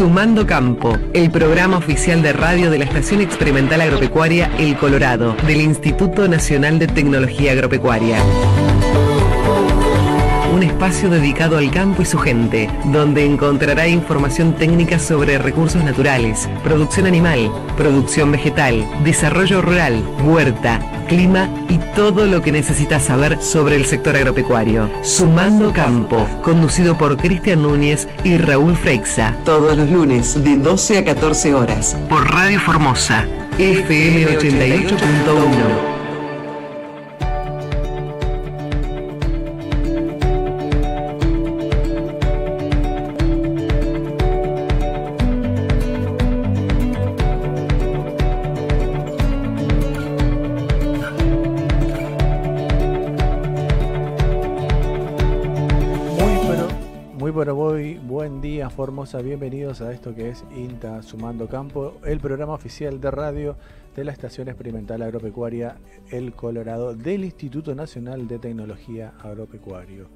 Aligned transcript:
Sumando 0.00 0.46
Campo, 0.46 0.96
el 1.12 1.30
programa 1.30 1.76
oficial 1.76 2.22
de 2.22 2.32
radio 2.32 2.70
de 2.70 2.78
la 2.78 2.86
Estación 2.86 3.20
Experimental 3.20 3.82
Agropecuaria 3.82 4.50
El 4.56 4.78
Colorado, 4.78 5.36
del 5.46 5.60
Instituto 5.60 6.26
Nacional 6.26 6.78
de 6.78 6.86
Tecnología 6.86 7.52
Agropecuaria. 7.52 8.16
Un 10.54 10.62
espacio 10.62 11.10
dedicado 11.10 11.58
al 11.58 11.70
campo 11.70 12.00
y 12.00 12.06
su 12.06 12.16
gente, 12.16 12.70
donde 12.86 13.26
encontrará 13.26 13.88
información 13.88 14.54
técnica 14.54 14.98
sobre 14.98 15.36
recursos 15.36 15.84
naturales, 15.84 16.48
producción 16.64 17.06
animal, 17.06 17.52
producción 17.76 18.32
vegetal, 18.32 18.88
desarrollo 19.04 19.60
rural, 19.60 20.02
huerta, 20.24 20.80
clima 21.10 21.50
y 21.68 21.78
todo 21.96 22.24
lo 22.24 22.40
que 22.40 22.52
necesitas 22.52 23.02
saber 23.02 23.42
sobre 23.42 23.74
el 23.74 23.84
sector 23.84 24.16
agropecuario. 24.16 24.88
Sumando 25.02 25.72
Campo, 25.72 26.26
conducido 26.42 26.96
por 26.96 27.16
Cristian 27.16 27.62
Núñez 27.62 28.08
y 28.22 28.38
Raúl 28.38 28.76
Freixa. 28.76 29.36
Todos 29.44 29.76
los 29.76 29.90
lunes 29.90 30.42
de 30.42 30.56
12 30.56 30.98
a 30.98 31.04
14 31.04 31.52
horas. 31.52 31.96
Por 32.08 32.30
Radio 32.30 32.60
Formosa, 32.60 33.26
FM 33.58 34.38
88.1. 34.38 35.89
Formosa, 58.80 59.20
bienvenidos 59.20 59.82
a 59.82 59.92
esto 59.92 60.14
que 60.14 60.30
es 60.30 60.42
INTA 60.56 61.02
Sumando 61.02 61.48
Campo, 61.48 61.98
el 62.02 62.18
programa 62.18 62.54
oficial 62.54 62.98
de 62.98 63.10
radio 63.10 63.56
de 63.94 64.04
la 64.04 64.12
Estación 64.12 64.48
Experimental 64.48 65.02
Agropecuaria 65.02 65.76
El 66.08 66.32
Colorado 66.32 66.94
del 66.94 67.26
Instituto 67.26 67.74
Nacional 67.74 68.26
de 68.26 68.38
Tecnología 68.38 69.12
Agropecuario. 69.22 70.08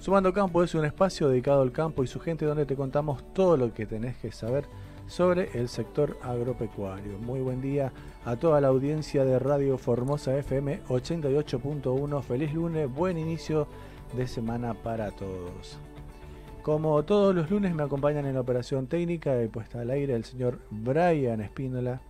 Sumando 0.00 0.32
Campo 0.32 0.62
es 0.62 0.74
un 0.74 0.86
espacio 0.86 1.28
dedicado 1.28 1.60
al 1.60 1.70
campo 1.70 2.02
y 2.02 2.06
su 2.06 2.18
gente 2.18 2.46
donde 2.46 2.64
te 2.64 2.76
contamos 2.76 3.22
todo 3.34 3.58
lo 3.58 3.74
que 3.74 3.84
tenés 3.84 4.16
que 4.16 4.32
saber 4.32 4.64
sobre 5.06 5.50
el 5.60 5.68
sector 5.68 6.16
agropecuario. 6.22 7.18
Muy 7.18 7.40
buen 7.40 7.60
día 7.60 7.92
a 8.24 8.36
toda 8.36 8.62
la 8.62 8.68
audiencia 8.68 9.26
de 9.26 9.38
Radio 9.38 9.76
Formosa 9.76 10.34
FM 10.34 10.82
88.1. 10.84 12.22
Feliz 12.22 12.54
lunes, 12.54 12.90
buen 12.90 13.18
inicio 13.18 13.68
de 14.16 14.26
semana 14.26 14.72
para 14.72 15.10
todos. 15.10 15.78
Como 16.62 17.02
todos 17.04 17.34
los 17.34 17.50
lunes 17.50 17.74
me 17.74 17.82
acompañan 17.82 18.26
en 18.26 18.34
la 18.34 18.40
operación 18.40 18.88
técnica 18.88 19.42
y 19.42 19.48
puesta 19.48 19.80
al 19.80 19.90
aire 19.90 20.14
el 20.14 20.24
señor 20.24 20.58
Brian 20.70 21.40
Espínola. 21.40 22.00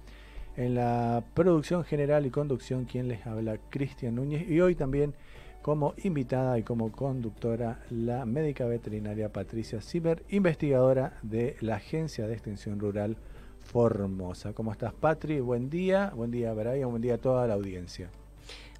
En 0.56 0.74
la 0.74 1.22
producción 1.34 1.84
general 1.84 2.26
y 2.26 2.30
conducción, 2.30 2.84
quien 2.84 3.06
les 3.06 3.24
habla, 3.26 3.58
Cristian 3.70 4.16
Núñez. 4.16 4.48
Y 4.48 4.60
hoy 4.60 4.74
también 4.74 5.14
como 5.62 5.94
invitada 6.02 6.58
y 6.58 6.64
como 6.64 6.90
conductora 6.90 7.80
la 7.90 8.24
médica 8.24 8.64
veterinaria 8.64 9.32
Patricia 9.32 9.80
Zimmer, 9.80 10.24
investigadora 10.30 11.18
de 11.22 11.56
la 11.60 11.76
Agencia 11.76 12.26
de 12.26 12.32
Extensión 12.32 12.80
Rural 12.80 13.16
Formosa. 13.60 14.52
¿Cómo 14.54 14.72
estás, 14.72 14.94
Patri? 14.94 15.40
Buen 15.40 15.70
día. 15.70 16.10
Buen 16.16 16.30
día, 16.30 16.52
Brian. 16.54 16.90
Buen 16.90 17.02
día 17.02 17.14
a 17.14 17.18
toda 17.18 17.46
la 17.46 17.54
audiencia. 17.54 18.10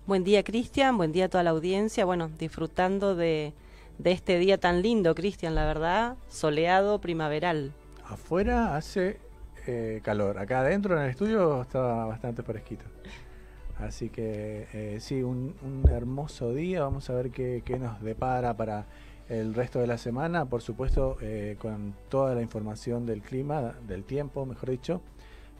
Buen 0.06 0.24
día, 0.24 0.42
Cristian. 0.42 0.96
Buen 0.96 1.12
día 1.12 1.26
a 1.26 1.28
toda 1.28 1.44
la 1.44 1.50
audiencia. 1.50 2.04
Bueno, 2.04 2.30
disfrutando 2.38 3.14
de 3.14 3.52
de 3.98 4.12
este 4.12 4.38
día 4.38 4.58
tan 4.58 4.82
lindo, 4.82 5.14
Cristian, 5.14 5.54
la 5.54 5.66
verdad, 5.66 6.16
soleado, 6.28 7.00
primaveral. 7.00 7.72
Afuera 8.04 8.76
hace 8.76 9.18
eh, 9.66 10.00
calor, 10.02 10.38
acá 10.38 10.60
adentro 10.60 10.96
en 10.96 11.04
el 11.04 11.10
estudio 11.10 11.62
está 11.62 12.06
bastante 12.06 12.42
fresquito. 12.42 12.84
Así 13.78 14.08
que 14.08 14.66
eh, 14.72 14.98
sí, 15.00 15.22
un, 15.22 15.54
hermoso 15.90 16.52
día, 16.52 16.80
vamos 16.82 17.10
a 17.10 17.14
ver 17.14 17.30
qué, 17.30 17.62
nos 17.78 18.00
depara 18.02 18.56
para 18.56 18.86
el 19.28 19.54
resto 19.54 19.78
de 19.78 19.86
la 19.86 19.98
semana, 19.98 20.46
por 20.46 20.62
supuesto 20.62 21.16
eh, 21.20 21.56
con 21.60 21.94
toda 22.08 22.34
la 22.34 22.42
información 22.42 23.06
del 23.06 23.20
clima, 23.20 23.74
del 23.86 24.04
tiempo, 24.04 24.46
mejor 24.46 24.70
dicho, 24.70 25.00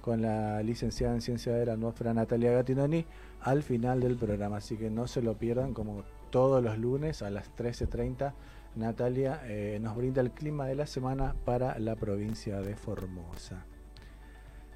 con 0.00 0.22
la 0.22 0.62
licenciada 0.62 1.14
en 1.14 1.20
Ciencia 1.20 1.52
de 1.52 1.66
la 1.66 1.74
Atmósfera 1.74 2.14
Natalia 2.14 2.50
Gattinoni 2.52 3.04
al 3.42 3.62
final 3.62 4.00
del 4.00 4.16
programa, 4.16 4.56
así 4.56 4.76
que 4.76 4.90
no 4.90 5.06
se 5.06 5.22
lo 5.22 5.34
pierdan 5.34 5.74
como 5.74 6.02
todos 6.30 6.62
los 6.62 6.78
lunes 6.78 7.22
a 7.22 7.30
las 7.30 7.54
13.30. 7.56 8.32
Natalia 8.76 9.40
eh, 9.44 9.78
nos 9.80 9.96
brinda 9.96 10.20
el 10.20 10.30
clima 10.30 10.66
de 10.66 10.74
la 10.74 10.86
semana 10.86 11.34
para 11.44 11.78
la 11.78 11.96
provincia 11.96 12.60
de 12.60 12.76
Formosa. 12.76 13.64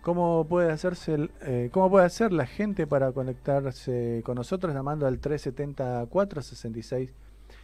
¿Cómo 0.02 0.44
puede, 0.48 0.72
hacerse 0.72 1.30
eh, 1.42 1.70
¿Cómo 1.72 1.88
puede 1.88 2.06
hacer 2.06 2.32
la 2.32 2.46
gente 2.46 2.88
para 2.88 3.12
conectarse 3.12 4.22
con 4.24 4.34
nosotros 4.34 4.74
llamando 4.74 5.06
al 5.06 5.20
374 5.20 6.42
66 6.42 7.14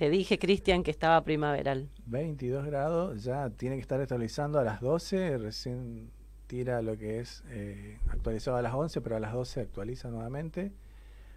Te 0.00 0.08
dije, 0.08 0.38
Cristian, 0.38 0.82
que 0.82 0.90
estaba 0.90 1.22
primaveral. 1.24 1.90
22 2.06 2.64
grados, 2.64 3.22
ya 3.22 3.50
tiene 3.50 3.76
que 3.76 3.82
estar 3.82 4.00
actualizando 4.00 4.58
a 4.58 4.64
las 4.64 4.80
12, 4.80 5.36
recién 5.36 6.10
tira 6.46 6.80
lo 6.80 6.96
que 6.96 7.20
es 7.20 7.44
eh, 7.50 7.98
actualizado 8.08 8.56
a 8.56 8.62
las 8.62 8.72
11, 8.72 9.02
pero 9.02 9.16
a 9.16 9.20
las 9.20 9.34
12 9.34 9.60
actualiza 9.60 10.08
nuevamente. 10.08 10.72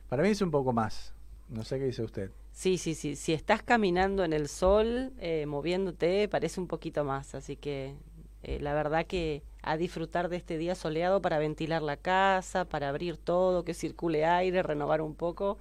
Para 0.08 0.24
mí 0.24 0.30
es 0.30 0.42
un 0.42 0.50
poco 0.50 0.72
más, 0.72 1.14
no 1.50 1.66
sé 1.66 1.78
qué 1.78 1.88
dice 1.88 2.04
usted. 2.04 2.32
Sí, 2.54 2.78
sí, 2.78 2.96
sí, 2.96 3.18
si 3.18 3.34
estás 3.34 3.64
caminando 3.64 4.24
en 4.24 4.32
el 4.32 4.48
sol, 4.48 5.12
eh, 5.20 5.46
moviéndote, 5.46 6.30
parece 6.30 6.62
un 6.62 6.70
poquito 6.70 7.04
más, 7.04 7.36
así 7.36 7.58
que 7.58 7.98
eh, 8.44 8.60
la 8.62 8.74
verdad 8.74 9.06
que 9.06 9.44
a 9.62 9.76
disfrutar 9.76 10.30
de 10.30 10.38
este 10.38 10.58
día 10.58 10.76
soleado 10.76 11.22
para 11.22 11.38
ventilar 11.38 11.82
la 11.82 11.98
casa, 11.98 12.64
para 12.64 12.88
abrir 12.88 13.18
todo, 13.18 13.66
que 13.66 13.74
circule 13.74 14.24
aire, 14.24 14.64
renovar 14.64 15.02
un 15.02 15.16
poco. 15.16 15.58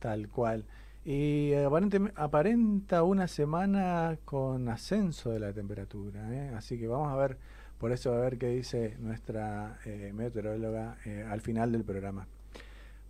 Tal 0.00 0.28
cual. 0.28 0.66
Y 1.04 1.52
aparenta 1.54 3.02
una 3.02 3.26
semana 3.26 4.18
con 4.24 4.68
ascenso 4.68 5.30
de 5.30 5.40
la 5.40 5.52
temperatura, 5.52 6.32
¿eh? 6.32 6.52
así 6.56 6.78
que 6.78 6.86
vamos 6.86 7.12
a 7.12 7.16
ver, 7.16 7.38
por 7.78 7.90
eso 7.90 8.12
a 8.12 8.20
ver 8.20 8.38
qué 8.38 8.48
dice 8.48 8.96
nuestra 9.00 9.80
eh, 9.84 10.12
meteoróloga 10.14 10.98
eh, 11.04 11.26
al 11.28 11.40
final 11.40 11.72
del 11.72 11.82
programa. 11.82 12.28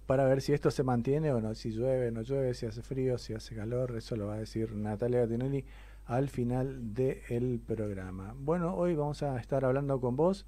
Para 0.07 0.25
ver 0.25 0.41
si 0.41 0.55
esto 0.55 0.71
se 0.71 0.83
mantiene 0.83 1.33
o 1.33 1.41
no, 1.43 1.55
si 1.55 1.71
llueve, 1.71 2.11
no 2.11 2.23
llueve, 2.23 2.55
si 2.55 2.65
hace 2.65 2.83
frío, 2.83 3.19
si 3.19 3.35
hace 3.35 3.55
calor, 3.55 3.95
eso 3.97 4.17
lo 4.17 4.27
va 4.27 4.35
a 4.35 4.39
decir 4.39 4.75
Natalia 4.75 5.21
Gatinelli 5.21 5.65
al 6.07 6.31
final 6.31 6.95
del 6.95 7.61
programa. 7.61 8.35
Bueno, 8.39 8.75
hoy 8.75 8.95
vamos 8.95 9.23
a 9.23 9.39
estar 9.39 9.67
hablando 9.67 10.01
con 10.01 10.17
vos 10.17 10.47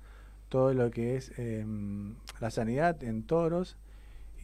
todo 0.48 0.72
lo 0.72 0.90
que 0.90 1.16
es 1.16 1.38
em, 1.38 2.14
la 2.40 2.50
sanidad 2.50 3.02
en 3.04 3.22
toros 3.22 3.76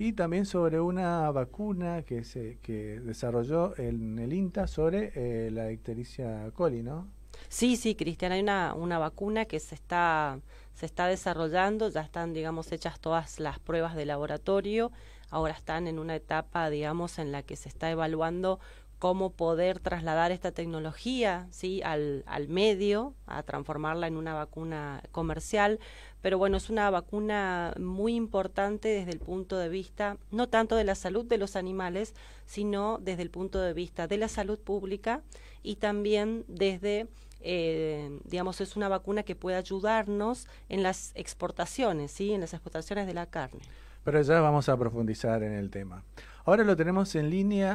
y 0.01 0.15
también 0.15 0.47
sobre 0.47 0.81
una 0.81 1.31
vacuna 1.31 2.05
que 2.05 2.25
se 2.25 2.57
que 2.63 3.01
desarrolló 3.01 3.79
en 3.79 4.19
el 4.19 4.33
INTA 4.33 4.67
sobre 4.67 5.13
eh, 5.15 5.51
la 5.51 5.71
ictericia 5.71 6.51
coli, 6.55 6.83
¿no? 6.83 7.07
Sí, 7.51 7.77
sí, 7.77 7.95
Cristian, 7.95 8.33
hay 8.33 8.41
una, 8.41 8.73
una 8.73 8.99
vacuna 8.99 9.45
que 9.45 9.61
se 9.61 9.75
está, 9.75 10.41
se 10.73 10.87
está 10.87 11.07
desarrollando, 11.07 11.91
ya 11.91 12.01
están, 12.01 12.33
digamos, 12.33 12.73
hechas 12.73 12.99
todas 12.99 13.41
las 13.41 13.59
pruebas 13.59 13.95
de 13.95 14.07
laboratorio, 14.07 14.91
ahora 15.29 15.53
están 15.53 15.87
en 15.87 15.99
una 15.99 16.17
etapa, 16.17 16.71
digamos, 16.71 17.19
en 17.19 17.31
la 17.31 17.43
que 17.43 17.57
se 17.57 17.69
está 17.69 17.91
evaluando 17.91 18.59
cómo 18.99 19.31
poder 19.33 19.81
trasladar 19.81 20.31
esta 20.31 20.53
tecnología 20.53 21.47
¿sí? 21.51 21.83
al, 21.83 22.23
al 22.27 22.49
medio, 22.49 23.15
a 23.27 23.43
transformarla 23.43 24.07
en 24.07 24.17
una 24.17 24.33
vacuna 24.33 25.03
comercial. 25.11 25.79
Pero 26.23 26.39
bueno, 26.39 26.57
es 26.57 26.71
una 26.71 26.91
vacuna 26.91 27.75
muy 27.79 28.15
importante 28.15 28.89
desde 28.89 29.13
el 29.13 29.21
punto 29.21 29.57
de 29.59 29.69
vista, 29.69 30.17
no 30.31 30.49
tanto 30.49 30.77
de 30.77 30.85
la 30.85 30.95
salud 30.95 31.25
de 31.25 31.39
los 31.39 31.57
animales, 31.57 32.15
sino 32.47 32.99
desde 33.01 33.23
el 33.23 33.31
punto 33.31 33.61
de 33.61 33.73
vista 33.73 34.07
de 34.07 34.19
la 34.19 34.29
salud 34.29 34.59
pública 34.59 35.23
y 35.63 35.77
también 35.77 36.45
desde 36.49 37.09
eh, 37.43 38.21
digamos, 38.25 38.61
es 38.61 38.77
una 38.77 38.89
vacuna 38.89 39.23
que 39.23 39.35
puede 39.35 39.57
ayudarnos 39.57 40.47
en 40.69 40.83
las 40.83 41.13
exportaciones, 41.15 42.13
¿sí? 42.13 42.33
en 42.33 42.43
las 42.43 42.53
exportaciones 42.53 43.07
de 43.07 43.15
la 43.15 43.27
carne. 43.27 43.61
Pero 44.05 44.21
ya 44.23 44.41
vamos 44.41 44.69
a 44.69 44.77
profundizar 44.77 45.43
en 45.43 45.53
el 45.53 45.71
tema. 45.71 46.03
Ahora 46.47 46.65
lo 46.65 46.75
tenemos 46.75 47.15
en 47.17 47.29
línea 47.29 47.75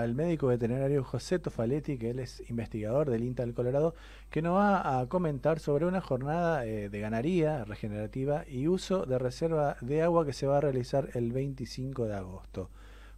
al 0.00 0.14
médico 0.14 0.46
veterinario 0.46 1.04
José 1.04 1.38
Tofaletti, 1.38 1.98
que 1.98 2.10
él 2.10 2.18
es 2.18 2.48
investigador 2.48 3.10
del 3.10 3.22
INTA 3.22 3.42
del 3.44 3.52
Colorado, 3.52 3.94
que 4.30 4.40
nos 4.40 4.56
va 4.56 5.00
a 5.00 5.06
comentar 5.06 5.60
sobre 5.60 5.84
una 5.84 6.00
jornada 6.00 6.64
eh, 6.64 6.88
de 6.88 7.00
ganadería 7.00 7.64
regenerativa 7.66 8.44
y 8.48 8.68
uso 8.68 9.04
de 9.04 9.18
reserva 9.18 9.76
de 9.82 10.02
agua 10.02 10.24
que 10.24 10.32
se 10.32 10.46
va 10.46 10.56
a 10.56 10.60
realizar 10.62 11.10
el 11.12 11.30
25 11.30 12.06
de 12.06 12.14
agosto. 12.14 12.70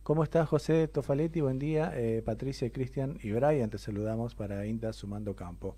¿Cómo 0.02 0.24
estás, 0.24 0.48
José 0.48 0.88
Tofaletti? 0.88 1.42
Buen 1.42 1.60
día. 1.60 1.92
Eh, 1.94 2.20
Patricia, 2.26 2.68
Cristian 2.72 3.18
y 3.22 3.30
Brian, 3.30 3.70
te 3.70 3.78
saludamos 3.78 4.34
para 4.34 4.66
INTA 4.66 4.92
Sumando 4.92 5.36
Campo. 5.36 5.76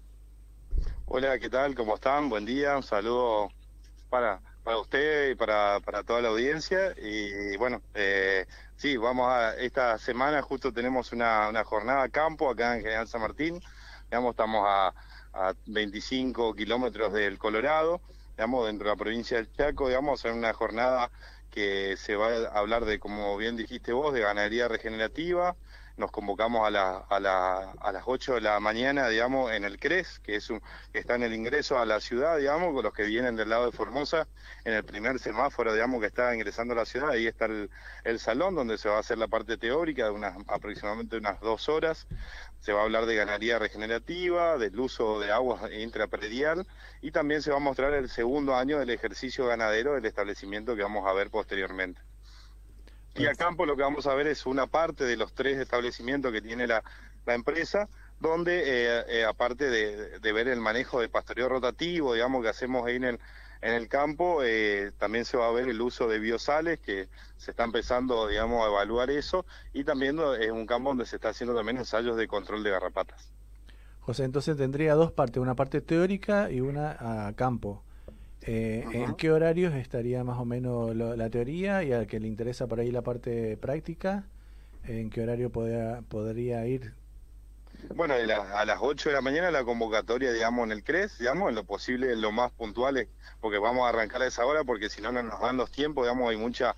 Hola, 1.05 1.39
¿qué 1.39 1.51
tal? 1.51 1.75
¿Cómo 1.75 1.97
están? 1.97 2.31
Buen 2.31 2.47
día. 2.47 2.75
Un 2.75 2.83
saludo 2.83 3.51
para 4.09 4.41
para 4.65 4.79
usted 4.79 5.31
y 5.31 5.35
para, 5.35 5.81
para 5.81 6.03
toda 6.03 6.21
la 6.23 6.29
audiencia. 6.29 6.95
Y 6.97 7.57
bueno, 7.57 7.83
eh, 7.95 8.47
sí, 8.77 8.97
vamos 8.97 9.29
a, 9.29 9.55
esta 9.57 9.99
semana 9.99 10.43
justo 10.43 10.73
tenemos 10.73 11.13
una, 11.13 11.49
una 11.49 11.65
jornada 11.65 12.09
campo 12.09 12.51
acá 12.51 12.77
en 12.77 12.83
General 12.83 13.09
San 13.09 13.23
Martín. 13.23 13.61
Digamos, 14.11 14.31
estamos 14.33 14.65
a, 14.67 14.95
a 15.33 15.55
25 15.67 16.55
kilómetros 16.55 17.13
del 17.13 17.39
Colorado, 17.39 18.01
digamos, 18.37 18.67
dentro 18.67 18.89
de 18.89 18.95
la 18.95 18.99
provincia 18.99 19.37
del 19.37 19.53
Chaco, 19.53 19.89
digamos, 19.89 20.25
en 20.25 20.35
una 20.35 20.53
jornada 20.53 21.11
que 21.51 21.97
se 21.97 22.17
va 22.17 22.29
a 22.29 22.59
hablar 22.59 22.85
de, 22.85 22.99
como 22.99 23.37
bien 23.37 23.57
dijiste 23.57 23.93
vos, 23.93 24.15
de 24.15 24.21
ganadería 24.21 24.69
regenerativa, 24.69 25.57
nos 26.01 26.11
convocamos 26.11 26.67
a, 26.67 26.71
la, 26.71 26.97
a, 27.09 27.21
la, 27.21 27.73
a 27.79 27.93
las 27.93 28.03
8 28.07 28.35
de 28.35 28.41
la 28.41 28.59
mañana, 28.59 29.09
digamos, 29.09 29.53
en 29.53 29.65
el 29.65 29.79
CRES, 29.79 30.19
que 30.21 30.35
es 30.37 30.51
un, 30.51 30.61
está 30.93 31.15
en 31.15 31.23
el 31.23 31.35
ingreso 31.35 31.79
a 31.79 31.87
la 31.87 32.01
ciudad, 32.01 32.39
digamos, 32.39 32.75
con 32.75 32.83
los 32.83 32.93
que 32.93 33.05
vienen 33.05 33.37
del 33.37 33.51
lado 33.51 33.67
de 33.67 33.73
Formosa, 33.73 34.27
en 34.65 34.75
el 34.75 34.85
primer 34.85 35.19
semáforo, 35.19 35.73
digamos, 35.73 36.01
que 36.01 36.07
está 36.07 36.35
ingresando 36.35 36.73
a 36.75 36.79
la 36.79 36.87
ciudad, 36.87 37.11
ahí 37.11 37.27
está 37.27 37.45
el, 37.45 37.71
el 38.05 38.19
salón 38.19 38.55
donde 38.57 38.79
se 38.79 38.89
va 38.89 38.97
a 38.97 39.01
hacer 39.01 39.19
la 39.19 39.29
parte 39.29 39.57
teórica 39.57 40.07
de 40.07 40.11
unas 40.11 40.37
aproximadamente 40.49 41.17
unas 41.17 41.41
dos 41.41 41.69
horas. 41.69 42.07
Se 42.61 42.73
va 42.73 42.81
a 42.81 42.85
hablar 42.85 43.07
de 43.07 43.15
ganadería 43.15 43.59
regenerativa, 43.59 44.59
del 44.59 44.79
uso 44.79 45.21
de 45.21 45.33
agua 45.33 45.73
intrapredial 45.73 46.67
y 47.01 47.11
también 47.11 47.43
se 47.43 47.51
va 47.51 47.57
a 47.57 47.61
mostrar 47.61 47.95
el 47.95 48.09
segundo 48.11 48.55
año 48.57 48.79
del 48.79 48.91
ejercicio 48.91 49.47
ganadero 49.47 49.95
del 49.95 50.05
establecimiento 50.07 50.77
que 50.77 50.83
vamos 50.83 51.07
a 51.07 51.13
ver 51.13 51.31
posteriormente. 51.31 52.10
Y 53.21 53.27
a 53.27 53.35
campo 53.35 53.67
lo 53.67 53.77
que 53.77 53.83
vamos 53.83 54.07
a 54.07 54.15
ver 54.15 54.27
es 54.27 54.47
una 54.47 54.67
parte 54.67 55.05
de 55.05 55.17
los 55.17 55.35
tres 55.35 55.59
establecimientos 55.59 56.33
que 56.33 56.41
tiene 56.41 56.67
la, 56.67 56.83
la 57.27 57.35
empresa, 57.35 57.89
donde 58.19 58.63
eh, 58.65 59.05
eh, 59.09 59.25
aparte 59.25 59.69
de, 59.69 60.19
de, 60.19 60.33
ver 60.33 60.49
el 60.49 60.61
manejo 60.61 61.01
de 61.01 61.11
pastoreo 61.11 61.49
rotativo, 61.51 62.15
digamos, 62.15 62.43
que 62.43 62.49
hacemos 62.49 62.87
ahí 62.87 62.97
en 62.97 63.05
el, 63.05 63.21
en 63.61 63.75
el 63.75 63.89
campo, 63.89 64.43
eh, 64.43 64.93
también 64.99 65.27
se 65.27 65.37
va 65.37 65.49
a 65.49 65.53
ver 65.53 65.69
el 65.69 65.83
uso 65.83 66.09
de 66.09 66.19
biosales, 66.19 66.81
que 66.81 67.09
se 67.37 67.51
está 67.51 67.65
empezando, 67.65 68.27
digamos, 68.27 68.65
a 68.65 68.71
evaluar 68.71 69.11
eso, 69.11 69.45
y 69.75 69.85
también 69.85 70.19
es 70.41 70.51
un 70.51 70.67
campo 70.67 70.89
donde 70.89 71.05
se 71.05 71.17
está 71.17 71.29
haciendo 71.29 71.55
también 71.55 71.77
ensayos 71.77 72.17
de 72.17 72.27
control 72.27 72.63
de 72.63 72.71
garrapatas. 72.71 73.31
José, 74.01 74.25
entonces 74.25 74.57
tendría 74.57 74.95
dos 74.95 75.13
partes, 75.13 75.43
una 75.43 75.55
parte 75.55 75.83
teórica 75.83 76.51
y 76.51 76.63
una 76.63 77.27
a 77.29 77.33
campo. 77.35 77.85
Eh, 78.43 78.87
¿En 78.93 79.15
qué 79.17 79.31
horarios 79.31 79.75
estaría 79.75 80.25
más 80.25 80.39
o 80.39 80.45
menos 80.45 80.95
lo, 80.97 81.15
la 81.15 81.29
teoría 81.29 81.83
y 81.83 81.93
al 81.93 82.07
que 82.07 82.21
le 82.21 82.27
interesa 82.27 82.67
por 82.67 82.81
ahí 82.81 82.91
la 82.91 83.03
parte 83.03 83.57
práctica? 83.57 84.25
¿En 84.85 85.11
qué 85.11 85.23
horario 85.23 85.51
podría, 85.51 86.03
podría 86.09 86.67
ir? 86.67 86.95
Bueno, 87.95 88.15
a, 88.15 88.19
la, 88.19 88.61
a 88.61 88.65
las 88.65 88.79
8 88.81 89.11
de 89.11 89.15
la 89.15 89.21
mañana 89.21 89.51
la 89.51 89.65
convocatoria, 89.65 90.33
digamos, 90.33 90.65
en 90.65 90.73
el 90.73 90.85
CRES, 90.85 91.19
digamos, 91.19 91.49
en 91.49 91.55
lo 91.55 91.65
posible, 91.65 92.13
en 92.13 92.21
lo 92.21 92.33
más 92.33 92.51
puntuales, 92.53 93.09
porque 93.41 93.59
vamos 93.59 93.87
a 93.87 93.91
arrancar 93.91 94.23
a 94.23 94.27
esa 94.27 94.45
hora, 94.45 94.65
porque 94.65 94.91
si 94.91 95.01
no, 95.01 95.13
no 95.13 95.23
nos 95.23 95.41
dan 95.41 95.57
los 95.57 95.71
tiempos, 95.71 96.05
digamos, 96.05 96.31
hay 96.31 96.37
mucha 96.37 96.75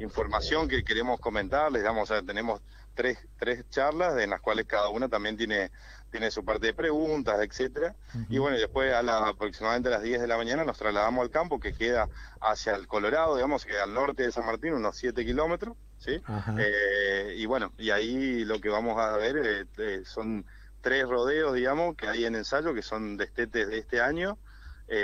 información 0.00 0.68
que 0.68 0.84
queremos 0.84 1.20
comentarles, 1.20 1.82
digamos, 1.82 2.10
o 2.10 2.14
sea, 2.14 2.22
tenemos 2.22 2.60
tres, 2.94 3.18
tres 3.38 3.68
charlas 3.70 4.18
en 4.18 4.30
las 4.30 4.40
cuales 4.40 4.66
cada 4.66 4.88
una 4.88 5.08
también 5.08 5.36
tiene 5.36 5.70
tiene 6.16 6.30
su 6.30 6.44
parte 6.44 6.68
de 6.68 6.74
preguntas, 6.74 7.38
etcétera. 7.40 7.94
Uh 8.14 8.18
-huh. 8.18 8.26
Y 8.30 8.38
bueno, 8.38 8.56
después 8.56 8.92
a 8.94 9.02
la, 9.02 9.28
aproximadamente 9.28 9.88
a 9.90 9.92
las 9.92 10.02
10 10.02 10.22
de 10.22 10.26
la 10.26 10.38
mañana 10.38 10.64
nos 10.64 10.78
trasladamos 10.78 11.22
al 11.22 11.30
campo 11.30 11.60
que 11.60 11.74
queda 11.74 12.08
hacia 12.40 12.74
el 12.74 12.86
Colorado, 12.86 13.36
digamos, 13.36 13.66
que 13.66 13.78
al 13.78 13.92
norte 13.92 14.22
de 14.22 14.32
San 14.32 14.46
Martín, 14.46 14.72
unos 14.72 14.96
7 14.96 15.24
kilómetros, 15.26 15.76
¿sí? 15.98 16.22
Eh, 16.58 17.34
y 17.36 17.44
bueno, 17.44 17.72
y 17.76 17.90
ahí 17.90 18.44
lo 18.44 18.60
que 18.60 18.70
vamos 18.70 18.98
a 18.98 19.16
ver 19.18 19.36
eh, 19.36 19.64
eh, 19.76 20.02
son 20.06 20.46
tres 20.80 21.06
rodeos, 21.06 21.54
digamos, 21.54 21.96
que 21.96 22.08
hay 22.08 22.24
en 22.24 22.34
ensayo, 22.34 22.72
que 22.72 22.82
son 22.82 23.18
destetes 23.18 23.68
de 23.68 23.78
este 23.78 24.00
año, 24.00 24.38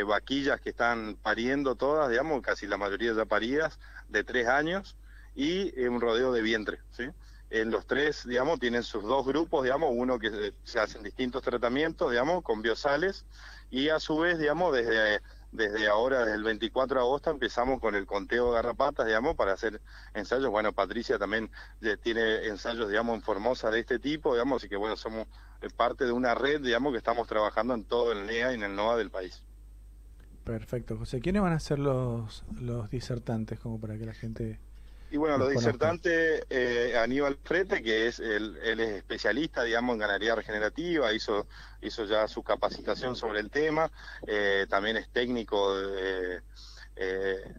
vaquillas 0.06 0.60
que 0.60 0.70
están 0.70 1.16
pariendo 1.20 1.74
todas, 1.74 2.08
digamos, 2.08 2.40
casi 2.40 2.66
la 2.66 2.76
mayoría 2.76 3.12
ya 3.14 3.24
paridas, 3.24 3.80
de 4.08 4.22
tres 4.22 4.46
años, 4.46 4.96
y 5.34 5.76
un 5.86 6.00
rodeo 6.00 6.32
de 6.32 6.40
vientre, 6.40 6.78
¿sí? 6.92 7.10
En 7.52 7.70
los 7.70 7.86
tres, 7.86 8.26
digamos, 8.26 8.58
tienen 8.58 8.82
sus 8.82 9.02
dos 9.02 9.26
grupos, 9.26 9.62
digamos, 9.62 9.90
uno 9.92 10.18
que 10.18 10.54
se 10.64 10.80
hacen 10.80 11.02
distintos 11.02 11.42
tratamientos, 11.42 12.10
digamos, 12.10 12.42
con 12.42 12.62
biosales, 12.62 13.26
y 13.70 13.90
a 13.90 14.00
su 14.00 14.16
vez, 14.18 14.38
digamos, 14.38 14.72
desde, 14.72 15.20
desde 15.52 15.86
ahora, 15.86 16.20
desde 16.20 16.36
el 16.36 16.44
24 16.44 16.98
de 16.98 17.04
agosto, 17.04 17.30
empezamos 17.30 17.78
con 17.78 17.94
el 17.94 18.06
conteo 18.06 18.48
de 18.48 18.54
garrapatas, 18.54 19.06
digamos, 19.06 19.36
para 19.36 19.52
hacer 19.52 19.82
ensayos. 20.14 20.48
Bueno, 20.48 20.72
Patricia 20.72 21.18
también 21.18 21.50
tiene 22.02 22.46
ensayos, 22.46 22.88
digamos, 22.88 23.16
en 23.16 23.22
Formosa 23.22 23.70
de 23.70 23.80
este 23.80 23.98
tipo, 23.98 24.32
digamos, 24.32 24.64
y 24.64 24.70
que, 24.70 24.76
bueno, 24.76 24.96
somos 24.96 25.26
parte 25.76 26.06
de 26.06 26.12
una 26.12 26.34
red, 26.34 26.62
digamos, 26.62 26.92
que 26.92 26.98
estamos 26.98 27.28
trabajando 27.28 27.74
en 27.74 27.84
todo 27.84 28.12
el 28.12 28.26
NEA 28.26 28.52
y 28.52 28.54
en 28.54 28.62
el 28.62 28.74
NOA 28.74 28.96
del 28.96 29.10
país. 29.10 29.42
Perfecto, 30.42 30.96
José. 30.96 31.20
¿Quiénes 31.20 31.42
van 31.42 31.52
a 31.52 31.60
ser 31.60 31.78
los, 31.78 32.44
los 32.58 32.88
disertantes, 32.88 33.60
como 33.60 33.78
para 33.78 33.98
que 33.98 34.06
la 34.06 34.14
gente... 34.14 34.58
Y 35.12 35.18
bueno, 35.18 35.36
los 35.36 35.50
disertantes, 35.50 36.46
eh, 36.48 36.96
Aníbal 36.98 37.36
Frete, 37.44 37.82
que 37.82 38.06
es 38.06 38.18
él, 38.18 38.58
él, 38.62 38.80
es 38.80 38.88
especialista, 38.92 39.62
digamos, 39.62 39.92
en 39.92 39.98
ganadería 39.98 40.34
regenerativa, 40.34 41.12
hizo, 41.12 41.46
hizo 41.82 42.06
ya 42.06 42.26
su 42.26 42.42
capacitación 42.42 43.14
sobre 43.14 43.40
el 43.40 43.50
tema, 43.50 43.90
eh, 44.26 44.64
también 44.70 44.96
es 44.96 45.10
técnico 45.10 45.76
de, 45.76 46.40
eh, 46.96 47.54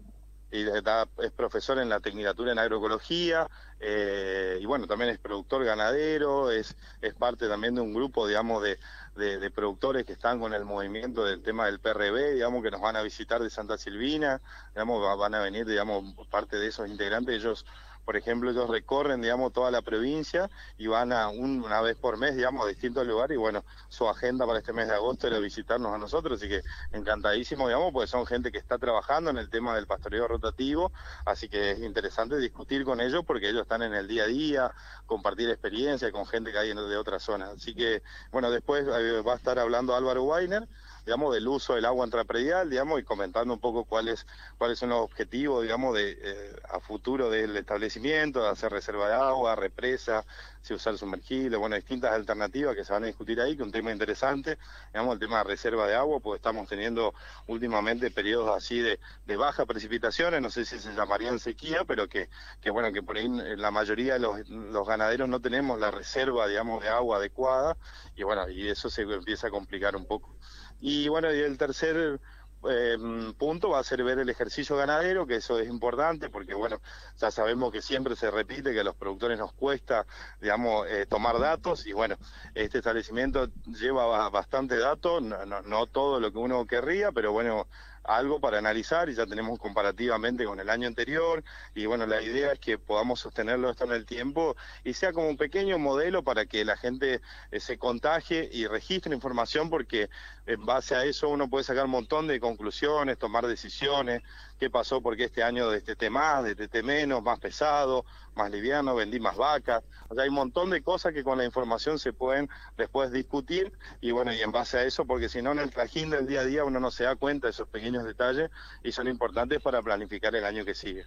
y 0.49 0.63
da, 0.63 1.07
es 1.19 1.31
profesor 1.31 1.77
en 1.77 1.89
la 1.89 1.99
Tecnicatura 1.99 2.51
en 2.51 2.57
Agroecología, 2.57 3.47
eh, 3.79 4.57
y 4.59 4.65
bueno, 4.65 4.87
también 4.87 5.11
es 5.11 5.19
productor 5.19 5.63
ganadero, 5.63 6.49
es, 6.49 6.75
es 7.01 7.13
parte 7.13 7.47
también 7.47 7.75
de 7.75 7.81
un 7.81 7.93
grupo, 7.93 8.27
digamos, 8.27 8.63
de, 8.63 8.79
de, 9.15 9.39
de, 9.39 9.51
productores 9.51 10.05
que 10.05 10.13
están 10.13 10.39
con 10.39 10.53
el 10.53 10.65
movimiento 10.65 11.23
del 11.25 11.41
tema 11.41 11.65
del 11.65 11.79
PRB, 11.79 12.33
digamos, 12.33 12.63
que 12.63 12.71
nos 12.71 12.81
van 12.81 12.95
a 12.95 13.01
visitar 13.01 13.41
de 13.41 13.49
Santa 13.49 13.77
Silvina, 13.77 14.41
digamos, 14.73 15.17
van 15.17 15.35
a 15.35 15.39
venir, 15.41 15.65
digamos, 15.65 16.15
parte 16.27 16.57
de 16.57 16.67
esos 16.67 16.87
integrantes, 16.87 17.35
ellos 17.35 17.65
por 18.05 18.17
ejemplo, 18.17 18.51
ellos 18.51 18.69
recorren, 18.69 19.21
digamos, 19.21 19.53
toda 19.53 19.71
la 19.71 19.81
provincia 19.81 20.49
y 20.77 20.87
van 20.87 21.13
a 21.13 21.29
un, 21.29 21.63
una 21.63 21.81
vez 21.81 21.95
por 21.95 22.17
mes, 22.17 22.35
digamos, 22.35 22.65
a 22.65 22.67
distintos 22.67 23.07
lugares 23.07 23.35
y 23.35 23.39
bueno, 23.39 23.63
su 23.89 24.07
agenda 24.07 24.45
para 24.45 24.59
este 24.59 24.73
mes 24.73 24.87
de 24.87 24.95
agosto 24.95 25.27
era 25.27 25.39
visitarnos 25.39 25.93
a 25.93 25.97
nosotros, 25.97 26.39
así 26.39 26.49
que 26.49 26.61
encantadísimo, 26.91 27.67
digamos, 27.67 27.93
porque 27.93 28.07
son 28.07 28.25
gente 28.25 28.51
que 28.51 28.57
está 28.57 28.77
trabajando 28.77 29.29
en 29.29 29.37
el 29.37 29.49
tema 29.49 29.75
del 29.75 29.87
pastoreo 29.87 30.27
rotativo, 30.27 30.91
así 31.25 31.47
que 31.47 31.71
es 31.71 31.79
interesante 31.79 32.37
discutir 32.37 32.83
con 32.83 32.99
ellos 32.99 33.23
porque 33.25 33.49
ellos 33.49 33.61
están 33.61 33.83
en 33.83 33.93
el 33.93 34.07
día 34.07 34.23
a 34.23 34.27
día, 34.27 34.71
compartir 35.05 35.49
experiencia 35.49 36.11
con 36.11 36.25
gente 36.25 36.51
que 36.51 36.57
hay 36.57 36.73
de 36.73 36.97
otras 36.97 37.23
zonas. 37.23 37.49
Así 37.49 37.75
que, 37.75 38.01
bueno, 38.31 38.49
después 38.49 38.85
eh, 38.87 39.21
va 39.21 39.33
a 39.33 39.35
estar 39.35 39.59
hablando 39.59 39.95
Álvaro 39.95 40.23
Weiner, 40.23 40.67
digamos, 41.05 41.33
del 41.33 41.47
uso 41.47 41.75
del 41.75 41.85
agua 41.85 42.05
intrapredial, 42.05 42.69
digamos, 42.69 42.99
y 42.99 43.03
comentando 43.03 43.53
un 43.53 43.59
poco 43.59 43.85
cuáles 43.85 44.25
cuáles 44.57 44.79
son 44.79 44.89
los 44.89 44.99
objetivos, 44.99 45.63
digamos, 45.63 45.95
de 45.95 46.17
eh, 46.21 46.55
a 46.69 46.79
futuro 46.79 47.29
del 47.29 47.55
establecimiento, 47.57 48.43
de 48.43 48.49
hacer 48.49 48.71
reserva 48.71 49.07
de 49.07 49.15
agua, 49.15 49.55
represa, 49.55 50.25
si 50.61 50.73
usar 50.73 50.97
sumergible, 50.97 51.57
bueno, 51.57 51.75
distintas 51.75 52.13
alternativas 52.13 52.75
que 52.75 52.85
se 52.85 52.93
van 52.93 53.03
a 53.03 53.07
discutir 53.07 53.41
ahí, 53.41 53.57
que 53.57 53.63
un 53.63 53.71
tema 53.71 53.91
interesante, 53.91 54.57
digamos, 54.93 55.13
el 55.15 55.19
tema 55.19 55.39
de 55.39 55.43
reserva 55.43 55.87
de 55.87 55.95
agua, 55.95 56.21
pues 56.21 56.37
estamos 56.37 56.67
teniendo 56.69 57.13
últimamente 57.47 58.09
periodos 58.11 58.55
así 58.55 58.79
de, 58.79 58.99
de 59.25 59.35
baja 59.35 59.65
precipitaciones, 59.65 60.41
no 60.41 60.49
sé 60.49 60.63
si 60.65 60.79
se 60.79 60.93
llamarían 60.93 61.39
sequía, 61.39 61.83
pero 61.85 62.07
que, 62.07 62.29
que 62.61 62.69
bueno, 62.69 62.93
que 62.93 63.03
por 63.03 63.17
ahí 63.17 63.27
la 63.27 63.71
mayoría 63.71 64.13
de 64.13 64.19
los, 64.19 64.47
los 64.49 64.87
ganaderos 64.87 65.27
no 65.27 65.41
tenemos 65.41 65.79
la 65.79 65.91
reserva, 65.91 66.47
digamos, 66.47 66.81
de 66.81 66.89
agua 66.89 67.17
adecuada, 67.17 67.77
y 68.15 68.23
bueno, 68.23 68.49
y 68.49 68.69
eso 68.69 68.89
se 68.89 69.01
empieza 69.01 69.47
a 69.47 69.51
complicar 69.51 69.95
un 69.97 70.05
poco. 70.05 70.37
Y 70.85 71.07
bueno, 71.07 71.33
y 71.33 71.39
el 71.39 71.57
tercer 71.57 72.19
em, 72.65 73.33
punto 73.35 73.69
va 73.69 73.79
a 73.79 73.83
ser 73.85 74.03
ver 74.03 74.19
el 74.19 74.27
ejercicio 74.27 74.75
ganadero, 74.75 75.25
que 75.25 75.37
eso 75.37 75.57
es 75.57 75.69
importante 75.69 76.29
porque, 76.29 76.53
bueno, 76.53 76.81
ya 77.17 77.31
sabemos 77.31 77.71
que 77.71 77.81
siempre 77.81 78.17
se 78.17 78.29
repite 78.29 78.73
que 78.73 78.81
a 78.81 78.83
los 78.83 78.95
productores 78.95 79.39
nos 79.39 79.53
cuesta, 79.53 80.05
digamos, 80.41 80.85
eh, 80.89 81.05
tomar 81.05 81.39
datos 81.39 81.85
y, 81.87 81.93
bueno, 81.93 82.17
este 82.53 82.79
establecimiento 82.79 83.47
lleva 83.65 84.29
bastante 84.29 84.77
datos, 84.77 85.23
no, 85.23 85.45
no, 85.45 85.61
no 85.61 85.87
todo 85.87 86.19
lo 86.19 86.33
que 86.33 86.39
uno 86.39 86.67
querría, 86.67 87.13
pero 87.13 87.31
bueno, 87.31 87.65
algo 88.03 88.39
para 88.39 88.57
analizar 88.57 89.09
y 89.09 89.15
ya 89.15 89.25
tenemos 89.25 89.59
comparativamente 89.59 90.45
con 90.45 90.59
el 90.59 90.69
año 90.69 90.87
anterior. 90.87 91.43
Y 91.75 91.85
bueno, 91.85 92.05
la 92.05 92.21
idea 92.21 92.53
es 92.53 92.59
que 92.59 92.77
podamos 92.77 93.19
sostenerlo 93.19 93.69
esto 93.69 93.85
en 93.85 93.93
el 93.93 94.05
tiempo 94.05 94.55
y 94.83 94.93
sea 94.93 95.13
como 95.13 95.29
un 95.29 95.37
pequeño 95.37 95.77
modelo 95.79 96.23
para 96.23 96.45
que 96.45 96.65
la 96.65 96.77
gente 96.77 97.21
eh, 97.51 97.59
se 97.59 97.77
contagie 97.77 98.49
y 98.51 98.67
registre 98.67 99.13
información 99.13 99.69
porque 99.69 100.09
en 100.45 100.65
base 100.65 100.95
a 100.95 101.05
eso 101.05 101.29
uno 101.29 101.49
puede 101.49 101.63
sacar 101.63 101.85
un 101.85 101.91
montón 101.91 102.27
de 102.27 102.39
conclusiones, 102.39 103.17
tomar 103.17 103.47
decisiones, 103.47 104.21
qué 104.63 104.69
pasó 104.69 105.01
porque 105.01 105.25
este 105.25 105.43
año 105.43 105.69
de 105.69 105.79
este 105.79 106.09
más, 106.09 106.41
de 106.45 106.55
este 106.57 106.83
menos, 106.83 107.21
más 107.21 107.37
pesado, 107.37 108.05
más 108.33 108.49
liviano, 108.49 108.95
vendí 108.95 109.19
más 109.19 109.35
vacas, 109.35 109.83
o 110.07 110.15
sea, 110.15 110.23
hay 110.23 110.29
un 110.29 110.35
montón 110.35 110.69
de 110.69 110.81
cosas 110.81 111.11
que 111.13 111.21
con 111.21 111.37
la 111.37 111.43
información 111.43 111.99
se 111.99 112.13
pueden 112.13 112.47
después 112.77 113.11
discutir 113.11 113.73
y 113.99 114.11
bueno, 114.11 114.31
y 114.31 114.39
en 114.39 114.53
base 114.53 114.77
a 114.77 114.85
eso, 114.85 115.05
porque 115.05 115.27
si 115.27 115.41
no 115.41 115.51
en 115.51 115.59
el 115.59 115.69
trajín 115.69 116.11
del 116.11 116.27
día 116.27 116.39
a 116.41 116.45
día 116.45 116.63
uno 116.63 116.79
no 116.79 116.91
se 116.91 117.03
da 117.03 117.17
cuenta 117.17 117.47
de 117.47 117.51
esos 117.51 117.67
pequeños 117.67 118.05
detalles 118.05 118.51
y 118.85 118.93
son 118.93 119.09
importantes 119.09 119.61
para 119.61 119.81
planificar 119.81 120.33
el 120.33 120.45
año 120.45 120.63
que 120.63 120.75
sigue. 120.75 121.03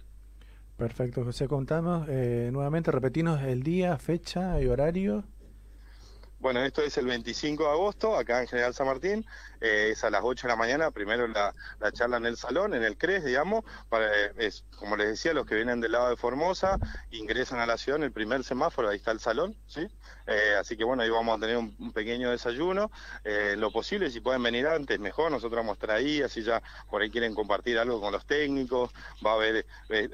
Perfecto, 0.77 1.23
José, 1.23 1.47
contamos 1.47 2.07
eh, 2.09 2.51
nuevamente, 2.53 2.91
repetimos 2.91 3.41
el 3.41 3.63
día, 3.63 3.97
fecha 3.97 4.61
y 4.61 4.67
horario. 4.67 5.23
Bueno, 6.39 6.63
esto 6.63 6.83
es 6.83 6.95
el 6.99 7.07
25 7.07 7.63
de 7.63 7.69
agosto, 7.69 8.15
acá 8.15 8.41
en 8.41 8.47
General 8.47 8.71
San 8.71 8.85
Martín, 8.85 9.25
eh, 9.59 9.89
es 9.93 10.03
a 10.03 10.11
las 10.11 10.21
8 10.23 10.45
de 10.45 10.53
la 10.53 10.55
mañana, 10.55 10.91
primero 10.91 11.27
la, 11.27 11.55
charla 11.93 12.17
en 12.17 12.27
el 12.27 12.37
salón, 12.37 12.75
en 12.75 12.83
el 12.83 12.95
CRES, 12.95 13.25
digamos, 13.25 13.65
para, 13.89 14.07
es, 14.37 14.63
como 14.77 14.95
les 14.97 15.07
decía, 15.07 15.33
los 15.33 15.47
que 15.47 15.55
vienen 15.55 15.81
del 15.81 15.93
lado 15.93 16.09
de 16.09 16.15
Formosa, 16.15 16.77
ingresan 17.09 17.59
a 17.59 17.65
la 17.65 17.75
ciudad 17.75 17.97
en 17.97 18.03
el 18.03 18.11
primer 18.11 18.43
semáforo, 18.43 18.89
ahí 18.89 18.97
está 18.97 19.09
el 19.09 19.19
salón, 19.19 19.55
¿sí? 19.65 19.87
Eh, 20.27 20.55
así 20.59 20.77
que 20.77 20.83
bueno, 20.83 21.01
ahí 21.01 21.09
vamos 21.09 21.35
a 21.35 21.41
tener 21.41 21.57
un, 21.57 21.91
pequeño 21.91 22.29
desayuno, 22.29 22.91
eh, 23.23 23.55
lo 23.57 23.71
posible, 23.71 24.11
si 24.11 24.19
pueden 24.19 24.43
venir 24.43 24.67
antes, 24.67 24.99
mejor, 24.99 25.31
nosotros 25.31 25.57
vamos 25.57 25.71
a 25.71 25.77
estar 25.77 25.91
ahí, 25.91 26.21
así 26.21 26.43
ya 26.43 26.61
por 26.87 27.01
ahí 27.01 27.09
quieren 27.09 27.33
compartir 27.33 27.79
algo 27.79 27.99
con 27.99 28.11
los 28.11 28.27
técnicos, 28.27 28.91
va 29.25 29.31
a 29.31 29.35
haber, 29.35 29.65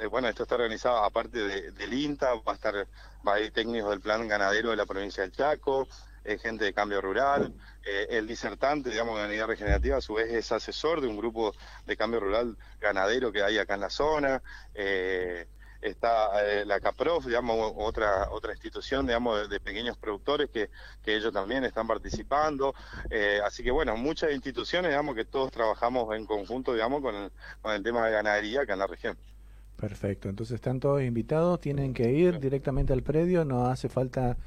bueno, 0.09 0.29
esto 0.29 0.43
está 0.43 0.55
organizado 0.55 1.03
aparte 1.03 1.71
del 1.71 1.93
INTA, 1.93 2.35
va 2.35 2.53
a 2.53 2.55
estar, 2.55 2.87
va 3.25 3.33
a 3.33 3.35
haber 3.35 3.51
técnicos 3.51 3.89
del 3.89 4.01
plan 4.01 4.27
ganadero 4.27 4.69
de 4.71 4.75
la 4.75 4.85
provincia 4.85 5.23
del 5.23 5.31
Chaco, 5.31 5.87
es 6.23 6.41
gente 6.41 6.65
de 6.65 6.73
cambio 6.73 7.01
rural. 7.01 7.53
Eh, 7.85 8.07
el 8.11 8.27
disertante, 8.27 8.89
digamos, 8.89 9.19
de 9.19 9.25
unidad 9.25 9.47
regenerativa, 9.47 9.97
a 9.97 10.01
su 10.01 10.13
vez 10.15 10.31
es 10.31 10.51
asesor 10.51 11.01
de 11.01 11.07
un 11.07 11.17
grupo 11.17 11.53
de 11.85 11.97
cambio 11.97 12.19
rural 12.19 12.57
ganadero 12.79 13.31
que 13.31 13.43
hay 13.43 13.57
acá 13.57 13.75
en 13.75 13.81
la 13.81 13.89
zona. 13.89 14.41
Eh, 14.73 15.47
está 15.81 16.45
eh, 16.45 16.65
la 16.65 16.79
CAPROF, 16.79 17.25
digamos, 17.25 17.73
otra 17.75 18.29
otra 18.31 18.53
institución, 18.53 19.05
digamos, 19.05 19.49
de, 19.49 19.59
pequeños 19.59 19.97
productores 19.97 20.49
que, 20.49 20.69
que, 21.03 21.15
ellos 21.17 21.33
también 21.33 21.65
están 21.65 21.87
participando. 21.87 22.73
así 23.43 23.63
que, 23.63 23.71
bueno, 23.71 23.97
muchas 23.97 24.31
instituciones, 24.31 24.91
digamos, 24.91 25.15
que 25.15 25.25
todos 25.25 25.51
trabajamos 25.51 26.15
en 26.15 26.25
conjunto, 26.25 26.73
digamos, 26.73 27.01
con 27.01 27.15
el, 27.15 27.31
con 27.61 27.73
el 27.73 27.83
tema 27.83 28.05
de 28.05 28.13
ganadería 28.13 28.61
acá 28.61 28.73
en 28.73 28.79
la 28.79 28.87
región. 28.87 29.17
Perfecto, 29.83 30.29
entonces 30.29 30.55
están 30.55 30.79
todos 30.79 31.03
invitados, 31.03 31.59
tienen 31.59 31.93
que 31.93 32.09
ir 32.09 32.39
directamente 32.39 32.93
al 32.93 33.03
predio, 33.03 33.43
no 33.43 33.65
hace 33.65 33.89
falta 33.89 34.37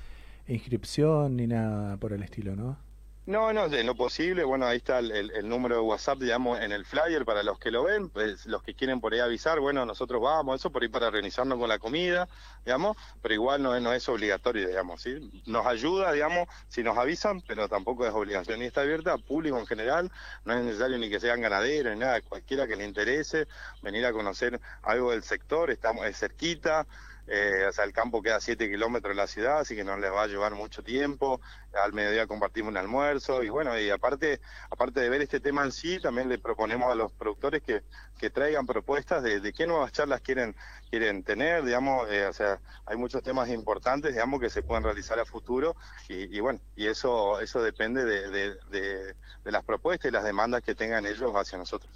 inscripción 0.49 1.37
ni 1.37 1.47
nada 1.47 1.99
por 1.99 2.14
el 2.14 2.23
estilo, 2.23 2.57
¿no? 2.57 2.78
No, 3.26 3.52
no, 3.52 3.68
de 3.68 3.83
lo 3.83 3.97
posible, 3.97 4.45
bueno, 4.45 4.66
ahí 4.66 4.76
está 4.76 5.00
el, 5.00 5.49
número 5.49 5.75
de 5.75 5.80
WhatsApp, 5.80 6.21
digamos, 6.21 6.61
en 6.61 6.71
el 6.71 6.85
flyer 6.85 7.25
para 7.25 7.42
los 7.42 7.59
que 7.59 7.73
lo 7.73 7.83
ven, 7.83 8.09
pues 8.09 8.47
los 8.47 8.62
que 8.62 8.75
quieren 8.75 9.00
por 9.00 9.12
ahí 9.14 9.18
avisar, 9.18 9.59
bueno, 9.59 9.85
nosotros 9.85 10.23
vamos, 10.23 10.61
eso 10.61 10.71
por 10.71 10.85
ahí 10.85 10.88
para 10.88 11.09
organizarnos 11.09 11.59
con 11.59 11.68
la 11.68 11.80
comida, 11.80 12.28
digamos, 12.64 12.97
pero 13.23 13.35
igual 13.35 13.64
no 13.64 13.92
es, 13.92 14.09
obligatorio, 14.09 14.68
digamos, 14.68 15.02
¿sí? 15.02 15.42
Nos 15.45 15.66
ayuda, 15.66 16.12
digamos, 16.12 16.47
si 16.68 16.85
nos 16.85 16.97
avisan, 16.97 17.40
pero 17.40 17.68
tampoco 17.68 18.06
es 18.06 18.12
obligación. 18.12 18.62
Y 18.62 18.66
está 18.66 18.83
abierta 18.83 19.18
público 19.18 19.59
en 19.59 19.66
general, 19.66 20.12
no 20.45 20.52
es 20.54 20.64
necesario 20.64 20.97
ni 20.97 21.11
que 21.11 21.18
sean 21.18 21.40
ganaderos 21.40 21.95
ni 21.95 21.99
nada, 21.99 22.21
cualquiera 22.21 22.68
que 22.68 22.76
le 22.76 22.85
interese 22.85 23.49
venir 23.83 24.06
a 24.06 24.12
conocer 24.12 24.61
algo 24.83 25.11
del 25.11 25.25
sector, 25.25 25.73
estamos 25.73 26.06
es 26.06 26.16
cerquita, 26.16 26.87
eh, 27.26 27.66
o 27.68 27.73
sea, 27.73 27.85
el 27.85 27.92
campo 27.92 28.23
queda 28.23 28.37
a 28.37 28.40
7 28.40 28.68
kilómetros 28.68 29.14
de 29.14 29.21
la 29.21 29.26
ciudad, 29.26 29.59
así 29.59 29.75
que 29.75 29.85
no 29.85 29.97
les 29.97 30.12
va 30.12 30.23
a 30.23 30.26
llevar 30.26 30.54
mucho 30.54 30.83
tiempo. 30.83 31.40
Al 31.73 31.92
mediodía 31.92 32.26
compartimos 32.26 32.71
un 32.71 32.76
almuerzo 32.76 33.42
y 33.42 33.49
bueno, 33.49 33.78
y 33.78 33.90
aparte, 33.90 34.40
aparte 34.71 35.00
de 35.00 35.09
ver 35.09 35.23
este 35.23 35.40
tema 35.40 35.64
en 35.64 35.73
sí, 35.73 35.99
también 36.00 36.28
le 36.28 36.38
proponemos 36.38 36.90
a 36.90 36.95
los 36.95 37.12
productores 37.12 37.62
que, 37.62 37.83
que 38.18 38.30
traigan 38.30 38.66
propuestas 38.66 39.23
de, 39.23 39.40
de 39.40 39.52
qué 39.52 39.66
nuevas 39.66 39.92
charlas 39.92 40.21
quieren, 40.21 40.54
quieren 40.90 41.23
tener, 41.25 41.64
digamos, 41.64 42.09
eh, 42.11 42.26
o 42.26 42.33
sea, 42.33 42.61
hay 42.87 42.97
muchos 42.97 43.23
temas 43.23 43.49
importantes, 43.50 44.12
digamos, 44.12 44.40
que 44.40 44.50
se 44.50 44.62
pueden 44.62 44.85
realizar 44.85 45.18
a 45.18 45.25
futuro 45.25 45.75
y, 46.09 46.38
bueno, 46.40 46.61
y 46.76 46.87
eso, 46.87 47.40
eso 47.40 47.62
depende 47.62 48.04
de, 48.04 48.54
de, 48.71 49.14
de 49.45 49.52
las 49.52 49.64
propuestas 49.64 50.09
y 50.09 50.12
las 50.12 50.25
demandas 50.25 50.62
que 50.62 50.75
tengan 50.75 51.06
ellos 51.06 51.33
hacia 51.35 51.59
nosotros. 51.59 51.92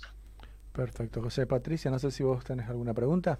Perfecto, 0.72 1.20
José 1.20 1.46
Patricia, 1.46 1.90
no 1.90 1.98
sé 1.98 2.10
si 2.10 2.22
vos 2.22 2.44
tenés 2.44 2.68
alguna 2.68 2.94
pregunta. 2.94 3.38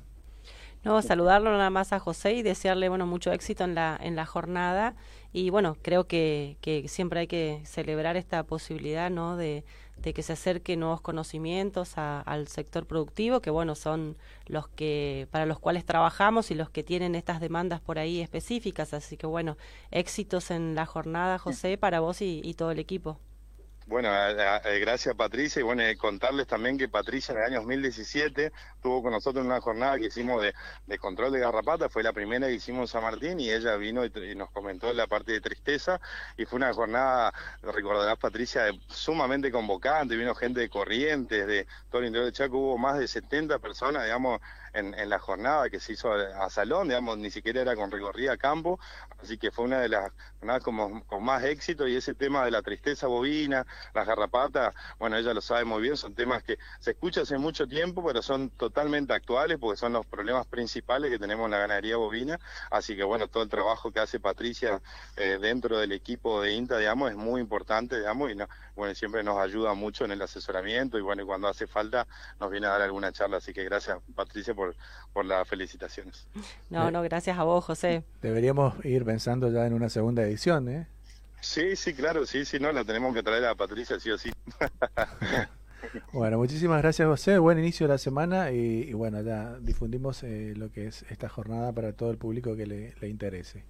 No, 0.82 1.02
saludarlo 1.02 1.50
nada 1.52 1.68
más 1.68 1.92
a 1.92 2.00
José 2.00 2.32
y 2.32 2.42
desearle 2.42 2.88
bueno 2.88 3.06
mucho 3.06 3.32
éxito 3.32 3.64
en 3.64 3.75
la 3.75 3.99
en 4.00 4.16
la 4.16 4.25
jornada. 4.25 4.94
Y 5.32 5.50
bueno 5.50 5.76
creo 5.82 6.06
que, 6.06 6.56
que 6.62 6.88
siempre 6.88 7.20
hay 7.20 7.26
que 7.26 7.60
celebrar 7.64 8.16
esta 8.16 8.42
posibilidad 8.44 9.10
no 9.10 9.37
de, 9.37 9.64
de 9.99 10.14
que 10.14 10.22
se 10.22 10.32
acerquen 10.32 10.80
nuevos 10.80 11.02
conocimientos 11.02 11.99
al 11.99 12.49
sector 12.49 12.87
productivo 12.87 13.40
que 13.40 13.50
bueno 13.50 13.75
son 13.75 14.16
los 14.46 14.68
que 14.68 15.28
para 15.30 15.44
los 15.46 15.58
cuales 15.58 15.84
trabajamos 15.84 16.50
y 16.50 16.54
los 16.54 16.70
que 16.70 16.82
tienen 16.82 17.14
estas 17.14 17.40
demandas 17.40 17.80
por 17.82 17.99
ahí 17.99 18.20
específicas. 18.20 18.94
Así 18.94 19.18
que 19.18 19.26
bueno 19.26 19.58
éxitos 19.90 20.50
en 20.50 20.75
la 20.75 20.87
jornada 20.87 21.38
José 21.38 21.76
para 21.76 22.00
vos 22.00 22.22
y 22.22 22.54
todo 22.54 22.70
el 22.70 22.78
equipo. 22.78 23.18
Bueno, 23.90 24.09
gracias 24.80 25.16
Patricia. 25.16 25.59
Y 25.59 25.64
bueno, 25.64 25.82
contarles 25.99 26.47
también 26.47 26.78
que 26.78 26.88
Patricia 26.88 27.32
en 27.32 27.38
el 27.38 27.44
año 27.47 27.56
2017 27.56 28.52
tuvo 28.80 29.02
con 29.02 29.11
nosotros 29.11 29.44
una 29.44 29.61
jornada 29.61 29.99
que 29.99 30.06
hicimos 30.06 30.40
de, 30.87 30.99
control 31.00 31.32
de 31.32 31.40
garrapata, 31.40 31.88
fue 31.88 32.04
la 32.04 32.12
primera 32.12 32.47
que 32.47 32.52
hicimos 32.54 32.82
en 32.82 32.87
San 32.87 33.02
Martín 33.02 33.40
y 33.40 33.50
ella 33.50 33.75
vino 33.75 34.04
y, 34.04 34.11
nos 34.37 34.49
comentó 34.52 34.92
la 34.92 35.09
parte 35.09 35.32
de 35.32 35.40
tristeza. 35.40 36.00
Y 36.37 36.44
fue 36.44 36.59
una 36.59 36.73
jornada, 36.73 37.35
recordarás 37.62 38.16
Patricia, 38.16 38.70
sumamente 38.87 39.50
convocante, 39.50 40.14
vino 40.14 40.37
gente 40.37 40.61
de 40.61 40.68
Corrientes, 40.68 41.44
de 41.49 41.66
todo 41.90 42.02
el 42.02 42.06
interior 42.06 42.26
de 42.26 42.32
Chaco, 42.32 42.59
hubo 42.59 42.78
más 42.78 42.97
de 42.97 43.09
70 43.09 43.59
personas, 43.59 44.04
digamos, 44.04 44.40
en, 44.73 44.95
en, 44.95 45.09
la 45.09 45.19
jornada 45.19 45.71
que 45.71 45.81
se 45.81 45.93
hizo 45.93 46.12
a, 46.12 46.49
salón, 46.50 46.89
digamos, 46.89 47.19
ni 47.19 47.31
siquiera 47.31 47.62
era 47.62 47.77
con 47.77 47.91
recorrida 47.91 48.33
a 48.33 48.37
campo, 48.37 48.79
así 49.23 49.39
que 49.39 49.50
fue 49.50 49.65
una 49.65 49.81
de 49.81 49.89
las 49.89 50.12
jornadas 50.39 50.62
como, 50.62 51.05
con 51.07 51.25
más 51.25 51.45
éxito 51.45 51.87
y 51.87 51.97
ese 51.97 52.15
tema 52.15 52.45
de 52.45 52.50
la 52.50 52.62
tristeza 52.62 53.07
bovina, 53.07 53.67
las 53.95 54.07
garrapatas, 54.07 54.75
bueno, 54.99 55.17
ella 55.17 55.35
lo 55.35 55.41
sabe 55.41 55.65
muy 55.65 55.83
bien, 55.83 55.97
son 55.97 56.15
temas 56.15 56.43
que 56.43 56.59
se 56.79 56.93
escuchan 56.93 57.23
hace 57.23 57.39
mucho 57.39 57.67
tiempo, 57.67 58.05
pero 58.05 58.23
son 58.23 58.50
totalmente 58.50 59.12
actuales 59.12 59.59
porque 59.59 59.77
son 59.77 59.93
los 59.93 60.07
problemas 60.07 60.47
principales 60.47 61.11
que 61.11 61.19
tenemos 61.19 61.47
en 61.47 61.53
la 61.53 61.59
ganadería 61.59 61.97
bovina, 61.97 62.39
así 62.71 62.97
que 62.97 63.05
bueno, 63.05 63.29
todo 63.29 63.43
el 63.43 63.49
trabajo 63.49 63.91
que 63.93 64.00
hace 64.00 64.21
Patricia 64.21 64.81
eh, 65.17 65.39
dentro 65.41 65.79
del 65.79 65.93
equipo 65.93 66.43
de 66.43 66.53
INTA, 66.53 66.79
digamos, 66.79 67.11
es 67.11 67.17
muy 67.17 67.41
importante, 67.41 67.99
digamos, 67.99 68.31
y 68.31 68.35
no, 68.35 68.49
bueno, 68.77 68.95
siempre 68.95 69.23
nos 69.23 69.39
ayuda 69.39 69.75
mucho 69.75 70.05
en 70.05 70.12
el 70.12 70.23
asesoramiento 70.23 70.99
y 70.99 71.03
bueno, 71.03 71.27
cuando 71.27 71.49
hace 71.49 71.67
falta 71.67 72.07
nos 72.39 72.50
viene 72.50 72.67
a 72.67 72.71
dar 72.71 72.83
alguna 72.83 73.12
charla, 73.12 73.39
así 73.39 73.53
que 73.53 73.65
gracias 73.65 73.99
Patricia 74.15 74.55
por, 74.55 74.60
por 75.12 75.25
las 75.25 75.49
felicitaciones. 75.49 76.26
No, 76.71 76.90
no, 76.90 77.02
gracias 77.02 77.37
a 77.38 77.43
vos, 77.43 77.64
José. 77.64 78.05
Deberíamos 78.23 78.85
ir 78.85 79.05
pensando 79.05 79.50
ya 79.50 79.67
en 79.67 79.73
una 79.73 79.88
segunda 79.88 80.23
edición, 80.23 80.69
¿eh? 80.69 80.87
Sí, 81.40 81.75
sí, 81.75 81.95
claro, 81.95 82.26
sí, 82.26 82.45
sí, 82.45 82.61
no, 82.61 82.71
la 82.71 82.85
tenemos 82.85 83.14
que 83.14 83.23
traer 83.23 83.45
a 83.47 83.55
Patricia, 83.55 83.99
sí 83.99 84.11
o 84.11 84.19
sí. 84.19 84.31
bueno, 86.12 86.38
muchísimas 86.38 86.81
gracias, 86.83 87.09
José. 87.09 87.38
Buen 87.38 87.59
inicio 87.59 87.87
de 87.87 87.95
la 87.95 87.99
semana 87.99 88.52
y, 88.52 88.93
bueno, 88.93 89.21
ya 89.23 89.57
difundimos 89.61 90.23
eh, 90.23 90.52
lo 90.57 90.71
que 90.71 90.87
es 90.87 91.02
esta 91.11 91.29
jornada 91.29 91.73
para 91.73 91.93
todo 91.93 92.11
el 92.11 92.19
público 92.19 92.55
que 92.55 92.67
le 92.67 93.09
interese. 93.09 93.64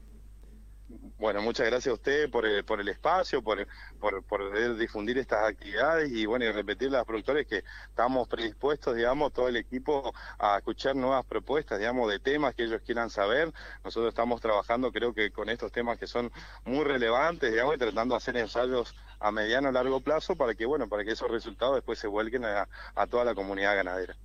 Bueno, 1.19 1.43
muchas 1.43 1.67
gracias 1.67 1.93
a 1.93 1.95
usted 1.95 2.31
por 2.31 2.47
el, 2.47 2.65
por 2.65 2.81
el 2.81 2.89
espacio, 2.89 3.43
por, 3.43 3.67
por, 4.01 4.23
poder 4.25 4.77
difundir 4.77 5.19
estas 5.19 5.49
actividades 5.49 6.11
y 6.11 6.27
bueno, 6.27 6.47
y 6.47 6.51
repetirle 6.51 6.97
a 6.97 7.01
los 7.01 7.07
productores 7.07 7.47
que 7.47 7.63
estamos 7.89 8.27
predispuestos, 8.27 8.97
digamos, 8.97 9.33
todo 9.33 9.49
el 9.49 9.57
equipo 9.57 10.13
a 10.39 10.57
escuchar 10.57 10.97
nuevas 10.97 11.25
propuestas, 11.27 11.79
digamos, 11.79 12.11
de 12.11 12.19
temas 12.19 12.55
que 12.55 12.65
ellos 12.65 12.81
quieran 12.85 13.11
saber. 13.11 13.53
Nosotros 13.85 14.09
estamos 14.09 14.41
trabajando, 14.41 14.91
creo 14.91 15.15
que 15.15 15.31
con 15.31 15.49
estos 15.49 15.71
temas 15.71 15.99
que 15.99 16.07
son 16.07 16.33
muy 16.65 16.85
relevantes, 16.85 17.53
digamos, 17.53 17.77
y 17.77 17.79
tratando 17.79 18.15
de 18.15 18.17
hacer 18.17 18.37
ensayos 18.37 18.95
a 19.21 19.31
mediano 19.31 19.69
o 19.69 19.73
largo 19.73 20.01
plazo 20.01 20.35
para 20.35 20.55
que, 20.55 20.67
bueno, 20.67 20.89
para 20.89 21.05
que 21.05 21.13
esos 21.13 21.31
resultados 21.31 21.77
después 21.77 21.99
se 21.99 22.09
vuelquen 22.09 22.45
a, 22.45 22.69
a 22.95 23.07
toda 23.07 23.25
la 23.25 23.35
comunidad 23.35 23.77
ganadera. 23.77 24.17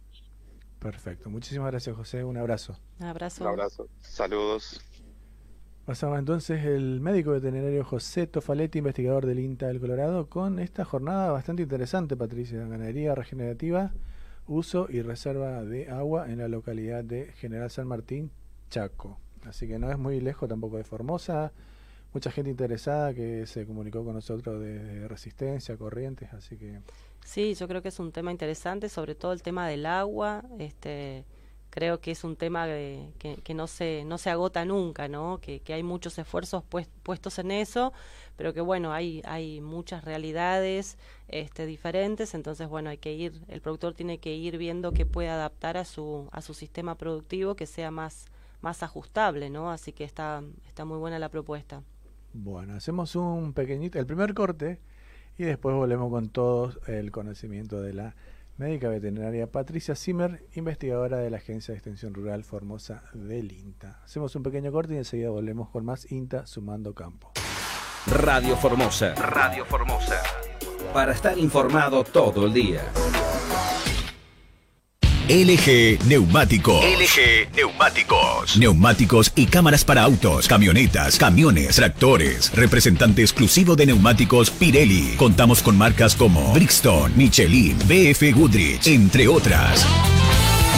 Perfecto. 0.80 1.30
Muchísimas 1.30 1.72
gracias, 1.72 1.96
José. 1.96 2.24
Un 2.24 2.38
abrazo. 2.38 2.80
Un 3.00 3.08
abrazo. 3.08 3.44
Un 3.44 3.50
abrazo. 3.50 3.88
Saludos. 4.02 4.80
Pasamos 5.86 6.18
entonces 6.18 6.66
el 6.66 7.00
médico 7.00 7.30
veterinario 7.30 7.84
José 7.84 8.26
Tofaletti, 8.26 8.80
investigador 8.80 9.28
del 9.28 9.38
INTA 9.38 9.68
del 9.68 9.80
Colorado, 9.80 10.28
con 10.28 10.58
esta 10.58 10.84
jornada 10.84 11.32
bastante 11.32 11.62
interesante, 11.62 12.18
Patricia. 12.18 12.58
Ganadería 12.66 13.14
regenerativa, 13.14 13.94
uso 14.48 14.88
y 14.90 15.04
reserva 15.04 15.64
de 15.64 15.92
agua 15.92 16.28
en 16.32 16.40
la 16.40 16.48
localidad 16.48 17.04
de 17.04 17.32
General 17.34 17.70
San 17.70 17.88
Martín, 17.88 18.32
Chaco. 18.72 19.20
Así 19.46 19.68
que 19.68 19.78
no 19.78 19.92
es 19.92 20.00
muy 20.00 20.20
lejos 20.20 20.50
tampoco 20.50 20.78
de 20.78 20.84
Formosa. 20.84 21.52
Mucha 22.14 22.32
gente 22.32 22.50
interesada 22.50 23.14
que 23.14 23.46
se 23.46 23.68
comunicó 23.68 24.04
con 24.04 24.16
nosotros 24.16 24.60
de, 24.60 25.08
resistencia, 25.08 25.78
corrientes, 25.78 26.34
así 26.34 26.58
que... 26.58 26.80
Sí, 27.24 27.54
yo 27.54 27.68
creo 27.68 27.84
que 27.84 27.90
es 27.90 28.00
un 28.00 28.12
tema 28.12 28.32
interesante, 28.32 28.90
sobre 28.90 29.14
todo 29.14 29.34
el 29.34 29.44
tema 29.44 29.68
del 29.68 29.86
agua. 29.86 30.44
Este, 30.58 31.26
creo 31.76 32.00
que 32.00 32.12
es 32.12 32.24
un 32.24 32.38
tema 32.38 32.68
que, 32.68 33.38
que, 33.44 33.54
no, 33.54 33.68
se, 33.68 34.06
no 34.06 34.18
se 34.18 34.30
agota 34.30 34.64
nunca, 34.64 35.10
¿no? 35.10 35.40
Que, 35.42 35.60
que 35.60 35.74
hay 35.74 35.84
muchos 35.84 36.18
esfuerzos 36.18 36.64
puestos 36.64 37.38
en 37.38 37.52
eso, 37.52 37.92
pero 38.38 38.54
que 38.54 38.62
bueno, 38.62 38.94
hay, 38.94 39.22
hay 39.26 39.60
muchas 39.60 40.06
realidades 40.06 40.98
este, 41.28 41.66
diferentes, 41.66 42.34
entonces 42.34 42.70
bueno, 42.70 42.92
hay 42.92 42.98
que 42.98 43.12
ir, 43.12 43.42
el 43.50 43.60
productor 43.60 43.94
tiene 43.94 44.20
que 44.20 44.34
ir 44.34 44.58
viendo 44.58 44.94
que 44.94 45.06
puede 45.06 45.28
adaptar 45.28 45.76
a 45.76 45.84
su, 45.84 46.30
a 46.32 46.42
su 46.42 46.54
sistema 46.54 46.96
productivo 46.96 47.56
que 47.56 47.66
sea 47.66 47.92
más, 47.92 48.28
más 48.62 48.82
ajustable, 48.82 49.50
¿no? 49.50 49.70
Así 49.70 49.92
que 49.92 50.06
está, 50.06 50.44
está 50.66 50.86
muy 50.86 50.98
buena 50.98 51.20
la 51.20 51.28
propuesta. 51.28 51.84
Bueno, 52.32 52.76
hacemos 52.76 53.18
un 53.18 53.52
pequeñito, 53.52 54.00
el 54.00 54.06
primer 54.06 54.34
corte, 54.34 54.80
y 55.38 55.44
después 55.44 55.76
volvemos 55.76 56.10
con 56.10 56.30
todo 56.30 56.72
el 56.88 57.12
conocimiento 57.12 57.82
de 57.82 57.92
la 57.92 58.16
médica 58.58 58.90
veterinaria 58.90 59.52
Patricia 59.52 59.96
Zimmer, 59.96 60.46
investigadora 60.54 61.18
de 61.18 61.30
la 61.30 61.38
Agencia 61.38 61.74
de 61.74 61.78
Extensión 61.78 62.14
Rural 62.14 62.44
Formosa 62.44 63.04
del 63.14 63.52
INTA. 63.52 64.02
Hacemos 64.04 64.36
un 64.36 64.44
pequeño 64.44 64.72
corte 64.72 64.94
y 64.94 64.98
enseguida 64.98 65.30
volvemos 65.30 65.70
con 65.70 65.86
más 65.86 66.12
INTA 66.12 66.46
sumando 66.46 66.94
campo. 66.94 67.32
Radio 68.08 68.56
Formosa. 68.56 69.16
Radio 69.16 69.66
Formosa. 69.66 70.22
Para 70.94 71.12
estar 71.12 71.38
informado 71.38 72.04
todo 72.04 72.46
el 72.46 72.54
día. 72.54 72.82
LG 75.28 76.06
Neumáticos. 76.06 76.86
LG 76.86 77.50
Neumáticos. 77.56 78.58
Neumáticos 78.58 79.32
y 79.36 79.48
cámaras 79.48 79.84
para 79.84 80.04
autos, 80.04 80.48
camionetas, 80.48 81.18
camiones, 81.18 81.78
tractores. 81.78 82.52
Representante 82.54 83.24
exclusivo 83.24 83.76
de 83.76 83.88
neumáticos 83.88 84.52
Pirelli. 84.52 85.16
Contamos 85.18 85.64
con 85.64 85.78
marcas 85.78 86.16
como 86.16 86.54
Brixton, 86.54 87.14
Michelin, 87.16 87.76
BF 87.88 88.36
Goodrich, 88.36 88.86
entre 88.86 89.28
otras. 89.28 89.84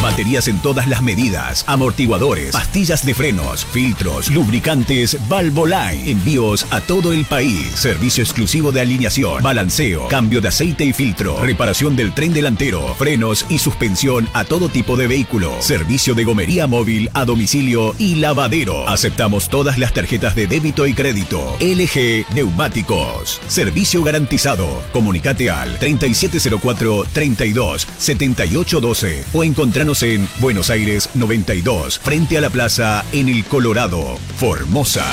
Baterías 0.02 0.48
en 0.48 0.60
todas 0.60 0.88
las 0.88 1.02
medidas, 1.02 1.64
amortiguadores, 1.68 2.52
pastillas 2.52 3.04
de 3.04 3.16
frenos, 3.16 3.66
filtros, 3.66 4.30
lubricantes, 4.30 5.18
Valvoline. 5.28 6.12
Envíos 6.12 6.68
a 6.70 6.82
todo 6.82 7.12
el 7.12 7.26
país. 7.26 7.72
Servicio 7.74 8.24
exclusivo 8.24 8.72
de 8.72 8.82
alineación, 8.82 9.42
balanceo, 9.42 10.08
cambio 10.08 10.40
de 10.40 10.50
aceite 10.50 10.86
y 10.86 10.94
filtro, 10.94 11.42
reparación 11.42 11.96
del 11.96 12.14
tren 12.14 12.32
delantero, 12.32 12.94
frenos 12.96 13.46
y 13.50 13.58
suspensión 13.58 14.30
a 14.34 14.44
todo 14.44 14.70
tipo 14.70 14.98
de 14.98 15.08
vehículo. 15.08 15.56
Servicio 15.62 16.14
de 16.14 16.26
gomería 16.26 16.68
móvil 16.68 17.10
a 17.14 17.26
domicilio 17.26 17.96
y 17.98 18.16
lavadero. 18.16 18.88
Aceptamos 18.88 19.50
todas 19.50 19.80
las 19.80 19.94
tarjetas 19.94 20.36
de 20.36 20.46
débito 20.46 20.86
y 20.86 20.94
crédito. 20.94 21.58
LG 21.60 22.34
Neumáticos. 22.36 23.42
Servicio 23.48 24.04
garantizado. 24.04 24.68
Comunicate 24.94 25.50
al 25.50 25.78
3704 25.80 27.06
32 27.12 27.88
7812 27.98 29.26
o 29.34 29.44
encontrar 29.44 29.87
en 29.88 30.28
Buenos 30.40 30.70
Aires 30.70 31.10
92, 31.14 32.00
frente 32.00 32.38
a 32.38 32.42
la 32.42 32.50
plaza 32.50 33.06
en 33.14 33.30
el 33.30 33.46
Colorado, 33.46 34.18
Formosa. 34.36 35.06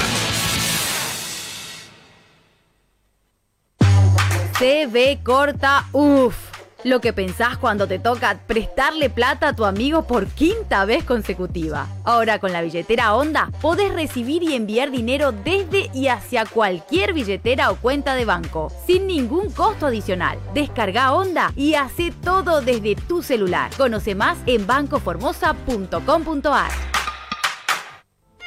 TV 4.58 5.20
corta, 5.22 5.86
uff. 5.92 6.43
Lo 6.84 7.00
que 7.00 7.14
pensás 7.14 7.56
cuando 7.56 7.88
te 7.88 7.98
toca 7.98 8.38
prestarle 8.46 9.08
plata 9.08 9.48
a 9.48 9.56
tu 9.56 9.64
amigo 9.64 10.06
por 10.06 10.26
quinta 10.26 10.84
vez 10.84 11.02
consecutiva. 11.02 11.88
Ahora 12.04 12.38
con 12.38 12.52
la 12.52 12.60
billetera 12.60 13.14
Onda 13.14 13.50
podés 13.62 13.90
recibir 13.94 14.42
y 14.42 14.54
enviar 14.54 14.90
dinero 14.90 15.32
desde 15.32 15.90
y 15.94 16.08
hacia 16.08 16.44
cualquier 16.44 17.14
billetera 17.14 17.70
o 17.70 17.76
cuenta 17.76 18.14
de 18.14 18.26
banco, 18.26 18.70
sin 18.86 19.06
ningún 19.06 19.50
costo 19.50 19.86
adicional. 19.86 20.38
Descarga 20.52 21.14
Onda 21.14 21.54
y 21.56 21.72
hace 21.72 22.12
todo 22.22 22.60
desde 22.60 22.96
tu 22.96 23.22
celular. 23.22 23.70
Conoce 23.78 24.14
más 24.14 24.36
en 24.44 24.66
bancoformosa.com.ar. 24.66 26.70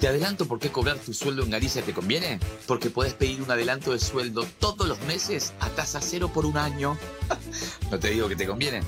Te 0.00 0.08
adelanto 0.08 0.48
por 0.48 0.58
qué 0.58 0.70
cobrar 0.70 0.96
tu 0.98 1.12
sueldo 1.12 1.42
en 1.42 1.50
Galicia 1.50 1.82
te 1.82 1.92
conviene. 1.92 2.40
Porque 2.66 2.88
puedes 2.88 3.12
pedir 3.12 3.42
un 3.42 3.50
adelanto 3.50 3.92
de 3.92 3.98
sueldo 3.98 4.46
todos 4.58 4.88
los 4.88 4.98
meses 5.02 5.52
a 5.60 5.68
tasa 5.68 6.00
cero 6.00 6.30
por 6.32 6.46
un 6.46 6.56
año. 6.56 6.96
no 7.90 7.98
te 7.98 8.08
digo 8.08 8.26
que 8.26 8.34
te 8.34 8.46
conviene. 8.46 8.80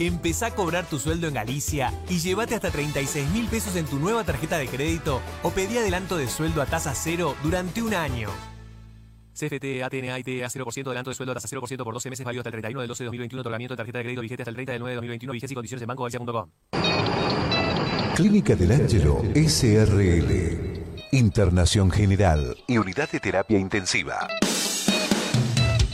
Empezá 0.00 0.46
a 0.46 0.54
cobrar 0.56 0.84
tu 0.90 0.98
sueldo 0.98 1.28
en 1.28 1.34
Galicia 1.34 1.94
y 2.08 2.18
llévate 2.18 2.56
hasta 2.56 2.72
36 2.72 3.30
mil 3.30 3.46
pesos 3.46 3.76
en 3.76 3.86
tu 3.86 4.00
nueva 4.00 4.24
tarjeta 4.24 4.58
de 4.58 4.66
crédito 4.66 5.22
o 5.44 5.50
pedí 5.50 5.78
adelanto 5.78 6.16
de 6.16 6.28
sueldo 6.28 6.60
a 6.60 6.66
tasa 6.66 6.94
cero 6.96 7.36
durante 7.44 7.80
un 7.80 7.94
año. 7.94 8.28
CFT, 9.34 9.84
ATNA, 9.84 10.18
IT, 10.18 10.42
a 10.42 10.48
0% 10.48 10.86
adelanto 10.86 11.10
de 11.10 11.14
sueldo 11.14 11.30
a 11.30 11.34
tasa 11.36 11.48
0% 11.48 11.84
por 11.84 11.94
12 11.94 12.10
meses 12.10 12.26
válido 12.26 12.40
hasta 12.40 12.48
el 12.48 12.54
31 12.54 12.80
del 12.80 12.88
12 12.88 13.04
de 13.04 13.06
2021. 13.06 13.40
Otorgamiento 13.40 13.74
de 13.74 13.76
tarjeta 13.76 13.98
de 13.98 14.04
crédito 14.04 14.22
vigente 14.22 14.42
hasta 14.42 14.50
el 14.50 14.56
30 14.56 14.72
del 14.72 14.80
9 14.80 14.90
de 14.90 14.96
2021. 14.96 15.32
Vigencia 15.32 15.54
y 15.54 15.54
condiciones 15.54 15.82
en 15.82 15.86
bancogalicia.com. 15.86 16.50
Clínica 18.16 18.56
del 18.56 18.72
Ángelo 18.72 19.22
SRL. 19.34 20.86
Internación 21.12 21.90
General 21.90 22.56
y 22.66 22.78
Unidad 22.78 23.10
de 23.10 23.20
Terapia 23.20 23.58
Intensiva. 23.58 24.26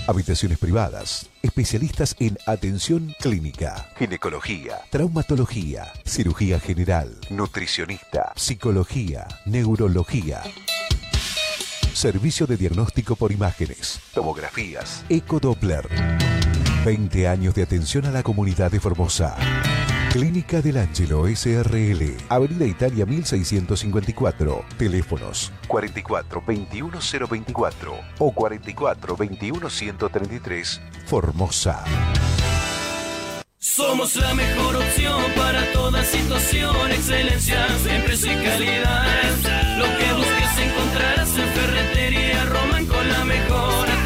Habitaciones 0.06 0.56
privadas, 0.60 1.28
especialistas 1.42 2.14
en 2.20 2.38
atención 2.46 3.12
clínica, 3.18 3.88
ginecología, 3.98 4.82
traumatología, 4.90 5.92
cirugía 6.04 6.60
general, 6.60 7.18
nutricionista, 7.28 8.32
psicología, 8.36 9.26
neurología. 9.44 10.42
Servicio 11.92 12.46
de 12.46 12.56
diagnóstico 12.56 13.16
por 13.16 13.32
imágenes, 13.32 13.98
tomografías, 14.14 15.04
ecodoppler. 15.08 15.88
20 16.84 17.26
años 17.26 17.52
de 17.56 17.64
atención 17.64 18.06
a 18.06 18.12
la 18.12 18.22
comunidad 18.22 18.70
de 18.70 18.78
Formosa. 18.78 19.36
Clínica 20.12 20.60
del 20.60 20.76
Ángelo 20.76 21.26
SRL, 21.26 22.18
Avenida 22.28 22.66
Italia 22.66 23.06
1654, 23.06 24.62
teléfonos 24.76 25.50
44 25.66 26.42
21 26.46 26.98
024 27.30 27.94
o 28.18 28.30
44 28.30 29.16
21 29.16 29.70
133, 29.70 30.80
Formosa. 31.06 31.82
Somos 33.56 34.14
la 34.16 34.34
mejor 34.34 34.76
opción 34.76 35.22
para 35.34 35.72
toda 35.72 36.04
situación, 36.04 36.90
excelencia, 36.90 37.66
siempre 37.78 38.14
y 38.14 38.44
calidad. 38.44 39.78
Lo 39.78 39.84
que 39.96 40.12
busques 40.12 40.58
encontrarás 40.58 41.38
en 41.38 41.48
Ferretería. 41.48 42.44
Roman 42.44 42.84
con 42.84 43.08
la 43.08 43.24
mejor 43.24 43.81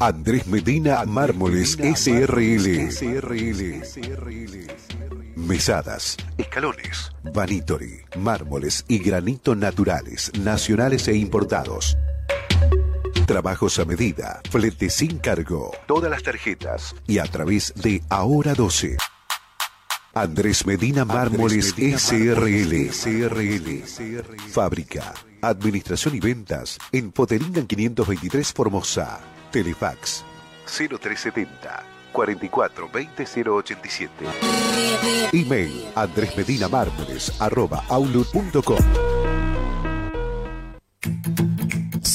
Andrés 0.00 0.46
Medina 0.46 1.04
Mármoles 1.06 1.76
SRL. 1.76 2.88
Mesadas, 5.34 6.16
escalones, 6.36 7.10
vanitory, 7.34 8.02
mármoles 8.16 8.84
y 8.86 9.00
granito 9.00 9.56
naturales, 9.56 10.30
nacionales 10.38 11.08
e 11.08 11.16
importados. 11.16 11.98
Trabajos 13.26 13.80
a 13.80 13.84
medida, 13.84 14.40
flete 14.48 14.88
sin 14.88 15.18
cargo, 15.18 15.72
todas 15.88 16.08
las 16.12 16.22
tarjetas 16.22 16.94
y 17.08 17.18
a 17.18 17.24
través 17.24 17.74
de 17.74 18.00
Ahora 18.08 18.54
12. 18.54 18.98
Andrés 20.14 20.64
Medina 20.64 21.04
Mármoles 21.04 21.74
SRL. 21.76 22.92
SRL. 22.92 23.82
Fábrica, 24.48 25.12
administración 25.42 26.14
y 26.14 26.20
ventas 26.20 26.78
en 26.92 27.10
Poteringan 27.10 27.66
523 27.66 28.52
Formosa. 28.52 29.37
Telefax 29.50 30.24
0370 30.66 31.82
44 32.12 32.88
20 32.92 33.26
087. 33.26 34.10
Email 35.32 35.90
andresmedinamármoles 35.94 37.40
arroba. 37.40 37.84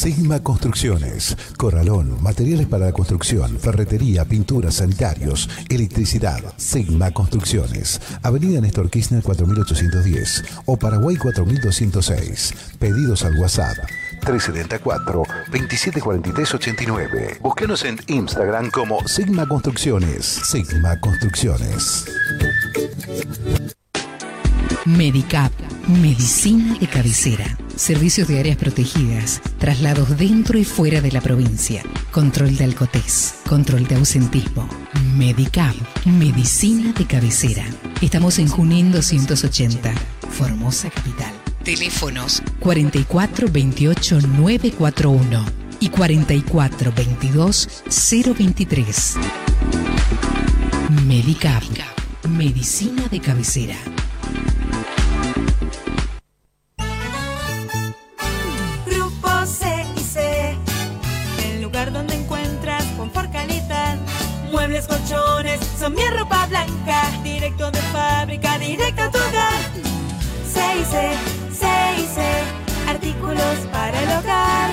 Sigma 0.03 0.43
Construcciones, 0.43 1.37
Corralón, 1.55 2.21
materiales 2.21 2.67
para 2.67 2.87
la 2.87 2.91
construcción, 2.91 3.57
ferretería, 3.57 4.25
pintura, 4.25 4.69
sanitarios, 4.69 5.49
electricidad. 5.69 6.41
Sigma 6.57 7.11
Construcciones, 7.11 8.01
Avenida 8.21 8.59
Néstor 8.59 8.89
Kirchner 8.89 9.23
4810 9.23 10.43
o 10.65 10.75
Paraguay 10.75 11.15
4206. 11.15 12.53
Pedidos 12.79 13.23
al 13.23 13.39
WhatsApp 13.39 13.77
374 14.25 15.23
2743 15.49 16.53
89. 16.53 17.37
Búsquenos 17.41 17.85
en 17.85 17.97
Instagram 18.07 18.71
como 18.71 19.07
Sigma 19.07 19.47
Construcciones. 19.47 20.25
Sigma 20.25 20.99
Construcciones. 20.99 22.03
Medicap, 24.83 25.53
medicina 25.87 26.77
de 26.79 26.87
cabecera, 26.87 27.57
servicios 27.75 28.27
de 28.27 28.39
áreas 28.39 28.57
protegidas, 28.57 29.41
traslados 29.57 30.17
dentro 30.17 30.57
y 30.57 30.63
fuera 30.63 31.01
de 31.01 31.11
la 31.11 31.21
provincia, 31.21 31.83
control 32.11 32.55
de 32.55 32.63
alcotés, 32.63 33.35
control 33.47 33.87
de 33.87 33.95
ausentismo. 33.95 34.67
Medicap, 35.15 35.75
medicina 36.05 36.93
de 36.93 37.05
cabecera. 37.05 37.65
Estamos 38.01 38.39
en 38.39 38.47
Junín 38.47 38.91
280, 38.91 39.93
Formosa 40.29 40.89
Capital. 40.89 41.33
Teléfonos 41.63 42.41
44 42.59 43.47
28 43.51 44.21
941 44.21 45.45
y 45.79 45.89
44 45.89 46.93
22 46.95 47.83
023. 48.37 49.15
Medicap, 51.05 51.63
medicina 52.29 53.03
de 53.09 53.19
cabecera. 53.19 53.75
Muebles, 64.83 64.87
colchones, 64.87 65.59
son 65.79 65.93
mi 65.93 66.07
ropa 66.09 66.45
blanca. 66.47 67.11
Directo 67.23 67.71
de 67.71 67.79
fábrica, 67.79 68.57
directo 68.59 69.01
a 69.01 69.11
tu 69.11 69.17
hogar. 69.17 69.61
C 70.45 70.85
C 70.85 71.23
artículos 72.87 73.57
para 73.71 74.01
el 74.01 74.09
hogar. 74.19 74.71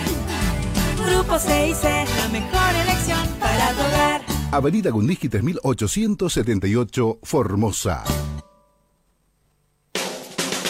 Grupo 1.07 1.39
C 1.39 1.75
la 2.17 2.29
mejor 2.29 2.75
elección 2.85 3.27
para 3.39 3.73
tu 3.73 3.81
hogar. 3.81 4.23
Avenida 4.53 4.91
Gundisky 4.91 5.29
3878, 5.29 7.19
Formosa. 7.23 8.05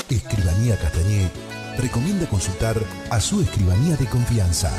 Escribanía 0.09 0.77
Castañé 0.77 1.50
recomienda 1.79 2.27
consultar 2.27 2.77
a 3.11 3.21
su 3.21 3.41
escribanía 3.41 3.97
de 3.97 4.07
confianza. 4.07 4.71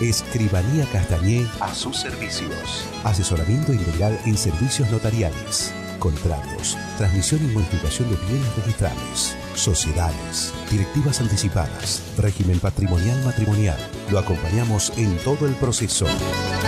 Escribanía 0.00 0.86
Castañé 0.92 1.46
a 1.60 1.74
sus 1.74 1.96
servicios. 1.96 2.86
Asesoramiento 3.04 3.72
integral 3.72 4.18
en 4.26 4.36
servicios 4.36 4.88
notariales, 4.90 5.72
contratos, 5.98 6.78
transmisión 6.96 7.44
y 7.44 7.52
modificación 7.52 8.08
de 8.08 8.16
bienes 8.26 8.56
registrales, 8.56 9.36
sociedades, 9.54 10.54
directivas 10.70 11.20
anticipadas, 11.20 12.02
régimen 12.16 12.60
patrimonial 12.60 13.20
matrimonial. 13.24 13.78
Lo 14.10 14.20
acompañamos 14.20 14.92
en 14.96 15.16
todo 15.18 15.46
el 15.46 15.54
proceso. 15.54 16.06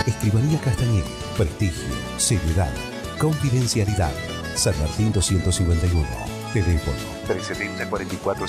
Escribanía 0.05 0.59
Castañé, 0.59 1.03
prestigio, 1.37 1.95
seriedad, 2.17 2.73
confidencialidad. 3.17 4.11
San 4.55 4.77
Martín 4.79 5.13
251. 5.13 6.30
Teléfono. 6.53 6.97
370 7.27 7.89
44 7.89 8.47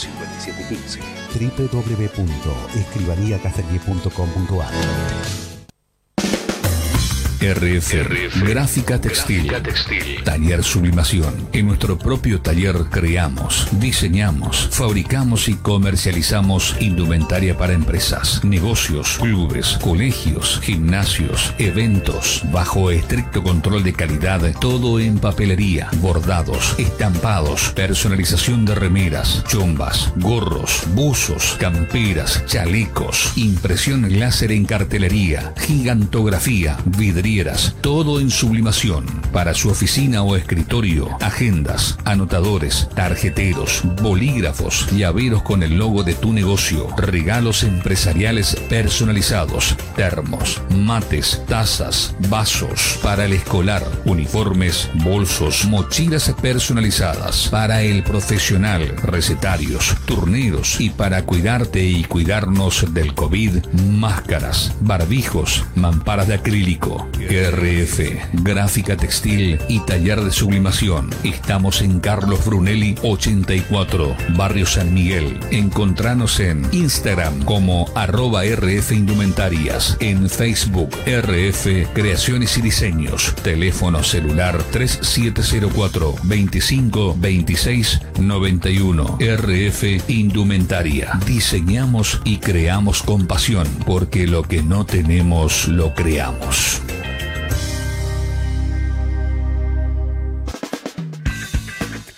57 7.43 7.43
15 7.43 7.43
www.escribaniacastañé.com.ar 7.43 7.43
RF, 7.43 8.41
Gráfica 8.47 9.01
Textil. 9.01 9.53
Taller 10.23 10.63
Sublimación. 10.63 11.49
En 11.53 11.67
nuestro 11.67 11.99
propio 11.99 12.41
taller 12.41 12.77
creamos, 12.89 13.67
diseñamos, 13.73 14.69
fabricamos 14.71 15.49
y 15.49 15.55
comercializamos 15.55 16.77
indumentaria 16.79 17.59
para 17.59 17.73
empresas, 17.73 18.45
negocios, 18.45 19.19
clubes, 19.21 19.77
colegios, 19.83 20.61
gimnasios, 20.63 21.53
eventos, 21.59 22.43
bajo 22.53 22.93
estricto 22.93 23.43
control 23.43 23.83
de 23.83 23.93
calidad, 23.93 24.41
todo 24.61 25.01
en 25.01 25.19
papelería, 25.19 25.89
bordados, 25.97 26.77
estampados, 26.79 27.73
personalización 27.75 28.65
de 28.65 28.77
remeras, 28.77 29.43
chombas, 29.49 30.13
gorros, 30.17 30.85
buzos, 30.95 31.57
camperas, 31.59 32.45
chalecos, 32.47 33.33
impresión 33.35 34.21
láser 34.21 34.53
en 34.53 34.65
cartelería, 34.65 35.53
gigantografía, 35.59 36.79
vidrio 36.85 37.32
todo 37.81 38.21
en 38.21 38.31
sublimación. 38.31 39.07
Para 39.33 39.55
su 39.55 39.71
oficina 39.71 40.23
o 40.23 40.37
escritorio, 40.37 41.09
agendas, 41.21 41.97
anotadores, 42.05 42.91
tarjeteros, 42.95 43.81
bolígrafos, 44.03 44.87
llaveros 44.91 45.43
con 45.43 45.63
el 45.63 45.79
logo 45.79 46.03
de 46.03 46.13
tu 46.13 46.35
negocio, 46.35 46.89
regalos 46.97 47.63
empresariales 47.63 48.55
personalizados, 48.69 49.75
termos, 49.97 50.61
mates, 50.77 51.43
tazas, 51.49 52.15
vasos, 52.29 52.99
para 53.03 53.25
el 53.25 53.33
escolar, 53.33 53.83
uniformes, 54.05 54.91
bolsos, 55.03 55.65
mochilas 55.65 56.35
personalizadas, 56.43 57.49
para 57.49 57.81
el 57.81 58.03
profesional, 58.03 58.95
recetarios, 59.03 59.97
turneros. 60.05 60.79
Y 60.81 60.91
para 60.91 61.25
cuidarte 61.25 61.83
y 61.83 62.05
cuidarnos 62.05 62.93
del 62.93 63.15
COVID, 63.15 63.65
máscaras, 63.99 64.75
barbijos, 64.81 65.65
mamparas 65.75 66.29
de 66.29 66.35
acrílico, 66.35 67.09
RF, 67.29 68.01
gráfica 68.43 68.97
textil 68.97 69.59
y 69.69 69.81
taller 69.81 70.21
de 70.21 70.31
sublimación. 70.31 71.11
Estamos 71.25 71.83
en 71.83 72.01
Carlos 72.01 72.45
Brunelli 72.45 72.95
84, 73.03 74.17
Barrio 74.37 74.67
San 74.67 74.93
Miguel. 74.93 75.39
Encontranos 75.51 76.41
en 76.41 76.67
Instagram 76.73 77.43
como 77.45 77.87
arroba 77.95 78.45
RF 78.45 78.93
Indumentarias, 78.93 79.97
en 80.01 80.29
Facebook 80.29 80.91
RF 81.07 81.93
Creaciones 81.93 82.57
y 82.59 82.63
Diseños, 82.63 83.35
teléfono 83.43 84.03
celular 84.03 84.63
3704 84.71 86.15
25 86.25 87.17
26 87.19 88.01
91 88.21 89.19
RF 89.21 90.09
Indumentaria. 90.09 91.19
Diseñamos 91.27 92.21
y 92.25 92.39
creamos 92.39 93.03
con 93.03 93.27
pasión, 93.27 93.67
porque 93.87 94.27
lo 94.27 94.43
que 94.43 94.63
no 94.63 94.85
tenemos 94.85 95.69
lo 95.69 95.95
creamos. 95.95 96.83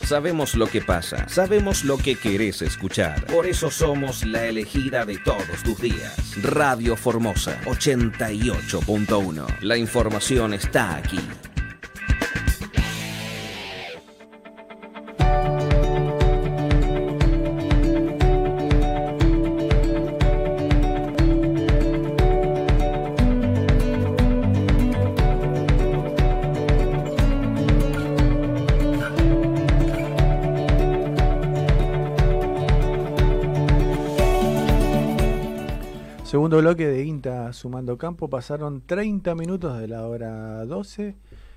Sabemos 0.05 0.55
lo 0.55 0.67
que 0.67 0.83
pasa, 0.83 1.27
sabemos 1.31 1.83
lo 1.83 1.97
que 1.97 2.17
querés 2.17 2.61
escuchar. 2.61 3.25
Por 3.25 3.47
eso 3.47 3.71
somos 3.71 4.23
la 4.27 4.45
elegida 4.45 5.07
de 5.07 5.17
todos 5.17 5.63
tus 5.65 5.81
días. 5.81 6.43
Radio 6.43 6.95
Formosa 6.95 7.59
88.1. 7.65 9.61
La 9.63 9.79
información 9.79 10.53
está 10.53 10.97
aquí. 10.97 11.21
Segundo 36.55 36.71
bloque 36.71 36.87
de 36.87 37.05
INTA 37.05 37.53
sumando 37.53 37.99
campo, 37.99 38.31
pasaron 38.31 38.81
30 38.87 39.35
minutos 39.35 39.77
de 39.77 39.89
la 39.89 40.07
hora 40.07 40.65
12. 40.65 41.17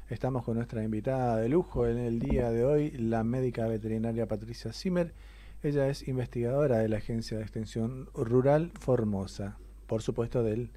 Estamos 0.10 0.44
con 0.44 0.56
nuestra 0.56 0.84
invitada 0.84 1.38
de 1.38 1.50
lujo 1.50 1.86
en 1.86 2.00
el 2.00 2.18
día 2.18 2.50
de 2.50 2.66
hoy, 2.66 2.90
la 2.98 3.24
médica 3.24 3.68
veterinaria 3.68 4.28
Patricia 4.28 4.74
Zimmer. 4.74 5.14
Ella 5.62 5.88
es 5.88 6.08
investigadora 6.08 6.80
de 6.80 6.90
la 6.90 6.98
Agencia 6.98 7.38
de 7.38 7.44
Extensión 7.44 8.10
Rural 8.16 8.72
Formosa, 8.80 9.60
por 9.86 10.02
supuesto 10.02 10.42
del, 10.42 10.72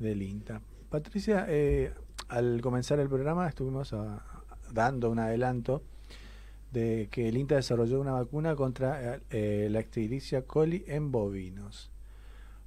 del 0.00 0.20
INTA. 0.20 0.62
Patricia, 0.88 1.46
eh, 1.48 1.94
al 2.26 2.60
comenzar 2.62 2.98
el 2.98 3.08
programa 3.08 3.48
estuvimos 3.48 3.92
ah, 3.92 4.24
dando 4.72 5.12
un 5.12 5.20
adelanto 5.20 5.84
de 6.72 7.06
que 7.12 7.28
el 7.28 7.36
INTA 7.36 7.54
desarrolló 7.54 8.00
una 8.00 8.14
vacuna 8.14 8.56
contra 8.56 9.20
eh, 9.30 9.68
la 9.70 9.78
Ectericia 9.78 10.42
coli 10.42 10.82
en 10.88 11.12
bovinos. 11.12 11.92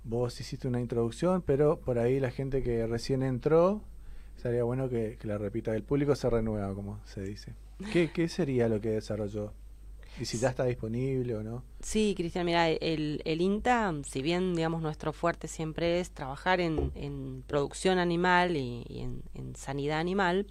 Vos 0.03 0.39
hiciste 0.39 0.67
una 0.67 0.81
introducción, 0.81 1.41
pero 1.41 1.79
por 1.79 1.97
ahí 1.97 2.19
la 2.19 2.31
gente 2.31 2.61
que 2.61 2.85
recién 2.87 3.23
entró, 3.23 3.81
sería 4.35 4.63
bueno 4.63 4.89
que, 4.89 5.17
la 5.23 5.37
repita. 5.37 5.75
El 5.75 5.83
público 5.83 6.15
se 6.15 6.29
renueva, 6.29 6.73
como 6.73 6.99
se 7.05 7.21
dice. 7.21 7.53
¿Qué, 7.91 8.11
¿Qué 8.13 8.27
sería 8.27 8.67
lo 8.67 8.81
que 8.81 8.89
desarrolló? 8.89 9.53
¿Y 10.19 10.25
si 10.25 10.37
ya 10.37 10.49
está 10.49 10.65
disponible 10.65 11.35
o 11.35 11.43
no? 11.43 11.63
Sí, 11.81 12.13
Cristian, 12.15 12.45
mira, 12.45 12.69
el, 12.69 13.21
el 13.25 13.41
INTA, 13.41 13.93
si 14.03 14.21
bien, 14.21 14.53
digamos, 14.53 14.81
nuestro 14.81 15.11
fuerte 15.11 15.47
siempre 15.47 15.99
es 15.99 16.11
trabajar 16.11 16.59
en, 16.59 16.91
en 16.93 17.43
producción 17.47 17.97
animal 17.97 18.55
y, 18.55 18.85
en, 18.89 19.23
en, 19.33 19.55
sanidad 19.55 19.99
animal, 19.99 20.45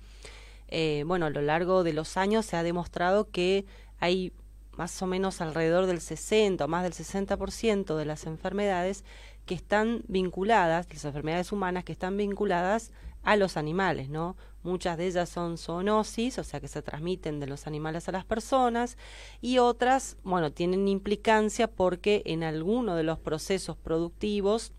eh, 0.68 1.04
bueno, 1.06 1.26
a 1.26 1.30
lo 1.30 1.42
largo 1.42 1.84
de 1.84 1.92
los 1.92 2.16
años 2.16 2.46
se 2.46 2.56
ha 2.56 2.64
demostrado 2.64 3.30
que 3.30 3.64
hay 4.00 4.32
más 4.76 5.00
o 5.00 5.06
menos 5.06 5.40
alrededor 5.40 5.86
del 5.86 6.00
60 6.00 6.64
o 6.64 6.68
más 6.68 6.82
del 6.82 6.92
60% 6.92 7.96
de 7.96 8.04
las 8.04 8.26
enfermedades 8.26 9.04
que 9.46 9.54
están 9.54 10.02
vinculadas, 10.08 10.86
las 10.92 11.04
enfermedades 11.04 11.52
humanas 11.52 11.84
que 11.84 11.92
están 11.92 12.16
vinculadas 12.16 12.92
a 13.22 13.36
los 13.36 13.56
animales, 13.56 14.08
¿no? 14.08 14.36
Muchas 14.62 14.96
de 14.96 15.06
ellas 15.06 15.28
son 15.28 15.58
zoonosis, 15.58 16.38
o 16.38 16.44
sea 16.44 16.60
que 16.60 16.68
se 16.68 16.82
transmiten 16.82 17.40
de 17.40 17.46
los 17.46 17.66
animales 17.66 18.08
a 18.08 18.12
las 18.12 18.24
personas, 18.24 18.96
y 19.40 19.58
otras, 19.58 20.16
bueno, 20.22 20.52
tienen 20.52 20.86
implicancia 20.88 21.68
porque 21.68 22.22
en 22.26 22.44
alguno 22.44 22.94
de 22.94 23.02
los 23.02 23.18
procesos 23.18 23.76
productivos 23.76 24.72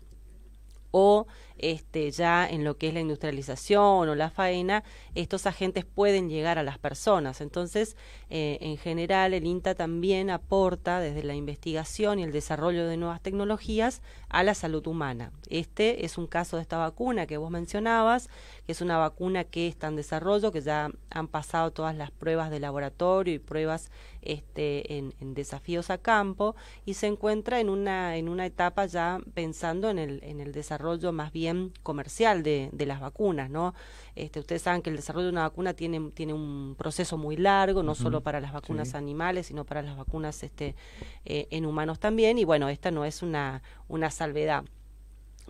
o 0.90 1.26
este, 1.58 2.10
ya 2.10 2.48
en 2.48 2.64
lo 2.64 2.76
que 2.76 2.88
es 2.88 2.94
la 2.94 3.00
industrialización 3.00 4.08
o 4.08 4.14
la 4.14 4.30
faena, 4.30 4.84
estos 5.14 5.46
agentes 5.46 5.84
pueden 5.84 6.28
llegar 6.28 6.58
a 6.58 6.62
las 6.62 6.78
personas. 6.78 7.40
Entonces, 7.40 7.96
eh, 8.30 8.58
en 8.60 8.76
general, 8.76 9.34
el 9.34 9.46
INTA 9.46 9.74
también 9.74 10.30
aporta 10.30 11.00
desde 11.00 11.22
la 11.22 11.34
investigación 11.34 12.18
y 12.18 12.22
el 12.22 12.32
desarrollo 12.32 12.86
de 12.86 12.96
nuevas 12.96 13.20
tecnologías 13.20 14.02
a 14.28 14.42
la 14.42 14.54
salud 14.54 14.86
humana. 14.86 15.32
Este 15.48 16.04
es 16.04 16.18
un 16.18 16.26
caso 16.26 16.56
de 16.56 16.62
esta 16.62 16.78
vacuna 16.78 17.26
que 17.26 17.36
vos 17.36 17.50
mencionabas, 17.50 18.28
que 18.66 18.72
es 18.72 18.80
una 18.80 18.96
vacuna 18.96 19.44
que 19.44 19.68
está 19.68 19.88
en 19.88 19.96
desarrollo, 19.96 20.52
que 20.52 20.60
ya 20.60 20.90
han 21.10 21.28
pasado 21.28 21.70
todas 21.72 21.96
las 21.96 22.10
pruebas 22.10 22.50
de 22.50 22.60
laboratorio 22.60 23.34
y 23.34 23.38
pruebas 23.38 23.90
este, 24.22 24.96
en, 24.96 25.12
desafíos 25.34 25.90
a 25.90 25.98
campo 25.98 26.54
y 26.84 26.94
se 26.94 27.06
encuentra 27.06 27.60
en 27.60 27.68
una, 27.68 28.16
en 28.16 28.28
una 28.28 28.46
etapa 28.46 28.86
ya 28.86 29.18
pensando 29.34 29.90
en 29.90 29.98
el, 29.98 30.22
en 30.22 30.40
el 30.40 30.52
desarrollo 30.52 31.12
más 31.12 31.32
bien 31.32 31.72
comercial 31.82 32.42
de, 32.42 32.70
de 32.72 32.86
las 32.86 33.00
vacunas, 33.00 33.50
¿no? 33.50 33.74
Este, 34.14 34.40
ustedes 34.40 34.62
saben 34.62 34.80
que 34.80 34.90
el 34.90 34.96
desarrollo 34.96 35.26
de 35.26 35.32
una 35.32 35.42
vacuna 35.42 35.74
tiene, 35.74 36.10
tiene 36.12 36.32
un 36.32 36.74
proceso 36.78 37.18
muy 37.18 37.36
largo, 37.36 37.82
no 37.82 37.94
solo 37.94 38.20
para 38.20 38.40
las 38.40 38.52
vacunas 38.52 38.94
animales, 38.94 39.46
sino 39.46 39.64
para 39.64 39.82
las 39.82 39.96
vacunas 39.96 40.42
este, 40.42 40.76
eh, 41.24 41.48
en 41.50 41.66
humanos 41.66 41.98
también, 41.98 42.38
y 42.38 42.44
bueno, 42.44 42.68
esta 42.68 42.90
no 42.90 43.04
es 43.04 43.22
una, 43.22 43.62
una 43.88 44.10
salvedad. 44.10 44.64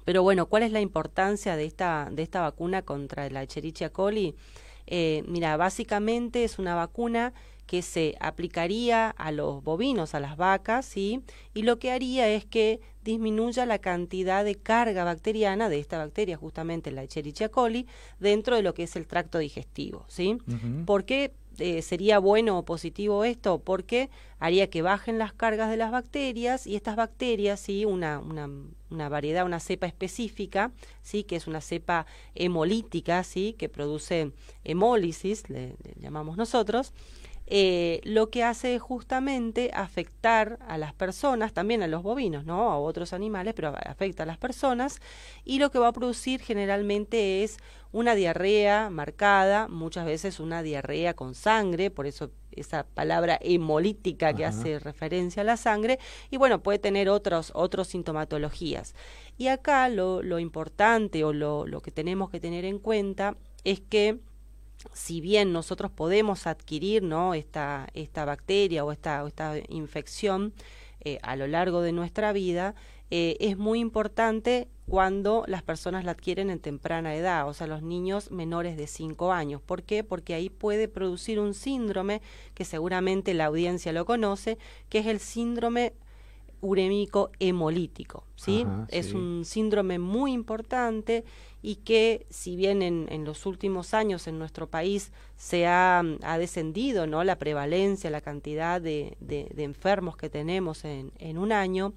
Pero 0.05 0.23
bueno, 0.23 0.47
¿cuál 0.47 0.63
es 0.63 0.73
la 0.73 0.81
importancia 0.81 1.57
de 1.57 1.65
esta, 1.65 2.09
de 2.13 2.23
esta 2.23 2.41
vacuna 2.41 2.83
contra 2.83 3.29
la 3.31 3.43
Echerichia 3.43 3.91
coli? 3.91 4.35
Eh, 4.87 5.25
mira, 5.27 5.57
básicamente 5.57 6.45
es 6.45 6.59
una 6.59 6.75
vacuna 6.75 7.33
que 7.67 7.83
se 7.83 8.15
aplicaría 8.21 9.09
a 9.09 9.33
los 9.33 9.65
bovinos, 9.65 10.15
a 10.15 10.21
las 10.21 10.37
vacas, 10.37 10.85
¿sí? 10.85 11.23
y 11.55 11.63
lo 11.63 11.79
que 11.79 11.91
haría 11.91 12.29
es 12.29 12.45
que 12.45 12.81
disminuya 13.03 13.67
la 13.67 13.79
cantidad 13.79 14.45
de 14.45 14.55
carga 14.55 15.05
bacteriana 15.05 15.69
de 15.69 15.79
esta 15.79 15.99
bacteria, 15.99 16.37
justamente 16.37 16.91
la 16.91 17.03
Escherichia 17.03 17.49
coli, 17.49 17.87
dentro 18.19 18.57
de 18.57 18.63
lo 18.63 18.75
que 18.75 18.85
es 18.85 18.97
el 18.97 19.07
tracto 19.07 19.39
digestivo. 19.39 20.05
¿sí? 20.09 20.39
¿Por 20.87 21.05
qué 21.05 21.33
eh, 21.59 21.83
sería 21.83 22.19
bueno 22.19 22.59
o 22.59 22.65
positivo 22.65 23.25
esto? 23.25 23.59
Porque 23.59 24.11
haría 24.39 24.69
que 24.69 24.83
bajen 24.83 25.19
las 25.19 25.33
cargas 25.33 25.71
de 25.71 25.77
las 25.77 25.91
bacterias 25.91 26.67
y 26.67 26.77
estas 26.77 26.97
bacterias, 26.97 27.61
¿sí? 27.61 27.85
una, 27.85 28.19
una, 28.19 28.49
una 28.91 29.09
variedad, 29.09 29.45
una 29.45 29.61
cepa 29.61 29.87
específica, 29.87 30.73
¿sí? 31.03 31.25
que 31.25 31.37
es 31.37 31.47
una 31.47 31.61
cepa 31.61 32.07
hemolítica, 32.35 33.25
¿sí? 33.25 33.55
que 33.59 33.69
produce 33.69 34.33
hemólisis, 34.65 35.49
le 35.49 35.77
llamamos 35.97 36.37
nosotros, 36.37 36.93
eh, 37.47 38.01
lo 38.05 38.31
que 38.31 38.43
hace 38.43 38.75
es 38.75 38.83
justamente 38.83 39.71
afectar 39.75 40.59
a 40.67 40.79
las 40.79 40.95
personas, 40.95 41.53
también 41.53 41.83
a 41.83 41.87
los 41.87 42.03
bovinos, 42.03 42.45
¿no? 42.45 42.71
A 42.71 42.79
otros 42.79 43.13
animales, 43.13 43.53
pero 43.55 43.75
afecta 43.85 44.23
a 44.23 44.27
las 44.27 44.39
personas 44.39 45.01
y 45.45 45.59
lo 45.59 45.71
que 45.71 45.79
va 45.79 45.89
a 45.89 45.93
producir 45.93 46.41
generalmente 46.41 47.45
es 47.45 47.59
una 47.93 48.15
diarrea 48.15 48.91
marcada, 48.91 49.69
muchas 49.69 50.07
veces 50.07 50.41
una 50.41 50.63
diarrea 50.63 51.15
con 51.15 51.35
sangre, 51.35 51.91
por 51.91 52.07
eso 52.07 52.31
esa 52.51 52.85
palabra 52.85 53.39
hemolítica 53.41 54.33
que 54.33 54.45
hace 54.45 54.79
referencia 54.79 55.43
a 55.43 55.45
la 55.45 55.57
sangre, 55.57 55.99
y 56.31 56.37
bueno, 56.37 56.63
puede 56.63 56.79
tener 56.79 57.09
otros, 57.09 57.53
otros 57.55 57.89
sintomatologías. 57.89 58.95
Y 59.37 59.49
acá 59.49 59.89
lo, 59.89 60.23
lo 60.23 60.39
importante 60.39 61.25
o 61.25 61.33
lo, 61.33 61.67
lo 61.67 61.81
que 61.83 61.91
tenemos 61.91 62.31
que 62.31 62.41
tener 62.41 62.65
en 62.65 62.79
cuenta 62.79 63.37
es 63.65 63.81
que 63.81 64.19
si 64.93 65.21
bien 65.21 65.53
nosotros 65.53 65.91
podemos 65.91 66.47
adquirir 66.47 67.03
¿no? 67.03 67.35
esta, 67.35 67.89
esta 67.95 68.25
bacteria 68.25 68.85
o 68.85 68.93
esta, 68.93 69.27
esta 69.27 69.55
infección 69.69 70.53
eh, 71.01 71.19
a 71.23 71.37
lo 71.37 71.47
largo 71.47 71.83
de 71.83 71.93
nuestra 71.93 72.33
vida, 72.33 72.75
eh, 73.11 73.37
es 73.41 73.57
muy 73.57 73.81
importante 73.81 74.69
cuando 74.87 75.45
las 75.47 75.63
personas 75.63 76.05
la 76.05 76.13
adquieren 76.13 76.51
en 76.51 76.59
temprana 76.59 77.15
edad, 77.15 77.49
o 77.49 77.55
sea, 77.55 77.67
los 77.67 77.83
niños 77.83 78.31
menores 78.31 78.77
de 78.77 78.87
5 78.87 79.33
años. 79.33 79.63
¿Por 79.63 79.83
qué? 79.83 80.05
Porque 80.05 80.35
ahí 80.35 80.51
puede 80.51 80.89
producir 80.89 81.41
un 81.41 81.55
síndrome 81.55 82.23
que 82.55 82.65
seguramente 82.65 83.35
la 83.35 83.47
audiencia 83.47 83.93
lo 83.93 84.05
conoce, 84.05 84.59
que 84.89 84.99
es 84.99 85.07
el 85.07 85.21
síndrome 85.21 85.95
urémico 86.61 87.31
hemolítico, 87.41 88.25
¿sí? 88.37 88.67
es 88.89 89.13
un 89.13 89.45
síndrome 89.45 89.99
muy 89.99 90.33
importante 90.33 91.25
y 91.65 91.77
que 91.77 92.27
si 92.29 92.57
bien 92.57 92.83
en, 92.83 93.07
en, 93.11 93.25
los 93.25 93.47
últimos 93.47 93.95
años 93.95 94.27
en 94.27 94.39
nuestro 94.39 94.69
país 94.69 95.13
se 95.39 95.67
ha, 95.67 96.03
ha 96.23 96.37
descendido 96.37 97.07
¿no? 97.07 97.25
la 97.25 97.39
prevalencia, 97.39 98.11
la 98.11 98.21
cantidad 98.21 98.83
de, 98.83 99.17
de, 99.21 99.49
de 99.55 99.65
enfermos 99.65 100.19
que 100.19 100.29
tenemos 100.29 100.85
en, 100.85 101.11
en 101.19 101.39
un 101.39 101.53
año, 101.53 101.95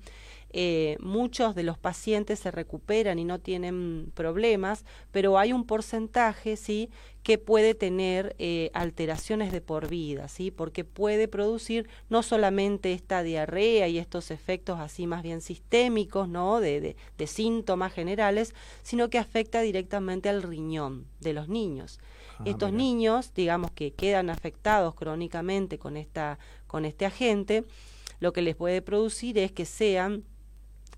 eh, 0.51 0.95
muchos 1.01 1.53
de 1.53 1.63
los 1.63 1.77
pacientes 1.77 2.39
se 2.39 2.49
recuperan 2.49 3.19
y 3.19 3.25
no 3.25 3.39
tienen 3.39 4.13
problemas, 4.15 4.85
pero 5.11 5.37
hay 5.37 5.51
un 5.51 5.65
porcentaje, 5.65 6.55
¿sí?, 6.55 6.89
que 7.27 7.37
puede 7.37 7.75
tener 7.75 8.37
eh, 8.39 8.71
alteraciones 8.73 9.51
de 9.51 9.59
por 9.59 9.89
vida, 9.89 10.29
¿sí? 10.29 10.49
Porque 10.49 10.85
puede 10.85 11.27
producir 11.27 11.89
no 12.07 12.23
solamente 12.23 12.93
esta 12.93 13.21
diarrea 13.21 13.89
y 13.89 13.97
estos 13.97 14.31
efectos 14.31 14.79
así 14.79 15.07
más 15.07 15.23
bien 15.23 15.41
sistémicos, 15.41 16.29
¿no?, 16.29 16.61
de, 16.61 16.95
de, 17.17 17.27
síntomas 17.27 17.91
generales, 17.91 18.55
sino 18.81 19.09
que 19.09 19.17
afecta 19.17 19.59
directamente 19.59 20.29
al 20.29 20.41
riñón 20.41 21.05
de 21.19 21.33
los 21.33 21.49
niños. 21.49 21.99
Ah, 22.39 22.43
estos 22.45 22.71
niños, 22.71 23.33
digamos 23.35 23.71
que 23.71 23.91
quedan 23.91 24.29
afectados 24.29 24.95
crónicamente 24.95 25.77
con, 25.77 25.97
esta, 25.97 26.39
con 26.65 26.85
este 26.85 27.05
agente, 27.05 27.65
lo 28.21 28.31
que 28.31 28.41
les 28.41 28.55
puede 28.55 28.81
producir 28.81 29.37
es 29.37 29.51
que 29.51 29.65
sean 29.65 30.23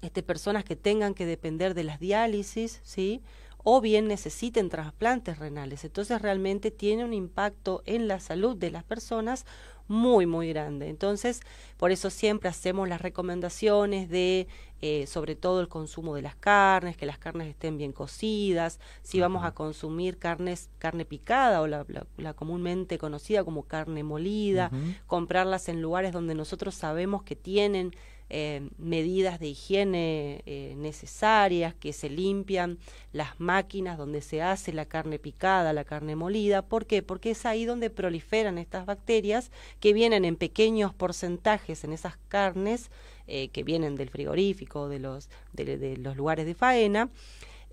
este, 0.04 0.22
personas 0.22 0.64
que 0.64 0.76
tengan 0.76 1.16
que 1.16 1.26
depender 1.26 1.74
de 1.74 1.86
las 1.86 2.00
diálisis, 2.00 2.82
¿sí? 2.84 3.24
O 3.64 3.82
bien 3.82 4.08
necesiten 4.08 4.70
trasplantes 4.70 5.40
renales. 5.40 5.84
Entonces 5.84 6.22
realmente 6.22 6.72
tiene 6.72 7.04
un 7.04 7.14
impacto 7.14 7.82
en 7.86 8.08
la 8.08 8.20
salud 8.20 8.56
de 8.56 8.72
las 8.72 8.84
personas 8.84 9.46
muy, 9.90 10.28
muy 10.28 10.50
grande. 10.50 10.88
Entonces, 10.88 11.42
por 11.78 11.92
eso 11.92 12.12
siempre 12.12 12.48
hacemos 12.48 12.88
las 12.88 13.02
recomendaciones 13.02 14.08
de, 14.08 14.48
eh, 14.82 15.08
sobre 15.08 15.36
todo 15.36 15.62
el 15.62 15.68
consumo 15.68 16.16
de 16.16 16.22
las 16.22 16.36
carnes, 16.36 16.96
que 16.96 17.08
las 17.08 17.18
carnes 17.18 17.48
estén 17.48 17.78
bien 17.78 17.92
cocidas, 17.92 18.80
si 19.02 19.20
vamos 19.20 19.44
a 19.44 19.54
consumir 19.54 20.20
carnes, 20.20 20.70
carne 20.78 21.06
picada 21.06 21.60
o 21.62 21.68
la, 21.68 21.86
la, 22.18 22.34
comúnmente 22.36 23.00
conocida 23.00 23.44
como 23.44 23.64
carne 23.64 24.04
molida, 24.04 24.72
comprarlas 25.08 25.68
en 25.70 25.82
lugares 25.82 26.14
donde 26.14 26.36
nosotros 26.36 26.76
sabemos 26.76 27.24
que 27.24 27.36
tienen 27.36 27.96
eh, 28.32 28.70
medidas 28.78 29.40
de 29.40 29.48
higiene 29.48 30.44
eh, 30.46 30.76
necesarias, 30.78 31.74
que 31.74 31.94
se 31.94 32.12
limpian 32.12 32.78
las 33.12 33.40
máquinas 33.40 33.98
donde 33.98 34.22
se 34.22 34.44
hace 34.44 34.72
la 34.72 34.86
carne 34.86 35.18
picada, 35.18 35.74
la 35.74 35.84
carne 35.84 36.16
molida. 36.16 36.62
¿Por 36.62 36.86
qué? 36.86 37.02
Porque 37.02 37.32
es 37.32 37.48
ahí 37.48 37.66
donde 37.66 37.90
proliferan 37.90 38.60
estas 38.60 38.86
bacterias 38.86 39.50
que 39.80 39.94
vienen 39.94 40.26
en 40.26 40.36
pequeños 40.36 40.94
porcentajes 40.94 41.84
en 41.84 41.92
esas 41.92 42.18
carnes 42.28 42.92
eh, 43.26 43.48
que 43.50 43.64
vienen 43.64 43.96
del 43.96 44.12
frigorífico, 44.12 44.90
de 44.90 45.00
los, 45.00 45.28
de, 45.54 45.98
los 45.98 46.16
lugares 46.16 46.46
de 46.46 46.54
faena. 46.54 47.10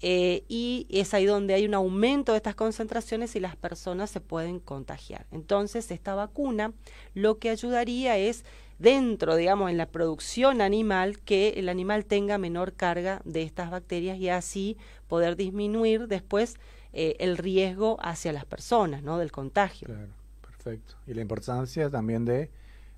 y 0.00 0.86
es 0.88 1.12
ahí 1.12 1.26
donde 1.26 1.52
hay 1.52 1.66
un 1.66 1.74
aumento 1.74 2.32
de 2.32 2.38
estas 2.38 2.54
concentraciones 2.54 3.36
y 3.36 3.40
las 3.40 3.56
personas 3.56 4.10
se 4.10 4.22
pueden 4.22 4.58
contagiar. 4.58 5.26
Entonces, 5.32 5.90
esta 5.90 6.14
vacuna 6.14 6.72
lo 7.12 7.38
que 7.38 7.50
ayudaría 7.50 8.16
es 8.16 8.46
dentro, 8.78 9.36
digamos, 9.36 9.70
en 9.70 9.76
la 9.76 9.86
producción 9.86 10.60
animal, 10.60 11.18
que 11.20 11.50
el 11.56 11.68
animal 11.68 12.04
tenga 12.04 12.38
menor 12.38 12.74
carga 12.74 13.22
de 13.24 13.42
estas 13.42 13.70
bacterias 13.70 14.18
y 14.18 14.28
así 14.28 14.76
poder 15.08 15.36
disminuir 15.36 16.08
después 16.08 16.56
eh, 16.92 17.16
el 17.18 17.36
riesgo 17.36 17.98
hacia 18.00 18.32
las 18.32 18.44
personas, 18.44 19.02
¿no? 19.02 19.18
Del 19.18 19.32
contagio. 19.32 19.86
Claro, 19.86 20.12
perfecto. 20.40 20.94
Y 21.06 21.14
la 21.14 21.22
importancia 21.22 21.90
también 21.90 22.24
de 22.24 22.50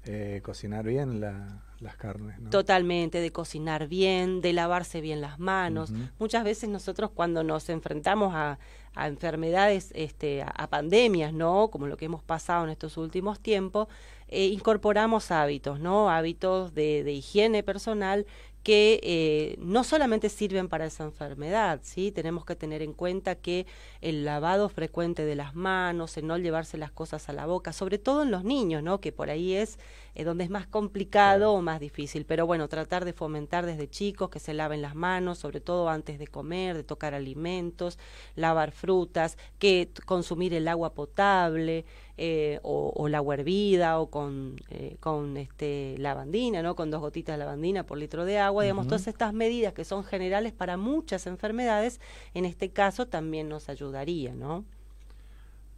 eh, 0.04 0.40
cocinar 0.42 0.86
bien 0.86 1.20
las 1.20 1.96
carnes. 1.96 2.38
¿no? 2.38 2.50
Totalmente, 2.50 3.20
de 3.20 3.30
cocinar 3.30 3.88
bien, 3.88 4.40
de 4.40 4.52
lavarse 4.52 5.00
bien 5.00 5.20
las 5.20 5.38
manos. 5.38 5.92
Muchas 6.18 6.44
veces 6.44 6.68
nosotros 6.70 7.10
cuando 7.10 7.42
nos 7.42 7.68
enfrentamos 7.68 8.34
a, 8.34 8.58
enfermedades, 8.96 9.92
este, 9.94 10.42
a, 10.42 10.66
pandemias, 10.68 11.32
¿no? 11.32 11.68
Como 11.68 11.86
lo 11.86 11.96
que 11.96 12.06
hemos 12.06 12.22
pasado 12.22 12.64
en 12.64 12.70
estos 12.70 12.96
últimos 12.96 13.38
tiempos, 13.40 13.88
eh, 14.28 14.46
incorporamos 14.46 15.30
hábitos, 15.30 15.80
¿no? 15.80 16.10
Hábitos 16.10 16.74
de, 16.74 17.04
de 17.04 17.12
higiene 17.12 17.62
personal 17.62 18.26
que 18.62 19.00
eh, 19.02 19.56
no 19.60 19.82
solamente 19.84 20.28
sirven 20.28 20.68
para 20.68 20.84
esa 20.86 21.04
enfermedad, 21.04 21.80
¿sí? 21.82 22.12
Tenemos 22.12 22.44
que 22.44 22.56
tener 22.56 22.82
en 22.82 22.92
cuenta 22.92 23.34
que 23.36 23.66
el 24.00 24.24
lavado 24.24 24.68
frecuente 24.68 25.24
de 25.24 25.34
las 25.34 25.54
manos, 25.54 26.16
el 26.16 26.26
no 26.26 26.38
llevarse 26.38 26.78
las 26.78 26.90
cosas 26.90 27.28
a 27.28 27.32
la 27.32 27.46
boca, 27.46 27.72
sobre 27.72 27.98
todo 27.98 28.22
en 28.22 28.30
los 28.30 28.44
niños, 28.44 28.82
¿no? 28.82 29.00
Que 29.00 29.12
por 29.12 29.30
ahí 29.30 29.54
es 29.54 29.78
eh, 30.14 30.24
donde 30.24 30.44
es 30.44 30.50
más 30.50 30.66
complicado 30.66 31.52
o 31.52 31.62
más 31.62 31.80
difícil. 31.80 32.24
Pero 32.24 32.46
bueno, 32.46 32.68
tratar 32.68 33.04
de 33.04 33.12
fomentar 33.12 33.66
desde 33.66 33.88
chicos 33.88 34.30
que 34.30 34.40
se 34.40 34.54
laven 34.54 34.82
las 34.82 34.94
manos, 34.94 35.38
sobre 35.38 35.60
todo 35.60 35.88
antes 35.88 36.18
de 36.18 36.26
comer, 36.26 36.76
de 36.76 36.84
tocar 36.84 37.14
alimentos, 37.14 37.98
lavar 38.34 38.72
frutas, 38.72 39.38
que 39.58 39.90
consumir 40.06 40.54
el 40.54 40.68
agua 40.68 40.94
potable, 40.94 41.84
eh, 42.20 42.58
o, 42.64 43.06
la 43.08 43.18
agua 43.18 43.34
hervida 43.34 44.00
o 44.00 44.10
con, 44.10 44.56
eh, 44.70 44.96
con 44.98 45.36
este, 45.36 45.94
lavandina, 45.98 46.62
¿no? 46.62 46.74
con 46.74 46.90
dos 46.90 47.00
gotitas 47.00 47.34
de 47.34 47.38
lavandina 47.38 47.86
por 47.86 47.96
litro 47.96 48.24
de 48.24 48.40
agua. 48.40 48.64
Digamos, 48.64 48.88
todas 48.88 49.06
estas 49.06 49.32
medidas 49.32 49.72
que 49.72 49.84
son 49.84 50.02
generales 50.02 50.52
para 50.52 50.76
muchas 50.76 51.28
enfermedades, 51.28 52.00
en 52.34 52.44
este 52.44 52.70
caso 52.70 53.06
también 53.06 53.48
nos 53.48 53.68
ayudaría, 53.88 54.34
¿no? 54.34 54.64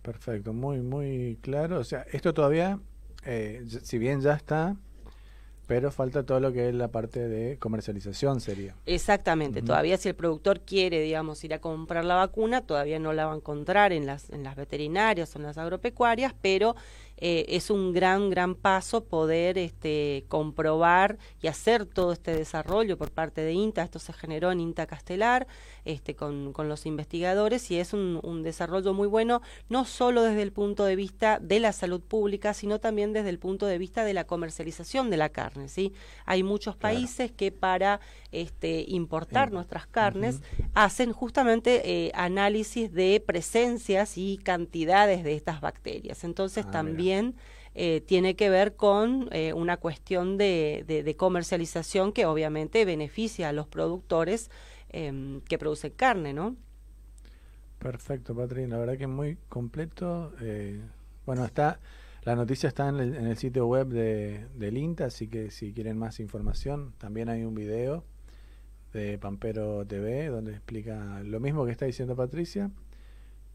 Perfecto, 0.02 0.52
muy, 0.52 0.80
muy 0.80 1.38
claro. 1.42 1.78
O 1.78 1.84
sea, 1.84 2.06
esto 2.12 2.34
todavía, 2.34 2.78
eh, 3.24 3.64
si 3.82 3.98
bien 3.98 4.20
ya 4.20 4.34
está 4.34 4.76
pero 5.70 5.92
falta 5.92 6.24
todo 6.24 6.40
lo 6.40 6.52
que 6.52 6.68
es 6.68 6.74
la 6.74 6.88
parte 6.88 7.28
de 7.28 7.56
comercialización 7.56 8.40
sería. 8.40 8.74
Exactamente, 8.86 9.62
todavía 9.62 9.96
si 9.98 10.08
el 10.08 10.16
productor 10.16 10.62
quiere, 10.62 11.00
digamos, 11.00 11.44
ir 11.44 11.54
a 11.54 11.60
comprar 11.60 12.04
la 12.04 12.16
vacuna, 12.16 12.62
todavía 12.62 12.98
no 12.98 13.12
la 13.12 13.26
va 13.26 13.34
a 13.34 13.36
encontrar 13.36 13.92
en 13.92 14.04
las, 14.04 14.30
en 14.30 14.42
las 14.42 14.56
veterinarias 14.56 15.32
o 15.32 15.38
en 15.38 15.44
las 15.44 15.58
agropecuarias, 15.58 16.34
pero 16.42 16.74
eh, 17.20 17.46
es 17.48 17.70
un 17.70 17.92
gran, 17.92 18.30
gran 18.30 18.54
paso 18.54 19.04
poder 19.04 19.58
este, 19.58 20.24
comprobar 20.28 21.18
y 21.42 21.48
hacer 21.48 21.86
todo 21.86 22.12
este 22.12 22.34
desarrollo 22.34 22.96
por 22.96 23.10
parte 23.10 23.42
de 23.42 23.52
INTA. 23.52 23.82
Esto 23.82 23.98
se 23.98 24.12
generó 24.12 24.50
en 24.52 24.60
INTA 24.60 24.86
Castelar 24.86 25.46
este, 25.84 26.14
con, 26.14 26.52
con 26.52 26.68
los 26.68 26.86
investigadores 26.86 27.70
y 27.70 27.78
es 27.78 27.92
un, 27.92 28.20
un, 28.22 28.42
desarrollo 28.42 28.94
muy 28.94 29.06
bueno, 29.06 29.42
no 29.68 29.84
solo 29.84 30.22
desde 30.22 30.42
el 30.42 30.52
punto 30.52 30.84
de 30.84 30.96
vista 30.96 31.38
de 31.40 31.60
la 31.60 31.72
salud 31.72 32.00
pública, 32.00 32.54
sino 32.54 32.80
también 32.80 33.12
desde 33.12 33.28
el 33.28 33.38
punto 33.38 33.66
de 33.66 33.78
vista 33.78 34.04
de 34.04 34.14
la 34.14 34.24
comercialización 34.24 35.10
de 35.10 35.16
la 35.16 35.28
carne. 35.28 35.68
¿sí? 35.68 35.92
Hay 36.24 36.42
muchos 36.42 36.76
países 36.76 37.32
que 37.32 37.52
para 37.52 38.00
este, 38.32 38.84
importar 38.88 39.52
nuestras 39.52 39.86
carnes 39.86 40.40
hacen 40.74 41.12
justamente 41.12 42.06
eh, 42.06 42.12
análisis 42.14 42.92
de 42.92 43.22
presencias 43.24 44.16
y 44.16 44.38
cantidades 44.38 45.24
de 45.24 45.34
estas 45.34 45.60
bacterias. 45.60 46.24
Entonces 46.24 46.64
ah, 46.68 46.70
también 46.70 47.34
eh, 47.74 48.02
tiene 48.06 48.36
que 48.36 48.50
ver 48.50 48.76
con 48.76 49.28
eh, 49.32 49.52
una 49.52 49.76
cuestión 49.76 50.38
de, 50.38 50.84
de, 50.86 51.16
comercialización 51.16 52.12
que 52.12 52.26
obviamente 52.26 52.84
beneficia 52.84 53.48
a 53.48 53.52
los 53.52 53.66
productores 53.66 54.50
em, 54.90 55.40
que 55.42 55.58
producen 55.58 55.92
carne, 55.92 56.32
¿no? 56.32 56.56
Perfecto, 57.78 58.34
Patri. 58.34 58.66
La 58.66 58.78
verdad 58.78 58.96
que 58.96 59.04
es 59.04 59.10
muy 59.10 59.38
completo. 59.48 60.32
Bueno, 61.24 61.44
está 61.44 61.80
la 62.22 62.36
noticia 62.36 62.68
está 62.68 62.88
en 62.90 62.98
el, 63.00 63.36
sitio 63.38 63.66
web 63.66 63.88
de, 63.88 64.46
del 64.54 64.76
INTA, 64.76 65.06
así 65.06 65.26
que 65.26 65.50
si 65.50 65.72
quieren 65.72 65.96
más 65.98 66.20
información, 66.20 66.92
también 66.98 67.30
hay 67.30 67.44
un 67.44 67.54
video 67.54 68.04
de 68.92 69.18
Pampero 69.18 69.84
TV 69.86 70.26
donde 70.28 70.52
explica 70.52 71.20
lo 71.24 71.40
mismo 71.40 71.64
que 71.64 71.72
está 71.72 71.86
diciendo 71.86 72.16
Patricia 72.16 72.70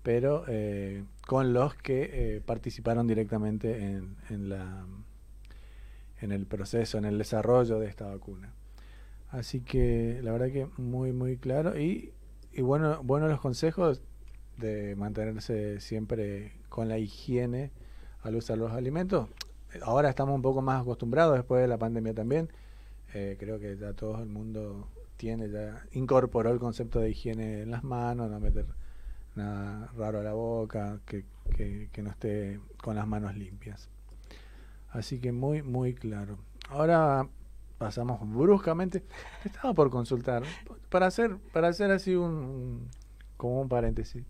pero 0.06 0.44
eh, 0.48 1.04
con 1.26 1.52
los 1.52 1.74
que 1.74 2.10
eh, 2.14 2.42
participaron 2.46 3.08
directamente 3.08 3.88
en, 3.88 4.16
en, 4.30 4.50
la, 4.50 4.86
en 6.22 6.32
el 6.32 6.46
proceso, 6.46 7.00
en 7.00 7.06
el 7.06 7.18
desarrollo 7.18 7.80
de 7.80 7.88
esta 7.88 8.06
vacuna. 8.06 8.54
Así 9.32 9.62
que 9.62 10.20
la 10.22 10.32
verdad 10.32 10.52
que 10.52 10.68
muy, 10.78 11.12
muy 11.12 11.38
claro. 11.38 11.80
Y, 11.80 12.14
y 12.54 12.62
bueno, 12.62 13.02
bueno 13.02 13.28
los 13.28 13.42
consejos 13.42 14.04
de 14.58 14.96
mantenerse 14.96 15.80
siempre 15.80 16.54
con 16.70 16.88
la 16.88 17.00
higiene 17.00 17.72
al 18.22 18.36
usar 18.36 18.60
los 18.60 18.74
alimentos. 18.74 19.28
Ahora 19.82 20.10
estamos 20.10 20.36
un 20.36 20.44
poco 20.44 20.62
más 20.62 20.84
acostumbrados 20.84 21.36
después 21.36 21.64
de 21.64 21.68
la 21.68 21.80
pandemia 21.80 22.14
también. 22.14 22.50
Eh, 23.16 23.38
creo 23.40 23.60
que 23.60 23.76
ya 23.76 23.94
todo 23.94 24.22
el 24.22 24.28
mundo 24.28 24.88
tiene, 25.18 25.50
ya 25.50 25.86
incorporó 25.92 26.52
el 26.52 26.60
concepto 26.60 27.00
de 27.00 27.10
higiene 27.10 27.62
en 27.62 27.72
las 27.72 27.84
manos, 27.84 28.30
no 28.30 28.40
meter 28.40 28.66
nada 29.36 29.92
raro 29.98 30.20
a 30.20 30.24
la 30.24 30.34
boca, 30.34 31.00
que, 31.06 31.26
que, 31.92 32.02
no 32.02 32.10
esté 32.10 32.60
con 32.82 32.96
las 32.96 33.08
manos 33.08 33.36
limpias. 33.36 33.90
Así 34.90 35.20
que 35.20 35.32
muy, 35.32 35.62
muy 35.62 35.94
claro. 35.94 36.38
Ahora 36.70 37.28
pasamos 37.78 38.20
bruscamente. 38.22 39.04
Estaba 39.44 39.74
por 39.74 39.90
consultar, 39.90 40.44
para 40.90 41.08
hacer, 41.08 41.38
para 41.54 41.68
hacer 41.70 41.92
así 41.92 42.16
un 42.16 42.88
como 43.38 43.62
un 43.62 43.68
paréntesis 43.68 44.24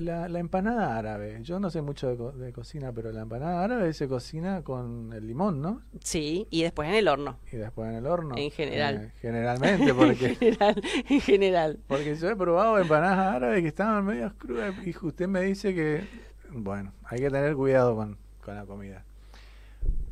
la, 0.00 0.38
empanada 0.38 0.96
árabe, 0.96 1.38
yo 1.42 1.58
no 1.58 1.70
sé 1.70 1.82
mucho 1.82 2.32
de, 2.32 2.52
cocina, 2.52 2.92
pero 2.92 3.12
la 3.12 3.22
empanada 3.22 3.64
árabe 3.64 3.92
se 3.92 4.08
cocina 4.08 4.62
con 4.62 5.12
el 5.12 5.26
limón, 5.26 5.60
¿no? 5.60 5.82
Sí, 6.02 6.46
y 6.50 6.62
después 6.62 6.88
en 6.88 6.94
el 6.94 7.08
horno. 7.08 7.38
Y 7.52 7.56
después 7.56 7.88
en 7.90 7.96
el 7.96 8.06
horno. 8.06 8.36
En 8.36 8.50
general. 8.50 8.96
Eh, 8.96 9.12
generalmente, 9.20 9.92
porque... 9.94 10.26
en 10.28 10.36
general, 10.36 10.82
en 11.08 11.20
general. 11.20 11.78
Porque 11.86 12.16
yo 12.16 12.30
he 12.30 12.36
probado 12.36 12.78
empanadas 12.78 13.36
árabes 13.36 13.62
que 13.62 13.68
estaban 13.68 14.04
medio 14.04 14.32
crudas 14.38 14.74
y 14.86 14.94
usted 15.02 15.28
me 15.28 15.42
dice 15.42 15.74
que, 15.74 16.04
bueno, 16.50 16.92
hay 17.04 17.18
que 17.20 17.30
tener 17.30 17.54
cuidado 17.54 17.96
con, 17.96 18.16
con 18.44 18.54
la 18.54 18.64
comida. 18.64 19.04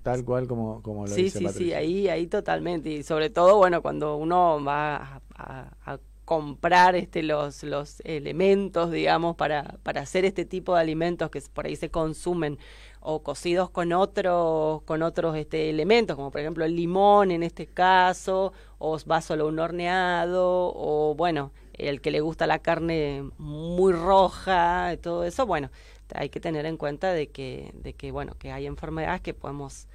Tal 0.02 0.24
cual 0.24 0.46
como, 0.46 0.82
como 0.82 1.06
lo 1.06 1.12
sí, 1.12 1.24
dice 1.24 1.38
Sí, 1.40 1.48
sí, 1.48 1.54
sí, 1.54 1.72
ahí, 1.72 2.08
ahí 2.08 2.26
totalmente. 2.26 2.90
Y 2.90 3.02
sobre 3.02 3.30
todo, 3.30 3.56
bueno, 3.56 3.82
cuando 3.82 4.16
uno 4.16 4.62
va 4.64 5.20
a, 5.34 5.72
a 5.84 5.98
comprar 6.26 6.96
este, 6.96 7.22
los, 7.22 7.62
los 7.62 8.00
elementos, 8.04 8.90
digamos, 8.90 9.36
para, 9.36 9.78
para 9.84 10.02
hacer 10.02 10.24
este 10.24 10.44
tipo 10.44 10.74
de 10.74 10.80
alimentos 10.80 11.30
que 11.30 11.40
por 11.54 11.66
ahí 11.66 11.76
se 11.76 11.88
consumen 11.88 12.58
o 13.00 13.22
cocidos 13.22 13.70
con 13.70 13.92
otros 13.92 14.82
con 14.82 15.02
otros 15.02 15.36
este, 15.36 15.70
elementos, 15.70 16.16
como 16.16 16.32
por 16.32 16.40
ejemplo 16.40 16.64
el 16.64 16.74
limón 16.74 17.30
en 17.30 17.44
este 17.44 17.66
caso, 17.68 18.52
o 18.78 18.98
va 19.08 19.20
solo 19.20 19.46
un 19.46 19.60
horneado, 19.60 20.72
o 20.74 21.14
bueno, 21.14 21.52
el 21.74 22.00
que 22.00 22.10
le 22.10 22.20
gusta 22.20 22.48
la 22.48 22.58
carne 22.58 23.30
muy 23.38 23.92
roja, 23.92 24.96
todo 25.00 25.22
eso, 25.22 25.46
bueno, 25.46 25.70
hay 26.12 26.28
que 26.28 26.40
tener 26.40 26.66
en 26.66 26.76
cuenta 26.76 27.12
de 27.12 27.28
que, 27.28 27.70
de 27.74 27.92
que 27.92 28.10
bueno, 28.10 28.34
que 28.36 28.50
hay 28.50 28.66
enfermedades 28.66 29.20
que 29.20 29.32
podemos 29.32 29.86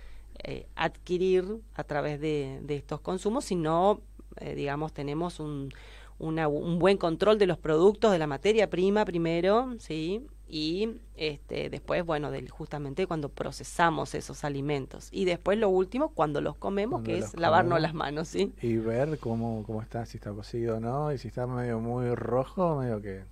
eh, 0.45 0.65
adquirir 0.77 1.59
a 1.75 1.83
través 1.83 2.21
de, 2.21 2.59
de 2.61 2.77
estos 2.77 3.01
consumos 3.01 3.43
si 3.43 3.55
no, 3.55 3.99
eh, 4.37 4.55
digamos, 4.55 4.93
tenemos 4.93 5.41
un, 5.41 5.73
un 6.21 6.79
buen 6.79 6.97
control 6.97 7.37
de 7.37 7.47
los 7.47 7.57
productos, 7.57 8.11
de 8.11 8.19
la 8.19 8.27
materia 8.27 8.69
prima 8.69 9.05
primero, 9.05 9.73
¿sí? 9.79 10.27
Y 10.47 10.97
este, 11.15 11.69
después, 11.69 12.05
bueno, 12.05 12.29
del, 12.29 12.49
justamente 12.49 13.07
cuando 13.07 13.29
procesamos 13.29 14.13
esos 14.15 14.43
alimentos. 14.43 15.07
Y 15.11 15.23
después 15.23 15.57
lo 15.57 15.69
último, 15.69 16.09
cuando 16.09 16.41
los 16.41 16.57
comemos, 16.57 17.03
que 17.03 17.19
es 17.19 17.39
lavarnos 17.39 17.79
las 17.79 17.93
manos, 17.93 18.27
¿sí? 18.27 18.51
Y 18.61 18.75
ver 18.75 19.17
cómo, 19.17 19.63
cómo 19.65 19.81
está, 19.81 20.05
si 20.05 20.17
está 20.17 20.31
cocido 20.31 20.77
o 20.77 20.79
no, 20.81 21.13
y 21.13 21.17
si 21.17 21.29
está 21.29 21.47
medio 21.47 21.79
muy 21.79 22.13
rojo, 22.15 22.75
medio 22.75 23.01
que 23.01 23.23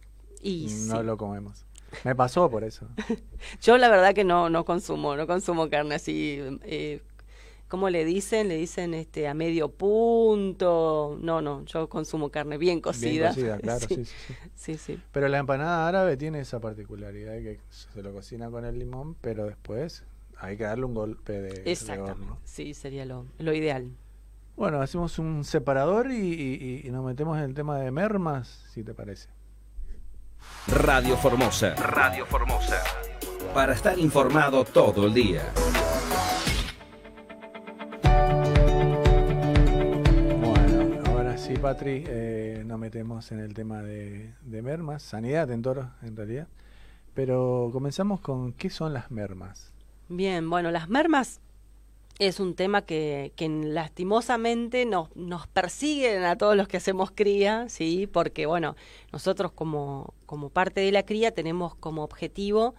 no 0.87 1.03
lo 1.03 1.17
comemos. 1.17 1.65
Me 2.05 2.15
pasó 2.15 2.49
por 2.49 2.63
eso. 2.63 2.87
Yo 3.61 3.77
la 3.77 3.89
verdad 3.89 4.13
que 4.13 4.23
no, 4.23 4.49
no 4.49 4.63
consumo, 4.63 5.17
no 5.17 5.27
consumo 5.27 5.69
carne 5.69 5.95
así 5.95 6.39
eh, 6.63 7.01
¿cómo 7.69 7.89
le 7.89 8.03
dicen? 8.03 8.49
Le 8.49 8.57
dicen 8.57 8.93
este 8.93 9.29
a 9.29 9.33
medio 9.33 9.69
punto. 9.69 11.17
No, 11.21 11.41
no, 11.41 11.63
yo 11.63 11.87
consumo 11.87 12.29
carne 12.29 12.57
bien 12.57 12.81
cocida. 12.81 13.31
Bien 13.31 13.57
cocida, 13.57 13.57
claro, 13.61 13.87
sí. 13.87 14.03
Sí, 14.55 14.77
sí. 14.77 14.99
Pero 15.13 15.29
la 15.29 15.37
empanada 15.37 15.87
árabe 15.87 16.17
tiene 16.17 16.41
esa 16.41 16.59
particularidad 16.59 17.35
que 17.35 17.61
se 17.69 18.03
lo 18.03 18.11
cocina 18.11 18.49
con 18.49 18.65
el 18.65 18.77
limón, 18.77 19.15
pero 19.15 19.45
después 19.45 20.03
hay 20.37 20.57
que 20.57 20.63
darle 20.63 20.85
un 20.85 20.93
golpe 20.93 21.41
de, 21.41 21.71
Exactamente. 21.71 22.33
Sí, 22.43 22.73
sería 22.73 23.05
lo, 23.05 23.25
lo 23.37 23.53
ideal. 23.53 23.89
Bueno, 24.57 24.81
hacemos 24.81 25.17
un 25.19 25.45
separador 25.45 26.11
y, 26.11 26.81
y 26.83 26.89
nos 26.89 27.05
metemos 27.05 27.37
en 27.37 27.45
el 27.45 27.53
tema 27.53 27.79
de 27.79 27.91
mermas, 27.91 28.65
si 28.73 28.83
te 28.83 28.93
parece. 28.93 29.29
Radio 30.67 31.15
Formosa. 31.15 31.75
Radio 31.75 32.25
Formosa. 32.25 32.83
Para 33.53 33.73
estar 33.73 33.97
informado 33.97 34.65
todo 34.65 35.07
el 35.07 35.13
día. 35.13 35.43
Sí, 41.49 41.57
Patri, 41.57 42.03
eh, 42.05 42.63
nos 42.63 42.77
metemos 42.77 43.31
en 43.31 43.39
el 43.39 43.55
tema 43.55 43.81
de, 43.81 44.33
mermas, 44.45 45.01
sanidad 45.01 45.49
en 45.49 45.63
toros, 45.63 45.87
en 46.03 46.15
realidad. 46.15 46.47
Pero 47.15 47.69
comenzamos 47.73 48.19
con 48.19 48.53
qué 48.53 48.69
son 48.69 48.93
las 48.93 49.09
mermas. 49.09 49.73
Bien, 50.09 50.47
bueno, 50.47 50.69
las 50.69 50.89
mermas 50.89 51.41
es 52.19 52.39
un 52.39 52.53
tema 52.53 52.83
que, 52.83 53.33
que 53.35 53.49
lastimosamente 53.49 54.85
nos, 54.85 55.09
persiguen 55.47 56.23
a 56.23 56.37
todos 56.37 56.55
los 56.55 56.67
que 56.67 56.77
hacemos 56.77 57.09
cría, 57.09 57.67
¿sí? 57.67 58.05
Porque, 58.05 58.45
bueno, 58.45 58.75
nosotros 59.11 59.51
como, 59.51 60.13
como 60.27 60.49
parte 60.49 60.81
de 60.81 60.91
la 60.91 61.03
cría 61.03 61.31
tenemos 61.31 61.73
como 61.73 62.03
objetivo 62.03 62.75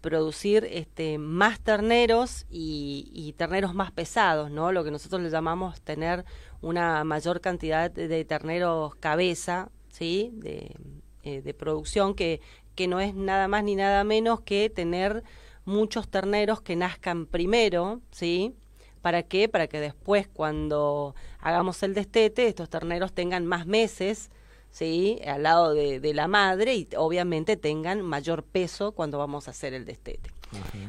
producir 0.00 0.66
este, 0.70 1.18
más 1.18 1.60
terneros 1.60 2.46
y, 2.50 3.34
terneros 3.36 3.74
más 3.74 3.92
pesados, 3.92 4.50
¿no? 4.50 4.72
Lo 4.72 4.84
que 4.84 4.90
nosotros 4.90 5.22
le 5.22 5.30
llamamos 5.30 5.80
tener 5.80 6.24
una 6.62 7.04
mayor 7.04 7.40
cantidad 7.40 7.90
de, 7.90 8.24
terneros 8.24 8.94
cabeza, 8.96 9.70
¿sí? 9.88 10.30
De, 10.34 10.76
eh, 11.22 11.42
de 11.42 11.54
producción 11.54 12.14
que, 12.14 12.40
que 12.74 12.88
no 12.88 13.00
es 13.00 13.14
nada 13.14 13.48
más 13.48 13.64
ni 13.64 13.76
nada 13.76 14.04
menos 14.04 14.40
que 14.40 14.70
tener 14.70 15.22
muchos 15.64 16.08
terneros 16.08 16.60
que 16.60 16.76
nazcan 16.76 17.26
primero, 17.26 18.00
¿sí? 18.10 18.54
¿Para 19.02 19.22
qué? 19.22 19.48
Para 19.48 19.66
que 19.66 19.80
después 19.80 20.28
cuando 20.28 21.14
hagamos 21.40 21.82
el 21.82 21.94
destete, 21.94 22.46
estos 22.46 22.68
terneros 22.68 23.12
tengan 23.12 23.46
más 23.46 23.66
meses, 23.66 24.30
¿sí? 24.70 25.20
Al 25.26 25.44
lado 25.44 25.74
de, 25.74 26.14
la 26.14 26.28
madre 26.28 26.74
y 26.74 26.88
obviamente 26.96 27.56
tengan 27.56 28.02
mayor 28.02 28.42
peso 28.44 28.92
cuando 28.92 29.18
vamos 29.18 29.48
a 29.48 29.52
hacer 29.52 29.74
el 29.74 29.84
destete. 29.84 30.30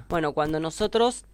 Bueno, 0.10 0.34
cuando 0.34 0.60
nosotros 0.60 1.26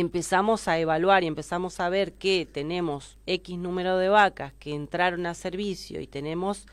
empezamos 0.00 0.66
a 0.66 0.76
evaluar 0.80 1.22
y 1.22 1.28
empezamos 1.28 1.78
a 1.78 1.88
ver 1.88 2.14
que 2.14 2.48
tenemos 2.50 3.16
X 3.26 3.56
número 3.56 3.96
de 3.96 4.08
vacas 4.08 4.52
que 4.54 4.74
entraron 4.74 5.24
a 5.24 5.34
servicio 5.34 6.00
y 6.00 6.08
tenemos 6.08 6.66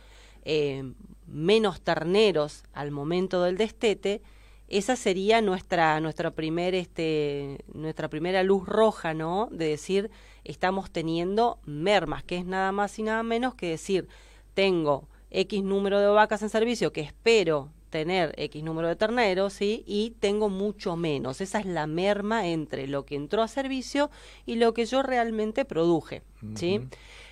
eh, 0.43 0.91
menos 1.28 1.82
terneros 1.82 2.63
al 2.74 2.89
momento 2.89 3.43
del 3.43 3.57
destete, 3.57 4.24
esa 4.69 4.95
sería 4.95 5.39
nuestra 5.39 5.99
nuestra 5.99 6.32
primer 6.32 6.74
este 6.74 7.63
nuestra 7.72 8.07
primera 8.07 8.41
luz 8.41 8.65
roja 8.65 9.13
no 9.13 9.49
de 9.51 9.67
decir 9.67 10.09
estamos 10.43 10.89
teniendo 10.89 11.59
mermas 11.63 12.24
que 12.24 12.38
es 12.38 12.45
nada 12.45 12.72
más 12.72 12.97
y 12.97 13.03
nada 13.03 13.22
menos 13.22 13.53
que 13.53 13.69
decir 13.69 14.07
tengo 14.55 15.07
x 15.30 15.61
número 15.63 15.99
de 15.99 16.07
vacas 16.07 16.41
en 16.41 16.49
servicio 16.49 16.91
que 16.91 17.01
espero 17.01 17.69
tener 17.92 18.34
x 18.38 18.64
número 18.64 18.88
de 18.88 18.96
terneros 18.96 19.54
sí 19.54 19.84
y 19.86 20.16
tengo 20.20 20.50
mucho 20.50 20.96
menos 20.96 21.42
esa 21.42 21.60
es 21.60 21.68
la 21.68 21.86
merma 21.86 22.48
entre 22.48 22.88
lo 22.88 23.06
que 23.06 23.16
entró 23.16 23.44
a 23.44 23.48
servicio 23.48 24.10
y 24.48 24.56
lo 24.56 24.74
que 24.74 24.86
yo 24.86 25.04
realmente 25.04 25.66
produje 25.66 26.24
sí 26.56 26.82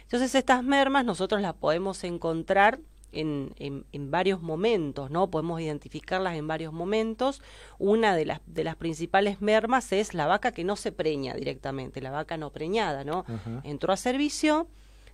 entonces 0.03 0.35
estas 0.35 0.63
mermas 0.63 1.03
nosotros 1.05 1.41
las 1.41 1.55
podemos 1.55 2.03
encontrar 2.03 2.79
en, 3.11 3.85
en, 3.91 4.11
varios 4.11 4.41
momentos, 4.41 5.09
¿no? 5.09 5.29
Podemos 5.29 5.59
identificarlas 5.61 6.35
en 6.35 6.47
varios 6.47 6.73
momentos. 6.73 7.41
Una 7.77 8.15
de 8.15 8.25
las, 8.25 8.41
de 8.45 8.63
las 8.63 8.75
principales 8.75 9.41
mermas 9.41 9.91
es 9.91 10.13
la 10.13 10.27
vaca 10.27 10.51
que 10.51 10.63
no 10.63 10.75
se 10.75 10.91
preña 10.91 11.33
directamente, 11.33 12.01
la 12.01 12.11
vaca 12.11 12.37
no 12.37 12.51
preñada, 12.51 13.03
¿no? 13.03 13.25
Entró 13.63 13.93
a 13.93 13.97
servicio, 13.97 14.67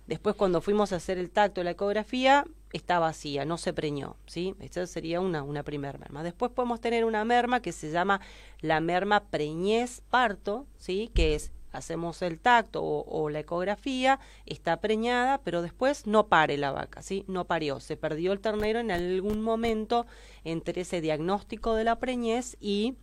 después 0.06 0.36
cuando 0.36 0.60
fuimos 0.60 0.92
a 0.92 0.96
hacer 0.96 1.18
el 1.18 1.30
tacto 1.30 1.62
la 1.62 1.72
ecografía, 1.72 2.44
está 2.72 2.98
vacía, 2.98 3.44
no 3.44 3.58
se 3.58 3.72
preñó, 3.72 4.16
¿sí? 4.26 4.54
Esta 4.60 4.86
sería 4.86 5.20
una, 5.20 5.42
una 5.42 5.62
primera 5.62 5.98
merma. 5.98 6.22
Después 6.22 6.52
podemos 6.52 6.80
tener 6.80 7.04
una 7.04 7.24
merma 7.24 7.60
que 7.60 7.72
se 7.72 7.90
llama 7.90 8.20
la 8.60 8.80
merma 8.80 9.24
preñez 9.24 10.02
parto, 10.10 10.66
¿sí? 10.78 11.10
Que 11.14 11.34
es 11.34 11.52
hacemos 11.76 12.22
el 12.22 12.38
tacto 12.38 12.82
o, 12.82 13.28
la 13.30 13.40
ecografía, 13.40 14.18
está 14.46 14.80
preñada, 14.80 15.38
pero 15.44 15.62
después 15.62 16.06
no 16.06 16.26
pare 16.26 16.56
la 16.56 16.72
vaca, 16.72 17.02
¿sí? 17.02 17.24
No 17.28 17.44
parió, 17.44 17.80
se 17.80 17.96
perdió 17.96 18.32
el 18.32 18.40
ternero 18.40 18.80
en 18.80 18.90
algún 18.90 19.42
momento 19.42 20.06
entre 20.44 20.82
ese 20.82 21.00
diagnóstico 21.00 21.74
de 21.74 21.84
la 21.84 21.96
preñez 21.98 22.56
y 22.60 22.94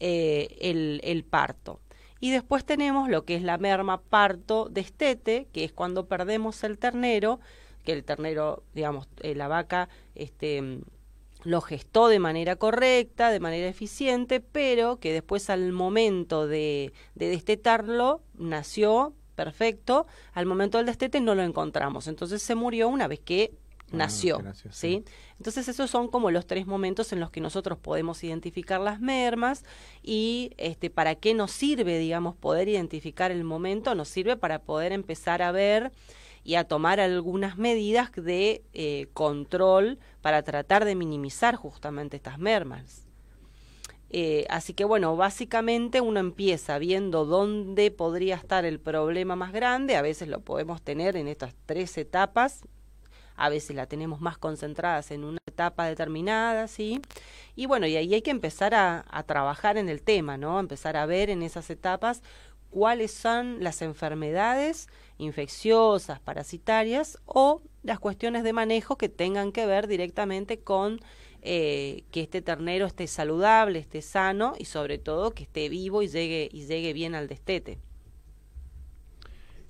eh, 0.00 0.56
el, 0.60 1.00
el 1.04 1.24
parto. 1.24 1.80
Y 2.20 2.30
después 2.30 2.64
tenemos 2.64 3.08
lo 3.08 3.24
que 3.24 3.36
es 3.36 3.42
la 3.42 3.58
merma 3.58 4.00
parto 4.00 4.68
destete, 4.70 5.46
que 5.52 5.64
es 5.64 5.72
cuando 5.72 6.06
perdemos 6.06 6.64
el 6.64 6.78
ternero, 6.78 7.40
que 7.84 7.92
el 7.92 8.04
ternero, 8.04 8.62
digamos, 8.74 9.08
eh, 9.20 9.34
la 9.34 9.48
vaca, 9.48 9.88
este 10.14 10.80
lo 11.44 11.60
gestó 11.60 12.08
de 12.08 12.18
manera 12.18 12.56
correcta, 12.56 13.30
de 13.30 13.38
manera 13.38 13.68
eficiente, 13.68 14.40
pero 14.40 14.96
que 14.96 15.12
después 15.12 15.50
al 15.50 15.72
momento 15.72 16.48
de, 16.48 16.92
de 17.14 17.28
destetarlo 17.28 18.20
nació 18.34 19.14
perfecto, 19.36 20.06
al 20.32 20.46
momento 20.46 20.78
del 20.78 20.86
destete 20.86 21.20
no 21.20 21.36
lo 21.36 21.42
encontramos, 21.42 22.08
entonces 22.08 22.42
se 22.42 22.56
murió 22.56 22.88
una 22.88 23.06
vez 23.06 23.20
que 23.20 23.52
ah, 23.92 23.96
nació, 23.96 24.42
¿sí? 24.70 25.04
Entonces 25.38 25.68
esos 25.68 25.90
son 25.90 26.08
como 26.08 26.30
los 26.30 26.46
tres 26.46 26.66
momentos 26.66 27.12
en 27.12 27.20
los 27.20 27.30
que 27.30 27.40
nosotros 27.40 27.78
podemos 27.78 28.22
identificar 28.24 28.80
las 28.80 29.00
mermas 29.00 29.64
y 30.02 30.52
este 30.56 30.90
para 30.90 31.14
qué 31.14 31.34
nos 31.34 31.50
sirve, 31.50 31.98
digamos, 31.98 32.36
poder 32.36 32.68
identificar 32.68 33.30
el 33.30 33.44
momento, 33.44 33.94
nos 33.94 34.08
sirve 34.08 34.36
para 34.36 34.60
poder 34.60 34.92
empezar 34.92 35.42
a 35.42 35.52
ver 35.52 35.92
y 36.44 36.54
a 36.54 36.64
tomar 36.64 37.00
algunas 37.00 37.58
medidas 37.58 38.10
de 38.12 38.62
eh, 38.72 39.08
control 39.12 39.98
para 40.22 40.42
tratar 40.42 40.84
de 40.84 40.94
minimizar 40.94 41.56
justamente 41.56 42.16
estas 42.16 42.38
mermas. 42.38 43.08
Eh, 44.10 44.46
así 44.48 44.72
que 44.72 44.84
bueno, 44.84 45.16
básicamente 45.16 46.00
uno 46.00 46.18
empieza 46.18 46.78
viendo 46.78 47.26
dónde 47.26 47.90
podría 47.90 48.36
estar 48.36 48.64
el 48.64 48.80
problema 48.80 49.36
más 49.36 49.52
grande, 49.52 49.96
a 49.96 50.02
veces 50.02 50.28
lo 50.28 50.40
podemos 50.40 50.80
tener 50.80 51.16
en 51.16 51.28
estas 51.28 51.54
tres 51.66 51.98
etapas, 51.98 52.62
a 53.38 53.48
veces 53.48 53.74
la 53.76 53.86
tenemos 53.86 54.20
más 54.20 54.36
concentradas 54.36 55.10
en 55.12 55.24
una 55.24 55.38
etapa 55.46 55.86
determinada, 55.86 56.66
¿sí? 56.66 57.00
Y 57.54 57.66
bueno, 57.66 57.86
y 57.86 57.96
ahí 57.96 58.12
hay 58.12 58.22
que 58.22 58.32
empezar 58.32 58.74
a, 58.74 59.04
trabajar 59.26 59.78
en 59.78 59.88
el 59.88 60.02
tema, 60.02 60.36
¿no? 60.36 60.58
Empezar 60.58 60.96
a 60.96 61.06
ver 61.06 61.30
en 61.30 61.42
esas 61.42 61.70
etapas 61.70 62.22
cuáles 62.70 63.12
son 63.12 63.62
las 63.62 63.80
enfermedades 63.80 64.88
infecciosas, 65.18 66.20
parasitarias 66.20 67.18
o 67.26 67.62
las 67.82 68.00
cuestiones 68.00 68.42
de 68.42 68.52
manejo 68.52 68.98
que 68.98 69.08
tengan 69.08 69.52
que 69.52 69.66
ver 69.66 69.86
directamente 69.86 70.58
con 70.58 71.00
eh, 71.42 72.02
que 72.10 72.22
este 72.22 72.42
ternero 72.42 72.86
esté 72.86 73.06
saludable, 73.06 73.78
esté 73.78 74.02
sano 74.02 74.54
y 74.58 74.64
sobre 74.64 74.98
todo 74.98 75.30
que 75.30 75.44
esté 75.44 75.68
vivo 75.68 76.02
y 76.02 76.08
llegue, 76.08 76.48
y 76.52 76.66
llegue 76.66 76.92
bien 76.92 77.14
al 77.14 77.28
destete. 77.28 77.78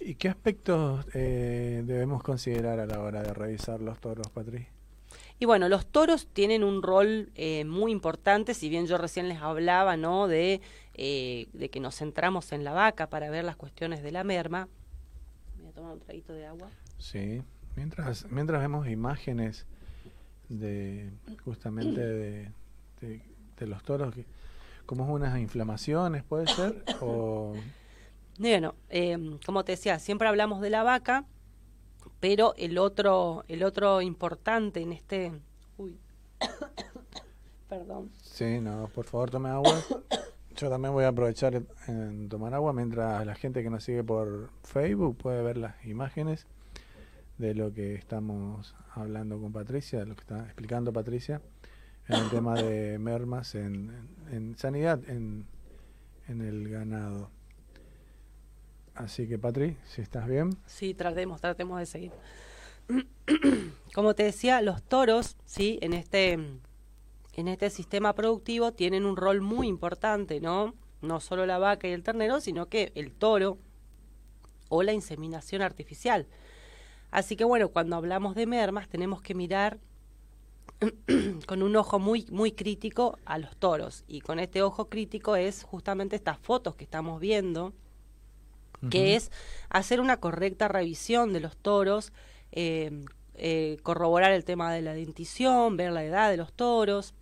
¿Y 0.01 0.14
qué 0.14 0.28
aspectos 0.28 1.07
eh, 1.14 1.82
debemos 1.84 2.22
considerar 2.22 2.80
a 2.80 2.86
la 2.86 3.01
hora 3.01 3.22
de 3.22 3.34
revisar 3.34 3.80
los 3.80 3.99
toros, 4.01 4.28
Patricia? 4.30 4.68
Y 5.40 5.44
bueno, 5.44 5.68
los 5.68 5.86
toros 5.86 6.26
tienen 6.32 6.64
un 6.64 6.82
rol 6.82 7.30
eh, 7.34 7.64
muy 7.64 7.92
importante, 7.92 8.55
si 8.55 8.68
bien 8.68 8.86
yo 8.86 8.99
recién 8.99 9.28
les 9.28 9.38
hablaba, 9.38 9.96
¿no? 9.96 10.26
De, 10.28 10.61
de 10.94 11.68
que 11.70 11.78
nos 11.78 11.96
centramos 11.96 12.51
en 12.53 12.64
la 12.64 12.72
vaca 12.72 13.09
para 13.09 13.30
ver 13.30 13.44
las 13.44 13.57
cuestiones 13.57 14.03
de 14.03 14.11
la 14.11 14.24
merma 14.24 14.68
tomar 15.78 15.92
un 15.92 16.01
traguito 16.01 16.32
de 16.32 16.46
agua. 16.46 16.68
Sí, 16.99 17.42
mientras, 17.76 18.26
mientras 18.30 18.61
vemos 18.61 18.88
imágenes 18.88 19.64
de 20.49 21.11
justamente 21.44 22.01
de, 22.01 22.51
de, 23.01 23.66
los 23.66 23.82
toros, 23.84 24.14
que, 24.14 24.24
como 24.86 25.07
unas 25.12 25.38
inflamaciones, 25.38 26.24
¿puede 26.24 26.46
ser? 26.49 26.84
o... 27.01 27.55
Bueno, 28.39 28.76
em, 28.89 29.39
como 29.45 29.64
te 29.64 29.72
decía, 29.72 29.99
siempre 29.99 30.28
hablamos 30.28 30.61
de 30.61 30.70
la 30.70 30.84
vaca, 30.84 31.24
pero 32.20 32.55
el 32.57 32.78
otro, 32.78 33.45
el 33.49 33.64
otro 33.64 34.01
importante 34.01 34.80
en 34.80 34.93
este... 34.93 35.32
Uy. 35.76 35.99
Perdón. 37.68 38.11
Sí, 38.22 38.61
no, 38.61 38.89
por 38.95 39.05
favor 39.05 39.30
tome 39.30 39.51
agua. 39.51 39.80
Yo 40.57 40.70
también 40.70 40.95
voy 40.95 41.05
a 41.05 41.09
aprovechar 41.09 41.62
en 41.86 42.28
tomar 42.28 42.55
agua 42.55 42.72
mientras 42.72 43.26
la 43.26 43.34
gente 43.34 43.62
que 43.62 43.70
nos 43.70 43.84
sigue 43.84 44.03
por 44.03 44.51
Facebook 44.62 45.16
puede 45.16 45.43
ver 45.43 45.57
las 45.57 45.84
imágenes 45.84 46.47
de 47.39 47.55
lo 47.55 47.72
que 47.72 47.95
estamos 47.95 48.74
hablando 48.95 49.41
con 49.41 49.53
Patricia, 49.53 50.01
de 50.01 50.07
lo 50.07 50.14
que 50.14 50.22
está 50.22 50.45
explicando 50.45 50.93
Patricia 50.93 51.41
en 52.09 52.16
el 52.16 52.30
tema 52.30 52.55
de 52.55 52.99
mermas 52.99 53.55
en, 53.55 54.55
sanidad 54.57 55.01
en, 55.09 55.47
en 56.26 56.41
el 56.41 56.68
ganado. 56.68 57.30
Así 58.99 59.28
que 59.28 59.38
Patri, 59.38 59.76
si 59.86 60.03
estás 60.03 60.26
bien. 60.26 60.51
Sí, 60.66 60.92
tratemos, 60.92 61.40
tratemos 61.40 61.78
de 61.78 61.86
seguir. 61.86 62.12
Como 63.94 64.14
te 64.14 64.24
decía, 64.24 64.61
los 64.61 64.82
toros, 64.82 65.36
sí, 65.44 65.78
en 65.82 65.92
este 65.92 66.32
en 66.32 67.46
este 67.46 67.70
sistema 67.70 68.16
productivo 68.16 68.72
tienen 68.72 69.07
un 69.07 69.16
rol 69.16 69.40
muy 69.40 69.68
importante, 69.68 70.40
¿no? 70.40 70.74
No 71.01 71.20
solo 71.20 71.46
la 71.46 71.59
vaca 71.59 71.86
y 71.86 71.92
el 71.92 72.03
ternero, 72.03 72.40
sino 72.40 72.66
que 72.66 72.90
el 72.96 73.12
toro, 73.12 73.59
o 74.68 74.82
la 74.82 74.92
inseminación 74.92 75.62
artificial. 75.62 76.26
Así 77.12 77.36
que 77.36 77.44
bueno, 77.44 77.68
cuando 77.68 77.94
hablamos 77.94 78.34
de 78.34 78.46
mermas 78.46 78.88
tenemos 78.88 79.22
que 79.22 79.36
mirar 79.36 79.78
con 81.46 81.62
un 81.62 81.76
ojo 81.76 82.01
muy, 82.01 82.26
muy 82.32 82.51
crítico 82.51 83.16
a 83.24 83.38
los 83.38 83.57
toros. 83.57 84.05
Y 84.09 84.22
con 84.22 84.40
este 84.40 84.62
ojo 84.62 84.88
crítico 84.88 85.36
es 85.36 85.62
justamente 85.62 86.16
estas 86.16 86.40
fotos 86.40 86.74
que 86.74 86.82
estamos 86.82 87.20
viendo, 87.20 87.72
que 88.91 89.16
es 89.16 89.31
hacer 89.70 90.01
una 90.01 90.18
correcta 90.18 90.68
revisión 90.68 91.33
de 91.33 91.41
los 91.41 91.57
toros, 91.57 92.12
eh, 92.53 93.05
eh, 93.35 93.79
corroborar 93.83 94.33
el 94.33 94.45
tema 94.45 94.72
de 94.72 94.83
la 94.83 94.95
dentición, 94.95 95.76
ver 95.76 95.93
la 95.93 96.05
edad 96.05 96.31
de 96.31 96.37
los 96.37 96.53
toros, 96.53 97.14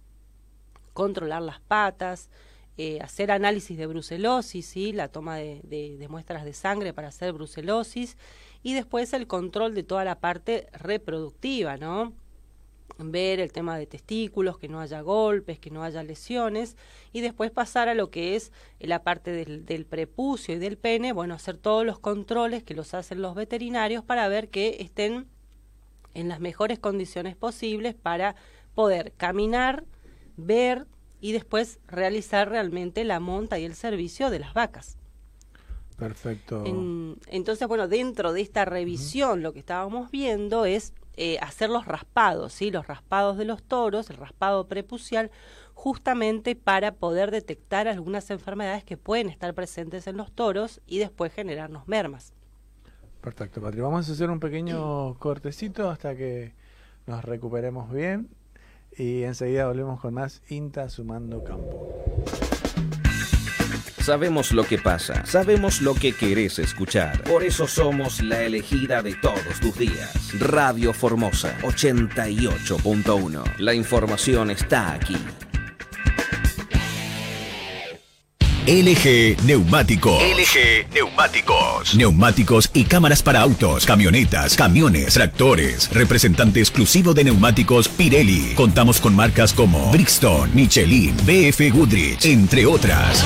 controlar 0.93 1.43
las 1.43 1.61
patas, 1.61 2.31
eh, 2.79 3.01
hacer 3.01 3.31
análisis 3.31 3.77
de 3.77 3.87
brucelosis, 3.87 4.67
¿sí? 4.67 4.93
la 4.93 5.09
toma 5.09 5.37
de, 5.37 5.61
de, 5.65 6.09
muestras 6.09 6.45
de 6.45 6.53
sangre 6.53 6.93
para 6.93 7.09
hacer 7.09 7.33
brucelosis, 7.33 8.17
y 8.63 8.75
después 8.75 9.13
el 9.13 9.27
control 9.27 9.75
de 9.75 9.83
toda 9.83 10.05
la 10.05 10.19
parte 10.19 10.69
reproductiva, 10.73 11.77
¿no? 11.77 12.13
Ver 12.99 13.41
el 13.41 13.53
tema 13.53 13.79
de 13.79 13.87
testículos, 13.87 14.59
que 14.59 14.69
no 14.69 14.81
haya 14.81 15.01
golpes, 15.01 15.59
que 15.59 15.71
no 15.71 15.83
haya 15.83 16.03
lesiones, 16.03 16.77
y 17.13 17.21
después 17.21 17.51
pasar 17.51 17.89
a 17.89 17.95
lo 17.95 18.11
que 18.11 18.37
es 18.37 18.53
la 18.81 19.03
parte 19.03 19.31
del, 19.31 19.65
del, 19.65 19.85
prepucio 19.85 20.55
y 20.55 20.59
del 20.59 20.79
pene, 20.79 21.13
bueno, 21.13 21.35
hacer 21.35 21.57
todos 21.59 21.85
los 21.85 21.99
controles 21.99 22.63
que 22.63 22.75
los 22.75 22.95
hacen 22.95 23.23
los 23.23 23.35
veterinarios 23.35 24.05
para 24.05 24.29
ver 24.29 24.49
que 24.49 24.79
estén 24.81 25.27
en 26.15 26.29
las 26.29 26.41
mejores 26.41 26.79
condiciones 26.79 27.37
posibles 27.37 27.95
para 27.95 28.37
poder 28.75 29.13
caminar, 29.17 29.85
ver 30.37 30.87
y 31.21 31.33
después 31.33 31.79
realizar 31.87 32.49
realmente 32.49 33.05
la 33.05 33.21
monta 33.21 33.59
y 33.59 33.65
el 33.65 33.75
servicio 33.75 34.31
de 34.31 34.39
las 34.39 34.55
vacas. 34.55 34.99
Perfecto. 35.97 36.63
entonces, 37.29 37.67
bueno, 37.69 37.89
dentro 37.89 38.35
de 38.35 38.43
esta 38.43 38.67
revisión 38.67 39.43
lo 39.43 39.55
que 39.55 39.61
estábamos 39.61 40.11
viendo 40.11 40.67
es 40.67 40.93
eh, 41.17 41.39
hacer 41.41 41.71
los 41.71 41.87
raspados, 41.87 42.53
¿sí? 42.53 42.71
los 42.71 42.87
raspados 42.87 43.39
de 43.39 43.45
los 43.45 43.62
toros, 43.62 44.11
el 44.11 44.17
raspado 44.17 44.69
prepucial, 44.69 45.31
justamente 45.75 46.57
para 46.57 46.93
poder 46.93 47.31
detectar 47.31 47.89
algunas 47.89 48.31
enfermedades 48.31 48.85
que 48.85 48.97
pueden 48.97 49.29
estar 49.29 49.55
presentes 49.55 50.07
en 50.07 50.17
los 50.17 50.33
toros 50.33 50.81
y 50.87 50.99
después 50.99 51.33
generarnos 51.33 51.89
mermas. 51.89 52.33
Perfecto, 53.21 53.61
Patri. 53.61 53.81
Vamos 53.81 54.09
a 54.09 54.12
hacer 54.12 54.31
un 54.31 54.41
pequeño 54.41 55.14
cortecito 55.19 55.91
hasta 55.91 56.14
que 56.14 56.55
nos 57.07 57.25
recuperemos 57.25 57.91
bien 57.91 58.29
y 58.97 59.23
enseguida 59.23 59.67
volvemos 59.67 60.01
con 60.01 60.14
más 60.14 60.43
INTA 60.49 60.89
sumando 60.89 61.43
campo. 61.43 61.93
Sabemos 64.07 64.53
lo 64.53 64.63
que 64.63 64.79
pasa, 64.79 65.27
sabemos 65.27 65.81
lo 65.81 65.93
que 65.93 66.13
querés 66.13 66.61
escuchar. 66.61 67.25
Por 67.25 67.43
eso 67.43 67.67
somos 67.67 68.23
la 68.23 68.45
elegida 68.45 69.03
de 69.03 69.17
todos 69.17 69.59
tus 69.61 69.77
días. 69.77 70.31
Radio 70.39 70.93
Formosa 70.93 71.59
88.1. 71.63 73.57
La 73.59 73.75
información 73.75 74.53
está 74.53 74.93
aquí. 74.93 75.17
LG 78.69 79.45
Neumáticos. 79.45 80.23
LG 80.23 80.95
Neumáticos. 80.95 81.97
Neumáticos 81.97 82.71
y 82.75 82.85
cámaras 82.85 83.25
para 83.25 83.41
autos, 83.41 83.85
camionetas, 83.87 84.55
camiones, 84.55 85.15
tractores. 85.15 85.91
Representante 85.93 86.61
exclusivo 86.61 87.13
de 87.13 87.25
neumáticos 87.25 87.89
Pirelli. 87.89 88.55
Contamos 88.55 89.01
con 89.01 89.17
marcas 89.17 89.53
como 89.53 89.91
Brixton, 89.91 90.55
Michelin, 90.55 91.17
BF 91.27 91.73
Goodrich, 91.73 92.25
entre 92.25 92.67
otras. 92.67 93.25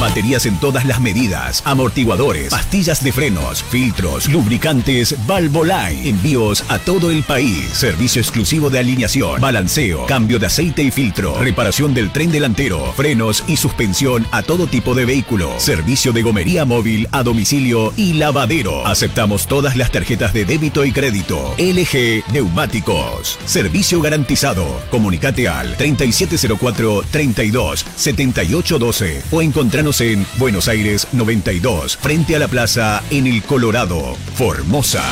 Baterías 0.00 0.46
en 0.46 0.56
todas 0.60 0.84
las 0.84 1.00
medidas, 1.00 1.60
amortiguadores, 1.64 2.50
pastillas 2.50 3.02
de 3.02 3.10
frenos, 3.10 3.64
filtros, 3.64 4.28
lubricantes, 4.28 5.16
Valvoline. 5.26 6.08
Envíos 6.08 6.64
a 6.68 6.78
todo 6.78 7.10
el 7.10 7.24
país. 7.24 7.64
Servicio 7.72 8.22
exclusivo 8.22 8.70
de 8.70 8.78
alineación, 8.78 9.40
balanceo, 9.40 10.06
cambio 10.06 10.38
de 10.38 10.46
aceite 10.46 10.82
y 10.84 10.92
filtro, 10.92 11.36
reparación 11.40 11.94
del 11.94 12.12
tren 12.12 12.30
delantero, 12.30 12.92
frenos 12.92 13.42
y 13.48 13.56
suspensión 13.56 14.24
a 14.30 14.42
todo 14.42 14.68
tipo 14.68 14.94
de 14.94 15.04
vehículo. 15.04 15.58
Servicio 15.58 16.12
de 16.12 16.22
gomería 16.22 16.64
móvil 16.64 17.08
a 17.10 17.24
domicilio 17.24 17.92
y 17.96 18.12
lavadero. 18.12 18.86
Aceptamos 18.86 19.48
todas 19.48 19.76
las 19.76 19.90
tarjetas 19.90 20.32
de 20.32 20.44
débito 20.44 20.84
y 20.84 20.92
crédito. 20.92 21.56
LG 21.58 22.22
Neumáticos. 22.32 23.36
Servicio 23.46 24.00
garantizado. 24.00 24.64
Comunicate 24.92 25.48
al 25.48 25.76
3704 25.76 27.02
32 27.10 27.84
7812 27.96 29.22
o 29.32 29.42
encontrarnos 29.42 29.87
en 29.88 30.26
Buenos 30.36 30.68
Aires 30.68 31.08
92, 31.12 31.96
frente 31.96 32.36
a 32.36 32.38
la 32.38 32.46
plaza 32.46 33.02
en 33.10 33.26
el 33.26 33.42
Colorado, 33.42 34.14
Formosa. 34.34 35.02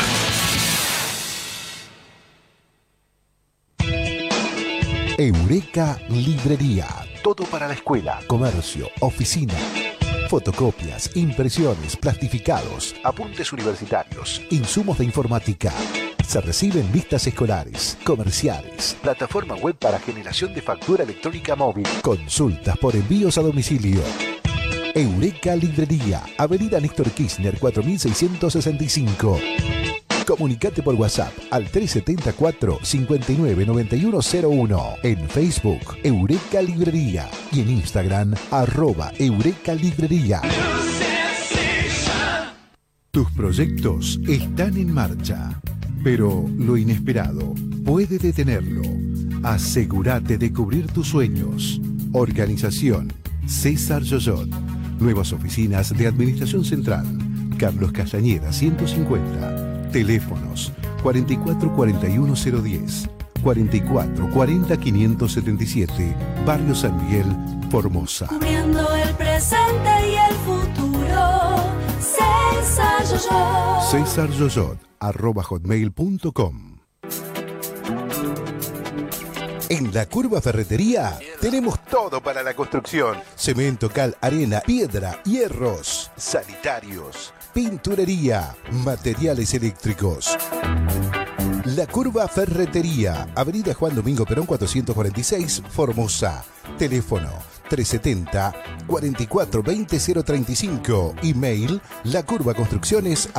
Eureka 5.17 5.99
Librería. 6.11 6.87
Todo 7.23 7.45
para 7.45 7.67
la 7.67 7.73
escuela, 7.73 8.21
comercio, 8.27 8.89
oficina. 9.01 9.55
Fotocopias, 10.29 11.17
impresiones, 11.17 11.97
plastificados, 11.97 12.95
apuntes 13.03 13.51
universitarios, 13.55 14.43
insumos 14.51 14.99
de 14.99 15.07
informática. 15.07 15.73
Se 16.23 16.43
reciben 16.43 16.93
vistas 16.93 17.27
escolares, 17.27 17.97
comerciales, 18.05 18.95
plataforma 19.01 19.55
web 19.55 19.77
para 19.77 19.99
generación 19.99 20.53
de 20.53 20.61
factura 20.61 21.05
electrónica 21.05 21.57
móvil, 21.57 21.87
consultas 22.03 22.77
por 22.77 22.95
envíos 22.95 23.39
a 23.39 23.43
domicilio. 23.43 24.03
Eureka 24.97 25.55
Librería, 25.55 26.25
Avenida 26.39 26.81
Néstor 26.81 27.11
Kirchner 27.11 27.59
4665. 27.59 29.39
Comunicate 30.27 30.83
por 30.83 30.95
WhatsApp 30.95 31.35
al 31.51 31.71
374 31.71 32.79
599101 32.83 34.95
en 35.03 35.29
Facebook 35.29 35.99
Eureka 36.03 36.63
Librería 36.63 37.29
y 37.53 37.61
en 37.61 37.71
Instagram 37.73 38.33
arroba 38.51 39.13
Eureka 39.19 39.75
Librería. 39.75 40.41
Tus 43.11 43.31
proyectos 43.33 44.19
están 44.27 44.79
en 44.79 44.95
marcha, 44.95 45.61
pero 46.03 46.47
lo 46.57 46.79
inesperado 46.79 47.53
puede 47.85 48.19
detenerlo. 48.19 48.81
Asegúrate 49.43 50.39
de 50.39 50.51
cubrir 50.55 50.87
tus 50.87 51.09
sueños. 51.09 51.83
Organización 52.15 53.13
César 53.47 54.03
Yoyot 54.03 54.76
Nuevas 54.99 55.33
oficinas 55.33 55.97
de 55.97 56.07
Administración 56.07 56.65
Central. 56.65 57.07
Carlos 57.59 57.93
Castañeda 57.93 58.53
150. 58.53 59.91
Teléfonos 59.91 60.73
4441010, 61.03 63.09
4440 63.43 64.77
577, 64.77 66.15
Barrio 66.45 66.75
San 66.75 67.03
Miguel, 67.05 67.27
Formosa. 67.71 68.27
Cubriendo 68.27 68.95
el 68.95 69.15
presente 69.15 70.11
y 70.11 70.17
el 70.17 70.35
futuro. 70.45 71.57
César 72.01 73.03
Yoyot. 73.05 73.83
César 73.91 74.29
Yoyot, 74.31 74.79
arroba 75.01 75.43
hotmail.com. 75.43 76.76
En 79.69 79.93
la 79.93 80.07
Curva 80.07 80.41
Ferretería 80.41 81.19
tenemos 81.41 81.85
todo 81.87 82.21
para 82.21 82.43
la 82.45 82.55
construcción. 82.55 83.19
Cemento, 83.35 83.89
cal, 83.91 84.17
arena, 84.21 84.61
piedra, 84.65 85.21
hierros, 85.25 86.13
sanitarios, 86.17 87.35
pinturería, 87.53 88.55
materiales 88.71 89.55
eléctricos. 89.55 90.37
La 91.65 91.89
Curva 91.89 92.29
Ferretería, 92.29 93.27
Avenida 93.35 93.75
Juan 93.75 93.97
Domingo 93.97 94.25
Perón 94.25 94.47
446, 94.47 95.65
Formosa. 95.69 96.45
Teléfono 96.79 97.31
370 97.69 98.53
44 98.87 99.63
20 99.65 99.99
035. 99.99 101.15
Email 101.25 101.81
lacurvaconstrucciones 102.05 103.31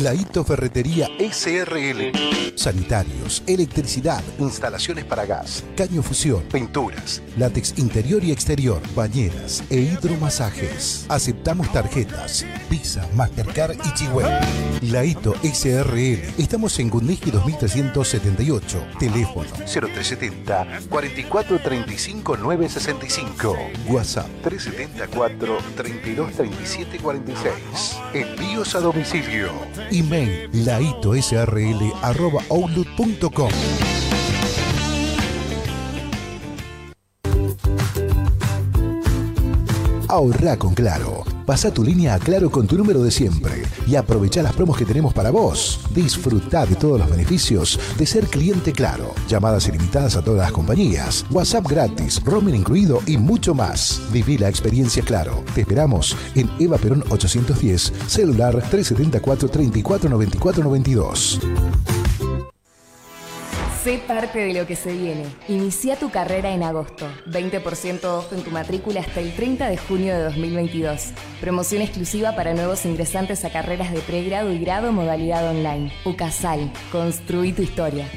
Laito 0.00 0.44
Ferretería 0.44 1.08
SRL. 1.18 2.12
Sanitarios, 2.54 3.42
electricidad, 3.46 4.22
instalaciones 4.38 5.04
para 5.04 5.24
gas, 5.24 5.64
caño 5.76 6.02
fusión, 6.02 6.42
pinturas, 6.52 7.22
látex 7.36 7.78
interior 7.78 8.22
y 8.22 8.32
exterior, 8.32 8.80
bañeras 8.94 9.62
e 9.70 9.76
hidromasajes. 9.76 11.06
Aceptamos 11.08 11.70
tarjetas, 11.72 12.44
Visa, 12.68 13.08
Mastercard 13.14 13.76
y 13.84 13.94
Chihuahua. 13.94 14.40
Laito 14.82 15.34
SRL. 15.42 16.20
Estamos 16.38 16.78
en 16.78 16.90
Gundisky 16.90 17.30
2378. 17.30 18.86
Teléfono 18.98 19.48
0370 19.64 20.66
4435 20.88 22.36
965. 22.36 23.56
WhatsApp 23.88 24.28
374 24.42 25.58
3237 25.76 26.98
46. 26.98 27.52
Envíos 28.12 28.74
a 28.74 28.80
domicilio. 28.80 29.50
Email 29.90 30.48
Laito 30.52 31.12
arroba 32.02 32.42
laitosrl.outlook.com 32.48 33.50
Ahorra 40.08 40.56
con 40.56 40.74
Claro. 40.74 41.35
Pasa 41.46 41.72
tu 41.72 41.84
línea 41.84 42.14
a 42.14 42.18
Claro 42.18 42.50
con 42.50 42.66
tu 42.66 42.76
número 42.76 43.04
de 43.04 43.12
siempre 43.12 43.62
y 43.86 43.94
aprovecha 43.94 44.42
las 44.42 44.52
promos 44.52 44.76
que 44.76 44.84
tenemos 44.84 45.14
para 45.14 45.30
vos. 45.30 45.78
Disfruta 45.94 46.66
de 46.66 46.74
todos 46.74 46.98
los 46.98 47.08
beneficios 47.08 47.78
de 47.96 48.04
ser 48.04 48.26
cliente 48.26 48.72
Claro. 48.72 49.14
Llamadas 49.28 49.68
ilimitadas 49.68 50.16
a 50.16 50.22
todas 50.22 50.40
las 50.40 50.50
compañías, 50.50 51.24
WhatsApp 51.30 51.68
gratis, 51.68 52.20
roaming 52.24 52.56
incluido 52.56 53.00
y 53.06 53.16
mucho 53.16 53.54
más. 53.54 54.02
Viví 54.10 54.38
la 54.38 54.48
experiencia 54.48 55.04
Claro. 55.04 55.44
Te 55.54 55.60
esperamos 55.60 56.16
en 56.34 56.50
Eva 56.58 56.78
Perón 56.78 57.04
810, 57.10 57.92
celular 58.08 58.54
374 58.54 59.48
34 59.48 60.10
94 60.10 60.64
92. 60.64 61.40
Sé 63.86 64.00
parte 64.04 64.40
de 64.40 64.52
lo 64.52 64.66
que 64.66 64.74
se 64.74 64.92
viene. 64.92 65.26
Inicia 65.46 65.94
tu 65.94 66.10
carrera 66.10 66.50
en 66.50 66.64
agosto. 66.64 67.06
20% 67.26 68.02
off 68.02 68.32
en 68.32 68.42
tu 68.42 68.50
matrícula 68.50 68.98
hasta 68.98 69.20
el 69.20 69.32
30 69.32 69.68
de 69.68 69.76
junio 69.76 70.12
de 70.12 70.24
2022. 70.24 71.12
Promoción 71.40 71.82
exclusiva 71.82 72.34
para 72.34 72.52
nuevos 72.52 72.84
ingresantes 72.84 73.44
a 73.44 73.50
carreras 73.50 73.92
de 73.92 74.00
pregrado 74.00 74.50
y 74.50 74.58
grado 74.58 74.90
modalidad 74.90 75.48
online. 75.48 75.92
UCASAL. 76.04 76.72
Construí 76.90 77.52
tu 77.52 77.62
historia. 77.62 78.08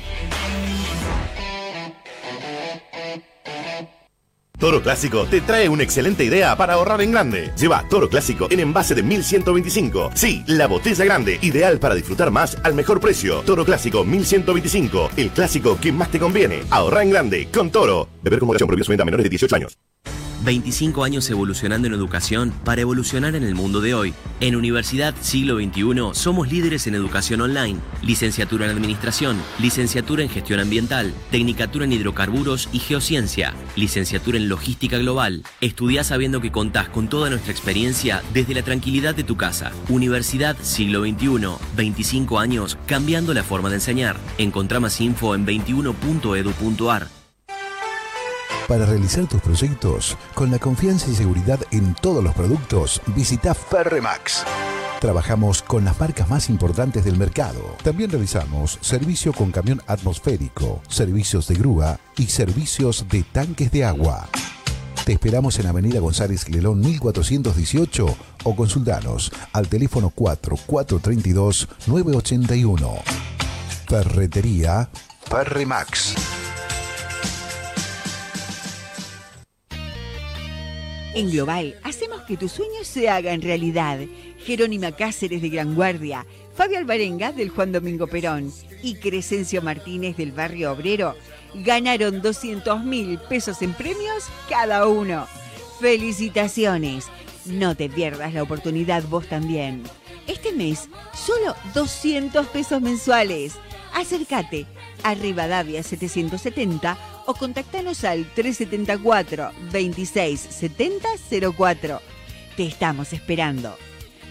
Toro 4.59 4.81
Clásico 4.81 5.25
te 5.25 5.39
trae 5.39 5.69
una 5.69 5.83
excelente 5.83 6.25
idea 6.25 6.55
para 6.57 6.73
ahorrar 6.73 7.01
en 7.01 7.11
grande. 7.11 7.53
Lleva 7.57 7.85
Toro 7.89 8.09
Clásico 8.09 8.47
en 8.51 8.59
envase 8.59 8.93
de 8.93 9.01
1125. 9.01 10.11
Sí, 10.15 10.43
la 10.47 10.67
botella 10.67 11.05
grande, 11.05 11.39
ideal 11.41 11.79
para 11.79 11.95
disfrutar 11.95 12.29
más 12.29 12.57
al 12.63 12.73
mejor 12.73 12.99
precio. 12.99 13.41
Toro 13.45 13.63
Clásico 13.63 14.03
1125, 14.03 15.11
el 15.15 15.29
clásico 15.29 15.79
que 15.79 15.93
más 15.93 16.11
te 16.11 16.19
conviene. 16.19 16.63
Ahorra 16.71 17.03
en 17.03 17.09
grande 17.09 17.47
con 17.53 17.71
Toro. 17.71 18.09
Beber 18.21 18.39
con 18.39 18.47
moderación 18.47 18.67
prohibido 18.67 18.85
su 18.85 18.91
venta 18.91 19.03
a 19.03 19.05
menores 19.05 19.23
de 19.23 19.29
18 19.29 19.55
años. 19.55 19.88
25 20.43 21.03
años 21.03 21.29
evolucionando 21.29 21.87
en 21.87 21.93
educación 21.93 22.53
para 22.63 22.81
evolucionar 22.81 23.35
en 23.35 23.43
el 23.43 23.55
mundo 23.55 23.81
de 23.81 23.93
hoy. 23.93 24.13
En 24.39 24.55
Universidad 24.55 25.13
Siglo 25.21 25.57
XXI 25.57 26.11
somos 26.13 26.51
líderes 26.51 26.87
en 26.87 26.95
educación 26.95 27.41
online, 27.41 27.79
licenciatura 28.01 28.65
en 28.65 28.71
administración, 28.71 29.37
licenciatura 29.59 30.23
en 30.23 30.29
gestión 30.29 30.59
ambiental, 30.59 31.13
tecnicatura 31.31 31.85
en 31.85 31.93
hidrocarburos 31.93 32.69
y 32.71 32.79
geociencia, 32.79 33.53
licenciatura 33.75 34.37
en 34.37 34.49
logística 34.49 34.97
global. 34.97 35.43
Estudia 35.61 36.03
sabiendo 36.03 36.41
que 36.41 36.51
contás 36.51 36.89
con 36.89 37.09
toda 37.09 37.29
nuestra 37.29 37.51
experiencia 37.51 38.23
desde 38.33 38.53
la 38.53 38.63
tranquilidad 38.63 39.15
de 39.15 39.23
tu 39.23 39.37
casa. 39.37 39.71
Universidad 39.89 40.57
Siglo 40.61 41.01
XXI, 41.01 41.27
25 41.75 42.39
años 42.39 42.77
cambiando 42.87 43.33
la 43.33 43.43
forma 43.43 43.69
de 43.69 43.75
enseñar. 43.75 44.17
Encontrá 44.37 44.79
más 44.79 44.99
info 45.01 45.35
en 45.35 45.45
21.edu.ar. 45.45 47.18
Para 48.69 48.85
realizar 48.85 49.25
tus 49.25 49.41
proyectos 49.41 50.15
con 50.35 50.51
la 50.51 50.59
confianza 50.59 51.09
y 51.09 51.15
seguridad 51.15 51.59
en 51.71 51.95
todos 51.95 52.23
los 52.23 52.35
productos, 52.35 53.01
visita 53.15 53.55
Ferremax. 53.55 54.43
Trabajamos 55.01 55.63
con 55.63 55.83
las 55.83 55.99
marcas 55.99 56.29
más 56.29 56.51
importantes 56.51 57.03
del 57.03 57.17
mercado. 57.17 57.75
También 57.83 58.11
realizamos 58.11 58.77
servicio 58.81 59.33
con 59.33 59.51
camión 59.51 59.81
atmosférico, 59.87 60.83
servicios 60.87 61.47
de 61.47 61.55
grúa 61.55 61.99
y 62.15 62.27
servicios 62.27 63.07
de 63.09 63.23
tanques 63.23 63.71
de 63.71 63.85
agua. 63.85 64.29
Te 65.03 65.13
esperamos 65.13 65.57
en 65.57 65.65
Avenida 65.65 65.99
González 65.99 66.47
Lelón 66.47 66.79
1418 66.81 68.17
o 68.43 68.55
consultanos 68.55 69.31
al 69.51 69.67
teléfono 69.67 70.11
4432 70.11 71.69
981. 71.87 72.93
Ferretería 73.87 74.91
Ferremax. 75.27 76.13
En 81.19 81.31
Global, 81.31 81.75
hacemos 81.83 82.21
que 82.21 82.37
tus 82.37 82.53
sueños 82.53 82.87
se 82.87 83.09
hagan 83.09 83.41
realidad. 83.41 83.99
Jerónima 84.45 84.93
Cáceres 84.93 85.41
de 85.41 85.49
Gran 85.49 85.75
Guardia, 85.75 86.25
Fabio 86.55 86.77
Alvarenga 86.77 87.33
del 87.33 87.49
Juan 87.49 87.73
Domingo 87.73 88.07
Perón 88.07 88.53
y 88.81 88.95
Crescencio 88.95 89.61
Martínez 89.61 90.15
del 90.15 90.31
Barrio 90.31 90.71
Obrero 90.71 91.17
ganaron 91.55 92.21
200 92.21 92.85
mil 92.85 93.19
pesos 93.27 93.61
en 93.61 93.73
premios 93.73 94.29
cada 94.47 94.87
uno. 94.87 95.27
¡Felicitaciones! 95.81 97.07
No 97.45 97.75
te 97.75 97.89
pierdas 97.89 98.33
la 98.33 98.43
oportunidad 98.43 99.03
vos 99.03 99.27
también. 99.27 99.83
Este 100.25 100.53
mes, 100.53 100.87
solo 101.13 101.53
200 101.73 102.47
pesos 102.47 102.81
mensuales. 102.81 103.55
Acércate 103.93 104.67
a 105.03 105.15
Rivadavia 105.15 105.83
770 105.83 106.97
o 107.29 107.35
contactanos 107.35 108.03
al 108.05 108.25
374 108.33 109.51
26 109.71 110.39
70 110.39 111.07
04. 111.55 112.01
Te 112.57 112.65
estamos 112.65 113.13
esperando. 113.13 113.77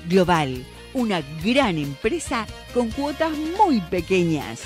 Global, 0.08 0.66
una 0.94 1.22
gran 1.44 1.78
empresa 1.78 2.44
con 2.74 2.90
cuotas 2.90 3.30
muy 3.56 3.80
pequeñas. 3.82 4.62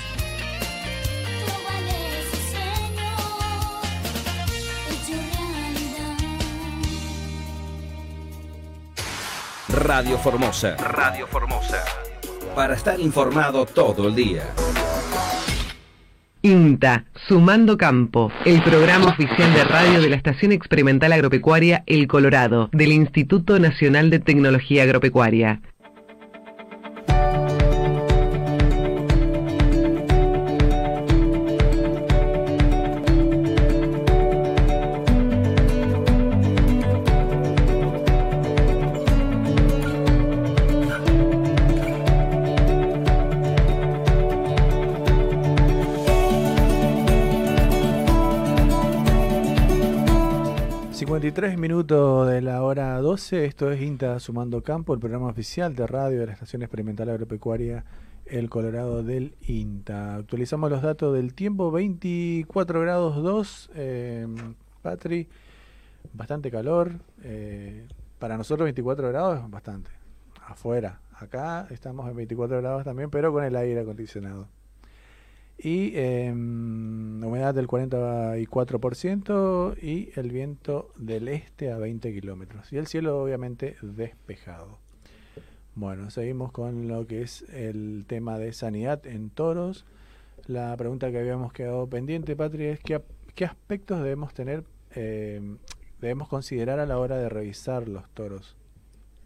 Radio 9.69 10.17
Formosa. 10.17 10.75
Radio 10.77 11.27
Formosa. 11.27 11.83
Para 12.55 12.73
estar 12.73 12.99
informado 12.99 13.67
todo 13.67 14.07
el 14.07 14.15
día. 14.15 14.53
INTA, 16.45 17.05
Sumando 17.25 17.77
Campo, 17.77 18.29
el 18.43 18.61
programa 18.63 19.11
oficial 19.11 19.53
de 19.53 19.63
radio 19.63 20.01
de 20.01 20.09
la 20.09 20.17
Estación 20.17 20.51
Experimental 20.51 21.13
Agropecuaria 21.13 21.83
El 21.85 22.05
Colorado, 22.07 22.69
del 22.73 22.91
Instituto 22.91 23.59
Nacional 23.59 24.09
de 24.09 24.19
Tecnología 24.19 24.83
Agropecuaria. 24.83 25.61
Minutos 51.41 52.29
de 52.29 52.41
la 52.41 52.61
hora 52.61 52.95
12, 52.99 53.45
esto 53.45 53.71
es 53.71 53.81
INTA 53.81 54.19
Sumando 54.19 54.61
Campo, 54.61 54.93
el 54.93 54.99
programa 54.99 55.29
oficial 55.29 55.75
de 55.75 55.87
radio 55.87 56.19
de 56.19 56.27
la 56.27 56.33
Estación 56.33 56.61
Experimental 56.61 57.09
Agropecuaria 57.09 57.85
El 58.27 58.51
Colorado 58.51 59.01
del 59.01 59.35
INTA. 59.41 60.15
Actualizamos 60.15 60.69
los 60.69 60.83
datos 60.83 61.11
del 61.15 61.33
tiempo, 61.33 61.71
24 61.71 62.81
grados 62.81 63.15
2, 63.15 63.71
eh, 63.73 64.27
Patri, 64.83 65.27
bastante 66.13 66.51
calor, 66.51 66.91
eh, 67.23 67.87
para 68.19 68.37
nosotros 68.37 68.65
24 68.65 69.09
grados 69.09 69.43
es 69.43 69.49
bastante, 69.49 69.89
afuera, 70.45 71.01
acá 71.19 71.65
estamos 71.71 72.07
en 72.07 72.15
24 72.15 72.61
grados 72.61 72.83
también, 72.83 73.09
pero 73.09 73.33
con 73.33 73.43
el 73.43 73.55
aire 73.55 73.81
acondicionado 73.81 74.47
y 75.57 75.91
em, 75.95 77.23
humedad 77.23 77.53
del 77.53 77.67
44% 77.67 79.77
y 79.81 80.09
el 80.15 80.31
viento 80.31 80.91
del 80.97 81.27
este 81.27 81.71
a 81.71 81.77
20 81.77 82.13
kilómetros. 82.13 82.71
Y 82.73 82.77
el 82.77 82.87
cielo 82.87 83.21
obviamente 83.21 83.75
despejado. 83.81 84.79
Bueno, 85.75 86.09
seguimos 86.11 86.51
con 86.51 86.87
lo 86.87 87.07
que 87.07 87.23
es 87.23 87.43
el 87.49 88.05
tema 88.07 88.37
de 88.37 88.53
sanidad 88.53 89.05
en 89.07 89.29
toros. 89.29 89.85
La 90.45 90.75
pregunta 90.77 91.11
que 91.11 91.19
habíamos 91.19 91.53
quedado 91.53 91.87
pendiente, 91.87 92.35
Patria, 92.35 92.71
es 92.71 92.79
qué, 92.79 93.01
qué 93.33 93.45
aspectos 93.45 93.99
debemos 93.99 94.33
tener, 94.33 94.63
em, 94.91 95.57
debemos 96.01 96.27
considerar 96.27 96.79
a 96.79 96.85
la 96.85 96.99
hora 96.99 97.17
de 97.17 97.29
revisar 97.29 97.87
los 97.87 98.09
toros. 98.09 98.55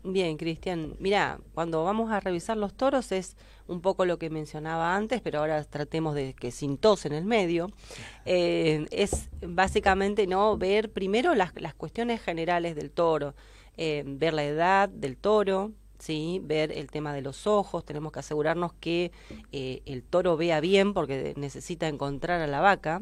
Bien, 0.04 0.38
Cristian. 0.38 0.96
Mira, 1.00 1.40
cuando 1.54 1.84
vamos 1.84 2.12
a 2.12 2.20
revisar 2.20 2.56
los 2.56 2.74
toros 2.74 3.12
es 3.12 3.36
un 3.68 3.82
poco 3.82 4.06
lo 4.06 4.18
que 4.18 4.30
mencionaba 4.30 4.96
antes, 4.96 5.22
pero 5.22 5.40
ahora 5.40 5.64
tratemos 5.66 6.16
de 6.16 6.34
que 6.34 6.52
sin 6.52 6.78
tos 6.78 7.06
en 7.06 7.14
el 7.14 7.26
medio. 7.26 7.70
Eh, 8.26 8.86
es 8.92 9.30
básicamente 9.42 10.26
no 10.28 10.58
ver 10.58 10.92
primero 10.92 11.36
las, 11.36 11.52
las 11.60 11.74
cuestiones 11.74 12.22
generales 12.22 12.76
del 12.76 12.92
toro, 12.92 13.36
eh, 13.76 14.04
ver 14.06 14.34
la 14.34 14.46
edad 14.46 14.88
del 14.88 15.18
toro, 15.18 15.72
¿sí? 16.00 16.40
ver 16.44 16.72
el 16.72 16.90
tema 16.90 17.14
de 17.14 17.22
los 17.22 17.48
ojos, 17.48 17.84
tenemos 17.84 18.12
que 18.12 18.20
asegurarnos 18.20 18.74
que 18.74 19.12
eh, 19.52 19.82
el 19.86 20.04
toro 20.04 20.38
vea 20.38 20.62
bien 20.62 20.94
porque 20.94 21.34
necesita 21.36 21.88
encontrar 21.88 22.40
a 22.42 22.48
la 22.48 22.62
vaca 22.62 23.02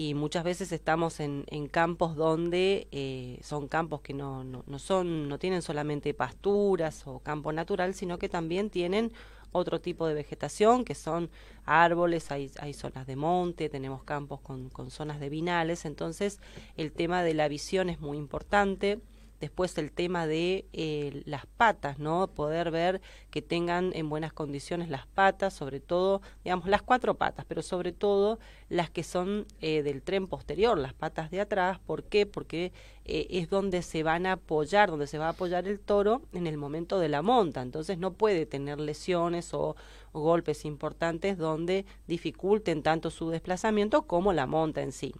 y 0.00 0.14
muchas 0.14 0.44
veces 0.44 0.72
estamos 0.72 1.20
en, 1.20 1.44
en 1.48 1.68
campos 1.68 2.16
donde 2.16 2.88
eh, 2.90 3.38
son 3.42 3.68
campos 3.68 4.00
que 4.00 4.14
no, 4.14 4.44
no, 4.44 4.64
no, 4.66 4.78
son 4.78 5.28
no 5.28 5.38
tienen 5.38 5.60
solamente 5.60 6.14
pasturas 6.14 7.06
o 7.06 7.18
campo 7.18 7.52
natural 7.52 7.92
sino 7.92 8.18
que 8.18 8.30
también 8.30 8.70
tienen 8.70 9.12
otro 9.52 9.78
tipo 9.78 10.06
de 10.06 10.14
vegetación 10.14 10.86
que 10.86 10.94
son 10.94 11.28
árboles 11.66 12.30
hay, 12.30 12.50
hay 12.60 12.72
zonas 12.72 13.06
de 13.06 13.16
monte 13.16 13.68
tenemos 13.68 14.02
campos 14.02 14.40
con, 14.40 14.70
con 14.70 14.90
zonas 14.90 15.20
de 15.20 15.28
vinales. 15.28 15.84
Entonces 15.84 16.40
el 16.78 16.92
tema 16.92 17.22
de 17.22 17.34
la 17.34 17.48
visión 17.48 17.90
es 17.90 18.00
muy 18.00 18.16
importante 18.16 19.00
Después 19.40 19.78
el 19.78 19.90
tema 19.90 20.26
de 20.26 20.66
eh, 20.74 21.22
las 21.24 21.46
patas, 21.46 21.98
¿no? 21.98 22.26
Poder 22.28 22.70
ver 22.70 23.00
que 23.30 23.40
tengan 23.40 23.92
en 23.94 24.10
buenas 24.10 24.34
condiciones 24.34 24.90
las 24.90 25.06
patas, 25.06 25.54
sobre 25.54 25.80
todo, 25.80 26.20
digamos, 26.44 26.68
las 26.68 26.82
cuatro 26.82 27.14
patas, 27.14 27.46
pero 27.48 27.62
sobre 27.62 27.92
todo 27.92 28.38
las 28.68 28.90
que 28.90 29.02
son 29.02 29.46
eh, 29.62 29.82
del 29.82 30.02
tren 30.02 30.26
posterior, 30.26 30.76
las 30.76 30.92
patas 30.92 31.30
de 31.30 31.40
atrás. 31.40 31.78
¿Por 31.78 32.04
qué? 32.04 32.26
Porque 32.26 32.72
eh, 33.06 33.26
es 33.30 33.48
donde 33.48 33.80
se 33.80 34.02
van 34.02 34.26
a 34.26 34.32
apoyar, 34.32 34.90
donde 34.90 35.06
se 35.06 35.16
va 35.16 35.28
a 35.28 35.30
apoyar 35.30 35.66
el 35.66 35.80
toro 35.80 36.20
en 36.34 36.46
el 36.46 36.58
momento 36.58 36.98
de 36.98 37.08
la 37.08 37.22
monta. 37.22 37.62
Entonces 37.62 37.96
no 37.96 38.12
puede 38.12 38.44
tener 38.44 38.78
lesiones 38.78 39.54
o, 39.54 39.74
o 40.12 40.20
golpes 40.20 40.66
importantes 40.66 41.38
donde 41.38 41.86
dificulten 42.06 42.82
tanto 42.82 43.10
su 43.10 43.30
desplazamiento 43.30 44.02
como 44.02 44.34
la 44.34 44.46
monta 44.46 44.82
en 44.82 44.92
sí. 44.92 45.14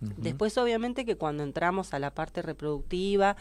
Después, 0.00 0.56
obviamente, 0.56 1.04
que 1.04 1.16
cuando 1.16 1.42
entramos 1.42 1.92
a 1.92 1.98
la 1.98 2.14
parte 2.14 2.40
reproductiva, 2.40 3.36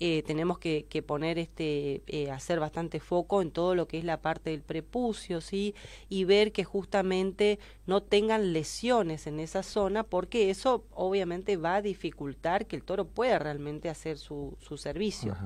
eh, 0.00 0.22
tenemos 0.26 0.58
que, 0.58 0.86
que, 0.88 1.02
poner 1.02 1.38
este, 1.38 2.02
eh, 2.06 2.30
hacer 2.30 2.58
bastante 2.58 2.98
foco 2.98 3.42
en 3.42 3.52
todo 3.52 3.76
lo 3.76 3.86
que 3.86 3.98
es 3.98 4.04
la 4.04 4.20
parte 4.20 4.50
del 4.50 4.62
prepucio, 4.62 5.40
¿sí? 5.40 5.74
Y 6.08 6.24
ver 6.24 6.50
que 6.52 6.64
justamente 6.64 7.60
no 7.86 8.02
tengan 8.02 8.52
lesiones 8.52 9.28
en 9.28 9.38
esa 9.38 9.62
zona, 9.62 10.02
porque 10.02 10.50
eso 10.50 10.84
obviamente 10.92 11.56
va 11.56 11.76
a 11.76 11.82
dificultar 11.82 12.66
que 12.66 12.74
el 12.74 12.82
toro 12.82 13.06
pueda 13.06 13.38
realmente 13.38 13.88
hacer 13.88 14.18
su, 14.18 14.56
su 14.60 14.76
servicio. 14.76 15.36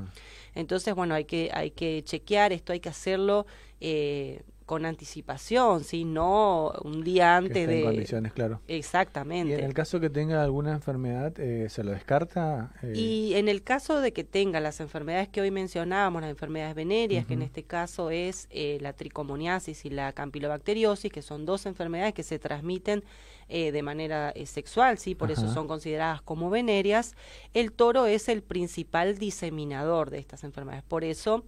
Entonces, 0.55 0.95
bueno, 0.95 1.15
hay 1.15 1.25
que, 1.25 1.51
hay 1.53 1.71
que 1.71 2.03
chequear 2.03 2.53
esto, 2.53 2.73
hay 2.73 2.81
que 2.81 2.89
hacerlo. 2.89 3.47
Eh, 3.81 4.43
con 4.69 4.85
anticipación, 4.85 5.83
¿sí? 5.83 6.05
No 6.05 6.73
un 6.85 7.03
día 7.03 7.39
antes 7.39 7.55
que 7.55 7.67
de... 7.67 7.79
En 7.79 7.85
condiciones, 7.87 8.35
claro. 8.35 8.61
Exactamente. 8.69 9.55
Y 9.55 9.59
en 9.59 9.65
el 9.65 9.73
caso 9.73 9.99
que 9.99 10.11
tenga 10.11 10.43
alguna 10.43 10.73
enfermedad, 10.73 11.33
eh, 11.41 11.71
¿se 11.71 11.83
lo 11.83 11.93
descarta? 11.93 12.75
Eh... 12.83 12.93
Y 12.95 13.35
en 13.37 13.49
el 13.49 13.63
caso 13.63 14.03
de 14.03 14.13
que 14.13 14.25
tenga 14.25 14.61
las 14.61 14.81
enfermedades 14.81 15.29
que 15.29 15.41
hoy 15.41 15.51
mencionábamos, 15.51 16.21
las 16.21 16.31
enfermedades 16.31 16.75
venéreas, 16.75 17.23
uh 17.23 17.25
-huh. 17.25 17.29
que 17.29 17.35
en 17.35 17.43
este 17.43 17.63
caso 17.63 18.11
es 18.11 18.47
eh, 18.51 18.77
la 18.83 18.93
tricomoniasis 18.93 19.87
y 19.87 19.89
la 19.89 20.13
campilobacteriosis, 20.13 21.11
que 21.11 21.23
son 21.23 21.47
dos 21.47 21.65
enfermedades 21.65 22.13
que 22.13 22.23
se 22.23 22.39
transmiten 22.39 23.05
eh, 23.49 23.73
de 23.73 23.83
manera 23.83 24.33
eh, 24.35 24.45
sexual, 24.45 24.99
sí, 24.99 25.15
por 25.15 25.33
Ajá. 25.33 25.41
eso 25.41 25.55
son 25.55 25.67
consideradas 25.67 26.21
como 26.21 26.51
venéreas, 26.51 27.17
el 27.55 27.73
toro 27.73 28.05
es 28.05 28.29
el 28.29 28.43
principal 28.43 29.17
diseminador 29.17 30.11
de 30.11 30.19
estas 30.19 30.45
enfermedades. 30.45 30.85
Por 30.85 31.05
eso 31.05 31.47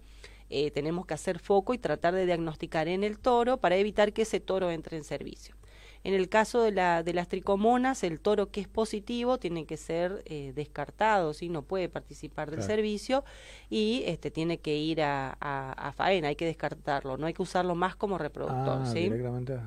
eh, 0.51 0.69
tenemos 0.71 1.05
que 1.05 1.13
hacer 1.13 1.39
foco 1.39 1.73
y 1.73 1.77
tratar 1.77 2.13
de 2.13 2.25
diagnosticar 2.25 2.87
en 2.87 3.03
el 3.03 3.17
toro 3.17 3.57
para 3.57 3.77
evitar 3.77 4.13
que 4.13 4.23
ese 4.23 4.39
toro 4.39 4.69
entre 4.69 4.97
en 4.97 5.03
servicio. 5.03 5.55
En 6.03 6.13
el 6.13 6.29
caso 6.29 6.63
de, 6.63 6.71
la, 6.71 7.03
de 7.03 7.13
las 7.13 7.27
tricomonas, 7.27 8.03
el 8.03 8.19
toro 8.19 8.49
que 8.49 8.59
es 8.59 8.67
positivo 8.67 9.37
tiene 9.37 9.65
que 9.65 9.77
ser 9.77 10.23
eh, 10.25 10.51
descartado, 10.55 11.33
¿sí? 11.33 11.47
no 11.47 11.61
puede 11.61 11.89
participar 11.89 12.49
del 12.49 12.59
claro. 12.59 12.75
servicio 12.75 13.23
y 13.69 14.03
este, 14.07 14.31
tiene 14.31 14.57
que 14.57 14.75
ir 14.75 15.03
a, 15.03 15.37
a, 15.39 15.71
a, 15.73 15.91
faena, 15.91 16.29
hay 16.29 16.35
que 16.35 16.45
descartarlo, 16.45 17.17
no 17.17 17.27
hay 17.27 17.33
que 17.33 17.43
usarlo 17.43 17.75
más 17.75 17.95
como 17.95 18.17
reproductor. 18.17 18.79
Ah, 18.81 18.85
¿sí? 18.87 19.01
directamente. 19.01 19.59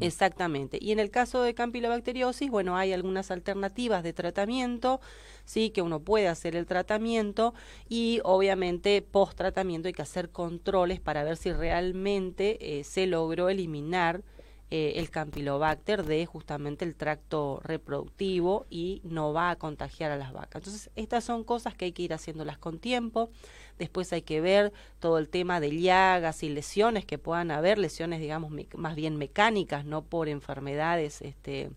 Exactamente. 0.00 0.78
Y 0.80 0.90
en 0.92 0.98
el 0.98 1.10
caso 1.10 1.42
de 1.42 1.54
campilobacteriosis, 1.54 2.50
bueno, 2.50 2.76
hay 2.76 2.92
algunas 2.92 3.30
alternativas 3.30 4.02
de 4.02 4.12
tratamiento, 4.12 5.00
sí, 5.44 5.70
que 5.70 5.82
uno 5.82 6.00
puede 6.00 6.28
hacer 6.28 6.56
el 6.56 6.66
tratamiento 6.66 7.54
y 7.88 8.20
obviamente 8.24 9.02
post 9.02 9.36
tratamiento 9.38 9.86
hay 9.88 9.94
que 9.94 10.02
hacer 10.02 10.30
controles 10.30 11.00
para 11.00 11.22
ver 11.22 11.36
si 11.36 11.52
realmente 11.52 12.78
eh, 12.78 12.84
se 12.84 13.06
logró 13.06 13.48
eliminar 13.48 14.22
eh, 14.70 14.94
el 14.96 15.08
campylobacter 15.10 16.04
de 16.04 16.26
justamente 16.26 16.84
el 16.84 16.94
tracto 16.94 17.60
reproductivo 17.64 18.66
y 18.68 19.00
no 19.02 19.32
va 19.32 19.50
a 19.50 19.56
contagiar 19.56 20.10
a 20.10 20.16
las 20.16 20.32
vacas. 20.32 20.56
Entonces, 20.60 20.90
estas 20.94 21.24
son 21.24 21.42
cosas 21.42 21.74
que 21.74 21.86
hay 21.86 21.92
que 21.92 22.02
ir 22.02 22.12
haciéndolas 22.12 22.58
con 22.58 22.78
tiempo. 22.78 23.30
Después 23.78 24.12
hay 24.12 24.22
que 24.22 24.40
ver 24.40 24.72
todo 24.98 25.18
el 25.18 25.28
tema 25.28 25.60
de 25.60 25.78
llagas 25.80 26.42
y 26.42 26.48
lesiones 26.48 27.04
que 27.04 27.18
puedan 27.18 27.50
haber, 27.50 27.78
lesiones, 27.78 28.20
digamos, 28.20 28.52
más 28.74 28.96
bien 28.96 29.16
mecánicas, 29.16 29.84
no 29.84 30.02
por 30.02 30.28
enfermedades 30.28 31.22
este, 31.22 31.70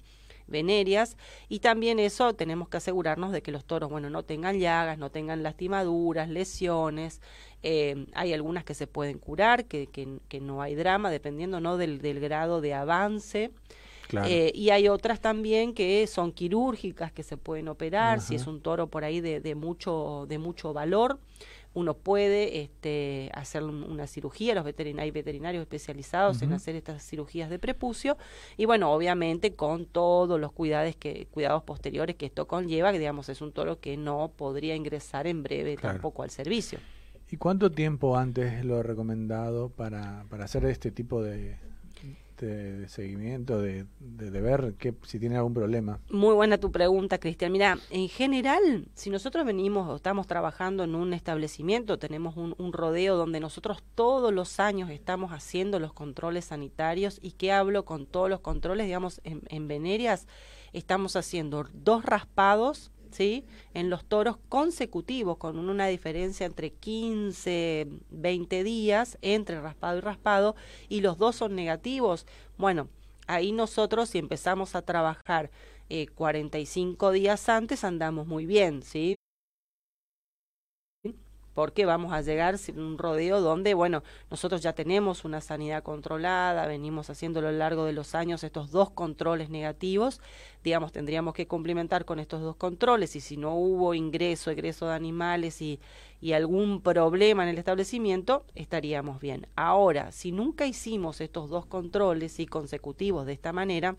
venéreas. 0.52 1.18
Y 1.50 1.60
también 1.60 1.98
eso 1.98 2.34
tenemos 2.34 2.70
que 2.70 2.78
asegurarnos 2.78 3.32
de 3.32 3.42
que 3.42 3.52
los 3.52 3.66
toros, 3.66 3.90
bueno, 3.90 4.10
no 4.10 4.24
tengan 4.24 4.60
llagas, 4.60 4.98
no 4.98 5.10
tengan 5.10 5.42
lastimaduras, 5.42 6.30
lesiones. 6.30 7.22
Eh, 7.64 8.06
hay 8.14 8.34
algunas 8.34 8.64
que 8.64 8.76
se 8.76 8.86
pueden 8.86 9.18
curar, 9.18 9.66
que, 9.66 9.88
que, 9.88 10.20
que 10.28 10.40
no 10.40 10.62
hay 10.62 10.76
drama, 10.76 11.10
dependiendo 11.10 11.60
¿no? 11.60 11.78
del, 11.78 12.02
del 12.02 12.20
grado 12.20 12.62
de 12.62 12.74
avance. 12.74 13.52
Claro. 14.08 14.28
Eh, 14.30 14.52
y 14.54 14.72
hay 14.72 14.90
otras 14.90 15.22
también 15.22 15.74
que 15.74 16.06
son 16.06 16.34
quirúrgicas, 16.34 17.14
que 17.14 17.24
se 17.24 17.38
pueden 17.38 17.70
operar, 17.70 18.18
Ajá. 18.18 18.28
si 18.28 18.36
es 18.36 18.46
un 18.46 18.60
toro 18.60 18.88
por 18.88 19.06
ahí 19.06 19.22
de, 19.22 19.40
de, 19.40 19.56
mucho, 19.56 20.26
de 20.28 20.38
mucho 20.38 20.74
valor 20.74 21.18
uno 21.74 21.94
puede 21.94 22.62
este, 22.62 23.30
hacer 23.34 23.64
una 23.64 24.08
cirugía, 24.08 24.56
los 24.56 24.66
veterin 24.66 25.00
hay 25.00 25.12
veterinarios 25.12 25.62
especializados 25.62 26.38
uh 26.38 26.40
-huh. 26.42 26.44
en 26.44 26.54
hacer 26.54 26.76
estas 26.76 27.04
cirugías 27.04 27.50
de 27.50 27.60
prepucio 27.60 28.18
y 28.58 28.66
bueno, 28.66 28.92
obviamente 28.92 29.56
con 29.56 29.86
todos 29.86 30.40
los 30.40 30.52
cuidados 30.52 30.96
que 30.96 31.28
cuidados 31.32 31.64
posteriores 31.64 32.16
que 32.16 32.26
esto 32.26 32.48
conlleva, 32.48 32.92
que 32.92 33.00
digamos 33.00 33.30
es 33.30 33.42
un 33.42 33.52
toro 33.52 33.80
que 33.80 33.98
no 33.98 34.32
podría 34.36 34.76
ingresar 34.76 35.28
en 35.28 35.44
breve 35.44 35.76
claro. 35.76 35.96
tampoco 35.96 36.24
al 36.24 36.30
servicio. 36.30 36.80
¿Y 37.30 37.38
cuánto 37.38 37.72
tiempo 37.72 38.18
antes 38.18 38.52
es 38.52 38.66
lo 38.66 38.84
recomendado 38.84 39.70
para, 39.70 40.26
para 40.30 40.44
hacer 40.44 40.66
este 40.66 40.92
tipo 40.92 41.24
de, 41.24 41.58
de, 42.46 42.80
de 42.80 42.90
seguimiento, 42.90 43.62
de, 43.62 43.86
de, 44.00 44.32
de, 44.32 44.42
ver 44.42 44.74
que, 44.78 44.94
si 45.04 45.20
tiene 45.20 45.38
algún 45.38 45.54
problema. 45.54 46.00
Muy 46.10 46.34
buena 46.34 46.58
tu 46.58 46.72
pregunta, 46.72 47.20
Cristian. 47.20 47.52
Mira, 47.52 47.78
en 47.90 48.10
general, 48.10 48.88
si 48.94 49.10
nosotros 49.10 49.46
venimos 49.46 49.88
o 49.88 49.96
estamos 49.96 50.28
trabajando 50.28 50.84
en 50.84 50.96
un 50.96 51.14
establecimiento, 51.14 52.00
tenemos 52.00 52.38
un, 52.38 52.56
un, 52.58 52.74
rodeo 52.74 53.16
donde 53.16 53.40
nosotros 53.40 53.84
todos 53.96 54.34
los 54.34 54.60
años 54.60 54.90
estamos 54.90 55.32
haciendo 55.32 55.80
los 55.80 55.94
controles 55.94 56.46
sanitarios 56.46 57.20
y 57.22 57.32
que 57.32 57.52
hablo 57.52 57.86
con 57.86 58.06
todos 58.06 58.30
los 58.30 58.42
controles, 58.42 58.86
digamos, 58.86 59.22
en, 59.24 59.42
en 59.50 59.68
venerias, 59.68 60.28
estamos 60.74 61.16
haciendo 61.16 61.66
dos 61.74 62.06
raspados 62.06 62.92
¿sí? 63.12 63.46
En 63.74 63.90
los 63.90 64.06
toros 64.06 64.38
consecutivos, 64.50 65.38
con 65.38 65.58
una 65.58 65.88
diferencia 65.88 66.46
entre 66.46 66.72
15, 66.72 67.88
20 68.10 68.64
días 68.64 69.18
entre 69.22 69.62
raspado 69.62 69.98
y 69.98 70.02
raspado, 70.02 70.56
y 70.90 71.02
los 71.02 71.18
dos 71.18 71.36
son 71.36 71.56
negativos, 71.56 72.26
bueno, 72.58 72.88
ahí 73.28 73.52
nosotros 73.52 74.10
si 74.10 74.18
empezamos 74.18 74.76
a 74.76 74.82
trabajar 74.82 75.52
eh, 75.90 76.08
45 76.08 77.12
días 77.12 77.50
antes 77.50 77.84
andamos 77.84 78.28
muy 78.28 78.46
bien, 78.46 78.82
¿sí? 78.84 79.16
Porque 81.54 81.86
vamos 81.86 82.14
a 82.14 82.22
llegar 82.22 82.56
a 82.56 82.80
un 82.80 82.98
rodeo 82.98 83.42
donde, 83.42 83.74
bueno, 83.74 84.04
nosotros 84.30 84.62
ya 84.62 84.74
tenemos 84.74 85.26
una 85.26 85.42
sanidad 85.42 85.84
controlada, 85.84 86.66
venimos 86.68 87.10
haciendo 87.10 87.40
a 87.40 87.44
lo 87.44 87.52
largo 87.52 87.86
de 87.86 87.94
los 87.94 88.16
años 88.16 88.44
estos 88.44 88.72
dos 88.72 88.90
controles 88.92 89.50
negativos, 89.50 90.22
digamos, 90.64 90.92
tendríamos 90.92 91.34
que 91.34 91.48
complementar 91.48 92.06
con 92.06 92.20
estos 92.20 92.42
dos 92.42 92.56
controles 92.56 93.16
y 93.16 93.22
si 93.22 93.38
no 93.38 93.56
hubo 93.56 93.94
ingreso, 93.94 94.52
egreso 94.52 94.88
de 94.88 94.94
animales 94.94 95.62
y, 95.62 95.80
y 96.22 96.34
algún 96.34 96.82
problema 96.82 97.44
en 97.44 97.50
el 97.50 97.58
establecimiento, 97.58 98.46
estaríamos 98.56 99.20
bien. 99.20 99.48
Ahora, 99.56 100.12
si 100.12 100.32
nunca 100.32 100.66
hicimos 100.66 101.22
estos 101.22 101.50
dos 101.50 101.66
controles 101.66 102.40
y 102.40 102.46
consecutivos 102.46 103.26
de 103.26 103.34
esta 103.34 103.54
manera, 103.54 103.96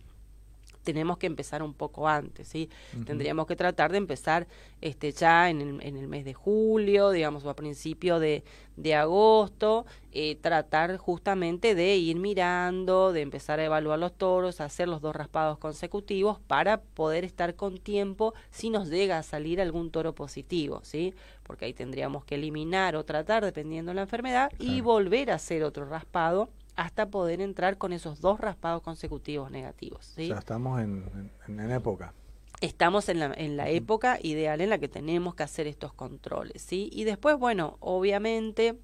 tenemos 0.82 1.18
que 1.18 1.26
empezar 1.26 1.62
un 1.62 1.74
poco 1.74 2.08
antes, 2.08 2.48
¿sí? 2.48 2.68
Uh 2.94 2.98
-huh. 2.98 3.06
Tendríamos 3.06 3.46
que 3.46 3.56
tratar 3.56 3.92
de 3.92 3.98
empezar 3.98 4.46
este, 4.80 5.12
ya 5.12 5.48
en 5.48 5.60
el, 5.60 5.82
en 5.82 5.96
el 5.96 6.08
mes 6.08 6.24
de 6.24 6.34
julio, 6.34 7.10
digamos, 7.10 7.44
o 7.44 7.50
a 7.50 7.54
principio 7.54 8.18
de, 8.18 8.42
de 8.76 8.94
agosto, 8.94 9.86
eh, 10.12 10.36
tratar 10.36 10.96
justamente 10.96 11.74
de 11.74 11.96
ir 11.96 12.18
mirando, 12.18 13.12
de 13.12 13.20
empezar 13.20 13.60
a 13.60 13.64
evaluar 13.64 13.98
los 13.98 14.12
toros, 14.12 14.60
hacer 14.60 14.88
los 14.88 15.00
dos 15.00 15.14
raspados 15.14 15.58
consecutivos 15.58 16.38
para 16.40 16.80
poder 16.80 17.24
estar 17.24 17.54
con 17.54 17.78
tiempo 17.78 18.34
si 18.50 18.70
nos 18.70 18.88
llega 18.88 19.18
a 19.18 19.22
salir 19.22 19.60
algún 19.60 19.90
toro 19.90 20.14
positivo, 20.14 20.80
¿sí? 20.82 21.14
Porque 21.42 21.66
ahí 21.66 21.74
tendríamos 21.74 22.24
que 22.24 22.34
eliminar 22.36 22.96
o 22.96 23.04
tratar, 23.04 23.44
dependiendo 23.44 23.90
de 23.90 23.96
la 23.96 24.02
enfermedad, 24.02 24.50
claro. 24.50 24.64
y 24.72 24.80
volver 24.80 25.30
a 25.30 25.34
hacer 25.34 25.62
otro 25.64 25.84
raspado 25.86 26.48
hasta 26.76 27.10
poder 27.10 27.40
entrar 27.40 27.78
con 27.78 27.92
esos 27.92 28.20
dos 28.20 28.40
raspados 28.40 28.82
consecutivos 28.82 29.50
negativos. 29.50 30.06
¿sí? 30.06 30.24
O 30.24 30.28
sea, 30.28 30.38
estamos 30.38 30.80
en, 30.80 31.30
en, 31.48 31.60
en 31.60 31.70
época. 31.70 32.14
Estamos 32.60 33.08
en 33.08 33.18
la, 33.18 33.34
en 33.36 33.56
la 33.56 33.68
época 33.68 34.18
ideal 34.22 34.60
en 34.60 34.70
la 34.70 34.78
que 34.78 34.88
tenemos 34.88 35.34
que 35.34 35.42
hacer 35.42 35.66
estos 35.66 35.92
controles, 35.92 36.62
¿sí? 36.62 36.88
Y 36.92 37.02
después, 37.02 37.36
bueno, 37.36 37.76
obviamente, 37.80 38.78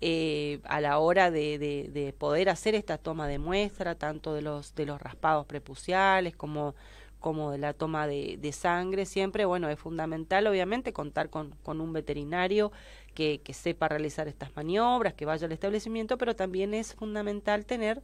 eh, 0.00 0.60
a 0.64 0.80
la 0.80 0.98
hora 0.98 1.30
de, 1.30 1.58
de, 1.58 1.90
de, 1.92 2.12
poder 2.12 2.48
hacer 2.48 2.76
esta 2.76 2.98
toma 2.98 3.26
de 3.26 3.38
muestra, 3.38 3.96
tanto 3.96 4.32
de 4.32 4.42
los, 4.42 4.74
de 4.76 4.86
los 4.86 5.00
raspados 5.00 5.46
prepuciales 5.46 6.36
como, 6.36 6.76
como 7.18 7.50
de 7.50 7.58
la 7.58 7.72
toma 7.72 8.06
de, 8.06 8.36
de 8.40 8.52
sangre, 8.52 9.06
siempre, 9.06 9.44
bueno, 9.44 9.68
es 9.70 9.78
fundamental, 9.78 10.46
obviamente, 10.46 10.92
contar 10.92 11.28
con, 11.28 11.50
con 11.64 11.80
un 11.80 11.92
veterinario 11.92 12.70
que, 13.16 13.40
sepa 13.54 13.88
realizar 13.88 14.28
estas 14.28 14.54
maniobras, 14.54 15.14
que 15.14 15.24
vaya 15.24 15.46
al 15.46 15.52
establecimiento, 15.52 16.18
pero 16.18 16.36
también 16.36 16.74
es 16.74 16.94
fundamental 16.94 17.64
tener 17.64 18.02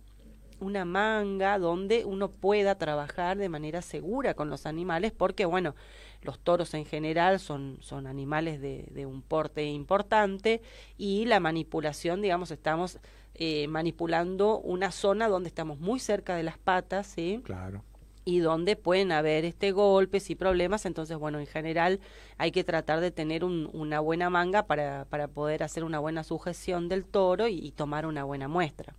una 0.58 0.84
manga 0.84 1.58
donde 1.58 2.04
uno 2.04 2.30
pueda 2.30 2.76
trabajar 2.76 3.36
de 3.36 3.48
manera 3.48 3.82
segura 3.82 4.34
con 4.34 4.48
los 4.48 4.64
animales, 4.64 5.12
porque 5.12 5.44
bueno, 5.44 5.74
los 6.22 6.38
toros 6.38 6.72
en 6.74 6.86
general 6.86 7.40
son, 7.40 7.78
son 7.80 8.06
animales 8.06 8.60
de, 8.60 8.88
de 8.90 9.06
un 9.06 9.22
porte 9.22 9.64
importante 9.64 10.62
y 10.96 11.26
la 11.26 11.40
manipulación, 11.40 12.22
digamos, 12.22 12.50
estamos 12.50 12.98
eh, 13.34 13.68
manipulando 13.68 14.60
una 14.60 14.92
zona 14.92 15.28
donde 15.28 15.48
estamos 15.48 15.78
muy 15.78 16.00
cerca 16.00 16.36
de 16.36 16.44
las 16.44 16.58
patas, 16.58 17.06
¿sí? 17.06 17.40
Claro 17.44 17.84
y 18.24 18.40
donde 18.40 18.76
pueden 18.76 19.12
haber 19.12 19.44
este 19.44 19.72
golpes 19.72 20.30
y 20.30 20.34
problemas 20.34 20.86
entonces 20.86 21.16
bueno 21.16 21.38
en 21.38 21.46
general 21.46 22.00
hay 22.38 22.52
que 22.52 22.64
tratar 22.64 23.00
de 23.00 23.10
tener 23.10 23.44
un, 23.44 23.68
una 23.72 24.00
buena 24.00 24.30
manga 24.30 24.66
para, 24.66 25.06
para 25.06 25.28
poder 25.28 25.62
hacer 25.62 25.84
una 25.84 25.98
buena 25.98 26.24
sujeción 26.24 26.88
del 26.88 27.04
toro 27.04 27.48
y, 27.48 27.72
tomar 27.72 28.06
una 28.06 28.24
buena 28.24 28.48
muestra 28.48 28.94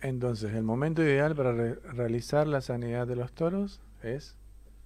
entonces 0.00 0.54
el 0.54 0.62
momento 0.62 1.02
ideal 1.02 1.34
para 1.34 1.52
realizar 1.52 2.46
la 2.46 2.60
sanidad 2.60 3.06
de 3.06 3.16
los 3.16 3.32
toros 3.32 3.80
es 4.02 4.36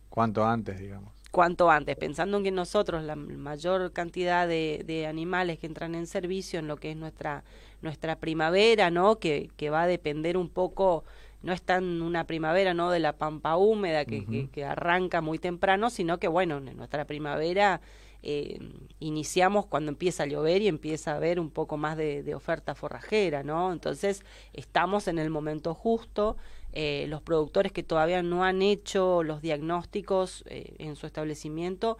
cuanto 0.08 0.44
antes 0.44 0.78
digamos 0.78 1.12
cuanto 1.30 1.68
antes, 1.68 1.96
pensando 1.96 2.36
en 2.36 2.44
que 2.44 2.52
nosotros 2.52 3.02
la 3.02 3.16
mayor 3.16 3.92
cantidad 3.92 4.46
de, 4.46 4.84
de, 4.86 5.08
animales 5.08 5.58
que 5.58 5.66
entran 5.66 5.96
en 5.96 6.06
servicio 6.06 6.60
en 6.60 6.68
lo 6.68 6.76
que 6.76 6.92
es 6.92 6.96
nuestra 6.96 7.42
nuestra 7.84 8.16
primavera, 8.16 8.90
¿no? 8.90 9.20
Que, 9.20 9.50
que 9.56 9.70
va 9.70 9.82
a 9.82 9.86
depender 9.86 10.36
un 10.36 10.48
poco 10.48 11.04
no 11.44 11.52
es 11.52 11.62
tan 11.62 12.00
una 12.00 12.26
primavera 12.26 12.72
no 12.72 12.90
de 12.90 12.98
la 12.98 13.12
pampa 13.12 13.56
húmeda 13.56 14.06
que, 14.06 14.48
que, 14.50 14.64
arranca 14.64 15.20
muy 15.20 15.38
temprano, 15.38 15.90
sino 15.90 16.18
que 16.18 16.26
bueno, 16.26 16.56
en 16.56 16.76
nuestra 16.76 17.04
primavera 17.04 17.82
eh, 18.22 18.58
iniciamos 19.00 19.66
cuando 19.66 19.90
empieza 19.90 20.22
a 20.22 20.26
llover 20.26 20.62
y 20.62 20.68
empieza 20.68 21.12
a 21.12 21.16
haber 21.16 21.38
un 21.38 21.50
poco 21.50 21.76
más 21.76 21.98
de, 21.98 22.34
oferta 22.34 22.74
forrajera, 22.74 23.42
¿no? 23.42 23.70
Entonces 23.70 24.24
estamos 24.54 25.06
en 25.08 25.18
el 25.18 25.28
momento 25.28 25.74
justo. 25.74 26.38
Eh, 26.72 27.04
los 27.08 27.20
productores 27.20 27.70
que 27.70 27.82
todavía 27.82 28.22
no 28.22 28.42
han 28.42 28.62
hecho 28.62 29.22
los 29.22 29.42
diagnósticos 29.42 30.42
eh, 30.46 30.74
en 30.78 30.96
su 30.96 31.06
establecimiento, 31.06 31.98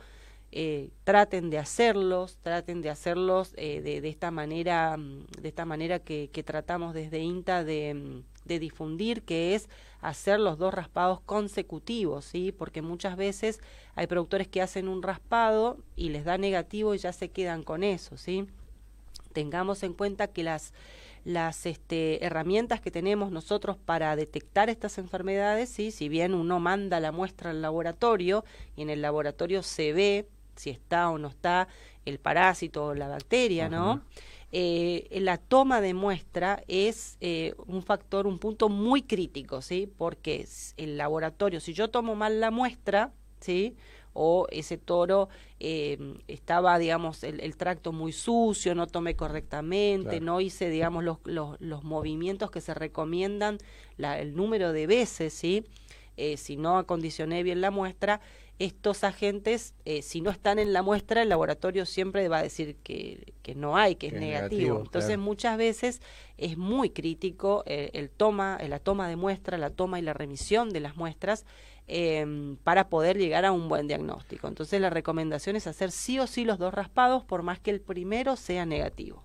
traten 1.03 1.51
de 1.51 1.59
hacerlos, 1.59 2.39
traten 2.41 2.81
de 2.81 2.89
hacerlos 2.89 3.53
de, 3.55 3.83
de, 3.83 4.09
esta 4.09 4.31
manera, 4.31 4.97
de 4.97 5.49
esta 5.49 5.65
manera 5.65 5.99
que, 5.99 6.31
que 6.33 6.45
tratamos 6.45 6.95
desde 6.95 7.19
INTA 7.19 7.65
de 7.65 8.23
de 8.45 8.59
difundir, 8.59 9.23
que 9.23 9.55
es 9.55 9.69
hacer 10.01 10.39
los 10.39 10.59
dos 10.59 10.75
raspados 10.75 11.21
consecutivos, 11.21 12.25
¿sí? 12.25 12.53
Porque 12.53 12.83
muchas 12.83 13.17
veces 13.17 13.61
hay 13.95 14.07
productores 14.07 14.49
que 14.49 14.63
hacen 14.63 14.89
un 14.89 15.03
raspado 15.03 15.79
y 15.97 16.11
les 16.11 16.25
da 16.25 16.39
negativo 16.39 16.95
y 16.95 16.99
ya 16.99 17.13
se 17.13 17.31
quedan 17.31 17.63
con 17.63 17.83
eso, 17.83 18.17
¿sí? 18.17 18.47
Tengamos 19.33 19.83
en 19.83 19.95
cuenta 19.95 20.29
que 20.29 20.43
las 20.43 20.73
las 21.25 21.65
este, 21.65 22.25
herramientas 22.25 22.83
que 22.83 22.91
tenemos 22.91 23.31
nosotros 23.31 23.79
para 23.79 24.15
detectar 24.15 24.69
estas 24.69 24.99
enfermedades, 24.99 25.71
¿sí? 25.71 25.91
si 25.91 26.11
bien 26.11 26.35
uno 26.35 26.61
manda 26.61 27.01
la 27.01 27.13
muestra 27.13 27.51
al 27.51 27.63
laboratorio 27.63 28.45
y 28.77 28.83
en 28.83 28.91
el 28.91 29.01
laboratorio 29.01 29.63
se 29.63 29.95
ve 29.95 30.29
si 30.55 30.69
está 30.71 31.09
o 31.11 31.19
no 31.19 31.29
está 31.29 31.69
el 32.05 32.19
parásito 32.19 32.87
o 32.87 32.95
la 32.95 33.09
bacteria, 33.09 33.69
¿no? 33.69 34.03
Eh, 34.57 35.09
la 35.21 35.37
toma 35.37 35.81
de 35.81 35.95
muestra 35.95 36.63
es 36.69 37.17
eh, 37.21 37.55
un 37.67 37.83
factor, 37.83 38.29
un 38.29 38.39
punto 38.39 38.69
muy 38.69 39.03
crítico, 39.03 39.63
¿sí? 39.63 39.91
Porque 39.99 40.47
el 40.77 40.97
laboratorio, 40.97 41.59
si 41.59 41.73
yo 41.73 41.91
tomo 41.91 42.15
mal 42.15 42.39
la 42.39 42.53
muestra, 42.53 43.13
¿sí? 43.41 43.75
o 44.13 44.47
ese 44.53 44.79
toro 44.79 45.29
eh, 45.59 45.99
estaba, 46.29 46.79
digamos, 46.79 47.25
el, 47.25 47.57
tracto 47.57 47.91
muy 47.91 48.13
sucio, 48.13 48.77
no 48.77 48.87
tomé 48.87 49.17
correctamente, 49.17 50.21
no 50.21 50.41
hice, 50.41 50.71
digamos, 50.71 51.03
los, 51.03 51.19
los, 51.25 51.61
los, 51.61 51.83
movimientos 51.83 52.53
que 52.53 52.61
se 52.61 52.75
recomiendan, 52.75 53.59
la, 53.97 54.21
el 54.21 54.37
número 54.37 54.73
de 54.73 54.87
veces, 54.87 55.35
¿sí? 55.35 55.65
Eh, 56.17 56.37
si 56.37 56.57
no 56.57 56.79
acondicioné 56.79 57.43
bien 57.43 57.61
la 57.61 57.73
muestra, 57.73 58.21
estos 58.59 59.03
agentes, 59.03 59.75
eh, 59.85 60.03
si 60.03 60.21
no 60.21 60.31
están 60.31 60.59
en 60.59 60.73
la 60.73 60.83
muestra, 60.83 61.23
el 61.23 61.29
laboratorio 61.29 61.87
siempre 61.87 62.29
va 62.29 62.39
a 62.39 62.43
decir 62.43 62.77
que, 62.85 63.35
que 63.43 63.55
no 63.55 63.77
hay, 63.77 63.97
que, 63.97 64.09
es 64.09 64.13
negativo. 64.13 64.81
Entonces 64.85 65.19
muchas 65.19 65.59
veces 65.59 66.01
es 66.39 66.57
muy 66.57 66.91
crítico 66.91 67.65
eh, 67.67 67.91
el 67.95 68.11
toma, 68.11 68.59
la 68.69 68.79
toma 68.79 69.09
de 69.09 69.17
muestra, 69.17 69.59
la 69.59 69.71
toma 69.71 69.99
y 69.99 70.03
la 70.03 70.13
remisión 70.13 70.71
de 70.71 70.81
las 70.81 70.97
muestras 70.97 71.47
em, 71.89 72.57
para 72.59 72.89
poder 72.89 73.19
llegar 73.19 73.45
a 73.45 73.51
un 73.51 73.69
buen 73.69 73.89
diagnóstico. 73.89 74.47
Entonces 74.47 74.81
la 74.81 74.91
recomendación 74.91 75.57
es 75.57 75.67
hacer 75.67 75.91
sí 75.91 76.21
o 76.21 76.29
sí 76.29 76.45
los 76.45 76.59
dos 76.59 76.73
raspados, 76.73 77.25
por 77.25 77.43
más 77.43 77.59
que 77.59 77.73
el 77.73 77.81
primero 77.81 78.37
sea 78.37 78.67
negativo. 78.67 79.25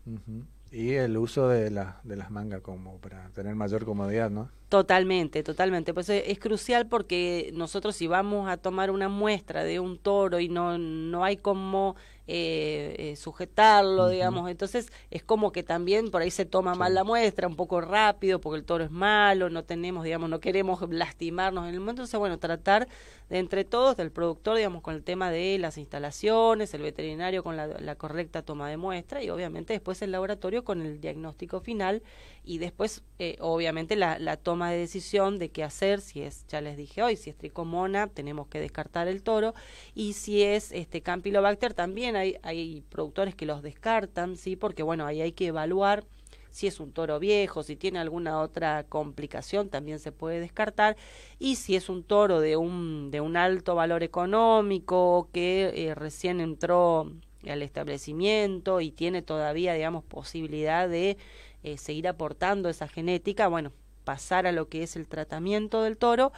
Y 0.72 0.94
el 0.94 1.18
uso 1.18 1.48
de, 1.48 1.72
la, 1.72 2.00
de 2.04 2.16
las 2.16 2.30
mangas 2.30 2.62
como 2.62 2.98
para 3.00 3.30
tener 3.30 3.56
mayor 3.56 3.86
comodidad, 3.86 4.30
¿no? 4.30 4.50
Totalmente, 4.70 5.42
totalmente. 5.42 5.96
Pues 5.96 6.10
es, 6.10 6.38
crucial 6.38 6.86
porque 6.86 7.50
nosotros 7.56 7.96
si 7.96 8.06
vamos 8.06 8.48
a 8.48 8.58
tomar 8.58 8.92
una 8.92 9.10
muestra 9.10 9.64
de 9.64 9.80
un 9.80 9.98
toro 9.98 10.40
y 10.40 10.48
no, 10.48 10.78
no 10.78 11.24
hay 11.24 11.38
como 11.38 11.96
eh, 12.28 12.96
eh, 13.00 13.16
sujetarlo, 13.16 14.10
digamos. 14.10 14.48
Entonces 14.48 14.92
es 15.10 15.24
como 15.24 15.52
que 15.52 15.64
también 15.64 16.12
por 16.12 16.22
ahí 16.22 16.30
se 16.30 16.46
toma 16.46 16.76
mal 16.76 16.94
la 16.94 17.04
muestra, 17.04 17.48
un 17.48 17.56
poco 17.56 17.82
rápido, 17.82 18.40
porque 18.40 18.60
el 18.60 18.64
toro 18.64 18.84
es 18.84 18.92
malo, 18.92 19.50
no 19.50 19.64
tenemos, 19.64 20.04
digamos, 20.04 20.30
no 20.30 20.40
queremos 20.40 20.80
lastimarnos 20.88 21.68
en 21.68 21.74
el 21.74 21.80
momento. 21.80 22.04
Entonces, 22.04 22.20
bueno, 22.20 22.38
tratar 22.38 22.88
de 23.30 23.38
entre 23.38 23.64
todos, 23.64 23.96
del 23.96 24.12
productor, 24.12 24.58
digamos, 24.58 24.82
con 24.82 24.96
el 24.96 25.04
tema 25.04 25.32
de 25.32 25.58
las 25.60 25.78
instalaciones, 25.78 26.74
el 26.74 26.82
veterinario 26.82 27.44
con 27.44 27.58
la, 27.58 27.96
correcta 27.96 28.42
toma 28.42 28.70
de 28.70 28.78
muestra 28.78 29.22
y 29.24 29.30
obviamente 29.30 29.74
después 29.74 30.02
el 30.02 30.12
laboratorio 30.12 30.64
con 30.64 30.82
el 30.82 31.02
diagnóstico 31.02 31.60
final 31.60 32.02
y 32.44 32.58
después, 32.58 33.04
eh, 33.20 33.38
obviamente, 33.40 33.96
la, 33.96 34.18
la 34.20 34.38
toma 34.38 34.72
de 34.72 34.78
decisión 34.78 35.38
de 35.38 35.50
qué 35.50 35.64
hacer, 35.64 36.02
si 36.02 36.22
es, 36.22 36.46
ya 36.48 36.62
les 36.62 36.78
dije 36.78 37.04
hoy, 37.04 37.16
si 37.16 37.30
es 37.30 37.38
tricomona, 37.38 38.08
tenemos 38.08 38.48
que 38.48 38.60
descartar 38.60 39.08
el 39.08 39.22
toro 39.22 39.54
y 39.94 40.14
si 40.14 40.44
es 40.44 40.72
este 40.72 41.02
Campylobacter 41.02 41.74
también 41.74 42.16
hay, 42.16 42.84
productores 42.90 43.36
que 43.36 43.46
los 43.46 43.62
descartan, 43.62 44.38
¿sí? 44.38 44.56
Porque, 44.56 44.84
bueno, 44.84 45.06
ahí 45.06 45.22
hay 45.22 45.32
que 45.32 45.48
evaluar 45.48 46.06
si 46.52 46.68
es 46.68 46.80
un 46.80 46.92
toro 46.92 47.20
viejo, 47.20 47.64
si 47.64 47.76
tiene 47.76 48.00
alguna 48.00 48.40
otra 48.40 48.84
complicación, 48.84 49.70
también 49.70 50.00
se 50.00 50.12
puede 50.12 50.40
descartar. 50.40 50.98
Y 51.38 51.56
si 51.56 51.76
es 51.76 51.90
un 51.90 52.04
toro 52.04 52.40
de 52.40 52.58
un, 52.58 53.12
de 53.12 53.22
un 53.22 53.38
alto 53.38 53.76
valor 53.76 54.04
económico 54.04 55.30
que 55.32 55.72
eh, 55.76 55.96
recién 55.96 56.42
entró 56.42 57.12
al 57.48 57.62
establecimiento 57.62 58.82
y 58.82 58.92
tiene 58.92 59.22
todavía, 59.22 59.74
digamos, 59.74 60.04
posibilidad 60.04 60.90
de 60.90 61.18
eh, 61.64 61.78
seguir 61.78 62.08
aportando 62.08 62.70
esa 62.70 62.88
genética, 62.88 63.48
bueno, 63.48 63.72
pasar 64.04 64.48
a 64.48 64.52
lo 64.52 64.70
que 64.70 64.84
es 64.84 64.96
el 64.96 65.08
tratamiento 65.08 65.84
del 65.84 65.98
toro, 65.98 66.32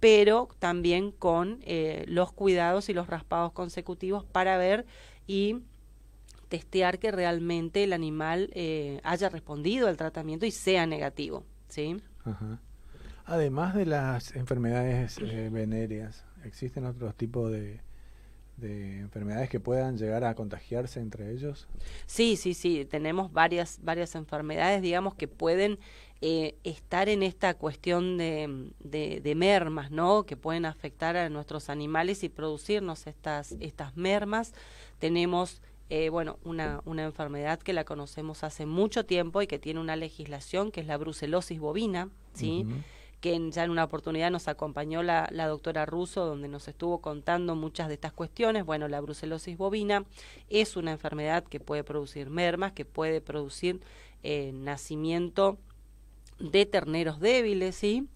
pero 0.00 0.48
también 0.58 1.12
con 1.12 1.60
eh, 1.62 2.04
los 2.06 2.32
cuidados 2.32 2.88
y 2.88 2.92
los 2.92 3.06
raspados 3.06 3.52
consecutivos 3.52 4.24
para 4.24 4.58
ver 4.58 4.84
y 5.26 5.60
testear 6.54 7.00
que 7.00 7.10
realmente 7.10 7.82
el 7.82 7.92
animal 7.92 8.48
eh, 8.54 9.00
haya 9.02 9.28
respondido 9.28 9.88
al 9.88 9.96
tratamiento 9.96 10.46
y 10.46 10.52
sea 10.52 10.86
negativo, 10.86 11.42
¿sí? 11.68 11.96
Además 13.24 13.74
de 13.74 13.86
las 13.86 14.36
enfermedades 14.36 15.18
eh, 15.18 15.48
venéreas, 15.50 16.24
¿existen 16.44 16.84
otros 16.84 17.16
tipos 17.16 17.50
de, 17.50 17.80
de 18.56 19.00
enfermedades 19.00 19.50
que 19.50 19.58
puedan 19.58 19.98
llegar 19.98 20.22
a 20.22 20.36
contagiarse 20.36 21.00
entre 21.00 21.32
ellos? 21.32 21.66
Sí, 22.06 22.36
sí, 22.36 22.54
sí, 22.54 22.84
tenemos 22.84 23.32
varias, 23.32 23.80
varias 23.82 24.14
enfermedades, 24.14 24.80
digamos, 24.80 25.16
que 25.16 25.26
pueden 25.26 25.80
eh, 26.20 26.54
estar 26.62 27.08
en 27.08 27.24
esta 27.24 27.54
cuestión 27.54 28.16
de, 28.16 28.70
de, 28.78 29.34
mermas, 29.34 29.90
¿no? 29.90 30.24
Que 30.24 30.36
pueden 30.36 30.66
afectar 30.66 31.16
a 31.16 31.28
nuestros 31.30 31.68
animales 31.68 32.22
y 32.22 32.28
producirnos 32.28 33.08
estas, 33.08 33.56
estas 33.58 33.96
mermas. 33.96 34.54
Tenemos 35.00 35.60
eh, 35.90 36.08
bueno, 36.08 36.38
una, 36.44 36.80
una 36.84 37.04
enfermedad 37.04 37.58
que 37.58 37.72
la 37.72 37.84
conocemos 37.84 38.42
hace 38.44 38.66
mucho 38.66 39.04
tiempo 39.04 39.42
y 39.42 39.46
que 39.46 39.58
tiene 39.58 39.80
una 39.80 39.96
legislación 39.96 40.70
que 40.70 40.80
es 40.80 40.86
la 40.86 40.96
brucelosis 40.96 41.60
bovina, 41.60 42.08
¿sí? 42.32 42.66
que 43.20 43.50
ya 43.50 43.64
en 43.64 43.70
una 43.70 43.84
oportunidad 43.84 44.30
nos 44.30 44.48
acompañó 44.48 45.02
la, 45.02 45.28
la, 45.30 45.46
doctora 45.46 45.86
Russo, 45.86 46.26
donde 46.26 46.46
nos 46.46 46.68
estuvo 46.68 46.98
contando 46.98 47.54
muchas 47.56 47.88
de 47.88 47.94
estas 47.94 48.12
cuestiones. 48.12 48.66
Bueno, 48.66 48.86
la 48.86 49.00
brucelosis 49.00 49.56
bovina 49.56 50.04
es 50.50 50.76
una 50.76 50.92
enfermedad 50.92 51.42
que 51.42 51.58
puede 51.58 51.84
producir 51.84 52.28
mermas, 52.28 52.72
que 52.72 52.84
puede 52.84 53.22
producir 53.22 53.80
eh, 54.22 54.52
nacimiento 54.52 55.58
de 56.38 56.66
terneros 56.66 57.20
débiles, 57.20 57.76
¿sí? 57.76 58.08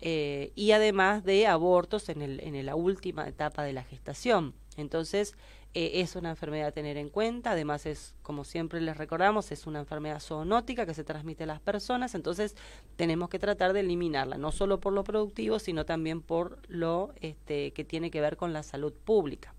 Eh, 0.00 0.52
y 0.54 0.72
además 0.72 1.24
de 1.24 1.46
abortos 1.46 2.08
en, 2.08 2.22
el, 2.22 2.40
en 2.40 2.64
la 2.66 2.76
última 2.76 3.28
etapa 3.28 3.62
de 3.62 3.72
la 3.72 3.82
gestación. 3.82 4.54
Entonces, 4.76 5.36
eh, 5.80 6.00
es 6.00 6.16
una 6.16 6.30
enfermedad 6.30 6.66
a 6.66 6.72
tener 6.72 6.96
en 6.96 7.08
cuenta, 7.08 7.52
además 7.52 7.86
es, 7.86 8.16
como 8.22 8.42
siempre 8.42 8.80
les 8.80 8.96
recordamos, 8.96 9.52
es 9.52 9.64
una 9.64 9.78
enfermedad 9.78 10.18
zoonótica 10.18 10.86
que 10.86 10.92
se 10.92 11.04
transmite 11.04 11.44
a 11.44 11.46
las 11.46 11.60
personas, 11.60 12.16
entonces 12.16 12.56
tenemos 12.96 13.28
que 13.28 13.38
tratar 13.38 13.72
de 13.72 13.78
eliminarla, 13.78 14.38
no 14.38 14.50
solo 14.50 14.80
por 14.80 14.92
lo 14.92 15.04
productivo, 15.04 15.60
sino 15.60 15.86
también 15.86 16.20
por 16.20 16.58
lo 16.66 17.12
este, 17.20 17.70
que 17.74 17.84
tiene 17.84 18.10
que 18.10 18.20
ver 18.20 18.36
con 18.36 18.52
la 18.52 18.64
salud 18.64 18.92
pública. 18.92 19.54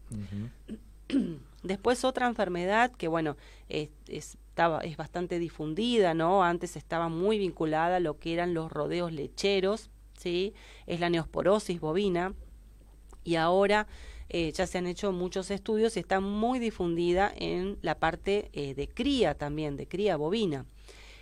Después 1.63 2.03
otra 2.03 2.27
enfermedad 2.27 2.91
que, 2.91 3.07
bueno, 3.07 3.37
es, 3.69 3.87
estaba, 4.09 4.81
es 4.81 4.97
bastante 4.97 5.39
difundida, 5.39 6.13
¿no? 6.15 6.43
Antes 6.43 6.75
estaba 6.75 7.07
muy 7.07 7.37
vinculada 7.37 7.95
a 7.95 8.01
lo 8.01 8.19
que 8.19 8.33
eran 8.33 8.53
los 8.53 8.69
rodeos 8.69 9.13
lecheros, 9.13 9.89
¿sí? 10.17 10.53
Es 10.85 10.99
la 10.99 11.09
neosporosis 11.09 11.79
bovina 11.79 12.33
y 13.23 13.35
ahora 13.35 13.87
eh, 14.29 14.51
ya 14.51 14.67
se 14.67 14.77
han 14.77 14.85
hecho 14.85 15.11
muchos 15.11 15.49
estudios 15.49 15.97
y 15.97 16.01
está 16.01 16.19
muy 16.19 16.59
difundida 16.59 17.33
en 17.35 17.79
la 17.81 17.95
parte 17.95 18.49
eh, 18.53 18.75
de 18.75 18.87
cría 18.87 19.33
también, 19.33 19.75
de 19.75 19.87
cría 19.87 20.17
bovina. 20.17 20.65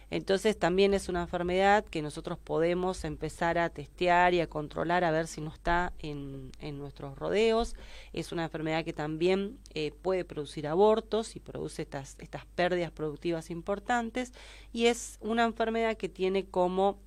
Entonces 0.09 0.57
también 0.57 0.93
es 0.93 1.09
una 1.09 1.21
enfermedad 1.21 1.85
que 1.85 2.01
nosotros 2.01 2.37
podemos 2.37 3.03
empezar 3.03 3.57
a 3.57 3.69
testear 3.69 4.33
y 4.33 4.41
a 4.41 4.47
controlar 4.47 5.03
a 5.03 5.11
ver 5.11 5.27
si 5.27 5.41
no 5.41 5.53
está 5.53 5.93
en, 5.99 6.51
en 6.59 6.77
nuestros 6.77 7.17
rodeos. 7.17 7.75
Es 8.13 8.31
una 8.31 8.43
enfermedad 8.43 8.85
que 8.85 8.93
también 8.93 9.57
eh, 9.73 9.91
puede 10.01 10.23
producir 10.25 10.67
abortos 10.67 11.35
y 11.35 11.39
produce 11.39 11.83
estas, 11.83 12.15
estas 12.19 12.45
pérdidas 12.45 12.91
productivas 12.91 13.49
importantes. 13.49 14.33
Y 14.71 14.85
es 14.85 15.17
una 15.21 15.45
enfermedad 15.45 15.95
que 15.95 16.09
tiene 16.09 16.45
como 16.45 16.99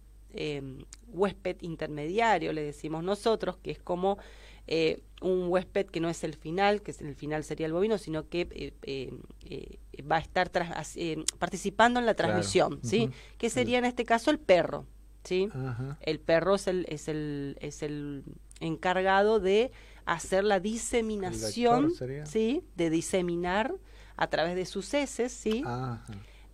huésped 1.09 1.57
intermediario, 1.63 2.53
le 2.53 2.63
decimos 2.63 3.03
nosotros, 3.03 3.57
que 3.57 3.73
es 3.73 3.81
como 3.81 4.17
eh, 4.71 5.03
un 5.21 5.49
huésped 5.49 5.87
que 5.87 6.01
no 6.01 6.09
es 6.09 6.25
el 6.25 6.35
final, 6.35 6.81
que 6.81 6.95
el 7.01 7.15
final 7.15 7.45
sería 7.45 7.67
el 7.67 7.73
bovino, 7.73 7.99
sino 7.99 8.29
que 8.29 8.49
eh, 8.53 8.73
eh, 8.83 9.13
eh 9.45 9.79
va 10.11 10.17
a 10.17 10.21
estar 10.21 10.49
tras, 10.49 10.97
participando 11.39 12.01
en 12.01 12.07
la 12.07 12.15
transmisión, 12.15 12.77
Claro. 12.77 12.89
¿sí? 12.89 13.11
Que 13.37 13.51
sería 13.51 13.77
en 13.77 13.85
este 13.85 14.07
caso 14.07 14.31
el 14.31 14.39
perro, 14.39 14.87
¿sí? 15.25 15.51
El 16.01 16.21
perro 16.21 16.55
es 16.55 16.67
el, 16.69 16.87
es 16.89 17.09
el, 17.09 17.59
es 17.61 17.83
el 17.83 18.25
encargado 18.61 19.41
de 19.41 19.73
hacer 20.07 20.45
la 20.45 20.59
diseminación? 20.59 21.93
¿sí? 22.25 22.65
De 22.77 22.89
diseminar 22.89 23.75
a 24.17 24.27
través 24.29 24.57
de 24.57 24.65
sus 24.65 24.95
heces, 24.95 25.33
¿sí? 25.33 25.63
Ajá. 25.67 26.03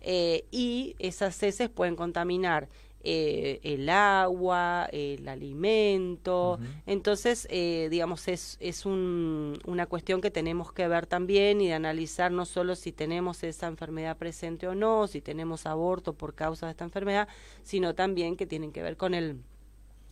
Eh, 0.01 0.45
y 0.51 0.95
esas 0.99 1.41
heces 1.43 1.69
pueden 1.69 1.95
contaminar 1.95 2.69
eh, 3.03 3.59
el 3.63 3.89
agua, 3.89 4.87
el 4.91 5.27
alimento. 5.27 6.59
Entonces, 6.85 7.47
eh, 7.49 7.87
digamos, 7.91 8.27
es, 8.27 8.57
es 8.59 8.85
un- 8.85 9.59
una 9.65 9.85
cuestión 9.85 10.19
que 10.21 10.31
tenemos 10.31 10.71
que 10.73 10.87
ver 10.87 11.05
también 11.05 11.61
y 11.61 11.67
de 11.67 11.73
analizar 11.73 12.31
no 12.31 12.45
solo 12.45 12.75
si 12.75 12.91
tenemos 12.91 13.43
esa 13.43 13.67
enfermedad 13.67 14.17
presente 14.17 14.67
o 14.67 14.75
no, 14.75 15.07
si 15.07 15.21
tenemos 15.21 15.65
aborto 15.65 16.13
por 16.13 16.33
causa 16.33 16.65
de 16.65 16.71
esta 16.71 16.83
enfermedad, 16.85 17.27
sino 17.63 17.95
también 17.95 18.35
que 18.35 18.45
tienen 18.45 18.71
que 18.71 18.81
ver 18.83 18.97
con 18.97 19.13
el 19.13 19.37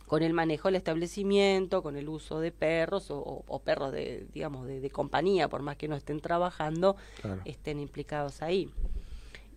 con 0.06 0.22
el 0.22 0.32
manejo 0.34 0.68
del 0.68 0.76
establecimiento, 0.76 1.82
con 1.82 1.96
el 1.96 2.08
uso 2.08 2.38
de 2.38 2.52
perros 2.52 3.10
o, 3.10 3.18
o- 3.18 3.44
o 3.48 3.58
perros 3.58 3.90
de, 3.90 4.24
digamos, 4.32 4.64
de, 4.68 4.78
de 4.78 4.88
compañía, 4.88 5.48
por 5.48 5.62
más 5.62 5.76
que 5.76 5.88
no 5.88 5.96
estén 5.96 6.20
trabajando, 6.20 6.94
Claro. 7.20 7.40
estén 7.44 7.80
implicados 7.80 8.40
ahí. 8.40 8.70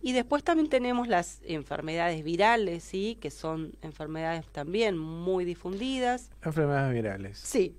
Y 0.02 0.12
después 0.12 0.42
también 0.42 0.68
tenemos 0.68 1.08
las 1.08 1.40
enfermedades 1.44 2.24
virales, 2.24 2.84
¿sí? 2.84 3.18
Que 3.20 3.30
son 3.30 3.72
enfermedades 3.82 4.46
también 4.46 4.96
muy 4.96 5.44
difundidas. 5.44 6.30
Enfermedades 6.42 6.94
virales. 6.94 7.38
Sí, 7.38 7.76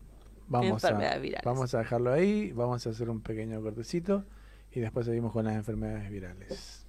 Vamos 0.52 0.84
enfermedades 0.84 1.18
a, 1.18 1.22
virales. 1.22 1.46
Vamos 1.46 1.74
a 1.74 1.80
dejarlo 1.80 2.12
ahí, 2.12 2.52
vamos 2.52 2.86
a 2.86 2.90
hacer 2.90 3.10
un 3.10 3.22
pequeño 3.22 3.62
cortecito 3.62 4.26
y 4.74 4.82
después 4.82 5.06
seguimos 5.06 5.32
con 5.32 5.46
las 5.46 5.56
enfermedades 5.56 6.12
virales. 6.12 6.86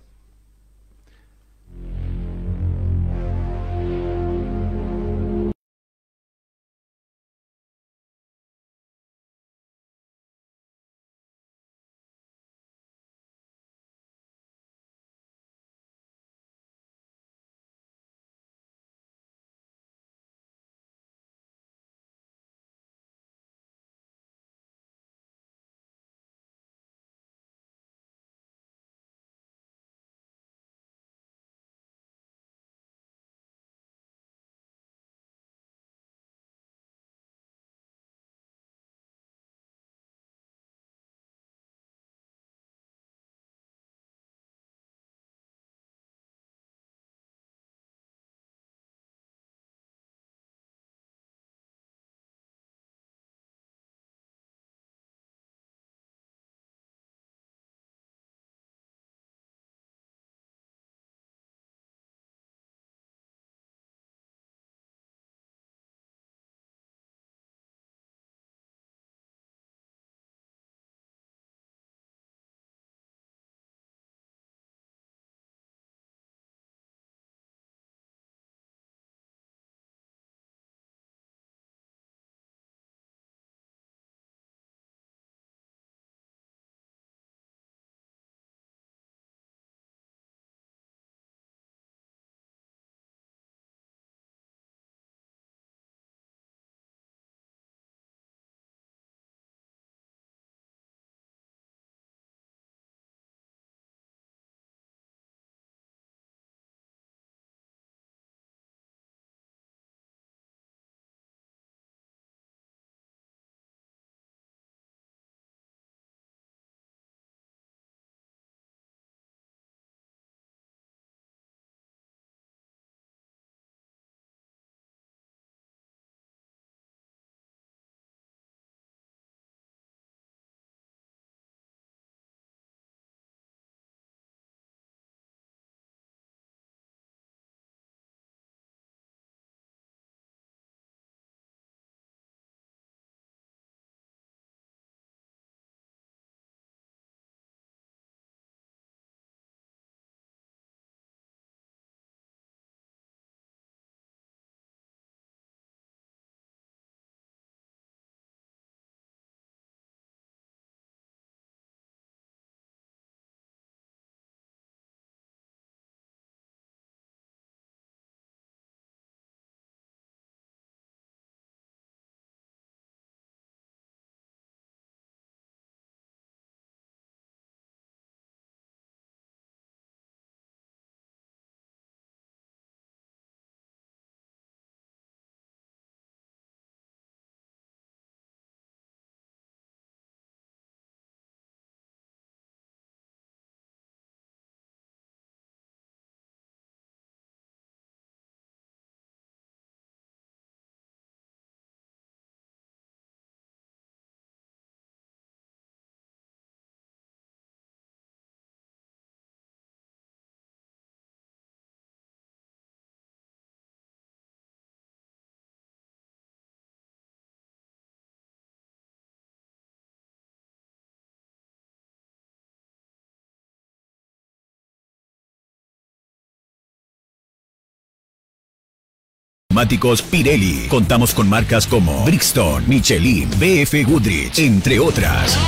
Pirelli. 230.11 230.67
Contamos 230.69 231.15
con 231.15 231.29
marcas 231.29 231.67
como 231.67 232.05
Brixton, 232.05 232.65
Michelin, 232.69 233.29
BF 233.31 233.85
Goodrich, 233.87 234.39
entre 234.39 234.79
otras. 234.79 235.39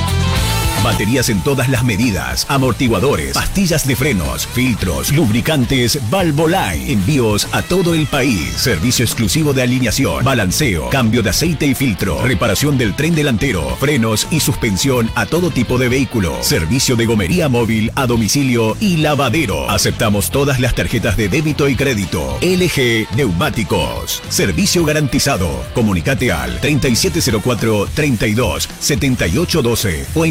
Baterías 0.84 1.30
en 1.30 1.40
todas 1.42 1.70
las 1.70 1.82
medidas, 1.82 2.44
amortiguadores, 2.50 3.32
pastillas 3.32 3.86
de 3.86 3.96
frenos, 3.96 4.46
filtros, 4.46 5.10
lubricantes, 5.12 5.98
Valvoline. 6.10 6.92
Envíos 6.92 7.48
a 7.52 7.62
todo 7.62 7.94
el 7.94 8.06
país. 8.06 8.52
Servicio 8.58 9.02
exclusivo 9.02 9.54
de 9.54 9.62
alineación, 9.62 10.22
balanceo, 10.22 10.90
cambio 10.90 11.22
de 11.22 11.30
aceite 11.30 11.64
y 11.64 11.74
filtro, 11.74 12.20
reparación 12.22 12.76
del 12.76 12.94
tren 12.94 13.14
delantero, 13.14 13.74
frenos 13.80 14.28
y 14.30 14.40
suspensión 14.40 15.10
a 15.14 15.24
todo 15.24 15.50
tipo 15.50 15.78
de 15.78 15.88
vehículo. 15.88 16.36
Servicio 16.42 16.96
de 16.96 17.06
gomería 17.06 17.48
móvil 17.48 17.90
a 17.94 18.06
domicilio 18.06 18.76
y 18.78 18.98
lavadero. 18.98 19.70
Aceptamos 19.70 20.30
todas 20.30 20.60
las 20.60 20.74
tarjetas 20.74 21.16
de 21.16 21.30
débito 21.30 21.66
y 21.66 21.76
crédito. 21.76 22.38
LG 22.42 23.16
Neumáticos. 23.16 24.22
Servicio 24.28 24.84
garantizado. 24.84 25.64
Comunicate 25.74 26.30
al 26.30 26.60
3704 26.60 27.88
32 27.94 28.68
7812 28.80 30.06
o 30.12 30.26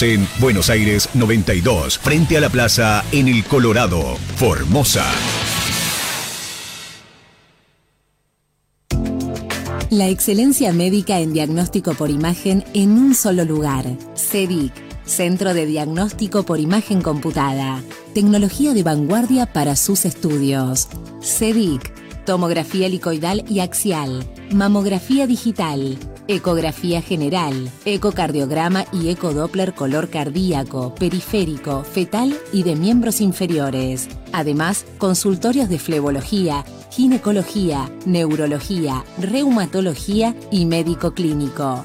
en 0.00 0.26
Buenos 0.38 0.70
Aires 0.70 1.10
92, 1.12 1.98
frente 1.98 2.38
a 2.38 2.40
la 2.40 2.48
plaza 2.48 3.04
en 3.12 3.28
el 3.28 3.44
Colorado, 3.44 4.16
Formosa. 4.36 5.04
La 9.90 10.08
excelencia 10.08 10.72
médica 10.72 11.20
en 11.20 11.34
diagnóstico 11.34 11.92
por 11.92 12.08
imagen 12.08 12.64
en 12.72 12.92
un 12.92 13.14
solo 13.14 13.44
lugar. 13.44 13.84
CEDIC, 14.16 14.72
Centro 15.04 15.52
de 15.52 15.66
Diagnóstico 15.66 16.44
por 16.44 16.60
Imagen 16.60 17.02
Computada. 17.02 17.82
Tecnología 18.14 18.72
de 18.72 18.84
vanguardia 18.84 19.44
para 19.44 19.76
sus 19.76 20.06
estudios. 20.06 20.88
CEDIC, 21.20 22.01
tomografía 22.24 22.86
helicoidal 22.86 23.44
y 23.48 23.60
axial, 23.60 24.24
mamografía 24.52 25.26
digital, 25.26 25.98
ecografía 26.28 27.02
general, 27.02 27.70
ecocardiograma 27.84 28.84
y 28.92 29.10
ecodoppler 29.10 29.74
color 29.74 30.08
cardíaco, 30.08 30.94
periférico, 30.94 31.82
fetal 31.84 32.38
y 32.52 32.62
de 32.62 32.76
miembros 32.76 33.20
inferiores. 33.20 34.08
Además, 34.32 34.84
consultorios 34.98 35.68
de 35.68 35.78
flebología, 35.78 36.64
ginecología, 36.90 37.90
neurología, 38.06 39.04
reumatología 39.18 40.34
y 40.50 40.66
médico 40.66 41.12
clínico. 41.12 41.84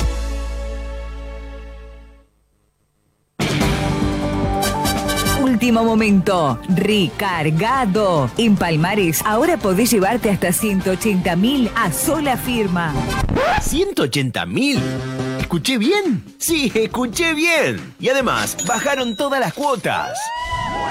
Último 5.71 5.85
momento, 5.85 6.59
recargado. 6.67 8.29
En 8.37 8.57
Palmares 8.57 9.21
ahora 9.23 9.55
podés 9.55 9.89
llevarte 9.89 10.29
hasta 10.29 10.51
180 10.51 11.33
mil 11.37 11.71
a 11.77 11.93
sola 11.93 12.35
firma. 12.35 12.93
¿180 13.61 14.47
mil? 14.47 14.81
¿Escuché 15.39 15.77
bien? 15.77 16.25
Sí, 16.39 16.69
escuché 16.75 17.33
bien. 17.33 17.79
Y 18.01 18.09
además, 18.09 18.57
bajaron 18.67 19.15
todas 19.15 19.39
las 19.39 19.53
cuotas. 19.53 20.19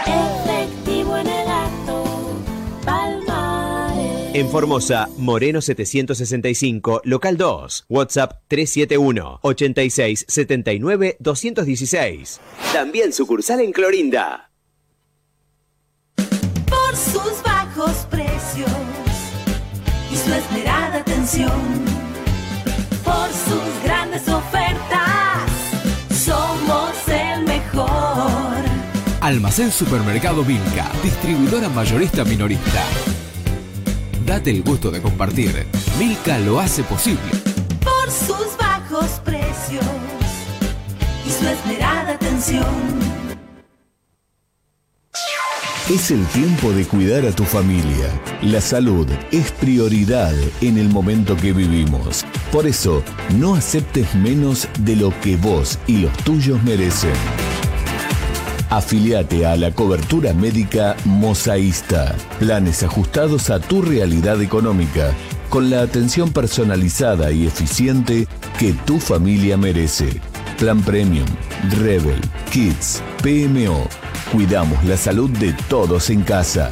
Efectivo 0.06 1.14
en 1.18 1.26
el 1.26 1.46
acto, 1.46 2.42
Palmares. 2.82 4.34
En 4.34 4.48
Formosa, 4.48 5.10
Moreno 5.18 5.60
765, 5.60 7.02
local 7.04 7.36
2, 7.36 7.84
WhatsApp 7.90 8.40
371 8.48 9.40
86 9.42 10.24
79 10.26 11.16
216. 11.20 12.40
También 12.72 13.12
sucursal 13.12 13.60
en 13.60 13.72
Clorinda. 13.72 14.49
Precios 18.20 18.70
y 20.12 20.16
su 20.16 20.32
esmerada 20.34 20.98
atención. 20.98 21.60
Por 23.04 23.28
sus 23.28 23.84
grandes 23.84 24.28
ofertas, 24.28 25.48
somos 26.24 26.92
el 27.08 27.44
mejor. 27.44 28.64
Almacén 29.20 29.70
Supermercado 29.70 30.44
Vilca, 30.44 30.90
distribuidora 31.02 31.68
mayorista 31.68 32.24
minorista. 32.24 32.82
Date 34.26 34.50
el 34.50 34.62
gusto 34.62 34.90
de 34.90 35.00
compartir. 35.00 35.66
Milka 35.98 36.38
lo 36.38 36.60
hace 36.60 36.82
posible. 36.84 37.30
Por 37.82 38.10
sus 38.10 38.56
bajos 38.58 39.20
precios 39.24 39.84
y 41.26 41.30
su 41.30 41.48
esmerada 41.48 42.14
atención. 42.14 43.29
Es 45.90 46.12
el 46.12 46.24
tiempo 46.26 46.70
de 46.70 46.84
cuidar 46.84 47.26
a 47.26 47.32
tu 47.32 47.42
familia. 47.42 48.06
La 48.42 48.60
salud 48.60 49.08
es 49.32 49.50
prioridad 49.50 50.32
en 50.60 50.78
el 50.78 50.88
momento 50.88 51.34
que 51.34 51.52
vivimos. 51.52 52.24
Por 52.52 52.68
eso, 52.68 53.02
no 53.36 53.56
aceptes 53.56 54.14
menos 54.14 54.68
de 54.78 54.94
lo 54.94 55.12
que 55.20 55.34
vos 55.34 55.80
y 55.88 55.96
los 55.96 56.12
tuyos 56.18 56.62
merecen. 56.62 57.10
Afiliate 58.68 59.44
a 59.46 59.56
la 59.56 59.72
cobertura 59.72 60.32
médica 60.32 60.94
Mosaísta. 61.06 62.14
Planes 62.38 62.84
ajustados 62.84 63.50
a 63.50 63.58
tu 63.58 63.82
realidad 63.82 64.40
económica, 64.42 65.12
con 65.48 65.70
la 65.70 65.82
atención 65.82 66.30
personalizada 66.30 67.32
y 67.32 67.48
eficiente 67.48 68.28
que 68.60 68.74
tu 68.74 69.00
familia 69.00 69.56
merece. 69.56 70.20
Plan 70.56 70.80
Premium, 70.82 71.26
Rebel, 71.80 72.20
Kids, 72.52 73.02
PMO. 73.24 74.09
Cuidamos 74.32 74.82
la 74.84 74.96
salud 74.96 75.28
de 75.38 75.52
todos 75.68 76.08
en 76.08 76.22
casa. 76.22 76.70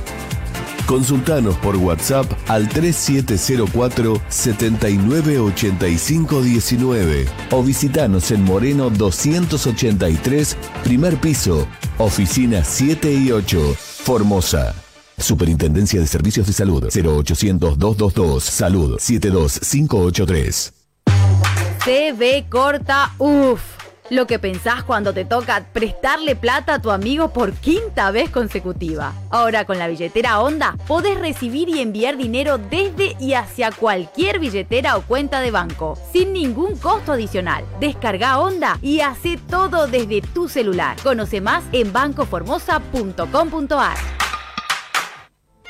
Consultanos 0.86 1.56
por 1.56 1.76
WhatsApp 1.76 2.24
al 2.46 2.68
3704 2.68 4.22
798519 4.28 7.26
o 7.50 7.64
visitanos 7.64 8.30
en 8.30 8.44
Moreno 8.44 8.90
283, 8.90 10.56
primer 10.84 11.20
piso, 11.20 11.66
oficina 11.98 12.62
7 12.64 13.12
y 13.12 13.32
8, 13.32 13.74
Formosa. 13.76 14.72
Superintendencia 15.18 16.00
de 16.00 16.06
Servicios 16.06 16.46
de 16.46 16.52
Salud 16.52 16.84
0800 16.84 17.76
222 17.76 18.44
Salud 18.44 19.00
72583. 19.00 20.74
TV 21.84 22.46
corta 22.48 23.12
UF. 23.18 23.77
Lo 24.10 24.26
que 24.26 24.38
pensás 24.38 24.84
cuando 24.84 25.12
te 25.12 25.26
toca 25.26 25.66
prestarle 25.72 26.34
plata 26.34 26.74
a 26.74 26.78
tu 26.80 26.90
amigo 26.90 27.30
por 27.30 27.52
quinta 27.52 28.10
vez 28.10 28.30
consecutiva. 28.30 29.12
Ahora 29.30 29.66
con 29.66 29.78
la 29.78 29.86
billetera 29.86 30.40
Onda 30.40 30.76
podés 30.86 31.18
recibir 31.18 31.68
y 31.68 31.80
enviar 31.80 32.16
dinero 32.16 32.56
desde 32.56 33.16
y 33.20 33.34
hacia 33.34 33.70
cualquier 33.70 34.38
billetera 34.38 34.96
o 34.96 35.02
cuenta 35.02 35.40
de 35.40 35.50
banco, 35.50 35.98
sin 36.10 36.32
ningún 36.32 36.76
costo 36.76 37.12
adicional. 37.12 37.64
Descarga 37.80 38.38
Onda 38.38 38.78
y 38.80 39.00
hace 39.00 39.36
todo 39.36 39.86
desde 39.86 40.22
tu 40.22 40.48
celular. 40.48 40.96
Conoce 41.02 41.42
más 41.42 41.64
en 41.72 41.92
bancoformosa.com.ar. 41.92 44.27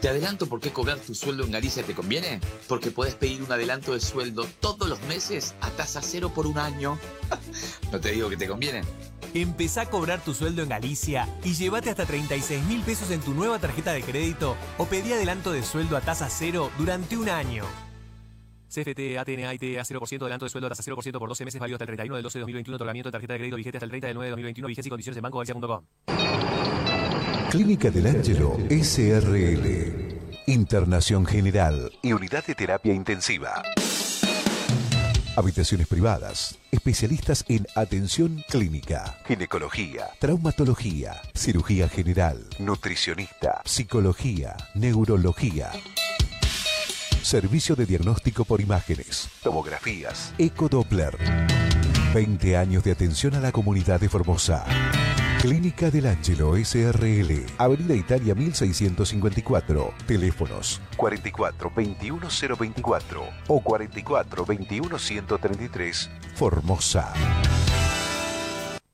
¿Te 0.00 0.08
adelanto 0.08 0.46
por 0.46 0.60
qué 0.60 0.70
cobrar 0.70 0.98
tu 0.98 1.14
sueldo 1.14 1.44
en 1.44 1.50
Galicia 1.50 1.82
te 1.82 1.94
conviene? 1.94 2.40
Porque 2.66 2.90
puedes 2.90 3.14
pedir 3.14 3.42
un 3.42 3.52
adelanto 3.52 3.92
de 3.92 4.00
sueldo 4.00 4.46
todos 4.58 4.88
los 4.88 4.98
meses 5.02 5.54
a 5.60 5.68
tasa 5.70 6.00
cero 6.00 6.32
por 6.34 6.46
un 6.46 6.56
año. 6.56 6.98
no 7.92 8.00
te 8.00 8.12
digo 8.12 8.30
que 8.30 8.38
te 8.38 8.48
conviene. 8.48 8.80
Empezá 9.34 9.82
a 9.82 9.90
cobrar 9.90 10.24
tu 10.24 10.32
sueldo 10.32 10.62
en 10.62 10.70
Galicia 10.70 11.28
y 11.44 11.52
llévate 11.52 11.90
hasta 11.90 12.06
36 12.06 12.64
mil 12.64 12.80
pesos 12.80 13.10
en 13.10 13.20
tu 13.20 13.34
nueva 13.34 13.58
tarjeta 13.58 13.92
de 13.92 14.02
crédito 14.02 14.56
o 14.78 14.86
pedí 14.86 15.12
adelanto 15.12 15.52
de 15.52 15.62
sueldo 15.62 15.98
a 15.98 16.00
tasa 16.00 16.30
cero 16.30 16.70
durante 16.78 17.18
un 17.18 17.28
año. 17.28 17.64
CFT, 18.70 19.18
ATN, 19.18 19.44
AIT, 19.44 19.78
a 19.78 19.84
0% 19.84 20.22
adelanto 20.22 20.46
de 20.46 20.50
sueldo 20.50 20.66
a 20.66 20.70
tasa 20.70 20.82
0% 20.82 21.18
por 21.18 21.28
12 21.28 21.44
meses 21.44 21.60
válido 21.60 21.76
hasta 21.76 21.84
el 21.84 21.88
31 21.88 22.14
del 22.14 22.22
12 22.22 22.38
de 22.38 22.40
2021. 22.40 22.76
Otorgamiento 22.76 23.08
de 23.08 23.12
tarjeta 23.12 23.34
de 23.34 23.38
crédito 23.38 23.56
vigente 23.56 23.76
hasta 23.76 23.84
el 23.84 23.90
30 23.90 24.06
del 24.06 24.14
9 24.14 24.26
de 24.26 24.30
2021. 24.30 24.66
Vigencia 24.66 24.88
y 24.88 24.90
condiciones 24.90 25.16
en 25.18 25.22
bancogalicia.com. 25.22 26.89
Clínica 27.50 27.90
del 27.90 28.06
Ángelo 28.06 28.56
SRL. 28.70 30.20
Internación 30.46 31.26
General 31.26 31.90
y 32.00 32.12
Unidad 32.12 32.44
de 32.46 32.54
Terapia 32.54 32.94
Intensiva. 32.94 33.64
Habitaciones 35.34 35.88
privadas. 35.88 36.56
Especialistas 36.70 37.44
en 37.48 37.66
atención 37.74 38.44
clínica, 38.48 39.18
ginecología, 39.26 40.10
traumatología, 40.20 41.20
cirugía 41.34 41.88
general, 41.88 42.46
nutricionista, 42.60 43.62
psicología, 43.64 44.56
neurología. 44.76 45.72
Servicio 47.20 47.74
de 47.74 47.86
diagnóstico 47.86 48.44
por 48.44 48.60
imágenes, 48.60 49.28
tomografías, 49.42 50.32
ecodoppler. 50.38 51.18
20 52.14 52.56
años 52.56 52.84
de 52.84 52.92
atención 52.92 53.34
a 53.34 53.40
la 53.40 53.50
comunidad 53.50 53.98
de 53.98 54.08
Formosa. 54.08 54.64
Clínica 55.40 55.90
del 55.90 56.06
Ángelo 56.06 56.54
SRL, 56.54 57.46
Avenida 57.56 57.94
Italia 57.94 58.34
1654, 58.34 59.94
teléfonos 60.06 60.82
44 60.96 61.72
21 61.74 62.28
024 62.58 63.24
o 63.48 63.60
44 63.62 64.44
21 64.44 64.98
133, 64.98 66.10
Formosa. 66.34 67.14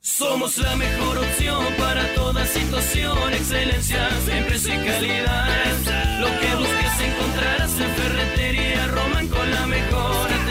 Somos 0.01 0.57
la 0.59 0.77
mejor 0.77 1.19
opción 1.19 1.65
para 1.81 2.15
toda 2.15 2.47
situación, 2.47 3.33
excelencia, 3.33 4.09
siempre 4.25 4.57
y 4.57 4.87
calidad. 4.87 6.21
Lo 6.21 6.27
que 6.29 6.55
busques 6.55 7.01
encontrarás 7.01 7.81
en 7.81 7.91
Ferretería 7.91 8.46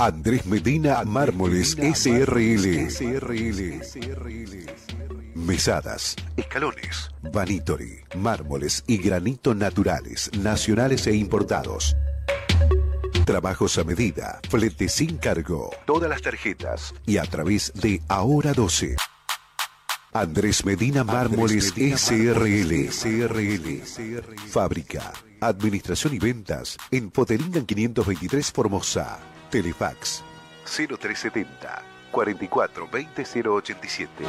Andrés 0.00 0.46
Medina 0.46 1.04
Mármoles 1.04 1.76
SRL. 1.78 2.88
Mesadas, 5.34 6.16
escalones, 6.38 7.10
vanitori, 7.20 8.00
mármoles 8.16 8.82
y 8.86 8.96
granito 8.96 9.54
naturales, 9.54 10.30
nacionales 10.38 11.06
e 11.06 11.14
importados. 11.14 11.94
Trabajos 13.26 13.76
a 13.76 13.84
medida, 13.84 14.40
flete 14.48 14.88
sin 14.88 15.18
cargo, 15.18 15.70
todas 15.84 16.08
las 16.08 16.22
tarjetas 16.22 16.94
y 17.04 17.18
a 17.18 17.24
través 17.24 17.70
de 17.74 18.00
Ahora 18.08 18.54
12. 18.54 18.96
Andrés 20.14 20.64
Medina 20.64 21.04
Mármoles 21.04 21.74
SRL. 21.76 22.88
Fábrica, 24.48 25.12
administración 25.42 26.14
y 26.14 26.18
ventas 26.18 26.78
en 26.90 27.10
Poteringan 27.10 27.66
523 27.66 28.50
Formosa. 28.50 29.29
Telefax 29.50 30.22
0370 30.64 31.82
44 32.10 32.88
20 32.90 33.24
087. 33.24 34.24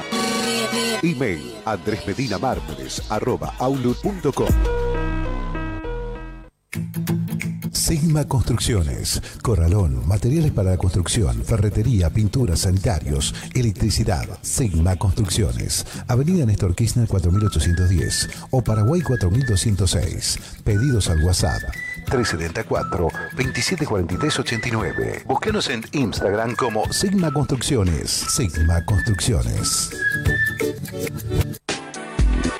Email 1.03 1.55
andresmedinamármoles 1.65 3.11
arroba. 3.11 3.53
Sigma 7.71 8.25
Construcciones, 8.25 9.21
Corralón, 9.41 10.07
materiales 10.07 10.51
para 10.51 10.71
la 10.71 10.77
construcción, 10.77 11.43
ferretería, 11.43 12.09
pintura, 12.09 12.55
sanitarios, 12.55 13.35
electricidad. 13.53 14.27
Sigma 14.41 14.95
Construcciones, 14.95 15.85
Avenida 16.07 16.45
Néstor 16.45 16.75
Kirchner 16.75 17.07
4810 17.07 18.29
o 18.51 18.63
Paraguay 18.63 19.01
4206. 19.01 20.39
Pedidos 20.63 21.09
al 21.09 21.23
WhatsApp 21.23 21.61
374 22.11 23.07
2743 23.37 24.39
89. 24.39 25.23
Búsquenos 25.25 25.69
en 25.69 25.81
Instagram 25.93 26.55
como 26.55 26.91
Sigma 26.91 27.31
Construcciones. 27.31 28.11
Sigma 28.11 28.83
Construcciones. 28.85 29.89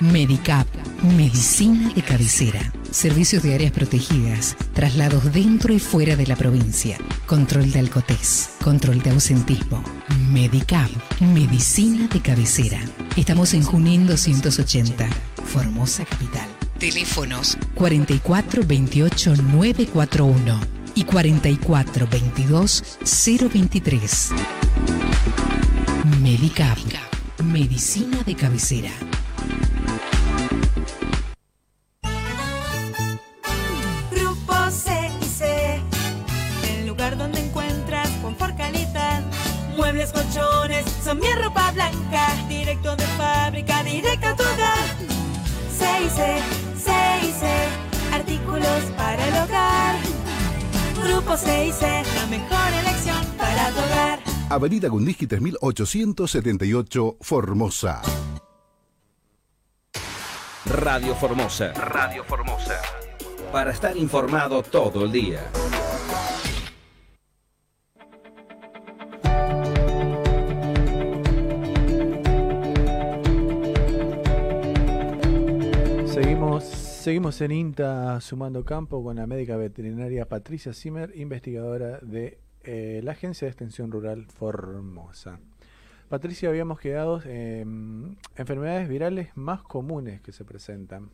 Medicap, 0.00 0.66
medicina 1.02 1.92
de 1.94 2.02
cabecera. 2.02 2.72
Servicios 2.90 3.42
de 3.42 3.54
áreas 3.54 3.72
protegidas, 3.72 4.56
traslados 4.74 5.32
dentro 5.32 5.72
y 5.72 5.78
fuera 5.78 6.16
de 6.16 6.26
la 6.26 6.36
provincia, 6.36 6.98
control 7.26 7.70
de 7.72 7.78
alcotés, 7.78 8.50
control 8.62 9.00
de 9.02 9.10
ausentismo. 9.10 9.82
Medicap, 10.30 10.90
medicina 11.20 12.08
de 12.08 12.20
cabecera. 12.20 12.80
Estamos 13.16 13.54
en 13.54 13.62
Junín 13.62 14.06
280, 14.06 15.08
Formosa 15.44 16.04
Capital. 16.04 16.51
Teléfonos 16.82 17.56
44 17.76 18.64
28 18.66 19.36
941 19.36 20.60
y 20.96 21.04
44 21.04 22.08
22 22.10 22.98
023. 23.52 24.30
Medicap, 26.20 26.76
medicina 27.44 28.18
de 28.26 28.34
cabecera. 28.34 28.90
Grupo 34.10 34.52
C&C, 34.72 35.80
el 36.68 36.88
lugar 36.88 37.16
donde 37.16 37.46
encuentras 37.46 38.08
confort, 38.20 38.56
calidad. 38.56 39.22
Muebles, 39.76 40.10
colchones, 40.10 40.84
son 41.04 41.20
mi 41.20 41.32
ropa 41.40 41.70
blanca. 41.70 42.26
Directo 42.48 42.96
de 42.96 43.04
fábrica, 43.04 43.84
directo 43.84 44.26
a 44.26 44.34
tu 44.34 44.42
hogar. 44.42 45.12
C&C, 45.78 46.61
para 48.96 49.28
el 49.28 49.34
hogar. 49.44 49.96
Grupo 51.04 51.36
C&C, 51.36 52.02
la 52.14 52.26
mejor 52.26 52.72
elección 52.80 53.24
para 53.36 53.70
tu 53.70 53.78
hogar. 53.78 54.18
Avenida 54.50 54.88
Gundiski 54.88 55.26
3878 55.26 57.16
Formosa. 57.20 58.02
Radio 60.66 61.14
Formosa. 61.14 61.72
Radio 61.72 62.24
Formosa. 62.24 62.80
Para 63.50 63.72
estar 63.72 63.96
informado 63.96 64.62
todo 64.62 65.04
el 65.04 65.12
día. 65.12 65.40
Seguimos, 76.06 76.64
seguimos 77.02 77.40
en 77.40 77.50
INTA 77.50 78.20
sumando 78.20 78.64
campo 78.64 79.02
con 79.02 79.16
la 79.16 79.26
médica 79.26 79.56
veterinaria 79.56 80.28
Patricia 80.28 80.72
Zimmer, 80.72 81.12
investigadora 81.16 81.98
de 81.98 82.38
eh, 82.62 83.00
la 83.02 83.10
Agencia 83.10 83.46
de 83.46 83.50
Extensión 83.50 83.90
Rural 83.90 84.26
Formosa. 84.26 85.40
Patricia, 86.08 86.48
habíamos 86.48 86.78
quedado 86.78 87.20
en 87.24 88.18
enfermedades 88.36 88.88
virales 88.88 89.30
más 89.34 89.62
comunes 89.62 90.20
que 90.20 90.30
se 90.30 90.44
presentan. 90.44 91.10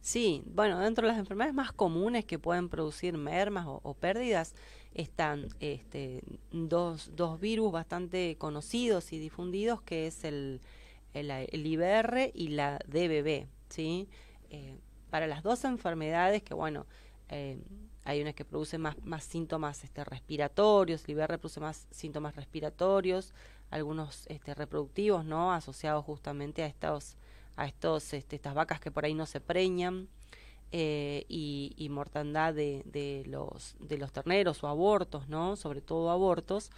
Sí, 0.00 0.44
bueno, 0.46 0.78
dentro 0.78 1.04
de 1.04 1.14
las 1.14 1.18
enfermedades 1.18 1.54
más 1.54 1.72
comunes 1.72 2.24
que 2.24 2.38
pueden 2.38 2.68
producir 2.68 3.18
mermas 3.18 3.66
o, 3.66 3.80
o 3.82 3.94
pérdidas 3.94 4.54
están 4.94 5.48
este, 5.58 6.22
dos, 6.52 7.10
dos 7.16 7.40
virus 7.40 7.72
bastante 7.72 8.36
conocidos 8.38 9.12
y 9.12 9.18
difundidos, 9.18 9.82
que 9.82 10.06
es 10.06 10.22
el, 10.22 10.60
el, 11.12 11.32
el 11.32 11.66
IBR 11.66 12.30
y 12.34 12.50
la 12.50 12.78
DBB, 12.86 13.48
¿sí? 13.68 14.08
Eh, 14.50 14.78
para 15.10 15.26
las 15.26 15.42
dos 15.42 15.64
enfermedades 15.64 16.42
que, 16.42 16.54
bueno, 16.54 16.86
eh, 17.28 17.58
hay 18.04 18.22
unas 18.22 18.34
que 18.34 18.44
producen 18.44 18.80
más, 18.80 18.96
más 19.04 19.24
síntomas 19.24 19.84
este, 19.84 20.04
respiratorios, 20.04 21.04
el 21.04 21.10
IBR 21.10 21.38
produce 21.38 21.60
más 21.60 21.86
síntomas 21.90 22.36
respiratorios, 22.36 23.34
algunos 23.70 24.26
este, 24.28 24.54
reproductivos, 24.54 25.24
¿no? 25.24 25.52
Asociados 25.52 26.04
justamente 26.04 26.62
a 26.62 26.66
estos 26.66 27.16
a 27.58 27.66
estos 27.66 28.14
este, 28.14 28.36
estas 28.36 28.54
vacas 28.54 28.80
que 28.80 28.90
por 28.92 29.04
ahí 29.04 29.14
no 29.14 29.26
se 29.26 29.40
preñan 29.40 30.08
eh, 30.70 31.24
y, 31.28 31.74
y, 31.76 31.88
mortandad 31.88 32.54
de, 32.54 32.82
de, 32.84 33.24
los 33.26 33.74
de 33.80 33.98
los 33.98 34.12
terneros 34.12 34.62
o 34.62 34.68
abortos 34.68 35.28
no 35.28 35.56
sobre 35.56 35.80
todo 35.80 36.10
abortos 36.10 36.70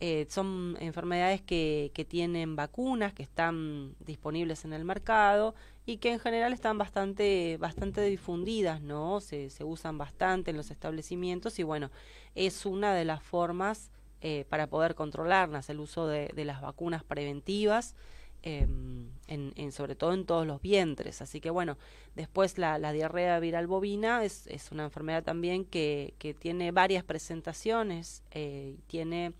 Eh, 0.00 0.26
son 0.28 0.76
enfermedades 0.80 1.40
que, 1.42 1.90
que 1.94 2.04
tienen 2.04 2.54
vacunas, 2.54 3.14
que 3.14 3.22
están 3.22 3.94
disponibles 4.00 4.64
en 4.66 4.74
el 4.74 4.84
mercado 4.84 5.54
y 5.86 5.96
que 5.98 6.12
en 6.12 6.18
general 6.18 6.52
están 6.52 6.76
bastante, 6.76 7.56
bastante 7.58 8.02
difundidas, 8.02 8.82
¿no? 8.82 9.20
Se, 9.20 9.48
se 9.50 9.64
usan 9.64 9.96
bastante 9.96 10.50
en 10.50 10.56
los 10.58 10.70
establecimientos 10.70 11.58
y 11.58 11.62
bueno, 11.62 11.90
es 12.34 12.66
una 12.66 12.94
de 12.94 13.04
las 13.06 13.22
formas 13.22 13.90
eh, 14.20 14.44
para 14.50 14.66
poder 14.66 14.94
controlarlas, 14.94 15.70
el 15.70 15.80
uso 15.80 16.06
de, 16.06 16.28
de 16.34 16.44
las 16.44 16.60
vacunas 16.60 17.02
preventivas. 17.04 17.94
em, 18.42 19.08
en, 19.26 19.52
en- 19.56 19.72
sobre 19.72 19.96
todo 19.96 20.12
en 20.14 20.24
todos 20.24 20.46
los 20.46 20.60
vientres. 20.62 21.20
Así 21.22 21.40
que 21.40 21.50
bueno, 21.50 21.78
después 22.14 22.58
la, 22.58 22.78
diarrea 22.92 23.40
viral 23.40 23.66
bovina 23.66 24.24
es, 24.24 24.46
es 24.46 24.70
una 24.70 24.84
enfermedad 24.84 25.24
también 25.24 25.64
que, 25.64 26.14
que 26.18 26.32
tiene 26.34 26.70
varias 26.70 27.02
presentaciones, 27.04 28.22
eh, 28.30 28.76
tiene 28.86 29.32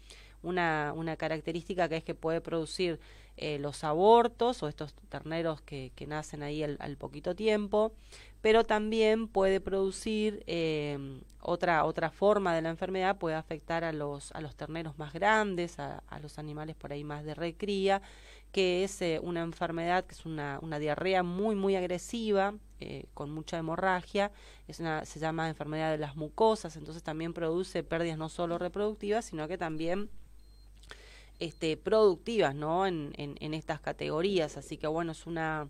una, 0.46 1.16
característica 1.16 1.88
que 1.88 1.96
es 1.96 2.04
que 2.04 2.14
puede 2.14 2.40
producir 2.40 3.00
eh, 3.36 3.58
los 3.58 3.84
abortos 3.84 4.62
o 4.62 4.68
estos 4.68 4.94
terneros 5.08 5.60
que, 5.60 5.92
nacen 6.06 6.42
ahí 6.42 6.62
al, 6.62 6.96
poquito 6.96 7.34
tiempo, 7.34 7.92
pero 8.40 8.64
también 8.64 9.28
puede 9.28 9.60
producir 9.60 10.42
eh, 10.46 11.20
otra, 11.40 11.84
otra 11.84 12.10
forma 12.10 12.54
de 12.54 12.62
la 12.62 12.70
enfermedad, 12.70 13.18
puede 13.18 13.36
afectar 13.36 13.84
a 13.84 13.92
los, 13.92 14.32
a 14.32 14.40
los 14.40 14.56
terneros 14.56 14.98
más 14.98 15.12
grandes, 15.12 15.78
a, 15.78 16.02
a 16.08 16.18
los 16.20 16.38
animales 16.38 16.76
por 16.76 16.92
ahí 16.92 17.04
más 17.04 17.24
de 17.24 17.34
recría, 17.34 18.02
que 18.52 18.84
es 18.84 19.02
eh, 19.02 19.20
una 19.22 19.42
enfermedad 19.42 20.06
que 20.06 20.14
es 20.14 20.24
una, 20.24 20.58
una 20.62 20.78
diarrea 20.78 21.22
muy, 21.22 21.54
muy 21.54 21.76
agresiva, 21.76 22.54
eh, 22.80 23.04
con 23.12 23.30
mucha 23.30 23.58
hemorragia, 23.58 24.32
es 24.66 24.80
una, 24.80 25.04
se 25.04 25.20
llama 25.20 25.48
enfermedad 25.48 25.90
de 25.90 25.98
las 25.98 26.16
mucosas, 26.16 26.76
entonces 26.76 27.02
también 27.02 27.34
produce 27.34 27.82
pérdidas 27.82 28.18
no 28.18 28.28
solo 28.28 28.58
reproductivas, 28.58 29.26
sino 29.26 29.46
que 29.46 29.58
también 29.58 30.08
este, 31.38 31.76
productivas 31.76 32.54
¿no? 32.54 32.86
en, 32.86 33.12
en, 33.16 33.36
en 33.40 33.54
estas 33.54 33.80
categorías. 33.80 34.56
Así 34.56 34.76
que 34.76 34.86
bueno, 34.86 35.12
es 35.12 35.26
una, 35.26 35.68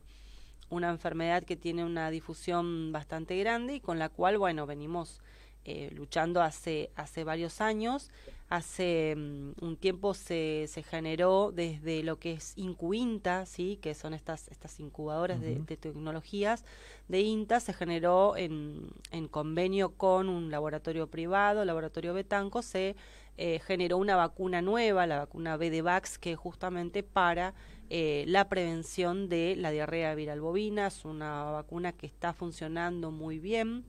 una 0.70 0.90
enfermedad 0.90 1.44
que 1.44 1.56
tiene 1.56 1.84
una 1.84 2.10
difusión 2.10 2.92
bastante 2.92 3.38
grande 3.38 3.76
y 3.76 3.80
con 3.80 3.98
la 3.98 4.08
cual, 4.08 4.38
bueno, 4.38 4.66
venimos 4.66 5.20
eh, 5.64 5.90
luchando 5.92 6.42
hace, 6.42 6.90
hace 6.94 7.24
varios 7.24 7.60
años. 7.60 8.10
Hace 8.48 9.14
mm, 9.16 9.64
un 9.64 9.76
tiempo 9.76 10.14
se, 10.14 10.66
se 10.68 10.84
generó 10.84 11.50
desde 11.52 12.04
lo 12.04 12.20
que 12.20 12.34
es 12.34 12.56
Incuinta, 12.56 13.46
¿sí? 13.46 13.78
que 13.82 13.94
son 13.94 14.14
estas, 14.14 14.46
estas 14.48 14.78
incubadoras 14.78 15.40
de, 15.40 15.56
de 15.56 15.76
tecnologías 15.76 16.64
de 17.08 17.20
INTA, 17.20 17.60
se 17.60 17.72
generó 17.72 18.36
en, 18.36 18.88
en 19.10 19.28
convenio 19.28 19.90
con 19.90 20.28
un 20.28 20.50
laboratorio 20.50 21.06
privado, 21.08 21.64
Laboratorio 21.64 22.14
Betanco, 22.14 22.62
se 22.62 22.96
eh, 23.38 23.60
generó 23.64 23.98
una 23.98 24.16
vacuna 24.16 24.62
nueva, 24.62 25.06
la 25.06 25.18
vacuna 25.18 25.56
BDVAX, 25.56 26.18
que 26.18 26.32
es 26.32 26.38
justamente 26.38 27.02
para 27.02 27.54
eh, 27.90 28.24
la 28.26 28.48
prevención 28.48 29.28
de 29.28 29.56
la 29.56 29.70
diarrea 29.70 30.14
viral 30.14 30.40
bovina. 30.40 30.86
Es 30.86 31.04
una 31.04 31.44
vacuna 31.44 31.92
que 31.92 32.06
está 32.06 32.32
funcionando 32.32 33.10
muy 33.10 33.38
bien 33.38 33.84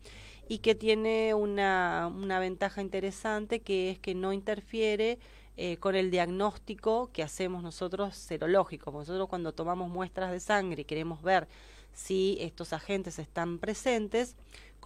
y 0.49 0.59
que 0.59 0.75
tiene 0.75 1.33
una, 1.33 2.11
una 2.13 2.39
ventaja 2.39 2.81
interesante 2.81 3.61
que 3.61 3.91
es 3.91 3.99
que 3.99 4.15
no 4.15 4.33
interfiere 4.33 5.19
eh, 5.59 5.77
con 5.77 5.95
el 5.95 6.11
diagnóstico 6.11 7.09
que 7.11 7.23
hacemos 7.23 7.63
nosotros 7.63 8.15
serológico. 8.15 8.91
Nosotros 8.91 9.27
cuando 9.27 9.53
tomamos 9.53 9.89
muestras 9.89 10.31
de 10.31 10.39
sangre 10.39 10.83
y 10.83 10.85
queremos 10.85 11.23
ver 11.23 11.47
si 11.93 12.37
estos 12.39 12.73
agentes 12.73 13.17
están 13.17 13.57
presentes, 13.57 14.35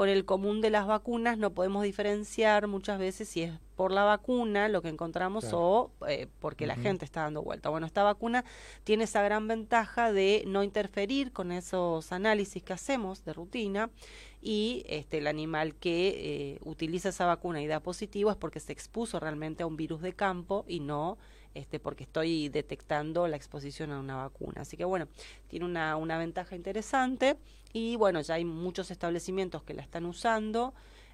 con 0.02 0.10
el 0.10 0.26
común 0.26 0.62
de 0.62 0.72
las 0.72 0.88
vacunas 0.88 1.38
no 1.38 1.52
podemos 1.54 1.84
diferenciar 1.84 2.66
muchas 2.66 2.98
veces 2.98 3.30
si 3.30 3.44
es 3.44 3.54
por 3.76 3.92
la 3.92 4.04
vacuna 4.04 4.68
lo 4.68 4.82
que 4.82 4.90
encontramos 4.90 5.44
Claro. 5.44 5.60
o 5.60 5.92
eh, 6.08 6.28
porque 6.40 6.66
la 6.66 6.76
gente 6.76 7.06
está 7.06 7.22
dando 7.22 7.44
vuelta. 7.44 7.70
Bueno, 7.70 7.86
esta 7.86 8.02
vacuna 8.02 8.44
tiene 8.84 9.04
esa 9.04 9.22
gran 9.22 9.48
ventaja 9.48 10.12
de 10.12 10.44
no 10.48 10.64
interferir 10.64 11.32
con 11.32 11.52
esos 11.52 12.12
análisis 12.12 12.64
que 12.64 12.74
hacemos 12.74 13.24
de 13.26 13.34
rutina 13.34 13.92
y 14.42 14.84
este, 14.88 15.20
el 15.20 15.28
animal 15.28 15.76
que 15.76 16.56
eh, 16.56 16.60
utiliza 16.64 17.10
esa 17.10 17.28
vacuna 17.28 17.62
y 17.62 17.68
da 17.68 17.80
positivo 17.80 18.32
es 18.32 18.38
porque 18.38 18.60
se 18.60 18.74
expuso 18.74 19.20
realmente 19.20 19.62
a 19.62 19.68
un 19.68 19.78
virus 19.78 20.02
de 20.02 20.14
campo 20.14 20.66
y 20.68 20.80
no 20.80 21.20
este, 21.54 21.80
porque 21.80 22.04
estoy 22.04 22.50
detectando 22.50 23.28
la 23.28 23.36
exposición 23.36 23.92
a 23.92 24.00
una 24.00 24.16
vacuna. 24.16 24.62
Así 24.62 24.78
que 24.78 24.86
bueno, 24.86 25.08
tiene 25.48 25.66
una, 25.66 25.96
una 25.98 26.18
ventaja 26.18 26.56
interesante 26.56 27.38
y 27.74 27.96
bueno, 27.96 28.22
ya 28.22 28.36
hay 28.36 28.46
muchos 28.46 28.92
establecimientos 28.92 29.64
que 29.64 29.74
la 29.74 29.82
están 29.82 30.06
usando 30.06 30.74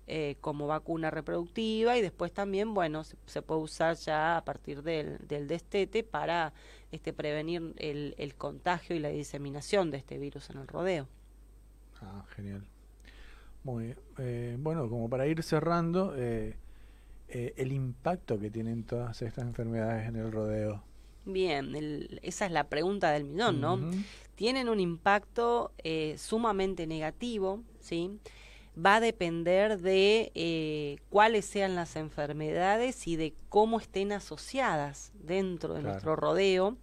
eh, 0.10 0.38
como 0.40 0.68
vacuna 0.68 1.12
reproductiva 1.12 1.98
y 1.98 2.02
después 2.02 2.32
también, 2.32 2.74
bueno, 2.74 3.04
se, 3.04 3.42
puede 3.42 3.62
usar 3.62 3.98
ya 3.98 4.38
a 4.38 4.46
partir 4.46 4.82
del, 4.82 5.18
del 5.28 5.48
destete 5.48 6.02
para 6.02 6.54
este, 6.94 7.12
prevenir 7.12 7.74
el, 7.78 8.16
el 8.18 8.36
contagio 8.36 8.96
y 8.96 9.00
la 9.00 9.10
diseminación 9.10 9.92
de 9.92 9.98
este 9.98 10.18
virus 10.18 10.50
en 10.50 10.60
el 10.60 10.68
rodeo. 10.68 11.08
Ah, 12.02 12.24
genial. 12.36 12.64
Muy 13.64 13.84
bien. 13.84 13.98
Eh, 14.20 14.56
bueno, 14.58 14.90
como 14.90 15.10
para 15.10 15.28
ir 15.28 15.44
cerrando, 15.44 16.14
eh, 16.16 16.56
eh, 17.30 17.54
el 17.58 17.72
impacto 17.72 18.40
que 18.40 18.50
tienen 18.50 18.84
todas 18.84 19.22
estas 19.22 19.44
enfermedades 19.46 20.08
en 20.08 20.16
el 20.16 20.32
rodeo. 20.32 20.84
Bien, 21.26 21.76
el- 21.76 22.20
esa 22.24 22.46
es 22.46 22.52
la 22.52 22.70
pregunta 22.70 23.12
del 23.12 23.26
millón, 23.26 23.60
¿no? 23.60 23.80
Tienen 24.36 24.70
un 24.70 24.80
impacto 24.80 25.72
eh, 25.84 26.16
sumamente 26.18 26.88
negativo, 26.88 27.64
¿sí? 27.82 28.12
Va 28.78 28.96
a 28.98 29.00
depender 29.02 29.80
de 29.80 30.32
eh, 30.36 30.98
cuáles 31.10 31.46
sean 31.46 31.76
las 31.76 31.96
enfermedades 31.96 33.08
y 33.08 33.16
de 33.16 33.34
cómo 33.50 33.80
estén 33.80 34.12
asociadas 34.12 35.12
dentro 35.16 35.74
de 35.74 35.82
Claro. 35.82 35.94
nuestro 35.94 36.16
rodeo 36.16 36.78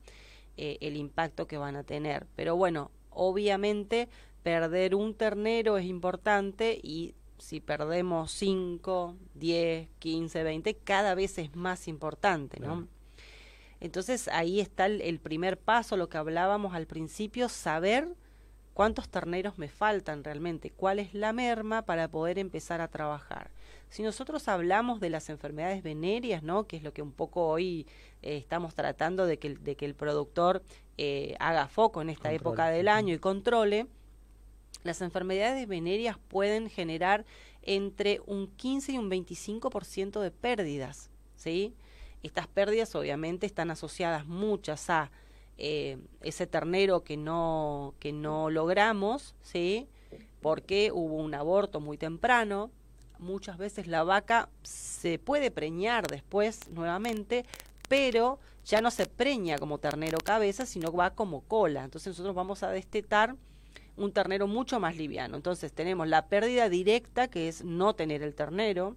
eh, 0.57 0.77
el 0.81 0.97
impacto 0.97 1.47
que 1.47 1.57
van 1.57 1.77
a 1.77 1.85
tener. 1.85 2.27
Pero 2.37 2.57
bueno, 2.57 2.91
obviamente 3.11 4.09
perder 4.43 4.95
un 4.95 5.15
ternero 5.15 5.79
es 5.79 5.87
importante 5.87 6.79
y 6.83 7.15
si 7.39 7.61
perdemos 7.61 8.31
5, 8.33 9.17
10, 9.35 9.89
15, 9.99 10.43
20, 10.43 10.75
cada 10.77 11.15
vez 11.15 11.39
es 11.39 11.55
más 11.57 11.89
importante, 11.89 12.61
¿no? 12.61 12.87
Entonces 13.81 14.29
ahí 14.29 14.61
está 14.61 14.87
el, 14.87 15.01
el 15.03 15.19
primer 15.19 15.59
paso, 15.59 15.97
lo 15.97 16.09
que 16.09 16.17
hablábamos 16.17 16.75
al 16.75 16.87
principio, 16.87 17.49
saber 17.49 18.09
cuántos 18.73 19.09
terneros 19.09 19.59
me 19.59 19.69
faltan 19.69 20.25
realmente, 20.25 20.71
cuál 20.71 20.99
es 20.99 21.13
la 21.15 21.33
merma 21.33 21.83
para 21.83 22.09
poder 22.09 22.39
empezar 22.39 22.81
a 22.81 22.89
trabajar. 22.89 23.51
Si 23.91 24.03
nosotros 24.03 24.49
hablamos 24.49 25.01
de 25.01 25.11
las 25.11 25.29
enfermedades 25.29 25.83
venéreas, 25.83 26.43
¿no? 26.43 26.67
que 26.67 26.77
es 26.79 26.83
lo 26.83 26.93
que 26.93 27.03
un 27.03 27.13
poco 27.13 27.47
hoy 27.49 27.87
eh, 28.23 28.37
estamos 28.39 28.75
tratando 28.75 29.27
de 29.27 29.39
que, 29.39 29.49
el- 29.49 29.63
de 29.63 29.77
que 29.77 29.85
el 29.85 29.95
productor 29.95 30.63
eh, 30.97 31.37
haga 31.39 31.69
foco 31.69 32.01
en 32.03 32.11
esta 32.11 32.31
época 32.33 32.69
del 32.71 32.89
año 32.89 33.15
y 33.15 33.19
controle, 33.19 33.87
las 34.85 35.01
enfermedades 35.01 35.67
venéreas 35.67 36.19
pueden 36.29 36.71
generar 36.71 37.25
entre 37.63 38.21
un 38.27 38.47
15 38.47 38.93
y 38.93 38.99
un 38.99 39.11
25% 39.11 40.21
de 40.21 40.31
pérdidas, 40.31 41.11
¿sí? 41.35 41.75
Estas 42.23 42.47
pérdidas 42.47 42.95
obviamente 42.95 43.47
están 43.47 43.71
asociadas 43.71 44.27
muchas 44.27 44.89
a 44.91 45.11
eh, 45.57 45.99
ese 46.23 46.47
ternero 46.47 47.03
que 47.03 47.17
no, 47.17 47.95
que 47.99 48.13
no 48.13 48.51
logramos, 48.51 49.35
¿sí? 49.43 49.89
Porque 50.41 50.91
hubo 50.93 51.17
un 51.17 51.35
aborto 51.35 51.81
muy 51.81 51.97
temprano, 51.97 52.71
muchas 53.19 53.57
veces 53.57 53.87
la 53.87 54.05
vaca 54.05 54.51
se 54.63 55.19
puede 55.19 55.51
preñar 55.51 56.07
después 56.07 56.69
nuevamente, 56.69 57.47
pero 57.89 58.39
ya 58.67 58.83
no 58.83 58.91
se 58.91 59.07
preña 59.07 59.59
como 59.59 59.79
ternero 59.79 60.19
cabeza, 60.19 60.67
sino 60.67 60.93
va 60.93 61.15
como 61.15 61.43
cola. 61.43 61.85
Entonces 61.85 62.09
nosotros 62.09 62.35
vamos 62.35 62.63
a 62.63 62.71
destetar 62.71 63.37
un 63.97 64.13
ternero 64.13 64.47
mucho 64.47 64.81
más 64.81 64.97
liviano. 64.97 65.37
Entonces 65.37 65.73
tenemos 65.73 66.09
la 66.09 66.27
pérdida 66.27 66.69
directa, 66.69 67.29
que 67.29 67.49
es 67.49 67.65
no 67.65 67.95
tener 67.95 68.23
el 68.23 68.35
ternero, 68.35 68.97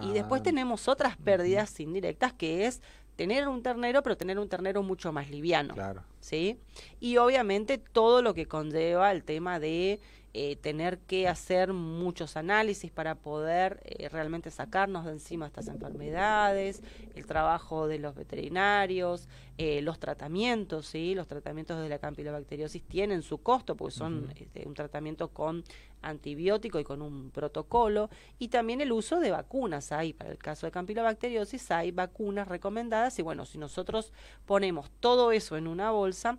y 0.00 0.12
después 0.12 0.40
Ah. 0.40 0.44
tenemos 0.44 0.86
otras 0.86 1.16
pérdidas 1.16 1.80
indirectas, 1.80 2.32
que 2.32 2.66
es 2.66 2.80
tener 3.16 3.48
un 3.48 3.64
ternero, 3.64 4.02
pero 4.04 4.16
tener 4.16 4.38
un 4.38 4.48
ternero 4.48 4.82
mucho 4.84 5.12
más 5.12 5.28
liviano. 5.28 5.74
Claro. 5.74 6.04
¿sí? 6.20 6.56
Y 7.00 7.16
obviamente 7.16 7.78
todo 7.78 8.22
lo 8.22 8.32
que 8.32 8.46
conlleva 8.46 9.10
el 9.10 9.24
tema 9.24 9.58
de 9.58 9.98
eh, 10.40 10.54
tener 10.54 11.00
que 11.00 11.26
hacer 11.26 11.72
muchos 11.72 12.36
análisis 12.36 12.92
para 12.92 13.16
poder 13.16 13.80
eh, 13.84 14.08
realmente 14.08 14.52
sacarnos 14.52 15.04
de 15.04 15.10
encima 15.10 15.48
estas 15.48 15.66
enfermedades, 15.66 16.80
el 17.16 17.26
trabajo 17.26 17.88
de 17.88 17.98
los 17.98 18.14
veterinarios, 18.14 19.26
eh, 19.56 19.82
los 19.82 19.98
tratamientos, 19.98 20.86
¿sí? 20.86 21.16
Los 21.16 21.26
tratamientos 21.26 21.82
de 21.82 21.88
la 21.88 21.98
campilobacteriosis 21.98 22.84
tienen 22.84 23.22
su 23.22 23.38
costo 23.38 23.76
porque 23.76 23.96
son 23.96 24.32
este, 24.36 24.64
un 24.68 24.74
tratamiento 24.74 25.26
con 25.26 25.64
antibiótico 26.02 26.78
y 26.78 26.84
con 26.84 27.02
un 27.02 27.32
protocolo 27.32 28.08
y 28.38 28.46
también 28.46 28.80
el 28.80 28.92
uso 28.92 29.18
de 29.18 29.32
vacunas 29.32 29.90
hay 29.90 30.12
para 30.12 30.30
el 30.30 30.38
caso 30.38 30.66
de 30.66 30.70
campilobacteriosis 30.70 31.68
hay 31.72 31.90
vacunas 31.90 32.46
recomendadas 32.46 33.18
y 33.18 33.22
bueno 33.22 33.44
si 33.44 33.58
nosotros 33.58 34.12
ponemos 34.46 34.88
todo 35.00 35.32
eso 35.32 35.56
en 35.56 35.66
una 35.66 35.90
bolsa 35.90 36.38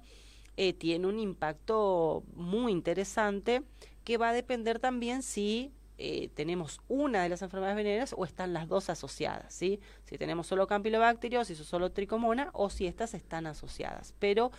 eh, 0.62 0.74
tiene 0.74 1.08
un 1.08 1.20
impacto 1.20 2.24
muy 2.36 2.74
interesante 2.74 3.64
que 4.10 4.18
va 4.18 4.30
a 4.30 4.34
depender 4.34 4.80
también 4.80 5.22
si 5.22 5.72
eh, 6.00 6.32
tenemos 6.34 6.82
una 6.88 7.22
de 7.22 7.30
las 7.30 7.44
enfermedades 7.44 7.76
venéreas 7.76 8.16
o 8.18 8.26
están 8.26 8.54
las 8.54 8.68
dos 8.68 8.90
asociadas, 8.90 9.54
¿sí? 9.54 9.80
Si 10.06 10.18
tenemos 10.18 10.48
solo 10.48 10.66
campylobacteriosis 10.66 11.60
o 11.60 11.64
solo 11.64 11.92
tricomona 11.92 12.50
o 12.54 12.72
si 12.72 12.88
estas 12.88 13.14
están 13.14 13.46
asociadas. 13.46 14.16
Pero 14.18 14.52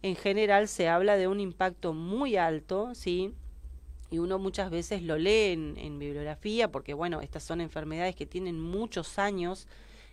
en 0.00 0.16
general 0.16 0.68
se 0.68 0.88
habla 0.88 1.18
de 1.18 1.28
un 1.28 1.38
impacto 1.38 1.92
muy 1.92 2.38
alto, 2.38 2.94
¿sí? 2.94 3.34
y 4.10 4.20
uno 4.20 4.38
muchas 4.38 4.70
veces 4.70 5.02
lo 5.02 5.18
lee 5.18 5.52
en, 5.52 5.98
bibliografía 5.98 6.72
porque 6.72 6.94
bueno 6.94 7.20
estas 7.20 7.42
son 7.42 7.60
enfermedades 7.60 8.16
que 8.16 8.24
tienen 8.24 8.58
muchos 8.58 9.18
años 9.18 9.68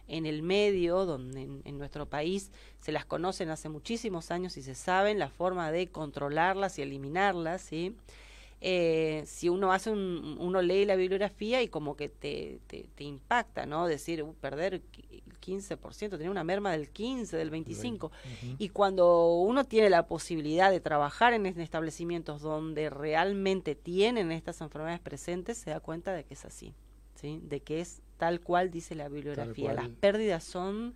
en 0.09 0.25
el 0.25 0.43
medio 0.43 1.05
donde 1.05 1.43
en, 1.63 1.77
nuestro 1.77 2.07
país 2.07 2.51
se 2.81 2.91
las 2.91 3.05
conocen 3.05 3.51
hace 3.51 3.69
muchísimos 3.69 4.31
años 4.31 4.57
y 4.57 4.63
se 4.63 4.75
saben 4.75 5.17
la 5.17 5.29
forma 5.29 5.71
de 5.71 5.87
controlarlas 5.87 6.77
y 6.77 6.81
eliminarlas 6.81 7.61
sí 7.61 7.95
eh, 8.63 9.23
si 9.25 9.49
uno 9.49 9.73
hace 9.73 9.89
un, 9.89 10.37
uno 10.39 10.61
lee 10.61 10.85
la 10.85 10.95
bibliografía 10.95 11.63
y 11.63 11.67
como 11.67 11.95
que 11.95 12.09
te, 12.09 12.59
te, 12.67 13.03
impacta, 13.03 13.65
¿no? 13.65 13.87
Decir, 13.87 14.21
uh, 14.21 14.35
perder 14.35 14.75
el 14.75 14.83
15%, 15.41 16.11
tener 16.11 16.29
una 16.29 16.43
merma 16.43 16.71
del 16.71 16.89
15, 16.89 17.35
del 17.37 17.49
25. 17.49 18.11
Y 18.59 18.69
cuando 18.69 19.33
uno 19.39 19.63
tiene 19.63 19.89
la 19.89 20.05
posibilidad 20.05 20.69
de 20.69 20.79
trabajar 20.79 21.33
en 21.33 21.47
establecimientos 21.47 22.41
donde 22.41 22.91
realmente 22.91 23.73
tienen 23.73 24.31
estas 24.31 24.61
enfermedades 24.61 24.99
presentes, 25.01 25.57
se 25.57 25.71
da 25.71 25.79
cuenta 25.79 26.13
de 26.13 26.23
que 26.23 26.35
es 26.35 26.45
así, 26.45 26.75
¿sí? 27.15 27.41
De 27.43 27.61
que 27.61 27.81
es 27.81 28.03
tal 28.17 28.41
cual 28.41 28.69
dice 28.69 28.93
la 28.93 29.09
bibliografía. 29.09 29.73
Las 29.73 29.89
pérdidas 29.89 30.43
son 30.43 30.93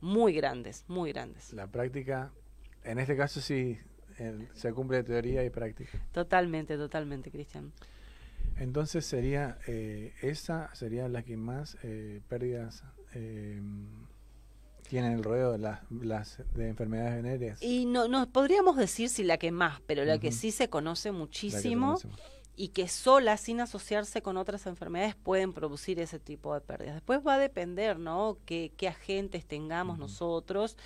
muy 0.00 0.32
grandes, 0.32 0.84
muy 0.86 1.10
grandes. 1.10 1.52
La 1.52 1.66
práctica, 1.66 2.30
en 2.84 3.00
este 3.00 3.16
caso 3.16 3.40
sí 3.40 3.80
se 4.54 4.72
cumple 4.72 5.02
teoría 5.02 5.44
y 5.44 5.50
práctica. 5.50 5.98
Totalmente, 6.12 6.76
totalmente, 6.76 7.30
Cristian. 7.30 7.72
Entonces 8.56 9.04
sería 9.04 9.58
eh, 9.66 10.12
esa 10.22 10.72
sería 10.74 11.08
la 11.08 11.22
que 11.22 11.36
más 11.36 11.76
eh, 11.82 12.20
pérdidas 12.28 12.84
eh, 13.14 13.60
tiene 14.88 15.12
el 15.14 15.24
rodeo 15.24 15.52
de 15.52 15.58
las, 15.58 15.80
las 15.90 16.42
de 16.54 16.68
enfermedades 16.68 17.22
venéreas. 17.22 17.62
Y 17.62 17.86
no, 17.86 18.06
no 18.06 18.28
podríamos 18.30 18.76
decir 18.76 19.08
si 19.08 19.24
la 19.24 19.38
que 19.38 19.50
más, 19.50 19.80
pero 19.86 20.04
la 20.04 20.18
que 20.18 20.30
sí 20.30 20.50
se 20.50 20.68
conoce 20.68 21.10
muchísimo 21.10 21.98
y 22.56 22.68
que 22.68 22.86
sola, 22.86 23.36
sin 23.36 23.60
asociarse 23.60 24.22
con 24.22 24.36
otras 24.36 24.66
enfermedades, 24.66 25.16
pueden 25.16 25.52
producir 25.52 25.98
ese 25.98 26.20
tipo 26.20 26.54
de 26.54 26.60
pérdidas. 26.60 26.94
Después 26.94 27.20
va 27.26 27.34
a 27.34 27.38
depender, 27.38 27.98
¿no?, 27.98 28.38
qué, 28.44 28.72
qué 28.76 28.86
agentes 28.86 29.44
tengamos 29.44 29.98
nosotros 29.98 30.76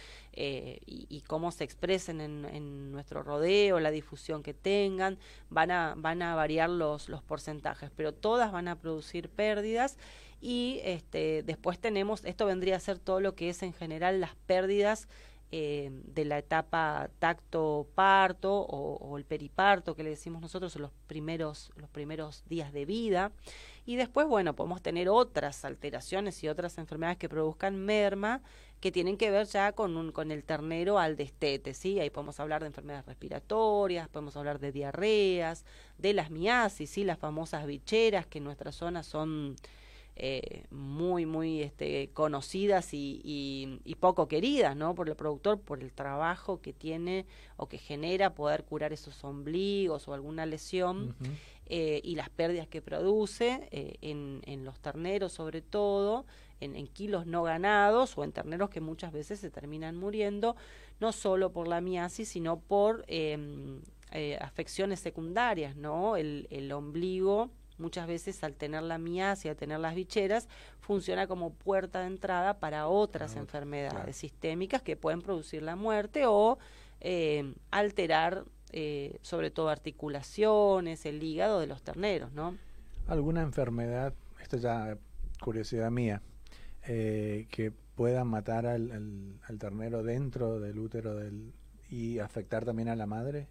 eh, 0.40 0.78
y, 0.86 1.20
cómo 1.22 1.50
se 1.50 1.64
expresen 1.64 2.20
en, 2.20 2.92
nuestro 2.92 3.24
rodeo, 3.24 3.80
la 3.80 3.90
difusión 3.90 4.44
que 4.44 4.54
tengan, 4.54 5.18
van 5.50 5.72
a, 5.72 5.94
van 5.96 6.22
a 6.22 6.36
variar 6.36 6.70
los, 6.70 7.08
los 7.08 7.24
porcentajes, 7.24 7.90
pero 7.96 8.14
todas 8.14 8.52
van 8.52 8.68
a 8.68 8.76
producir 8.76 9.28
pérdidas 9.30 9.98
y 10.40 10.80
este, 10.84 11.42
después 11.42 11.80
tenemos, 11.80 12.24
esto 12.24 12.46
vendría 12.46 12.76
a 12.76 12.80
ser 12.80 13.00
todo 13.00 13.18
lo 13.18 13.34
que 13.34 13.48
es 13.48 13.64
en 13.64 13.72
general 13.72 14.20
las 14.20 14.36
pérdidas 14.46 15.08
eh, 15.50 15.90
de 16.04 16.24
la 16.24 16.38
etapa 16.38 17.10
tacto-parto 17.18 18.60
o, 18.60 19.18
el 19.18 19.24
periparto 19.24 19.96
que 19.96 20.04
le 20.04 20.10
decimos 20.10 20.40
nosotros 20.40 20.76
los 20.76 20.92
primeros, 21.08 21.72
los 21.74 21.90
primeros 21.90 22.44
días 22.48 22.72
de 22.72 22.84
vida. 22.84 23.32
Y 23.86 23.96
después, 23.96 24.28
bueno, 24.28 24.54
podemos 24.54 24.82
tener 24.82 25.08
otras 25.08 25.64
alteraciones 25.64 26.44
y 26.44 26.48
otras 26.48 26.78
enfermedades 26.78 27.18
que 27.18 27.28
produzcan 27.28 27.76
merma 27.76 28.40
que 28.80 28.92
tienen 28.92 29.16
que 29.16 29.30
ver 29.30 29.46
ya 29.46 29.72
con, 29.72 29.96
un, 29.96 30.12
con 30.12 30.30
el 30.30 30.44
ternero 30.44 30.98
al 30.98 31.16
destete, 31.16 31.74
¿sí? 31.74 31.98
Ahí 31.98 32.10
podemos 32.10 32.38
hablar 32.38 32.62
de 32.62 32.68
enfermedades 32.68 33.06
respiratorias, 33.06 34.08
podemos 34.08 34.36
hablar 34.36 34.60
de 34.60 34.72
diarreas, 34.72 35.64
de 35.98 36.12
las 36.12 36.30
miasis, 36.30 36.90
¿sí? 36.90 37.04
Las 37.04 37.18
famosas 37.18 37.66
bicheras 37.66 38.26
que 38.26 38.38
en 38.38 38.44
nuestra 38.44 38.70
zona 38.70 39.02
son 39.02 39.56
eh, 40.20 40.64
muy, 40.70 41.26
muy 41.26 41.62
este, 41.62 42.10
conocidas 42.12 42.92
y, 42.92 43.20
y, 43.84 43.94
poco 43.96 44.26
queridas, 44.26 44.74
¿no? 44.74 44.96
Por 44.96 45.08
el 45.08 45.14
productor, 45.14 45.60
por 45.60 45.80
el 45.80 45.92
trabajo 45.92 46.60
que 46.60 46.72
tiene 46.72 47.24
o 47.56 47.68
que 47.68 47.78
genera 47.78 48.34
poder 48.34 48.64
curar 48.64 48.92
esos 48.92 49.22
ombligos 49.22 50.08
o 50.08 50.14
alguna 50.14 50.44
lesión 50.44 51.14
eh, 51.66 52.00
y 52.02 52.16
las 52.16 52.30
pérdidas 52.30 52.66
que 52.66 52.82
produce 52.82 53.68
eh, 53.70 53.96
en, 54.00 54.40
en, 54.46 54.64
los 54.64 54.80
terneros 54.80 55.32
sobre 55.32 55.62
todo, 55.62 56.26
en, 56.60 56.76
en, 56.76 56.86
kilos 56.86 57.26
no 57.26 57.42
ganados 57.42 58.16
o 58.18 58.24
en 58.24 58.32
terneros 58.32 58.70
que 58.70 58.80
muchas 58.80 59.12
veces 59.12 59.40
se 59.40 59.50
terminan 59.50 59.96
muriendo, 59.96 60.56
no 61.00 61.12
solo 61.12 61.52
por 61.52 61.68
la 61.68 61.80
miasis, 61.80 62.28
sino 62.28 62.60
por 62.60 63.04
em, 63.06 63.80
afecciones 64.40 65.00
secundarias, 65.00 65.76
¿no? 65.76 66.16
El, 66.16 66.48
el 66.50 66.72
ombligo 66.72 67.50
muchas 67.78 68.06
veces 68.06 68.42
al 68.44 68.54
tener 68.54 68.82
la 68.82 68.98
miasis, 68.98 69.50
al 69.50 69.56
tener 69.56 69.80
las 69.80 69.94
bicheras, 69.94 70.48
funciona 70.80 71.26
como 71.26 71.52
puerta 71.52 72.00
de 72.00 72.08
entrada 72.08 72.58
para 72.58 72.88
otras 72.88 73.36
enfermedades 73.36 74.16
sistémicas 74.16 74.82
que 74.82 74.96
pueden 74.96 75.22
producir 75.22 75.62
la 75.62 75.76
muerte 75.76 76.26
o 76.26 76.58
eh, 77.00 77.54
alterar 77.70 78.44
eh, 78.72 79.18
sobre 79.22 79.50
todo 79.50 79.70
articulaciones, 79.70 81.06
el 81.06 81.22
hígado 81.22 81.60
de 81.60 81.66
los 81.66 81.82
terneros, 81.82 82.32
¿no? 82.32 82.56
¿Alguna 83.06 83.42
enfermedad, 83.42 84.12
esto 84.42 84.58
ya 84.58 84.98
curiosidad 85.40 85.90
mía, 85.90 86.20
eh, 86.90 87.46
que 87.50 87.70
pueda 87.70 88.24
matar 88.24 88.64
al, 88.64 89.38
al, 89.46 89.58
ternero 89.58 90.02
dentro 90.02 90.58
del 90.58 90.78
útero 90.78 91.14
del, 91.14 91.52
y 91.90 92.18
afectar 92.18 92.64
también 92.64 92.88
a 92.88 92.96
la 92.96 93.04
madre? 93.04 93.46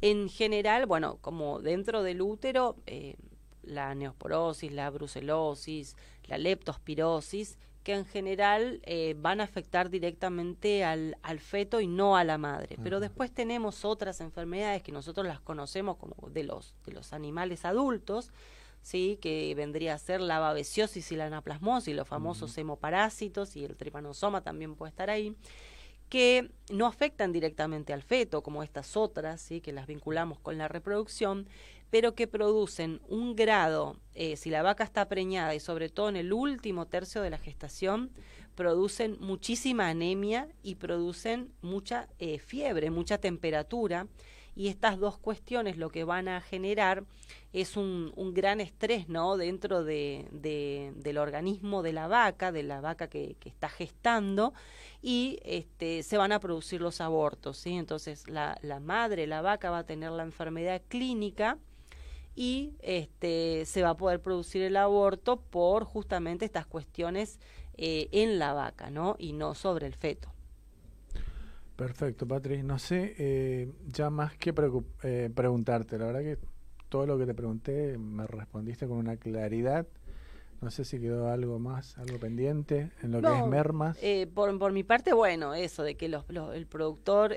En 0.00 0.28
general, 0.28 0.86
bueno, 0.86 1.18
como 1.20 1.60
dentro 1.60 2.04
del 2.04 2.22
útero, 2.22 2.76
eh, 2.86 3.16
la 3.62 3.94
neosporosis, 3.96 4.70
la 4.70 4.88
brucelosis, 4.88 5.96
la 6.28 6.38
leptospirosis, 6.38 7.58
que 7.82 7.94
en 7.94 8.04
general 8.04 8.80
eh, 8.84 9.16
van 9.18 9.40
a 9.40 9.44
afectar 9.44 9.90
directamente 9.90 10.84
al, 10.84 11.16
al, 11.22 11.40
feto 11.40 11.80
y 11.80 11.88
no 11.88 12.16
a 12.16 12.22
la 12.22 12.38
madre. 12.38 12.76
Pero 12.82 13.00
después 13.00 13.32
tenemos 13.32 13.84
otras 13.84 14.20
enfermedades 14.20 14.84
que 14.84 14.92
nosotros 14.92 15.26
las 15.26 15.40
conocemos 15.40 15.96
como 15.96 16.14
de 16.30 16.44
los, 16.44 16.74
de 16.86 16.92
los 16.92 17.12
animales 17.12 17.64
adultos, 17.64 18.30
¿sí? 18.82 19.18
que 19.20 19.54
vendría 19.54 19.94
a 19.94 19.98
ser 19.98 20.20
la 20.20 20.38
babesiosis 20.38 21.12
y 21.12 21.16
la 21.16 21.26
anaplasmosis, 21.26 21.94
los 21.94 22.08
famosos 22.08 22.56
hemoparásitos 22.58 23.56
y 23.56 23.64
el 23.64 23.76
tripanosoma 23.76 24.42
también 24.42 24.74
puede 24.74 24.90
estar 24.90 25.10
ahí 25.10 25.36
que 26.10 26.50
no 26.70 26.86
afectan 26.86 27.32
directamente 27.32 27.92
al 27.92 28.02
feto, 28.02 28.42
como 28.42 28.64
estas 28.64 28.96
otras, 28.96 29.40
¿sí? 29.40 29.60
que 29.60 29.72
las 29.72 29.86
vinculamos 29.86 30.40
con 30.40 30.58
la 30.58 30.66
reproducción, 30.66 31.48
pero 31.88 32.14
que 32.14 32.26
producen 32.26 33.00
un 33.08 33.36
grado, 33.36 33.96
eh, 34.14 34.36
si 34.36 34.50
la 34.50 34.62
vaca 34.62 34.84
está 34.84 35.08
preñada 35.08 35.54
y 35.54 35.60
sobre 35.60 35.88
todo 35.88 36.08
en 36.08 36.16
el 36.16 36.32
último 36.32 36.86
tercio 36.86 37.22
de 37.22 37.30
la 37.30 37.38
gestación, 37.38 38.10
producen 38.56 39.16
muchísima 39.20 39.88
anemia 39.88 40.48
y 40.62 40.74
producen 40.74 41.52
mucha 41.62 42.08
eh, 42.18 42.40
fiebre, 42.40 42.90
mucha 42.90 43.18
temperatura. 43.18 44.08
Y 44.56 44.68
estas 44.68 44.98
dos 44.98 45.16
cuestiones 45.18 45.76
lo 45.76 45.90
que 45.90 46.04
van 46.04 46.28
a 46.28 46.40
generar 46.40 47.04
es 47.52 47.76
un, 47.76 48.12
gran 48.34 48.60
estrés 48.60 49.08
¿no? 49.08 49.36
dentro 49.36 49.84
de, 49.84 50.26
del 50.32 51.18
organismo 51.18 51.82
de 51.82 51.92
la 51.92 52.08
vaca, 52.08 52.52
de 52.52 52.62
la 52.62 52.80
vaca 52.80 53.08
que, 53.08 53.36
que 53.40 53.48
está 53.48 53.68
gestando, 53.68 54.52
y 55.02 55.38
este, 55.44 56.02
se 56.02 56.18
van 56.18 56.32
a 56.32 56.40
producir 56.40 56.80
los 56.80 57.00
abortos. 57.00 57.58
¿sí? 57.58 57.74
Entonces 57.74 58.28
la, 58.28 58.58
la 58.62 58.80
madre, 58.80 59.26
la 59.26 59.42
vaca, 59.42 59.70
va 59.70 59.78
a 59.78 59.86
tener 59.86 60.10
la 60.10 60.22
enfermedad 60.22 60.82
clínica 60.88 61.58
y 62.34 62.74
este, 62.80 63.64
se 63.66 63.82
va 63.82 63.90
a 63.90 63.96
poder 63.96 64.20
producir 64.20 64.62
el 64.62 64.76
aborto 64.76 65.40
por 65.40 65.84
justamente 65.84 66.44
estas 66.44 66.66
cuestiones 66.66 67.38
eh, 67.76 68.08
en 68.12 68.38
la 68.38 68.52
vaca, 68.52 68.90
¿no? 68.90 69.16
Y 69.18 69.32
no 69.32 69.54
sobre 69.54 69.86
el 69.86 69.94
feto. 69.94 70.32
Perfecto, 71.80 72.28
Patrick. 72.28 72.62
No 72.62 72.78
sé 72.78 73.14
eh, 73.16 73.72
ya 73.86 74.10
más 74.10 74.36
que 74.36 74.52
eh, 75.02 75.30
preguntarte. 75.34 75.96
La 75.96 76.04
verdad 76.04 76.20
que 76.20 76.36
todo 76.90 77.06
lo 77.06 77.18
que 77.18 77.24
te 77.24 77.32
pregunté 77.32 77.96
me 77.96 78.26
respondiste 78.26 78.86
con 78.86 78.98
una 78.98 79.16
claridad. 79.16 79.86
No 80.60 80.70
sé 80.70 80.84
si 80.84 81.00
quedó 81.00 81.28
algo 81.28 81.58
más, 81.58 81.96
algo 81.96 82.18
pendiente 82.18 82.90
en 83.02 83.12
lo 83.12 83.22
que 83.22 83.34
es 83.34 83.46
mermas. 83.46 83.98
por, 84.34 84.58
por 84.58 84.72
mi 84.72 84.84
parte, 84.84 85.14
bueno, 85.14 85.54
eso 85.54 85.82
de 85.82 85.94
que 85.94 86.10
los, 86.10 86.26
el 86.52 86.66
productor 86.66 87.34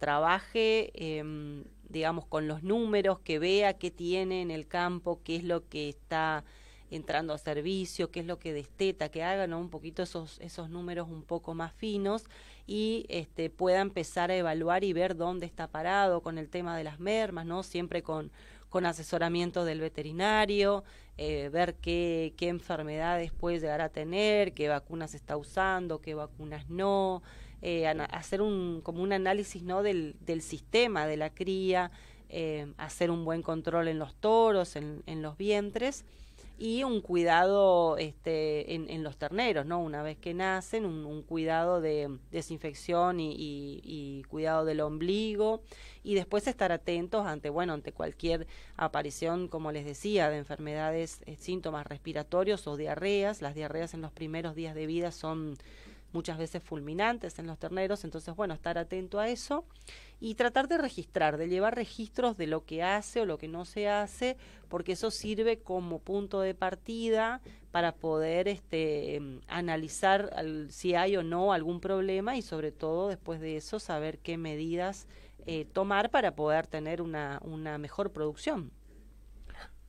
trabaje 0.00 0.90
em, 0.94 1.62
digamos, 1.88 2.26
con 2.26 2.48
los 2.48 2.64
números, 2.64 3.20
que 3.20 3.38
vea 3.38 3.74
qué 3.74 3.92
tiene 3.92 4.42
en 4.42 4.50
el 4.50 4.66
campo, 4.66 5.20
qué 5.22 5.36
es 5.36 5.44
lo 5.44 5.68
que 5.68 5.88
está 5.88 6.44
entrando 6.90 7.32
a 7.32 7.38
servicio, 7.38 8.10
qué 8.10 8.20
es 8.20 8.26
lo 8.26 8.40
que 8.40 8.52
desteta, 8.52 9.08
que 9.08 9.22
hagan 9.22 9.54
un 9.54 9.70
poquito 9.70 10.02
esos, 10.02 10.40
esos 10.40 10.68
números 10.68 11.08
un 11.08 11.22
poco 11.22 11.54
más 11.54 11.72
finos 11.74 12.24
y 12.68 13.06
este, 13.08 13.48
pueda 13.48 13.80
empezar 13.80 14.30
a 14.30 14.36
evaluar 14.36 14.84
y 14.84 14.92
ver 14.92 15.16
dónde 15.16 15.46
está 15.46 15.68
parado 15.68 16.20
con 16.20 16.36
el 16.36 16.50
tema 16.50 16.76
de 16.76 16.84
las 16.84 17.00
mermas, 17.00 17.46
¿no? 17.46 17.62
Siempre 17.62 18.02
con, 18.02 18.30
con 18.68 18.84
asesoramiento 18.84 19.64
del 19.64 19.80
veterinario, 19.80 20.84
eh, 21.16 21.48
ver 21.50 21.76
qué, 21.76 22.34
qué 22.36 22.48
enfermedades 22.48 23.32
puede 23.32 23.58
llegar 23.58 23.80
a 23.80 23.88
tener, 23.88 24.52
qué 24.52 24.68
vacunas 24.68 25.14
está 25.14 25.38
usando, 25.38 26.02
qué 26.02 26.14
vacunas 26.14 26.68
no, 26.68 27.22
eh, 27.62 27.86
hacer 27.86 28.42
un, 28.42 28.82
como 28.82 29.02
un 29.02 29.14
análisis 29.14 29.62
¿no? 29.62 29.82
del, 29.82 30.16
del 30.20 30.42
sistema 30.42 31.06
de 31.06 31.16
la 31.16 31.30
cría, 31.30 31.90
eh, 32.28 32.70
hacer 32.76 33.10
un 33.10 33.24
buen 33.24 33.40
control 33.40 33.88
en 33.88 33.98
los 33.98 34.14
toros, 34.14 34.76
en, 34.76 35.02
en 35.06 35.22
los 35.22 35.38
vientres 35.38 36.04
y 36.58 36.82
un 36.82 37.00
cuidado 37.00 37.96
este, 37.98 38.74
en, 38.74 39.04
los 39.04 39.16
terneros, 39.16 39.64
¿no? 39.64 39.80
Una 39.80 40.02
vez 40.02 40.18
que 40.18 40.34
nacen, 40.34 40.84
un, 40.84 41.06
un 41.06 41.22
cuidado 41.22 41.80
de 41.80 42.18
desinfección 42.32 43.20
y, 43.20 43.32
y, 43.32 43.80
y, 43.84 44.24
cuidado 44.24 44.64
del 44.64 44.80
ombligo 44.80 45.62
y 46.02 46.16
después 46.16 46.48
estar 46.48 46.72
atentos 46.72 47.26
ante, 47.26 47.48
bueno, 47.48 47.74
ante 47.74 47.92
cualquier 47.92 48.48
aparición, 48.76 49.46
como 49.46 49.70
les 49.70 49.84
decía, 49.84 50.30
de 50.30 50.38
enfermedades, 50.38 51.20
eh, 51.26 51.36
síntomas 51.36 51.86
respiratorios 51.86 52.66
o 52.66 52.76
diarreas. 52.76 53.40
Las 53.40 53.54
diarreas 53.54 53.94
en 53.94 54.00
los 54.00 54.10
primeros 54.10 54.56
días 54.56 54.74
de 54.74 54.86
vida 54.86 55.12
son 55.12 55.56
muchas 56.12 56.38
veces 56.38 56.62
fulminantes 56.62 57.38
en 57.38 57.46
los 57.46 57.58
terneros, 57.58 58.02
entonces 58.04 58.34
bueno, 58.34 58.54
estar 58.54 58.78
atento 58.78 59.20
a 59.20 59.28
eso 59.28 59.64
y 60.20 60.34
tratar 60.34 60.68
de 60.68 60.78
registrar, 60.78 61.36
de 61.36 61.48
llevar 61.48 61.76
registros 61.76 62.36
de 62.36 62.46
lo 62.46 62.64
que 62.64 62.82
hace 62.82 63.20
o 63.20 63.26
lo 63.26 63.38
que 63.38 63.48
no 63.48 63.64
se 63.64 63.88
hace, 63.88 64.36
porque 64.68 64.92
eso 64.92 65.10
sirve 65.10 65.58
como 65.58 66.00
punto 66.00 66.40
de 66.40 66.54
partida 66.54 67.40
para 67.70 67.92
poder 67.92 68.48
este, 68.48 69.20
analizar 69.46 70.30
al, 70.34 70.70
si 70.70 70.94
hay 70.94 71.16
o 71.16 71.22
no 71.22 71.52
algún 71.52 71.80
problema 71.80 72.36
y 72.36 72.42
sobre 72.42 72.72
todo 72.72 73.08
después 73.08 73.40
de 73.40 73.56
eso 73.56 73.78
saber 73.78 74.18
qué 74.18 74.36
medidas 74.36 75.06
eh, 75.46 75.64
tomar 75.64 76.10
para 76.10 76.34
poder 76.34 76.66
tener 76.66 77.00
una, 77.00 77.40
una 77.42 77.78
mejor 77.78 78.12
producción. 78.12 78.72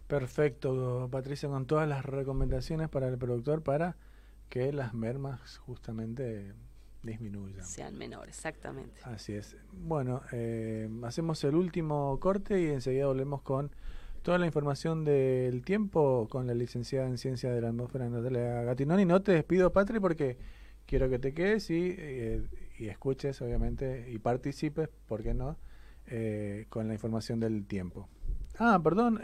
Perfecto, 0.07 1.07
Patricia, 1.11 1.49
con 1.49 1.65
todas 1.65 1.87
las 1.87 2.05
recomendaciones 2.05 2.89
para 2.89 3.07
el 3.07 3.17
productor 3.17 3.61
para 3.61 3.95
que 4.49 4.73
las 4.73 4.93
mermas 4.93 5.57
justamente 5.59 6.53
disminuyan. 7.03 7.65
Sean 7.65 7.97
menores, 7.97 8.35
exactamente. 8.35 8.99
Así 9.03 9.33
es. 9.33 9.55
Bueno, 9.71 10.21
eh, 10.31 10.89
hacemos 11.03 11.43
el 11.43 11.55
último 11.55 12.19
corte 12.19 12.61
y 12.61 12.67
enseguida 12.67 13.07
volvemos 13.07 13.41
con 13.41 13.71
toda 14.21 14.37
la 14.37 14.45
información 14.45 15.05
del 15.05 15.63
tiempo 15.63 16.27
con 16.29 16.47
la 16.47 16.53
licenciada 16.53 17.07
en 17.07 17.17
Ciencia 17.17 17.51
de 17.51 17.61
la 17.61 17.69
Atmósfera 17.69 18.09
Natalia 18.09 18.63
Gatinoni. 18.63 19.05
No 19.05 19.21
te 19.21 19.31
despido, 19.31 19.71
Patri, 19.71 19.99
porque 19.99 20.37
quiero 20.85 21.09
que 21.09 21.19
te 21.19 21.33
quedes 21.33 21.69
y, 21.69 21.95
eh, 21.97 22.43
y 22.77 22.87
escuches, 22.87 23.41
obviamente, 23.41 24.11
y 24.11 24.19
participes, 24.19 24.89
¿por 25.07 25.23
qué 25.23 25.33
no?, 25.33 25.57
eh, 26.07 26.65
con 26.69 26.87
la 26.87 26.93
información 26.93 27.39
del 27.39 27.65
tiempo. 27.65 28.09
Ah, 28.57 28.79
perdón, 28.83 29.21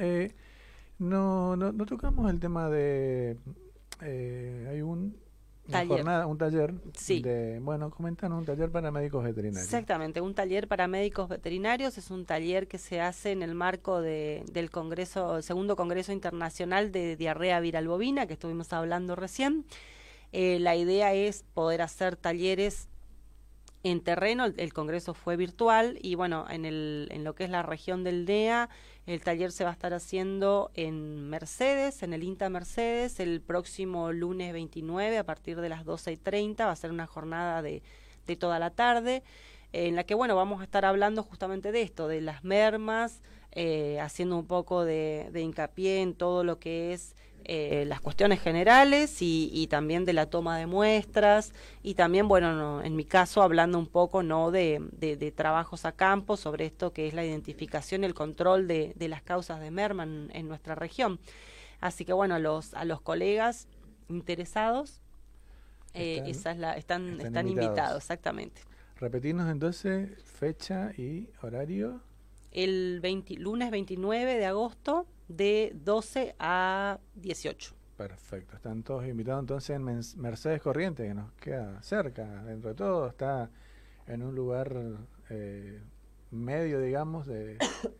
no, 1.00 1.58
no, 1.58 1.72
no 1.74 1.86
tocamos 1.86 2.32
el 2.32 2.40
tema 2.40 2.70
de 2.70 3.38
eh, 4.02 4.68
hay 4.70 4.82
un 4.82 5.16
taller. 5.72 5.98
Jornada, 5.98 6.28
un 6.28 6.38
taller 6.38 6.74
sí. 6.98 7.22
de, 7.22 7.60
bueno, 7.60 7.90
comentan 7.90 8.32
un 8.34 8.46
taller 8.46 8.72
para 8.72 8.92
médicos 8.92 9.24
veterinarios. 9.24 9.66
Exactamente, 9.66 10.22
un 10.22 10.34
taller 10.34 10.68
para 10.68 10.88
médicos 10.88 11.30
veterinarios 11.30 11.98
es 11.98 12.12
un 12.12 12.26
taller 12.26 12.68
que 12.68 12.78
se 12.78 13.02
hace 13.02 13.32
en 13.32 13.42
el 13.42 13.56
marco 13.56 14.02
de, 14.02 14.44
del 14.52 14.70
Congreso, 14.70 15.42
segundo 15.42 15.76
Congreso 15.76 16.12
Internacional 16.12 16.92
de 16.92 17.16
Diarrea 17.16 17.60
Viral 17.60 17.88
Bovina, 17.88 18.28
que 18.28 18.34
estuvimos 18.34 18.72
hablando 18.74 19.16
recién. 19.16 19.66
Eh, 20.32 20.60
la 20.60 20.76
idea 20.76 21.14
es 21.14 21.44
poder 21.54 21.82
hacer 21.82 22.16
talleres 22.16 22.90
en 23.84 24.02
terreno, 24.02 24.46
el, 24.46 24.56
el, 24.58 24.74
congreso 24.74 25.14
fue 25.14 25.38
virtual 25.38 26.00
y 26.02 26.16
bueno, 26.16 26.46
en, 26.50 26.66
el, 26.66 27.08
en 27.12 27.24
lo 27.24 27.36
que 27.36 27.44
es 27.44 27.52
la 27.52 27.62
región 27.62 28.04
del 28.04 28.26
DEA, 28.26 28.68
el 29.06 29.22
taller 29.22 29.52
se 29.52 29.64
va 29.64 29.70
a 29.70 29.74
estar 29.74 29.94
haciendo 29.94 30.72
en 30.74 31.30
Mercedes, 31.30 32.02
en 32.02 32.14
el 32.14 32.24
INTA 32.24 32.50
Mercedes, 32.50 33.20
el 33.20 33.42
próximo 33.42 34.12
lunes 34.12 34.52
29 34.52 35.18
a 35.18 35.24
partir 35.24 35.62
de 35.62 35.70
las 35.70 35.86
12 35.86 36.14
y 36.14 36.18
30, 36.18 36.66
va 36.66 36.72
a 36.72 36.76
ser 36.76 36.92
una 36.92 37.06
jornada 37.06 37.62
de, 37.62 37.84
de 38.26 38.36
toda 38.36 38.58
la 38.58 38.72
tarde, 38.72 39.24
en 39.74 39.96
la 39.96 40.06
que 40.06 40.16
bueno, 40.16 40.36
vamos 40.36 40.62
a 40.62 40.64
estar 40.64 40.86
hablando 40.86 41.22
justamente 41.22 41.72
de 41.72 41.82
esto, 41.82 42.08
de 42.08 42.22
las 42.22 42.44
mermas, 42.44 43.22
eh, 43.52 44.00
haciendo 44.02 44.38
un 44.38 44.48
poco 44.48 44.84
de, 44.84 45.30
de 45.32 45.42
hincapié 45.42 46.02
en 46.02 46.16
todo 46.16 46.44
lo 46.44 46.60
que 46.60 46.94
es 46.94 47.16
eh, 47.48 47.86
las 47.86 48.02
cuestiones 48.02 48.42
generales 48.42 49.22
y, 49.22 49.52
y, 49.54 49.68
también 49.68 50.04
de 50.04 50.14
la 50.14 50.26
toma 50.26 50.58
de 50.58 50.66
muestras 50.66 51.54
y 51.84 51.94
también, 51.94 52.28
bueno, 52.28 52.54
no, 52.54 52.84
en 52.84 52.96
mi 52.96 53.06
caso 53.06 53.44
hablando 53.44 53.78
un 53.78 53.86
poco 53.86 54.24
no 54.24 54.50
de, 54.50 54.82
de, 54.94 55.16
de, 55.16 55.32
trabajos 55.32 55.86
a 55.86 55.92
campo 55.92 56.38
sobre 56.38 56.66
esto 56.66 56.92
que 56.92 57.08
es 57.08 57.14
la 57.14 57.24
identificación 57.24 58.02
y 58.02 58.08
el 58.08 58.16
control 58.16 58.68
de, 58.68 58.94
de 58.96 59.08
las 59.08 59.22
causas 59.22 59.60
de 59.60 59.70
merma 59.70 60.04
en, 60.04 60.32
en, 60.34 60.48
nuestra 60.48 60.74
región. 60.74 61.20
Así 61.82 62.04
que 62.04 62.14
bueno, 62.14 62.34
a 62.34 62.40
los, 62.40 62.74
a 62.74 62.84
los 62.84 63.00
colegas 63.00 63.68
interesados, 64.10 65.00
eh, 65.94 66.16
están, 66.16 66.30
esa 66.30 66.52
es 66.52 66.58
la, 66.58 66.78
están, 66.78 67.12
están, 67.12 67.28
están 67.28 67.48
invitados. 67.48 67.68
invitados, 67.68 68.04
exactamente. 68.04 68.62
Repetirnos 68.98 69.52
entonces 69.52 70.10
fecha 70.24 70.94
y 70.98 71.30
horario. 71.44 72.02
El 72.52 73.02
20, 73.02 73.36
lunes 73.36 73.70
29 73.70 74.36
de 74.36 74.46
agosto 74.48 75.06
de 75.28 75.72
12 75.76 76.36
a 76.40 77.00
18. 77.16 77.74
Perfecto, 77.98 78.56
están 78.58 78.84
todos 78.84 79.08
invitados 79.08 79.42
entonces 79.42 79.76
en 79.78 79.84
Mercedes 80.22 80.62
Corriente, 80.62 81.08
que 81.08 81.14
nos 81.14 81.32
queda 81.34 81.82
cerca, 81.82 82.44
dentro 82.44 82.72
de 82.72 82.76
todo, 82.76 83.08
está 83.08 83.50
en 84.06 84.22
un 84.22 84.36
lugar 84.36 84.76
eh, 85.30 85.82
medio, 86.30 86.82
digamos, 86.82 87.26
de, 87.26 87.58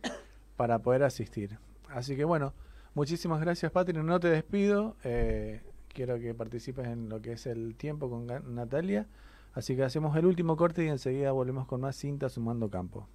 para 0.56 0.80
poder 0.80 1.02
asistir. 1.02 1.58
Así 1.88 2.14
que 2.14 2.24
bueno, 2.24 2.52
muchísimas 2.94 3.40
gracias 3.40 3.72
Patri, 3.72 3.94
no 3.94 4.20
te 4.20 4.28
despido, 4.28 4.96
eh, 5.02 5.62
quiero 5.88 6.18
que 6.20 6.34
participes 6.34 6.86
en 6.88 7.08
lo 7.08 7.22
que 7.22 7.32
es 7.32 7.46
el 7.46 7.74
tiempo 7.74 8.10
con 8.10 8.26
Natalia, 8.54 9.06
así 9.54 9.76
que 9.76 9.84
hacemos 9.84 10.14
el 10.16 10.26
último 10.26 10.56
corte 10.56 10.84
y 10.84 10.88
enseguida 10.88 11.32
volvemos 11.32 11.66
con 11.66 11.80
más 11.80 11.96
cinta 11.96 12.28
sumando 12.28 12.68
campo. 12.68 13.08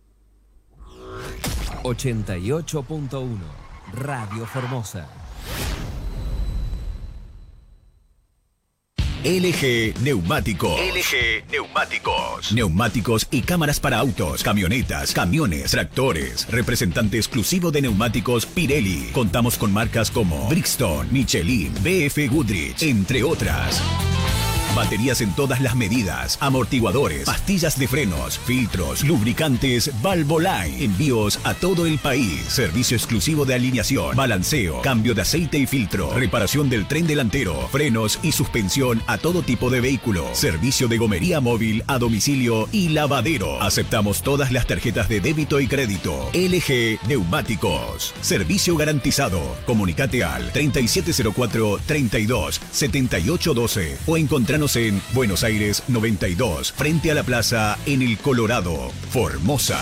88.1 1.84 3.71
Radio 3.94 4.46
Formosa. 4.46 5.08
LG 9.24 10.00
Neumáticos. 10.02 10.80
LG 10.80 11.52
Neumáticos. 11.52 12.52
Neumáticos 12.54 13.28
y 13.30 13.42
cámaras 13.42 13.80
para 13.80 14.00
autos, 14.00 14.44
camionetas, 14.44 15.14
camiones, 15.14 15.72
tractores. 15.72 16.48
Representante 16.50 17.18
exclusivo 17.18 17.70
de 17.70 17.84
neumáticos 17.84 18.48
Pirelli. 18.48 19.12
Contamos 19.14 19.58
con 19.58 19.72
marcas 19.72 20.10
como 20.10 20.48
Brixton, 20.50 21.08
Michelin, 21.12 21.72
BF 21.84 22.32
Goodrich, 22.32 22.82
entre 22.82 23.24
otras. 23.24 23.82
Baterías 24.76 25.20
en 25.20 25.34
todas 25.34 25.60
las 25.60 25.76
medidas, 25.76 26.38
amortiguadores, 26.40 27.26
pastillas 27.26 27.78
de 27.78 27.90
frenos, 27.90 28.40
filtros, 28.40 29.04
lubricantes, 29.04 29.92
Valvoline. 30.02 30.82
Envíos 30.82 31.40
a 31.44 31.54
todo 31.54 31.86
el 31.86 32.00
país. 32.00 32.42
Servicio 32.48 32.96
exclusivo 32.96 33.44
de 33.44 33.56
alineación, 33.56 34.16
balanceo, 34.16 34.82
cambio 34.82 35.14
de 35.14 35.24
aceite 35.24 35.58
y 35.58 35.68
filtro, 35.68 36.14
reparación 36.14 36.70
del 36.70 36.88
tren 36.88 37.06
delantero, 37.06 37.68
frenos 37.68 38.18
y 38.24 38.32
suspensión 38.32 39.04
a 39.08 39.18
todo 39.18 39.42
tipo 39.42 39.70
de 39.70 39.82
vehículo. 39.82 40.30
Servicio 40.32 40.88
de 40.88 40.98
gomería 40.98 41.42
móvil 41.42 41.84
a 41.88 41.98
domicilio 41.98 42.70
y 42.72 42.90
lavadero. 42.90 43.62
Aceptamos 43.62 44.22
todas 44.22 44.54
las 44.54 44.68
tarjetas 44.68 45.10
de 45.10 45.20
débito 45.20 45.60
y 45.60 45.68
crédito. 45.68 46.30
LG 46.34 47.06
Neumáticos. 47.10 48.14
Servicio 48.22 48.78
garantizado. 48.78 49.42
Comunicate 49.66 50.24
al 50.24 50.50
3704 50.54 51.80
32 51.86 52.62
7812 52.72 53.98
o 54.08 54.16
encontrar 54.16 54.61
en 54.62 55.02
Buenos 55.14 55.44
Aires 55.44 55.82
92, 55.88 56.72
frente 56.72 57.10
a 57.10 57.16
la 57.16 57.24
plaza 57.24 57.80
en 57.88 58.04
el 58.04 58.20
Colorado, 58.20 58.92
Formosa. 59.10 59.80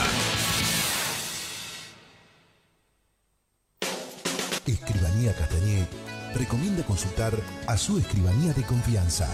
Escribanía 4.66 5.34
Castañé 5.34 5.86
recomienda 6.34 6.84
consultar 6.84 7.34
a 7.68 7.78
su 7.78 7.98
escribanía 7.98 8.54
de 8.54 8.64
confianza. 8.64 9.28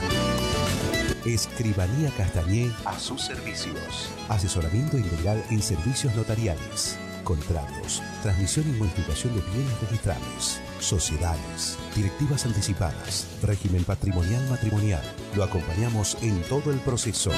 Escribanía 1.25 2.09
Castañé 2.17 2.71
a 2.83 2.97
sus 2.97 3.21
servicios. 3.21 4.09
Asesoramiento 4.29 4.97
integral 4.97 5.43
en 5.51 5.61
servicios 5.61 6.15
notariales, 6.15 6.97
contratos, 7.23 8.01
transmisión 8.23 8.67
y 8.67 8.79
modificación 8.79 9.35
de 9.35 9.41
bienes 9.51 9.79
registrables, 9.81 10.59
sociedades, 10.79 11.77
directivas 11.95 12.45
anticipadas, 12.45 13.27
régimen 13.41 13.83
patrimonial 13.83 14.47
matrimonial. 14.49 15.01
Lo 15.35 15.43
acompañamos 15.43 16.17
en 16.21 16.41
todo 16.43 16.71
el 16.71 16.79
proceso. 16.79 17.31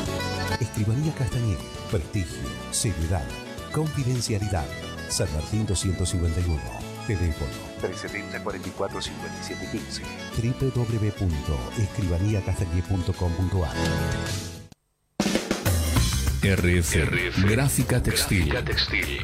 Escribanía 0.60 1.14
Castañer, 1.14 1.58
prestigio, 1.92 2.50
seriedad, 2.72 3.26
confidencialidad. 3.74 4.66
San 5.10 5.32
Martín 5.34 5.66
251. 5.66 6.62
Teléfono 7.08 7.52
370 7.80 8.44
44 8.44 9.02
57 16.48 16.48
15. 16.48 16.48
www.escribaniacastañer.com.ar 16.48 16.56
RF, 16.56 17.46
Gráfica 17.50 18.02
Textil, 18.02 18.54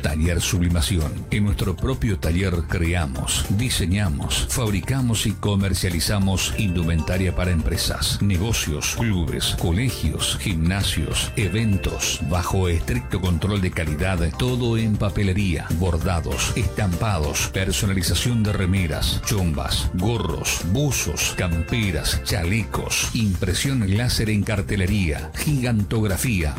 Taller 0.01 0.41
Sublimación. 0.41 1.25
En 1.31 1.45
nuestro 1.45 1.75
propio 1.75 2.19
taller 2.19 2.53
creamos, 2.67 3.45
diseñamos, 3.49 4.47
fabricamos 4.49 5.25
y 5.25 5.31
comercializamos 5.31 6.53
indumentaria 6.57 7.33
para 7.35 7.51
empresas, 7.51 8.21
negocios, 8.21 8.95
clubes, 8.97 9.55
colegios, 9.59 10.37
gimnasios, 10.41 11.31
eventos, 11.37 12.19
bajo 12.29 12.67
estricto 12.67 13.21
control 13.21 13.61
de 13.61 13.71
calidad, 13.71 14.19
todo 14.37 14.77
en 14.77 14.97
papelería, 14.97 15.67
bordados, 15.79 16.51
estampados, 16.55 17.49
personalización 17.53 18.43
de 18.43 18.51
remeras, 18.51 19.21
chombas, 19.25 19.89
gorros, 19.93 20.61
buzos, 20.71 21.35
camperas, 21.37 22.21
chalecos, 22.23 23.09
impresión 23.13 23.95
láser 23.97 24.29
en 24.29 24.43
cartelería, 24.43 25.31
gigantografía, 25.35 26.55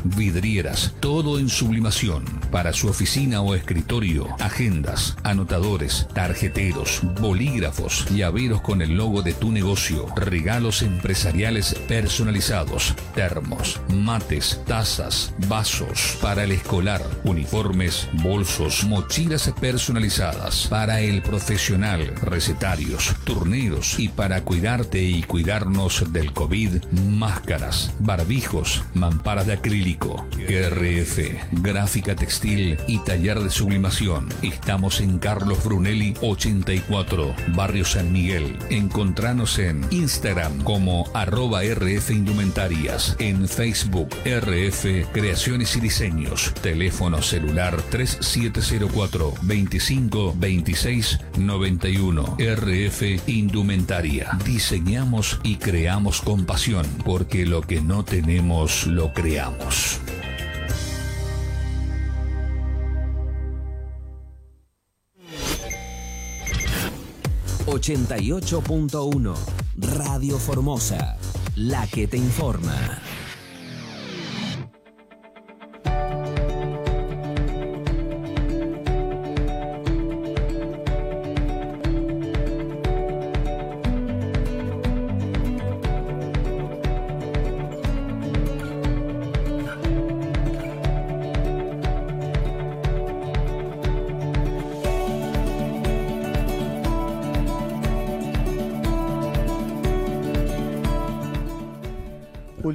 todo 1.01 1.41
en 1.41 1.49
sublimación. 1.49 2.25
Para 2.53 2.73
su 2.73 2.89
oficina 2.89 3.41
o 3.41 3.57
escritorio, 3.57 4.29
agendas, 4.39 5.17
anotadores, 5.25 6.07
tarjeteros, 6.15 7.01
bolígrafos, 7.21 8.07
llaveros 8.15 8.61
con 8.61 8.81
el 8.81 8.97
logo 8.97 9.23
de 9.23 9.33
tu 9.33 9.51
negocio, 9.51 10.07
regalos 10.15 10.83
empresariales 10.83 11.75
personalizados, 11.89 12.95
termos, 13.17 13.81
mates, 13.89 14.61
tazas, 14.65 15.35
vasos, 15.49 16.19
para 16.23 16.45
el 16.45 16.53
escolar, 16.53 17.03
uniformes, 17.25 18.09
bolsos, 18.23 18.85
mochilas 18.85 19.53
personalizadas, 19.61 20.69
para 20.69 21.01
el 21.01 21.21
profesional, 21.23 22.15
recetarios, 22.23 23.13
turneros 23.25 23.99
y 23.99 24.09
para 24.09 24.43
cuidarte 24.43 25.03
y 25.03 25.25
cuidarnos 25.25 26.13
del 26.13 26.33
COVID, 26.33 26.85
máscaras, 27.09 27.93
barbijos, 27.99 28.85
mamparas 28.95 29.47
de 29.47 29.55
acrílico, 29.55 30.27
RF, 30.49 31.19
gráfica 31.62 32.15
textil 32.15 32.79
y 32.87 32.99
taller 32.99 33.41
de 33.41 33.51
sublimación. 33.51 34.29
Estamos 34.43 35.01
en 35.01 35.19
Carlos 35.19 35.65
Brunelli 35.65 36.15
84, 36.21 37.35
Barrio 37.55 37.85
San 37.85 38.12
Miguel. 38.12 38.59
Encontranos 38.71 39.59
en 39.59 39.87
Instagram 39.91 40.62
como 40.62 41.09
arroba 41.15 41.62
RF 41.62 42.11
Indumentarias, 42.11 43.16
en 43.19 43.49
Facebook 43.49 44.09
RF 44.25 45.11
Creaciones 45.12 45.77
y 45.77 45.81
Diseños, 45.81 46.53
teléfono 46.62 47.23
celular 47.23 47.81
3704 47.91 49.35
25 49.43 50.35
26 50.37 51.19
91 51.39 52.37
RF 52.39 53.29
Indumentaria. 53.29 54.39
Diseñamos 54.45 55.41
y 55.43 55.57
creamos 55.57 56.21
con 56.21 56.45
pasión, 56.45 56.87
porque 57.05 57.47
lo 57.47 57.62
que 57.62 57.81
no 57.81 58.05
tenemos 58.05 58.87
lo 58.87 59.12
creamos. 59.12 60.01
88.1 67.66 69.35
Radio 69.97 70.39
Formosa, 70.39 71.16
la 71.57 71.86
que 71.86 72.07
te 72.07 72.16
informa. 72.16 73.04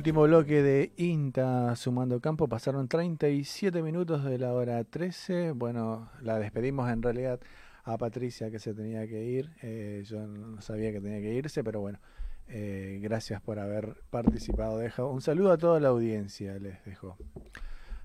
Último 0.10 0.24
bloque 0.24 0.64
de 0.64 0.92
INTA 0.98 1.76
sumando 1.76 2.20
campo. 2.20 2.48
Pasaron 2.48 2.88
37 2.88 3.84
minutos 3.84 4.24
de 4.24 4.40
la 4.40 4.56
hora 4.56 4.84
13. 4.84 5.52
Bueno, 5.52 6.10
la 6.24 6.40
despedimos 6.40 6.90
en 6.90 7.04
realidad 7.04 7.40
a 7.84 7.96
Patricia 7.96 8.50
que 8.50 8.58
se 8.58 8.74
tenía 8.74 9.08
que 9.08 9.24
ir. 9.24 9.52
Eh, 9.62 10.04
yo 10.08 10.26
no 10.26 10.60
sabía 10.64 10.92
que 10.92 11.00
tenía 11.00 11.22
que 11.22 11.36
irse, 11.36 11.64
pero 11.64 11.82
bueno, 11.82 12.00
eh, 12.48 12.98
gracias 13.04 13.40
por 13.40 13.60
haber 13.60 13.98
participado. 14.10 14.80
Dejo 14.80 15.12
un 15.12 15.22
saludo 15.22 15.52
a 15.52 15.60
toda 15.60 15.80
la 15.80 15.90
audiencia, 15.90 16.58
les 16.58 16.84
dejo. 16.86 17.16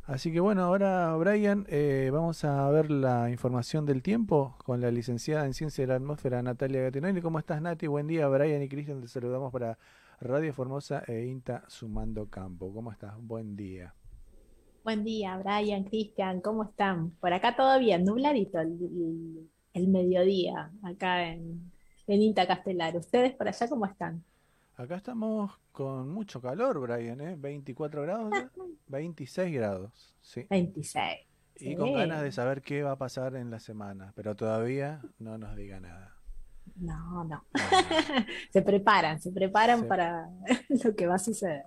Así 0.05 0.31
que 0.31 0.41
bueno, 0.41 0.63
ahora 0.65 1.17
Brian, 1.17 1.65
eh, 1.71 2.11
vamos 2.13 2.45
a 2.45 2.69
ver 2.69 2.91
la 2.91 3.31
información 3.31 3.87
del 3.87 4.03
tiempo 4.03 4.57
con 4.63 4.83
la 4.83 4.91
licenciada 4.91 5.47
en 5.47 5.55
Ciencia 5.55 5.85
de 5.85 5.89
la 5.89 5.95
Atmósfera 5.95 6.43
Natalia 6.43 6.83
Gattinelli. 6.83 7.23
¿Cómo 7.23 7.39
estás 7.39 7.63
Nati? 7.63 7.87
Buen 7.87 8.07
día, 8.07 8.29
Brian 8.29 8.61
y 8.61 8.69
Cristian, 8.69 9.01
te 9.01 9.09
saludamos 9.09 9.51
para 9.51 9.79
Radio 10.25 10.55
Formosa 10.55 11.05
e 11.07 11.27
INTA 11.27 11.65
Sumando 11.69 12.31
Campo. 12.31 12.73
¿Cómo 12.73 12.91
estás? 12.91 13.15
Buen 13.21 13.57
día. 13.57 13.95
Buen 14.83 15.05
día, 15.05 15.37
Brian, 15.37 15.85
Cristian, 15.85 16.41
¿cómo 16.41 16.65
están? 16.65 17.11
Por 17.21 17.35
acá 17.35 17.55
todo 17.55 17.79
bien, 17.79 18.05
nubladito 18.05 18.59
el, 18.59 19.51
el 19.75 19.89
mediodía, 19.89 20.71
acá 20.83 21.29
en, 21.29 21.71
en 22.07 22.23
INTA 22.23 22.47
Castelar. 22.47 22.97
¿Ustedes 22.97 23.35
por 23.35 23.49
allá 23.49 23.69
cómo 23.69 23.85
están? 23.85 24.25
Acá 24.77 24.97
estamos 24.97 25.61
con 25.73 26.09
mucho 26.09 26.41
calor, 26.41 26.81
Brian, 26.81 27.21
¿eh? 27.21 27.37
24 27.39 28.01
grados, 28.01 28.33
26 28.89 29.55
grados, 29.55 30.17
sí. 30.23 30.47
26. 30.49 31.05
Y 31.57 31.77
con 31.77 31.93
ganas 31.93 32.23
de 32.23 32.33
saber 32.33 32.63
qué 32.63 32.83
va 32.83 32.93
a 32.93 32.99
pasar 32.99 33.37
en 33.37 33.51
la 33.51 33.61
semana, 33.61 34.15
pero 34.17 34.35
todavía 34.35 35.03
no 35.19 35.37
nos 35.37 35.55
diga 35.55 35.81
nada. 35.81 36.14
No, 36.77 37.25
no. 37.25 37.45
se 38.53 38.63
preparan, 38.63 39.21
se 39.21 39.31
preparan 39.31 39.87
para 39.87 40.29
lo 40.85 40.95
que 40.95 41.07
va 41.07 41.17
a 41.17 41.19
suceder. 41.19 41.65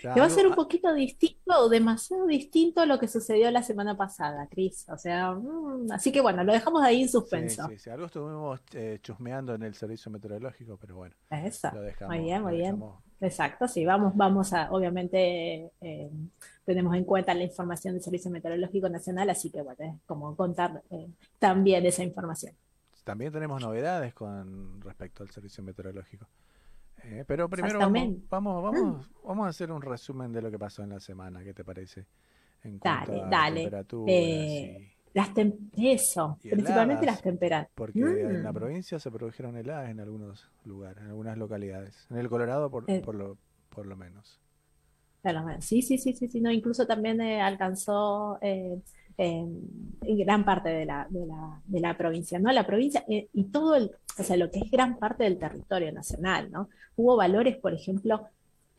que 0.00 0.20
va 0.20 0.26
a 0.26 0.30
ser 0.30 0.46
un 0.46 0.54
poquito 0.54 0.92
distinto 0.94 1.58
o 1.58 1.68
demasiado 1.68 2.26
distinto 2.26 2.80
a 2.80 2.86
lo 2.86 2.98
que 2.98 3.08
sucedió 3.08 3.50
la 3.50 3.62
semana 3.62 3.96
pasada, 3.96 4.46
Cris. 4.48 4.86
O 4.88 4.98
sea, 4.98 5.32
mm, 5.32 5.92
así 5.92 6.12
que 6.12 6.20
bueno, 6.20 6.44
lo 6.44 6.52
dejamos 6.52 6.82
ahí 6.82 7.02
en 7.02 7.08
suspenso. 7.08 7.68
Sí, 7.68 7.78
sí, 7.78 7.90
algo 7.90 8.06
estuvimos 8.06 8.60
eh, 8.74 8.98
chusmeando 9.02 9.54
en 9.54 9.62
el 9.62 9.74
servicio 9.74 10.10
meteorológico, 10.10 10.76
pero 10.76 10.96
bueno. 10.96 11.14
Eso. 11.30 11.70
Lo 11.72 11.82
dejamos, 11.82 12.16
muy 12.16 12.24
bien, 12.24 12.42
muy 12.42 12.56
bien. 12.56 12.82
Exacto, 13.20 13.66
sí, 13.66 13.84
vamos, 13.84 14.12
vamos 14.14 14.52
a, 14.52 14.70
obviamente, 14.70 15.72
eh, 15.80 16.10
tenemos 16.64 16.94
en 16.94 17.04
cuenta 17.04 17.34
la 17.34 17.42
información 17.42 17.94
del 17.94 18.02
Servicio 18.02 18.30
Meteorológico 18.30 18.88
Nacional, 18.88 19.28
así 19.30 19.50
que 19.50 19.60
bueno, 19.60 19.78
es 19.80 20.00
como 20.06 20.36
contar 20.36 20.82
eh, 20.90 21.08
también 21.38 21.84
esa 21.84 22.04
información. 22.04 22.54
También 23.08 23.32
tenemos 23.32 23.62
novedades 23.62 24.12
con 24.12 24.82
respecto 24.82 25.22
al 25.22 25.30
servicio 25.30 25.64
meteorológico. 25.64 26.26
Eh, 27.04 27.24
pero 27.26 27.48
primero 27.48 27.78
vamos, 27.78 28.18
vamos, 28.28 28.62
vamos, 28.62 29.10
vamos 29.24 29.46
a 29.46 29.48
hacer 29.48 29.72
un 29.72 29.80
resumen 29.80 30.30
de 30.30 30.42
lo 30.42 30.50
que 30.50 30.58
pasó 30.58 30.82
en 30.82 30.90
la 30.90 31.00
semana, 31.00 31.42
¿qué 31.42 31.54
te 31.54 31.64
parece? 31.64 32.04
En 32.64 32.78
dale, 32.78 33.22
dale. 33.30 33.70
Eh, 34.08 34.92
las 35.14 35.30
eso, 35.74 36.36
principalmente 36.42 37.06
las 37.06 37.22
temperaturas. 37.22 37.70
Porque 37.74 37.98
en 37.98 38.42
la 38.42 38.52
mm. 38.52 38.54
provincia 38.54 38.98
se 38.98 39.10
produjeron 39.10 39.56
heladas 39.56 39.88
en 39.88 40.00
algunos 40.00 40.46
lugares, 40.64 41.02
en 41.02 41.08
algunas 41.08 41.38
localidades. 41.38 42.06
En 42.10 42.18
el 42.18 42.28
Colorado 42.28 42.70
por, 42.70 42.84
eh. 42.90 43.00
por, 43.02 43.14
lo, 43.14 43.38
por 43.70 43.86
lo 43.86 43.96
menos. 43.96 44.38
Sí, 45.60 45.80
sí, 45.80 45.96
sí, 45.96 46.12
sí, 46.12 46.28
sí, 46.28 46.42
no, 46.42 46.50
incluso 46.50 46.86
también 46.86 47.22
alcanzó 47.22 48.38
en 49.18 49.68
gran 50.00 50.44
parte 50.44 50.68
de 50.70 50.86
la, 50.86 51.06
de, 51.10 51.26
la, 51.26 51.60
de 51.66 51.80
la, 51.80 51.98
provincia, 51.98 52.38
¿no? 52.38 52.52
La 52.52 52.66
provincia 52.66 53.04
eh, 53.08 53.28
y 53.32 53.44
todo 53.44 53.74
el, 53.74 53.90
o 54.18 54.22
sea, 54.22 54.36
lo 54.36 54.50
que 54.50 54.60
es 54.60 54.70
gran 54.70 54.98
parte 54.98 55.24
del 55.24 55.38
territorio 55.38 55.92
nacional, 55.92 56.50
¿no? 56.50 56.68
Hubo 56.96 57.16
valores, 57.16 57.56
por 57.56 57.74
ejemplo, 57.74 58.28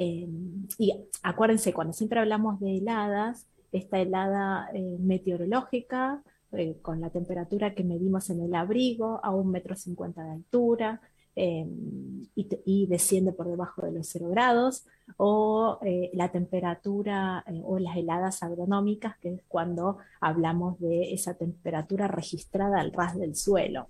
y 0.01 0.93
acuérdense, 1.23 1.73
cuando 1.73 1.91
siempre 1.91 2.21
hablamos 2.21 2.61
de 2.61 2.77
heladas, 2.77 3.49
esta 3.71 3.99
helada 3.99 4.69
eh, 4.73 4.97
meteorológica, 4.99 6.23
eh, 6.51 6.77
con 6.81 6.99
la 7.01 7.09
temperatura 7.09 7.75
que 7.75 7.83
medimos 7.83 8.29
en 8.29 8.41
el 8.41 8.55
abrigo 8.55 9.19
a 9.23 9.29
un 9.29 9.51
metro 9.51 9.75
cincuenta 9.75 10.23
de 10.23 10.31
altura, 10.31 11.01
Em, 11.41 12.27
y, 12.35 12.85
desciende 12.87 13.31
por 13.31 13.47
debajo 13.47 13.85
de 13.85 13.93
los 13.93 14.07
0 14.09 14.27
grados, 14.29 14.85
o 15.15 15.79
eh, 15.83 16.09
la 16.13 16.33
temperatura 16.33 17.45
eh, 17.47 17.61
o 17.63 17.79
las 17.79 17.95
heladas 17.95 18.43
agronómicas, 18.43 19.17
que 19.19 19.35
es 19.35 19.41
cuando 19.47 19.99
hablamos 20.19 20.77
de 20.79 21.13
esa 21.13 21.35
temperatura 21.35 22.09
registrada 22.09 22.81
al 22.81 22.91
ras 22.91 23.17
del 23.17 23.35
suelo. 23.35 23.87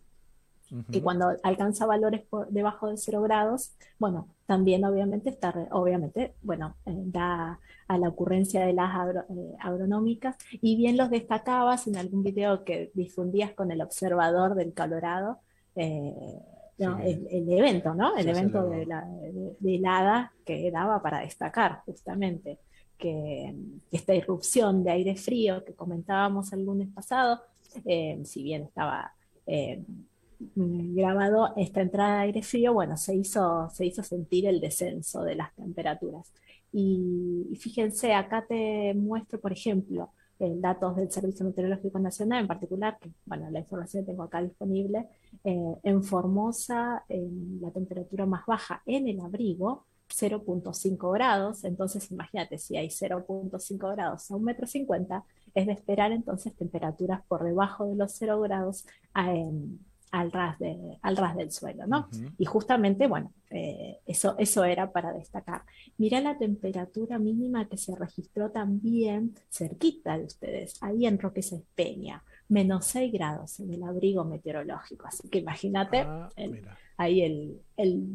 Y 0.92 1.02
cuando 1.02 1.36
alcanza 1.42 1.88
valores 1.88 2.22
por 2.30 2.50
debajo 2.50 2.90
de 2.90 2.98
0 2.98 3.24
grados, 3.24 3.74
bueno, 3.98 4.28
también 4.46 4.86
obviamente 4.86 5.32
está, 5.32 5.52
obviamente, 5.72 6.36
bueno, 6.44 6.76
eh, 6.86 6.94
da 7.06 7.60
a 7.88 7.98
la 7.98 8.10
ocurrencia 8.10 8.64
de 8.64 8.74
las 8.74 8.92
agronómicas, 9.60 10.36
y 10.62 10.78
bien 10.78 10.98
los 10.98 11.10
destacabas 11.10 11.88
en 11.88 11.98
algún 11.98 12.22
video 12.22 12.64
que 12.64 12.92
difundías 12.94 13.54
con 13.54 13.72
el 13.72 13.82
observador 13.82 14.54
del 14.54 14.76
Colorado, 14.76 15.40
el, 16.80 17.52
evento, 17.52 17.94
¿no? 17.94 18.16
El 18.16 18.30
evento 18.30 18.70
de, 18.70 18.86
la, 18.86 19.06
de, 19.60 19.76
helada 19.76 20.34
que 20.46 20.72
daba 20.72 21.02
para 21.02 21.20
destacar, 21.20 21.82
justamente. 21.86 22.60
que 22.98 23.56
esta 23.92 24.14
irrupción 24.14 24.84
de 24.84 24.92
aire 24.92 25.16
frío 25.16 25.64
que 25.64 25.74
comentábamos 25.74 26.52
el 26.54 26.66
lunes 26.66 26.90
pasado, 26.94 27.42
eh, 27.86 28.20
si 28.26 28.44
bien 28.44 28.64
estaba 28.64 29.14
eh, 29.48 29.84
grabado 30.40 31.54
esta 31.58 31.82
entrada 31.82 32.18
de 32.18 32.24
aire 32.24 32.42
frío, 32.42 32.74
bueno, 32.74 32.98
se 32.98 33.16
hizo, 33.16 33.70
se 33.70 33.86
hizo 33.86 34.04
sentir 34.04 34.46
el 34.48 34.60
descenso 34.60 35.24
de 35.24 35.36
las 35.36 35.54
temperaturas. 35.56 36.32
Y, 36.72 37.48
y 37.52 37.56
fíjense, 37.56 38.14
acá 38.14 38.46
te 38.48 38.94
muestro, 38.94 39.40
por 39.40 39.52
ejemplo, 39.52 40.12
eh, 40.40 40.56
datos 40.58 40.96
del 40.96 41.12
Servicio 41.12 41.46
Meteorológico 41.46 42.00
Nacional 42.00 42.42
en 42.42 42.48
particular, 42.48 42.98
que 43.00 43.12
bueno, 43.26 43.50
la 43.52 43.60
información 43.60 44.04
que 44.04 44.12
tengo 44.12 44.24
acá 44.24 44.42
disponible, 44.42 45.08
eh, 45.44 45.76
en 45.84 46.04
Formosa 46.04 47.04
la 47.62 47.72
temperatura 47.72 48.26
más 48.26 48.46
baja 48.46 48.82
en 48.86 49.08
el 49.08 49.20
abrigo, 49.20 49.86
0.5 50.10 51.14
grados, 51.14 51.64
entonces 51.64 52.10
imagínate, 52.12 52.58
si 52.58 52.78
hay 52.78 52.88
0.5 52.88 53.92
grados 53.92 54.32
a 54.32 54.36
1,50 54.36 54.42
metro, 54.42 54.68
50, 54.68 55.24
es 55.54 55.68
de 55.68 55.74
esperar 55.74 56.12
entonces 56.12 56.56
temperaturas 56.56 57.22
por 57.28 57.44
debajo 57.44 57.86
de 57.86 57.96
los 57.96 58.14
0 58.14 58.40
grados 58.42 58.86
a, 59.14 59.34
al 60.12 60.32
ras, 60.32 60.58
de, 60.60 60.98
al 61.02 61.18
ras 61.18 61.36
del 61.36 61.52
suelo, 61.52 61.86
¿no? 61.86 62.10
Y 62.38 62.46
justamente, 62.46 63.08
bueno, 63.08 63.34
eh, 63.52 64.00
eso, 64.06 64.36
eso 64.38 64.64
era 64.64 64.92
para 64.92 65.14
destacar. 65.14 65.64
Mira 65.98 66.20
la 66.22 66.38
temperatura 66.38 67.20
mínima 67.20 67.68
que 67.68 67.78
se 67.78 67.96
registró 67.96 68.52
también 68.52 69.36
cerquita 69.50 70.18
de 70.18 70.26
ustedes, 70.26 70.82
ahí 70.82 71.06
en 71.06 71.20
Roque 71.20 71.42
Peña, 71.76 72.24
menos 72.48 72.86
6 72.86 73.12
grados 73.14 73.60
en 73.60 73.74
el 73.74 73.84
abrigo 73.84 74.26
meteorológico. 74.26 75.08
Así 75.08 75.30
que 75.30 75.40
imagínate 75.40 76.00
Ah, 76.00 76.30
ahí 76.98 77.22
el, 77.22 77.62
el, 77.78 78.08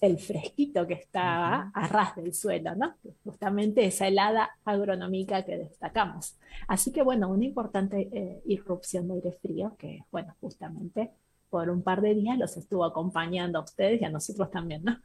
el 0.00 0.18
fresquito 0.18 0.86
que 0.86 0.94
está 0.94 1.70
a 1.70 1.88
ras 1.88 2.16
del 2.16 2.34
suelo, 2.34 2.74
¿no? 2.74 2.94
Justamente 3.24 3.84
esa 3.84 4.06
helada 4.06 4.50
agronómica 4.64 5.44
que 5.44 5.58
destacamos. 5.58 6.38
Así 6.66 6.92
que, 6.92 7.02
bueno, 7.02 7.28
una 7.28 7.44
importante 7.44 8.08
eh, 8.12 8.42
irrupción 8.46 9.08
de 9.08 9.14
aire 9.14 9.32
frío 9.32 9.76
que, 9.78 10.04
bueno, 10.10 10.34
justamente 10.40 11.10
por 11.50 11.70
un 11.70 11.82
par 11.82 12.00
de 12.00 12.14
días 12.14 12.38
los 12.38 12.56
estuvo 12.56 12.84
acompañando 12.84 13.58
a 13.58 13.62
ustedes 13.62 14.00
y 14.00 14.04
a 14.04 14.10
nosotros 14.10 14.50
también, 14.50 14.84
¿no? 14.84 14.96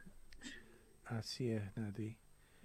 Así 1.06 1.50
es, 1.50 1.62
Nati. 1.76 2.16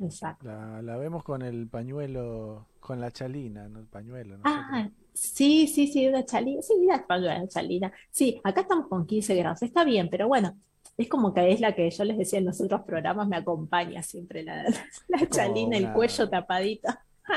Exacto. 0.01 0.47
La, 0.47 0.81
la 0.81 0.97
vemos 0.97 1.23
con 1.23 1.41
el 1.41 1.67
pañuelo, 1.67 2.67
con 2.79 3.01
la 3.01 3.11
chalina, 3.11 3.67
¿no? 3.67 3.79
El 3.79 3.87
pañuelo, 3.87 4.37
¿no? 4.37 4.43
Ah, 4.45 4.89
sí, 5.13 5.67
sí, 5.67 5.87
sí, 5.87 6.07
una 6.07 6.23
chalina, 6.23 6.61
sí, 6.61 6.73
la 6.85 7.17
la 7.17 7.47
chalina. 7.47 7.91
Sí, 8.09 8.39
acá 8.43 8.61
estamos 8.61 8.87
con 8.87 9.05
15 9.05 9.35
grados, 9.35 9.61
está 9.61 9.83
bien, 9.83 10.09
pero 10.09 10.27
bueno, 10.27 10.57
es 10.97 11.07
como 11.07 11.33
que 11.33 11.51
es 11.51 11.59
la 11.61 11.73
que 11.75 11.89
yo 11.89 12.03
les 12.03 12.17
decía 12.17 12.39
en 12.39 12.45
los 12.45 12.59
otros 12.61 12.81
programas, 12.81 13.27
me 13.27 13.37
acompaña 13.37 14.03
siempre 14.03 14.43
la, 14.43 14.63
la 15.07 15.29
chalina, 15.29 15.77
el 15.77 15.91
cuello 15.93 16.29
tapadito. 16.29 16.89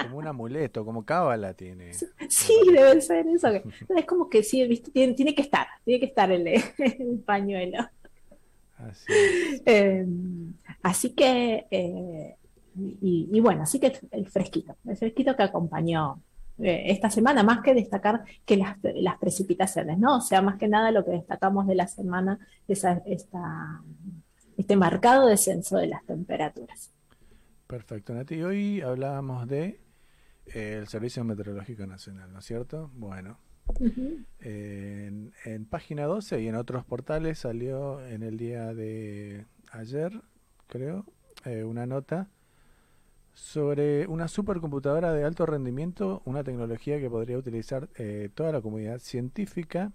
Como 0.05 0.17
un 0.19 0.27
amuleto, 0.27 0.85
como 0.87 1.05
cábala 1.05 1.53
tiene. 1.55 1.93
Sí, 1.93 2.55
debe 2.73 3.01
ser 3.03 3.27
eso. 3.29 3.49
que- 3.53 3.63
es 3.99 4.05
como 4.07 4.29
que 4.31 4.43
sí, 4.43 4.67
¿viste? 4.67 4.91
Tiene, 4.91 5.13
tiene 5.15 5.35
que 5.35 5.43
estar, 5.43 5.67
tiene 5.85 6.01
que 6.01 6.07
estar 6.07 6.33
el, 6.33 6.47
el 6.79 7.23
pañuelo. 7.27 7.79
Así 8.79 9.13
Eh, 9.67 10.07
así 10.83 11.11
que, 11.15 11.67
eh, 11.71 12.37
y, 12.75 13.29
y 13.33 13.41
bueno, 13.41 13.63
así 13.63 13.79
que 13.79 13.93
el 14.13 14.27
fresquito, 14.29 14.75
el 14.87 14.97
fresquito 14.97 15.37
que 15.37 15.43
acompañó 15.43 16.21
eh, 16.59 16.85
esta 16.87 17.11
semana, 17.11 17.43
más 17.43 17.63
que 17.63 17.75
destacar 17.75 18.25
que 18.45 18.57
las, 18.57 18.77
las 18.83 19.19
precipitaciones, 19.19 19.99
¿no? 19.99 20.19
O 20.19 20.21
sea, 20.21 20.43
más 20.43 20.59
que 20.59 20.69
nada 20.69 20.91
lo 20.91 21.05
que 21.05 21.13
destacamos 21.13 21.67
de 21.67 21.75
la 21.75 21.89
semana 21.89 22.39
es 22.69 22.85
esta, 23.07 23.83
este 24.57 24.77
marcado 24.77 25.27
descenso 25.27 25.77
de 25.79 25.89
las 25.89 26.05
temperaturas. 26.05 26.93
Perfecto, 27.67 28.15
Nati. 28.15 28.43
Hoy 28.43 28.81
hablábamos 28.81 29.49
de 29.49 29.81
eh, 30.47 30.79
el 30.79 30.89
Servicio 30.89 31.25
Meteorológico 31.25 31.87
Nacional, 31.87 32.33
¿no 32.33 32.41
es 32.41 32.45
cierto? 32.45 32.91
Bueno, 32.95 33.39
en, 34.41 35.33
en 35.45 35.67
página 35.67 36.05
12 36.05 36.43
y 36.43 36.49
en 36.49 36.57
otros 36.57 36.85
portales 36.85 37.39
salió 37.39 38.05
en 38.05 38.23
el 38.23 38.37
día 38.37 38.75
de 38.75 39.47
ayer, 39.71 40.21
creo, 40.67 41.07
eh, 41.45 41.65
una 41.65 41.87
nota 41.87 42.29
sobre 43.35 44.07
una 44.07 44.29
supercomputadora 44.29 45.13
de 45.13 45.25
alto 45.25 45.47
rendimiento, 45.47 46.23
una 46.25 46.45
tecnología 46.45 47.01
que 47.01 47.09
podría 47.09 47.39
utilizar 47.39 47.89
eh, 47.97 48.29
toda 48.35 48.53
la 48.53 48.61
comunidad 48.61 48.99
científica. 48.99 49.93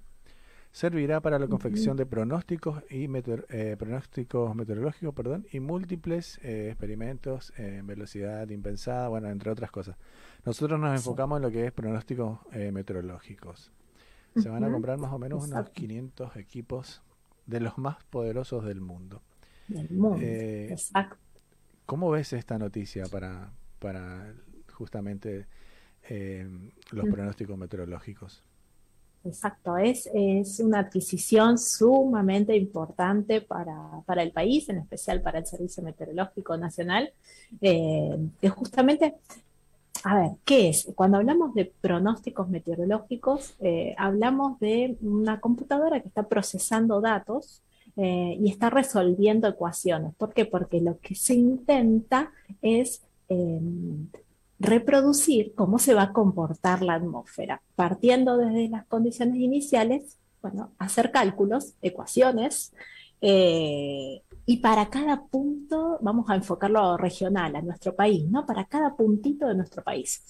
Servirá 0.72 1.22
para 1.22 1.40
la 1.40 1.48
confección 1.48 1.98
de 1.98 2.06
pronósticos 2.06 2.84
y 2.90 3.08
meteor- 3.08 3.46
eh, 3.50 3.76
pronósticos 3.80 4.54
meteorológicos, 4.54 5.16
perdón, 5.16 5.48
y 5.52 5.60
múltiples 5.60 6.40
eh, 6.44 6.68
experimentos 6.70 7.52
en 7.58 7.88
velocidad 7.88 8.48
impensada, 8.50 9.08
bueno, 9.08 9.30
entre 9.30 9.50
otras 9.50 9.72
cosas. 9.72 9.96
Nosotros 10.46 10.80
nos 10.80 10.94
enfocamos 10.96 11.38
en 11.38 11.44
lo 11.44 11.52
que 11.52 11.66
es 11.68 11.72
pronósticos 11.72 12.40
eh, 12.52 12.72
meteorológicos. 12.72 13.72
Se 14.36 14.50
van 14.50 14.64
a 14.66 14.72
comprar 14.72 15.00
más 15.00 15.12
o 15.12 15.18
menos 15.18 15.38
unos 15.40 15.50
Exacto. 15.50 15.72
500 15.74 16.36
equipos 16.36 17.02
de 17.48 17.60
los 17.60 17.78
más 17.80 18.04
poderosos 18.12 18.64
del 18.66 18.82
mundo. 18.82 19.24
Del 19.68 19.90
mundo, 19.98 20.20
exacto. 20.22 21.18
¿Cómo 21.88 22.12
ves 22.12 22.34
esta 22.34 22.60
noticia 22.60 23.10
para, 23.10 23.52
para 23.80 24.34
justamente 24.74 25.48
eh, 26.10 26.48
los 26.92 27.08
Mm. 27.08 27.10
pronósticos 27.10 27.58
meteorológicos? 27.58 28.44
Exacto, 29.24 29.78
es, 29.78 30.10
es 30.14 30.60
una 30.62 30.80
adquisición 30.80 31.58
sumamente 31.58 32.56
importante 32.56 33.42
para, 33.42 33.76
para 34.06 34.24
el 34.24 34.32
país, 34.32 34.70
en 34.70 34.78
especial 34.78 35.22
para 35.22 35.40
el 35.40 35.46
Servicio 35.46 35.84
Meteorológico 35.84 36.56
Nacional, 36.56 37.12
eh, 37.60 38.18
que 38.40 38.50
justamente, 38.50 39.16
a 40.04 40.16
ver, 40.20 40.32
¿qué 40.46 40.70
es? 40.70 40.92
Cuando 40.96 41.18
hablamos 41.18 41.54
de 41.56 41.66
pronósticos 41.82 42.50
meteorológicos, 42.50 43.56
eh, 43.60 43.96
hablamos 43.98 44.60
de 44.60 44.98
una 45.02 45.40
computadora 45.42 46.02
que 46.02 46.10
está 46.10 46.28
procesando 46.30 47.02
datos 47.02 47.64
eh, 47.98 48.38
y 48.40 48.50
está 48.50 48.70
resolviendo 48.70 49.48
ecuaciones. 49.48 50.14
¿Por 50.16 50.34
qué? 50.34 50.46
Porque 50.46 50.80
lo 50.82 51.00
que 51.00 51.16
se 51.16 51.34
intenta 51.34 52.32
es 52.62 53.02
eh, 53.30 53.60
reproducir 54.60 55.54
cómo 55.56 55.80
se 55.80 55.94
va 55.94 56.04
a 56.04 56.14
comportar 56.14 56.82
la 56.84 56.94
atmósfera, 56.96 57.62
partiendo 57.76 58.38
desde 58.38 58.70
las 58.70 58.86
condiciones 58.86 59.38
iniciales, 59.38 60.18
bueno, 60.42 60.72
hacer 60.78 61.12
cálculos, 61.12 61.74
ecuaciones, 61.82 62.74
eh, 63.22 64.22
y 64.46 64.58
para 64.58 64.90
cada 64.90 65.26
punto, 65.26 65.98
vamos 66.02 66.30
a 66.30 66.36
enfocarlo 66.36 66.98
regional, 66.98 67.56
a 67.56 67.62
nuestro 67.62 67.96
país, 67.96 68.30
¿no? 68.30 68.46
Para 68.46 68.66
cada 68.66 68.96
puntito 68.96 69.48
de 69.48 69.56
nuestro 69.56 69.84
país. 69.84 70.24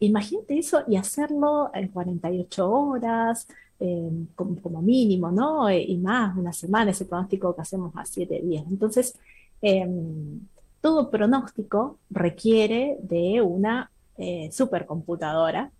Imagínate 0.00 0.58
eso 0.58 0.82
y 0.86 0.96
hacerlo 0.96 1.70
en 1.74 1.88
48 1.88 2.70
horas, 2.70 3.48
eh, 3.80 4.10
como, 4.34 4.82
mínimo, 4.82 5.30
¿no? 5.30 5.68
Eh, 5.68 5.82
y 5.82 5.98
más, 5.98 6.36
una 6.36 6.52
semana, 6.52 6.90
ese 6.90 7.04
pronóstico 7.04 7.54
que 7.54 7.62
hacemos 7.62 7.92
a 7.96 8.04
7 8.04 8.40
días. 8.40 8.64
Entonces, 8.68 9.18
em, 9.62 10.40
todo 10.80 11.10
pronóstico 11.10 11.98
requiere 12.10 12.98
de 13.02 13.40
una 13.42 13.90
eh, 14.16 14.50
supercomputadora 14.52 15.70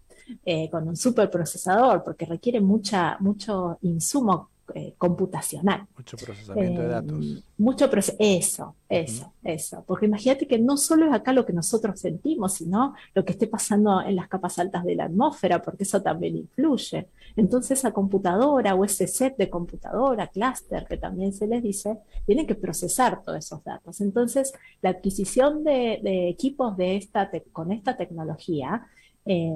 eh, 0.44 0.68
con 0.70 0.86
un 0.88 0.96
superprocesador, 0.96 2.04
porque 2.04 2.26
requiere 2.26 2.60
mucha, 2.60 3.16
mucho 3.20 3.78
insumo 3.82 4.50
eh, 4.74 4.94
computacional. 4.98 5.86
Mucho 5.96 6.16
procesamiento 6.16 6.80
de 6.80 6.86
Eh, 6.86 6.90
datos. 6.90 7.44
Mucho 7.58 7.90
proce- 7.90 8.16
eso, 8.18 8.76
eso, 8.88 9.32
eso. 9.42 9.84
Porque 9.86 10.06
imagínate 10.06 10.46
que 10.46 10.58
no 10.58 10.76
solo 10.76 11.06
es 11.06 11.12
acá 11.12 11.32
lo 11.32 11.44
que 11.46 11.52
nosotros 11.52 11.98
sentimos, 12.00 12.54
sino 12.54 12.94
lo 13.14 13.24
que 13.24 13.32
esté 13.32 13.46
pasando 13.46 14.00
en 14.00 14.16
las 14.16 14.28
capas 14.28 14.58
altas 14.58 14.84
de 14.84 14.94
la 14.94 15.04
atmósfera, 15.04 15.60
porque 15.62 15.84
eso 15.84 16.00
también 16.02 16.36
influye. 16.36 17.08
Entonces, 17.36 17.78
esa 17.78 17.92
computadora 17.92 18.74
o 18.74 18.84
ese 18.84 19.06
set 19.06 19.36
de 19.36 19.48
computadora, 19.50 20.26
clúster, 20.28 20.84
que 20.86 20.96
también 20.96 21.32
se 21.32 21.46
les 21.46 21.62
dice, 21.62 21.98
tiene 22.26 22.46
que 22.46 22.54
procesar 22.54 23.22
todos 23.22 23.38
esos 23.38 23.62
datos. 23.64 24.00
Entonces, 24.00 24.52
la 24.82 24.90
adquisición 24.90 25.64
de, 25.64 26.00
de 26.02 26.28
equipos 26.28 26.76
de 26.76 26.96
esta 26.96 27.30
con 27.52 27.72
esta 27.72 27.96
tecnología 27.96 28.86
eh, 29.24 29.52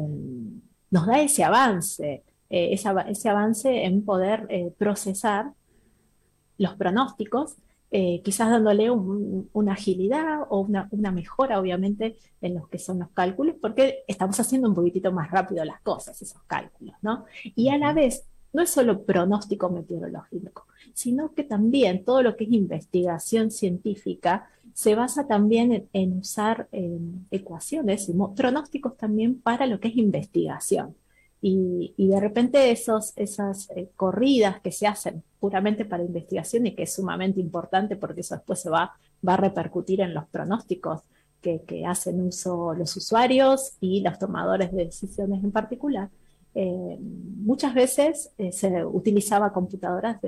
nos 0.90 1.06
da 1.06 1.20
ese 1.22 1.42
avance, 1.44 2.22
eh, 2.52 2.68
ese, 2.74 2.88
ava- 2.88 3.08
ese 3.10 3.28
avance 3.30 3.84
en 3.86 4.04
poder 4.04 4.46
eh, 4.50 4.72
procesar 4.78 5.52
los 6.58 6.74
pronósticos, 6.76 7.56
eh, 7.90 8.22
quizás 8.24 8.50
dándole 8.50 8.90
un- 8.90 9.50
una 9.52 9.72
agilidad 9.72 10.40
o 10.48 10.60
una, 10.60 10.88
una 10.92 11.10
mejora, 11.12 11.60
obviamente, 11.60 12.16
en 12.40 12.54
los 12.54 12.68
que 12.68 12.78
son 12.78 13.00
los 13.00 13.10
cálculos, 13.10 13.56
porque 13.60 14.04
estamos 14.08 14.38
haciendo 14.40 14.68
un 14.68 14.74
poquitito 14.74 15.12
más 15.12 15.30
rápido 15.30 15.64
las 15.64 15.80
cosas, 15.82 16.20
esos 16.22 16.42
cálculos, 16.46 16.94
¿no? 17.02 17.24
Y 17.54 17.68
a 17.68 17.78
la 17.78 17.92
vez, 17.92 18.24
no 18.54 18.62
es 18.62 18.70
solo 18.70 19.04
pronóstico 19.04 19.70
meteorológico, 19.70 20.66
sino 20.94 21.34
que 21.34 21.44
también 21.44 22.04
todo 22.04 22.22
lo 22.22 22.36
que 22.36 22.44
es 22.44 22.52
investigación 22.52 23.50
científica 23.50 24.48
se 24.74 24.94
basa 24.94 25.26
también 25.26 25.72
en, 25.72 25.88
en 25.92 26.18
usar 26.18 26.68
eh, 26.72 26.98
ecuaciones 27.30 28.08
y 28.08 28.14
pronósticos 28.36 28.96
también 28.96 29.40
para 29.40 29.66
lo 29.66 29.80
que 29.80 29.88
es 29.88 29.96
investigación. 29.96 30.94
Y, 31.44 31.92
de 31.98 32.20
repente 32.20 32.70
esos, 32.70 33.12
esas 33.16 33.68
eh, 33.70 33.90
corridas 33.96 34.60
que 34.60 34.70
se 34.70 34.86
hacen 34.86 35.24
puramente 35.40 35.84
para 35.84 36.04
investigación 36.04 36.66
y 36.66 36.74
que 36.76 36.84
es 36.84 36.94
sumamente 36.94 37.40
importante 37.40 37.96
porque 37.96 38.20
eso 38.20 38.36
después 38.36 38.60
se 38.60 38.70
va, 38.70 38.92
va 39.26 39.34
a 39.34 39.38
repercutir 39.38 40.00
en 40.02 40.14
los 40.14 40.26
pronósticos 40.28 41.00
que, 41.40 41.62
que 41.62 41.84
hacen 41.84 42.20
uso 42.20 42.74
los 42.74 42.96
usuarios 42.96 43.72
y 43.80 44.02
los 44.02 44.20
tomadores 44.20 44.70
de 44.70 44.84
decisiones 44.84 45.42
en 45.42 45.50
particular, 45.50 46.10
eh, 46.54 46.98
muchas 47.00 47.74
veces 47.74 48.30
eh, 48.38 48.52
se 48.52 48.84
utilizaba 48.84 49.52
computadoras 49.52 50.18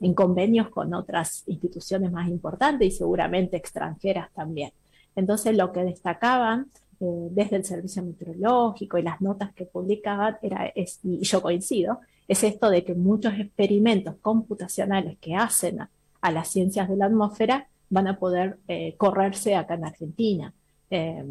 en 0.00 0.14
convenios 0.14 0.70
con 0.70 0.94
otras 0.94 1.44
instituciones 1.46 2.10
más 2.10 2.28
importantes 2.28 2.88
y 2.88 2.90
seguramente 2.96 3.56
extranjeras 3.56 4.32
también. 4.32 4.72
Entonces 5.14 5.56
lo 5.56 5.72
que 5.72 5.84
destacaban 5.84 6.70
eh, 7.02 7.28
desde 7.32 7.56
el 7.56 7.64
servicio 7.64 8.02
meteorológico 8.02 8.96
y 8.98 9.02
las 9.02 9.20
notas 9.20 9.52
que 9.54 9.66
publicaban 9.66 10.36
era, 10.42 10.66
es, 10.74 11.00
y 11.02 11.20
yo 11.22 11.42
coincido, 11.42 12.00
es 12.28 12.42
esto 12.44 12.70
de 12.70 12.84
que 12.84 12.94
muchos 12.94 13.34
experimentos 13.38 14.14
computacionales 14.22 15.18
que 15.18 15.34
hacen 15.34 15.80
a, 15.80 15.90
a 16.20 16.30
las 16.30 16.48
ciencias 16.48 16.88
de 16.88 16.96
la 16.96 17.06
atmósfera 17.06 17.66
van 17.90 18.06
a 18.08 18.18
poder 18.18 18.58
eh, 18.68 18.94
correrse 18.96 19.54
acá 19.56 19.74
en 19.74 19.84
Argentina. 19.84 20.54
Eh, 20.94 21.24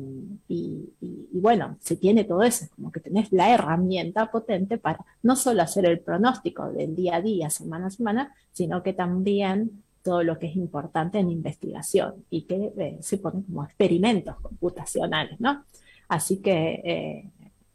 y, 0.48 0.89
y- 1.02 1.30
y 1.34 1.39
bueno, 1.39 1.77
se 1.81 1.95
tiene 1.95 2.23
todo 2.23 2.41
eso, 2.43 2.65
como 2.76 2.91
que 2.91 2.99
tenés 2.99 3.31
la 3.31 3.53
herramienta 3.53 4.31
potente 4.31 4.77
para 4.80 5.06
no 5.23 5.35
solo 5.35 5.61
hacer 5.61 5.85
el 5.85 5.99
pronóstico 5.99 6.72
del 6.72 6.95
día 6.95 7.18
a 7.18 7.22
día, 7.22 7.49
semana 7.49 7.88
a 7.88 7.91
semana, 7.91 8.34
sino 8.52 8.81
que 8.84 8.93
también 8.93 9.84
todo 10.03 10.23
lo 10.23 10.37
que 10.39 10.47
es 10.47 10.55
importante 10.55 11.19
en 11.19 11.29
investigación 11.29 12.25
y 12.29 12.43
que 12.43 12.73
eh, 12.77 12.97
se 13.01 13.17
ponen 13.17 13.43
como 13.43 13.63
experimentos 13.63 14.35
computacionales, 14.39 15.39
¿no? 15.39 15.65
Así 16.07 16.41
que 16.41 16.81
eh, 16.83 17.29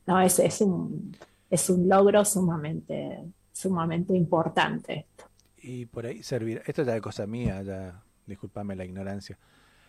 no, 0.06 0.20
es, 0.20 0.38
es 0.38 0.60
un, 0.60 1.16
es 1.50 1.70
un 1.70 1.88
logro 1.88 2.24
sumamente, 2.24 3.22
sumamente 3.52 4.14
importante. 4.14 5.06
Y 5.58 5.86
por 5.86 6.06
ahí 6.06 6.22
servirá, 6.22 6.62
esto 6.66 6.82
ya 6.82 6.96
es 6.96 7.02
cosa 7.02 7.26
mía, 7.26 7.62
ya, 7.62 8.02
discúlpame 8.26 8.76
la 8.76 8.84
ignorancia, 8.84 9.38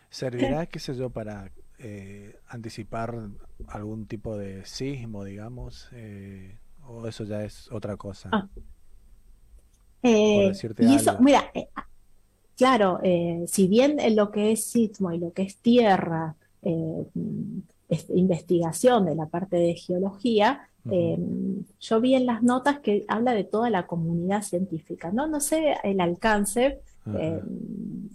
servirá, 0.10 0.66
qué 0.68 0.80
sé 0.80 0.96
yo, 0.96 1.10
para 1.10 1.52
eh, 1.80 2.40
anticipar 2.48 3.30
algún 3.68 4.08
tipo 4.08 4.38
de 4.38 4.66
sismo, 4.66 5.24
digamos, 5.24 5.90
eh, 5.92 6.58
o 6.88 7.08
eso 7.08 7.24
ya 7.24 7.44
es 7.44 7.72
otra 7.72 7.98
cosa. 7.98 8.30
Ah. 8.32 8.48
Eh, 10.04 10.52
y 10.80 10.96
eso, 10.96 11.20
mira, 11.20 11.52
claro, 12.58 13.00
eh, 13.04 13.44
si 13.48 13.68
bien 13.68 14.00
en 14.00 14.16
lo 14.16 14.32
que 14.32 14.52
es 14.52 14.66
sismo 14.66 15.12
y 15.12 15.20
lo 15.20 15.32
que 15.34 15.44
es 15.44 15.58
tierra, 15.58 16.36
eh, 16.64 17.06
mm, 17.14 17.60
es 17.90 18.10
investigación 18.10 19.06
de 19.06 19.16
la 19.16 19.28
parte 19.28 19.56
de 19.58 19.76
geología, 19.76 20.62
eh, 20.90 21.18
yo 21.80 22.02
vi 22.02 22.16
en 22.16 22.26
las 22.26 22.44
notas 22.44 22.80
que 22.80 23.06
habla 23.08 23.34
de 23.34 23.44
toda 23.44 23.70
la 23.70 23.88
comunidad 23.88 24.42
científica, 24.44 25.12
¿no? 25.12 25.28
No 25.28 25.40
sé 25.40 25.76
el 25.84 26.00
alcance, 26.02 26.80
eh, 27.18 27.42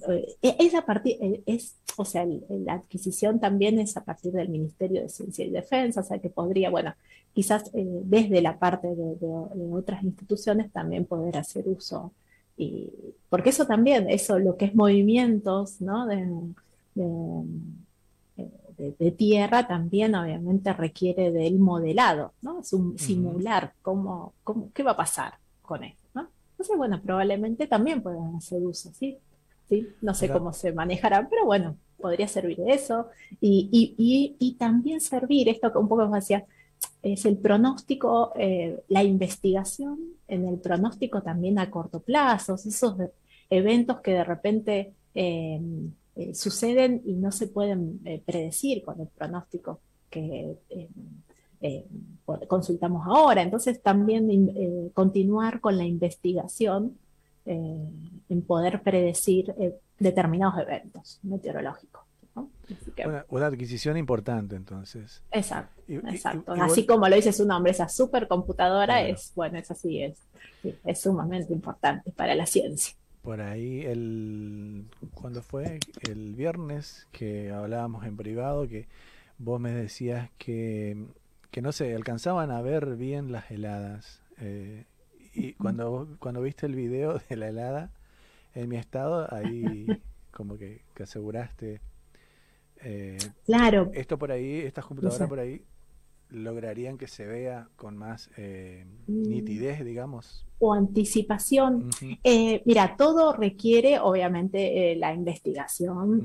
eh, 0.09 0.56
es 0.59 0.74
a 0.74 0.85
partir, 0.85 1.16
eh, 1.20 1.43
es, 1.47 1.77
o 1.97 2.05
sea, 2.05 2.27
la 2.48 2.74
adquisición 2.74 3.40
también 3.40 3.78
es 3.78 3.97
a 3.97 4.05
partir 4.05 4.32
del 4.32 4.48
Ministerio 4.48 5.02
de 5.02 5.09
Ciencia 5.09 5.44
y 5.44 5.51
Defensa, 5.51 6.01
o 6.01 6.05
sea 6.05 6.19
que 6.19 6.31
podría, 6.31 6.70
bueno, 6.70 6.94
quizás 7.35 7.70
eh, 7.74 7.86
desde 8.05 8.43
la 8.43 8.59
parte 8.59 8.89
de, 8.89 8.94
de- 9.16 9.16
de 9.55 9.73
otras 9.73 10.02
instituciones 10.05 10.70
también 10.73 11.05
poder 11.06 11.36
hacer 11.39 11.69
uso. 11.69 12.12
Y, 12.56 12.90
porque 13.28 13.50
eso 13.50 13.66
también, 13.66 14.08
eso 14.10 14.38
lo 14.38 14.56
que 14.56 14.66
es 14.66 14.74
movimientos, 14.74 15.80
¿no? 15.80 16.06
de, 16.06 16.16
de- 16.94 17.44
de- 18.78 18.94
de 18.98 19.10
tierra 19.12 19.66
también 19.66 20.14
obviamente 20.14 20.72
requiere 20.72 21.30
del 21.30 21.58
modelado, 21.58 22.32
¿no? 22.42 22.60
Es 22.60 22.72
un 22.72 22.98
simular 22.98 23.74
cómo, 23.82 24.32
cómo, 24.44 24.70
qué 24.74 24.82
va 24.82 24.92
a 24.92 24.96
pasar 24.96 25.34
con 25.62 25.84
esto, 25.84 26.02
¿no? 26.14 26.28
Entonces, 26.52 26.76
bueno, 26.76 27.00
probablemente 27.02 27.66
también 27.66 28.02
puedan 28.02 28.36
hacer 28.36 28.62
uso, 28.62 28.90
¿sí? 28.94 29.18
¿Sí? 29.68 29.88
No 30.00 30.14
sé 30.14 30.26
Claro. 30.26 30.40
cómo 30.40 30.52
se 30.52 30.72
manejará, 30.72 31.28
pero 31.28 31.44
bueno, 31.46 31.76
podría 32.00 32.28
servir 32.28 32.58
de 32.58 32.72
eso. 32.72 33.08
Y, 33.40 33.68
y, 33.72 33.94
y, 33.98 34.36
y 34.38 34.54
también 34.54 35.00
servir, 35.00 35.48
esto 35.48 35.72
que 35.72 35.78
un 35.78 35.88
poco 35.88 36.08
decía, 36.08 36.44
es 37.02 37.24
el 37.24 37.36
pronóstico, 37.36 38.32
eh, 38.36 38.82
la 38.88 39.02
investigación 39.02 39.98
en 40.28 40.46
el 40.46 40.59
pronóstico 40.59 41.22
también 41.22 41.59
a 41.59 41.70
corto 41.70 42.00
plazo, 42.00 42.54
esos 42.54 42.96
eventos 43.50 44.00
que 44.00 44.12
de 44.12 44.24
repente 44.24 44.92
eh, 45.14 45.60
eh, 46.16 46.34
suceden 46.34 47.02
y 47.04 47.14
no 47.14 47.32
se 47.32 47.48
pueden 47.48 48.00
eh, 48.04 48.22
predecir 48.24 48.82
con 48.84 49.00
el 49.00 49.09
pronóstico 49.09 49.80
que 50.10 50.56
por- 52.24 52.46
consultamos 52.46 53.06
ahora. 53.06 53.42
Entonces 53.42 53.82
también 53.82 54.30
in- 54.30 54.90
continuar 54.94 55.60
con 55.60 55.76
la 55.78 55.84
investigación 55.84 56.98
en 57.44 58.42
poder 58.46 58.82
predecir 58.82 59.52
determinados 59.98 60.60
eventos 60.60 61.18
meteorológicos. 61.22 62.01
Una, 63.06 63.24
una 63.28 63.46
adquisición 63.46 63.96
importante, 63.96 64.56
entonces. 64.56 65.22
Exacto, 65.30 65.82
Y- 65.88 65.96
exacto. 65.96 66.54
y- 66.54 66.58
y 66.58 66.62
así 66.62 66.86
como 66.86 67.08
lo 67.08 67.16
dice 67.16 67.32
su 67.32 67.46
nombre, 67.46 67.72
esa 67.72 67.88
supercomputadora 67.88 68.94
Claro. 68.98 69.14
es, 69.14 69.32
bueno, 69.34 69.58
es 69.58 69.70
así, 69.70 70.02
es, 70.02 70.18
es 70.84 71.00
sumamente 71.00 71.52
importante 71.52 72.10
para 72.12 72.34
la 72.34 72.46
ciencia. 72.46 72.94
Por 73.22 73.40
ahí, 73.40 73.82
el, 73.82 74.86
cuando 75.14 75.42
fue 75.42 75.78
el 76.08 76.34
viernes 76.34 77.06
que 77.12 77.50
hablábamos 77.52 78.04
en 78.04 78.16
privado, 78.16 78.66
que 78.68 78.88
vos 79.38 79.60
me 79.60 79.72
decías 79.72 80.30
que, 80.38 81.06
que 81.52 81.62
no 81.62 81.70
se 81.72 81.94
alcanzaban 81.94 82.50
a 82.50 82.60
ver 82.62 82.96
bien 82.96 83.30
las 83.32 83.50
heladas. 83.50 84.20
eh, 84.38 84.86
y 85.34 85.54
cuando, 85.54 86.08
cuando 86.18 86.42
viste 86.42 86.66
el 86.66 86.74
video 86.74 87.18
de 87.28 87.36
la 87.36 87.48
helada 87.48 87.90
en 88.54 88.68
mi 88.68 88.76
estado, 88.76 89.32
ahí 89.34 89.86
como 90.30 90.58
que, 90.58 90.82
que 90.94 91.04
aseguraste. 91.04 91.80
Eh, 92.84 93.18
Claro. 93.44 93.90
Esto 93.94 94.18
por 94.18 94.30
ahí, 94.32 94.59
estas 94.60 94.84
computadoras 94.84 95.28
por 95.28 95.38
ahí, 95.40 95.62
lograrían 96.30 96.96
que 96.96 97.09
se 97.09 97.26
vea 97.26 97.68
con 97.76 97.96
más 97.96 98.30
eh, 98.38 98.86
Mm. 99.06 99.22
nitidez, 99.28 99.84
digamos. 99.84 100.46
o 100.64 100.72
anticipación. 100.74 101.90
Eh, 102.22 102.62
mira, 102.64 102.94
todo 102.96 103.32
requiere 103.32 103.98
obviamente 103.98 104.92
eh, 104.92 104.96
la 104.96 105.12
investigación, 105.12 106.22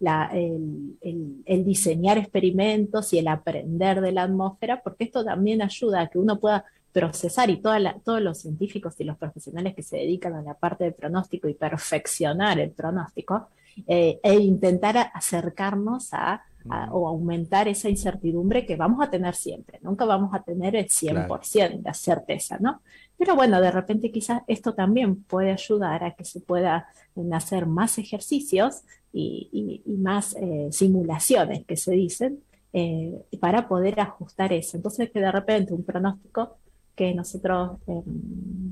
la- 0.00 0.26
el, 0.34 0.96
el- 1.00 1.42
el 1.46 1.64
diseñar 1.64 2.18
experimentos 2.18 3.12
y 3.12 3.18
el 3.18 3.28
aprender 3.28 4.00
de 4.00 4.10
la 4.10 4.24
atmósfera, 4.24 4.82
porque 4.82 5.04
esto 5.04 5.24
también 5.24 5.62
ayuda 5.62 6.00
a 6.00 6.08
que 6.08 6.18
uno 6.18 6.40
pueda 6.40 6.64
procesar 6.92 7.48
y 7.48 7.58
toda 7.62 7.78
la- 7.78 7.96
todos 8.04 8.20
los 8.20 8.38
científicos 8.38 8.94
y 8.98 9.04
los 9.04 9.16
profesionales 9.16 9.74
que 9.76 9.82
se 9.84 9.98
dedican 9.98 10.34
a 10.34 10.42
la 10.42 10.54
parte 10.54 10.82
de 10.84 10.92
pronóstico 10.92 11.48
y 11.48 11.54
perfeccionar 11.54 12.58
el 12.58 12.70
pronóstico, 12.72 13.48
eh, 13.86 14.18
e 14.22 14.34
intentar 14.38 15.10
acercarnos 15.14 16.12
a, 16.12 16.42
a- 16.68 16.88
o 16.92 17.06
aumentar 17.08 17.68
esa 17.68 17.88
incertidumbre 17.90 18.64
que 18.66 18.76
vamos 18.76 19.04
a 19.06 19.10
tener 19.10 19.34
siempre. 19.34 19.78
Nunca 19.82 20.04
vamos 20.04 20.32
a 20.34 20.42
tener 20.42 20.74
el 20.76 20.86
100% 20.88 21.82
de 21.82 21.94
certeza, 21.94 22.58
¿no? 22.60 22.80
Pero 23.18 23.36
bueno, 23.36 23.60
de 23.60 23.70
repente 23.70 24.10
quizás 24.10 24.42
esto 24.48 24.74
también 24.74 25.22
puede 25.24 25.52
ayudar 25.52 26.02
a 26.04 26.14
que 26.14 26.24
se 26.24 26.40
pueda 26.40 26.88
hacer 27.32 27.66
más 27.66 27.98
ejercicios 27.98 28.82
y, 29.12 29.48
y- 29.52 29.82
y 29.92 29.96
más 29.96 30.34
eh, 30.40 30.68
simulaciones 30.72 31.64
que 31.64 31.76
se 31.76 31.92
dicen 31.92 32.40
eh, 32.72 33.22
para 33.38 33.68
poder 33.68 34.00
ajustar 34.00 34.52
eso. 34.52 34.76
Entonces 34.76 35.10
que 35.12 35.20
de 35.20 35.30
repente 35.30 35.72
un 35.74 35.84
pronóstico 35.84 36.56
que 36.96 37.14
nosotros 37.14 37.78
eh, 37.86 38.02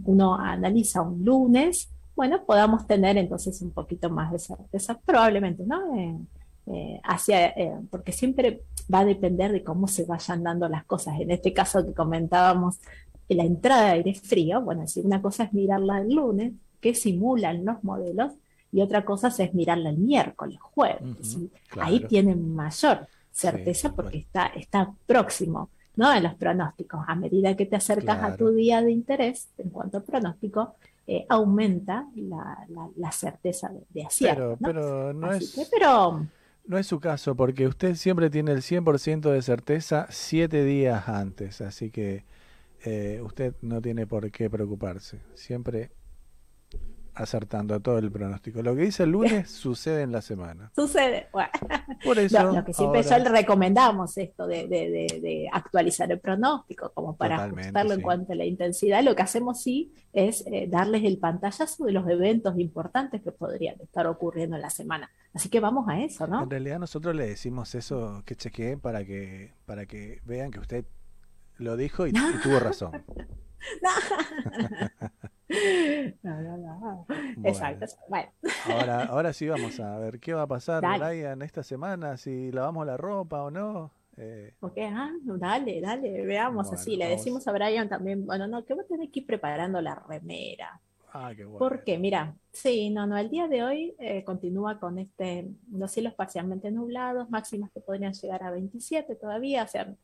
uno 0.05 0.35
analiza 0.37 1.03
un 1.03 1.25
lunes, 1.25 1.89
bueno, 2.15 2.45
podamos 2.45 2.87
tener 2.87 3.17
entonces 3.17 3.61
un 3.63 3.71
poquito 3.71 4.11
más 4.11 4.33
de 4.33 4.39
certeza, 4.39 4.99
probablemente, 5.05 5.65
¿no? 5.67 5.97
Eh, 5.97 6.19
eh, 6.67 7.01
hacia, 7.03 7.47
eh, 7.49 7.73
porque 7.91 8.13
siempre 8.13 8.63
va 8.93 9.01
a 9.01 9.05
depender 9.05 9.51
de 9.51 9.65
cómo 9.65 9.89
se 9.89 10.05
vayan 10.05 10.43
dando 10.45 10.69
las 10.69 10.85
cosas. 10.85 11.21
En 11.21 11.31
este 11.31 11.53
caso 11.53 11.85
que 11.85 11.93
comentábamos, 11.93 12.79
la 13.29 13.45
entrada 13.45 13.87
de 13.87 13.91
aire 13.93 14.15
frío, 14.15 14.61
bueno, 14.61 14.87
si 14.87 15.01
una 15.01 15.21
cosa 15.23 15.45
es 15.45 15.53
mirarla 15.53 16.01
el 16.01 16.15
lunes, 16.15 16.53
que 16.81 16.95
simulan 16.95 17.65
los 17.65 17.83
modelos, 17.83 18.33
y 18.71 18.81
otra 18.81 19.05
cosa 19.05 19.29
es 19.29 19.55
mirarla 19.55 19.91
el 19.91 19.99
miércoles, 19.99 20.59
jueves. 20.61 21.03
¿sí? 21.21 21.51
Ahí 21.79 22.01
tienen 22.01 22.55
mayor 22.55 23.07
certeza 23.31 23.93
porque 23.95 24.19
está, 24.19 24.47
está 24.47 24.93
próximo, 25.07 25.69
¿no? 25.97 26.13
En 26.13 26.23
los 26.23 26.35
pronósticos. 26.35 27.01
A 27.07 27.15
medida 27.15 27.55
que 27.55 27.67
te 27.67 27.77
acercas 27.77 28.23
a 28.23 28.37
tu 28.37 28.51
día 28.51 28.81
de 28.81 28.93
interés 28.93 29.51
en 29.59 29.69
cuanto 29.71 29.99
a 29.99 30.01
pronóstico, 30.01 30.75
eh, 31.07 31.27
aumenta 31.29 32.07
la, 32.17 32.65
la- 32.69 32.91
la 32.97 33.13
certeza 33.13 33.69
de, 33.69 33.81
de 33.91 34.05
acierto. 34.07 34.43
Pero, 34.43 34.57
¿no? 34.61 34.69
pero 34.69 35.13
no 35.13 35.29
Así 35.29 35.45
es, 35.45 35.55
que, 35.55 35.67
pero 35.71 36.27
no 36.67 36.79
es 36.79 36.87
su 36.87 37.01
caso, 37.01 37.35
porque 37.35 37.67
usted 37.67 37.95
siempre 37.97 38.31
tiene 38.31 38.53
el 38.53 38.63
100% 38.63 39.31
de 39.31 39.43
certeza 39.43 40.07
siete 40.11 40.65
días 40.65 41.09
antes, 41.09 41.61
así 41.61 41.91
que 41.91 42.25
eh, 42.85 43.21
usted 43.23 43.55
no 43.63 43.81
tiene 43.83 44.07
por 44.07 44.31
qué 44.31 44.49
preocuparse. 44.51 45.21
Siempre 45.35 45.91
acertando 47.15 47.79
todo 47.81 47.99
el 47.99 48.11
pronóstico. 48.11 48.63
Lo 48.63 48.75
que 48.75 48.83
dice 48.83 49.03
el 49.03 49.11
lunes 49.11 49.51
sucede 49.51 50.03
en 50.03 50.13
la 50.13 50.23
semana. 50.23 50.71
Sucede. 50.75 51.29
Bueno. 51.33 51.51
Por 52.05 52.19
eso, 52.19 52.43
Lo, 52.43 52.53
lo 52.53 52.65
que 52.65 52.73
siempre 52.73 53.01
ahora- 53.03 53.19
yo 53.19 53.25
le 53.25 53.31
recomendamos 53.31 54.17
esto 54.19 54.47
de, 54.47 54.67
de- 54.67 54.91
de- 54.91 55.21
de 55.21 55.49
actualizar 55.53 56.11
el 56.11 56.19
pronóstico, 56.21 56.91
como 56.95 57.17
para 57.17 57.37
Totalmente, 57.37 57.63
ajustarlo 57.69 57.93
en 57.95 58.01
cuanto 58.03 58.33
a 58.33 58.37
la 58.37 58.45
intensidad. 58.45 59.03
Lo 59.03 59.15
que 59.15 59.23
hacemos 59.23 59.61
sí 59.63 59.93
es 60.13 60.45
eh, 60.47 60.67
darles 60.69 61.05
el 61.05 61.19
pantallazo 61.19 61.85
de 61.85 61.93
los 61.93 62.09
eventos 62.09 62.59
importantes 62.59 63.21
que 63.23 63.33
podrían 63.33 63.81
estar 63.81 64.07
ocurriendo 64.07 64.57
en 64.57 64.63
la 64.63 64.71
semana. 64.71 65.11
Así 65.35 65.49
que 65.49 65.61
vamos 65.61 65.89
a 65.89 66.01
eso, 66.01 66.27
¿no? 66.27 66.43
En 66.43 66.51
realidad 66.51 66.79
nosotros 66.79 67.15
le 67.15 67.27
decimos 67.27 67.75
eso 67.75 68.23
que 68.27 68.37
chequeen 68.37 68.81
para 68.81 69.05
que 69.05 69.55
para 69.67 69.87
que 69.87 70.21
vean 70.25 70.51
que 70.51 70.61
usted 70.61 70.85
lo 71.59 71.77
dijo 71.77 72.07
y, 72.07 72.11
y 72.11 72.43
tuvo 72.43 72.59
razón. 72.59 72.91
No, 76.23 76.41
no, 76.43 76.57
no. 76.59 77.07
Exacto. 77.43 77.87
Bueno. 78.09 78.31
Ahora, 78.65 79.05
ahora 79.07 79.33
sí 79.33 79.49
vamos 79.49 79.81
a 79.81 79.99
ver 79.99 80.21
qué 80.21 80.35
va 80.35 80.43
a 80.43 80.47
pasar, 80.47 80.83
Dale. 80.83 80.99
Brian, 80.99 81.43
esta 81.43 81.63
semana, 81.63 82.17
si 82.17 82.51
lavamos 82.53 82.87
la 82.87 82.97
ropa 82.97 83.43
o 83.43 83.51
no. 83.51 83.93
Eh, 84.17 84.55
Ok, 84.61 84.79
ah, 84.79 85.11
dale, 85.25 85.81
dale, 85.81 86.25
veamos 86.25 86.71
Bueno, 86.71 86.73
así. 86.73 86.97
Le 86.97 87.07
vamos. 87.07 87.09
decimos 87.09 87.47
a 87.49 87.53
Brian 87.53 87.89
también, 87.89 88.25
bueno, 88.25 88.47
no, 88.47 88.65
que 88.65 88.75
va 88.75 88.83
a 88.83 88.87
tener 88.87 89.11
que 89.11 89.21
ir 89.21 89.27
preparando 89.27 89.81
la 89.83 89.95
remera. 89.97 90.81
ah, 91.13 91.33
qué 91.37 91.45
bueno. 91.45 91.59
Porque, 91.59 91.99
mira, 91.99 92.37
sí, 92.53 92.91
no, 92.91 93.07
no, 93.07 93.17
el 93.19 93.31
día 93.31 93.49
de 93.49 93.63
hoy 93.65 93.95
eh, 93.99 94.25
continúa 94.25 94.79
con 94.81 94.99
este, 94.99 95.49
los 95.71 95.91
cielos 95.93 96.15
parcialmente 96.15 96.71
nublados, 96.71 97.31
máximas 97.31 97.71
que 97.73 97.81
podrían 97.81 98.13
llegar 98.15 98.43
a 98.45 98.51
27 98.51 99.17
todavía, 99.17 99.65
o 99.65 99.69
sea, 99.69 99.95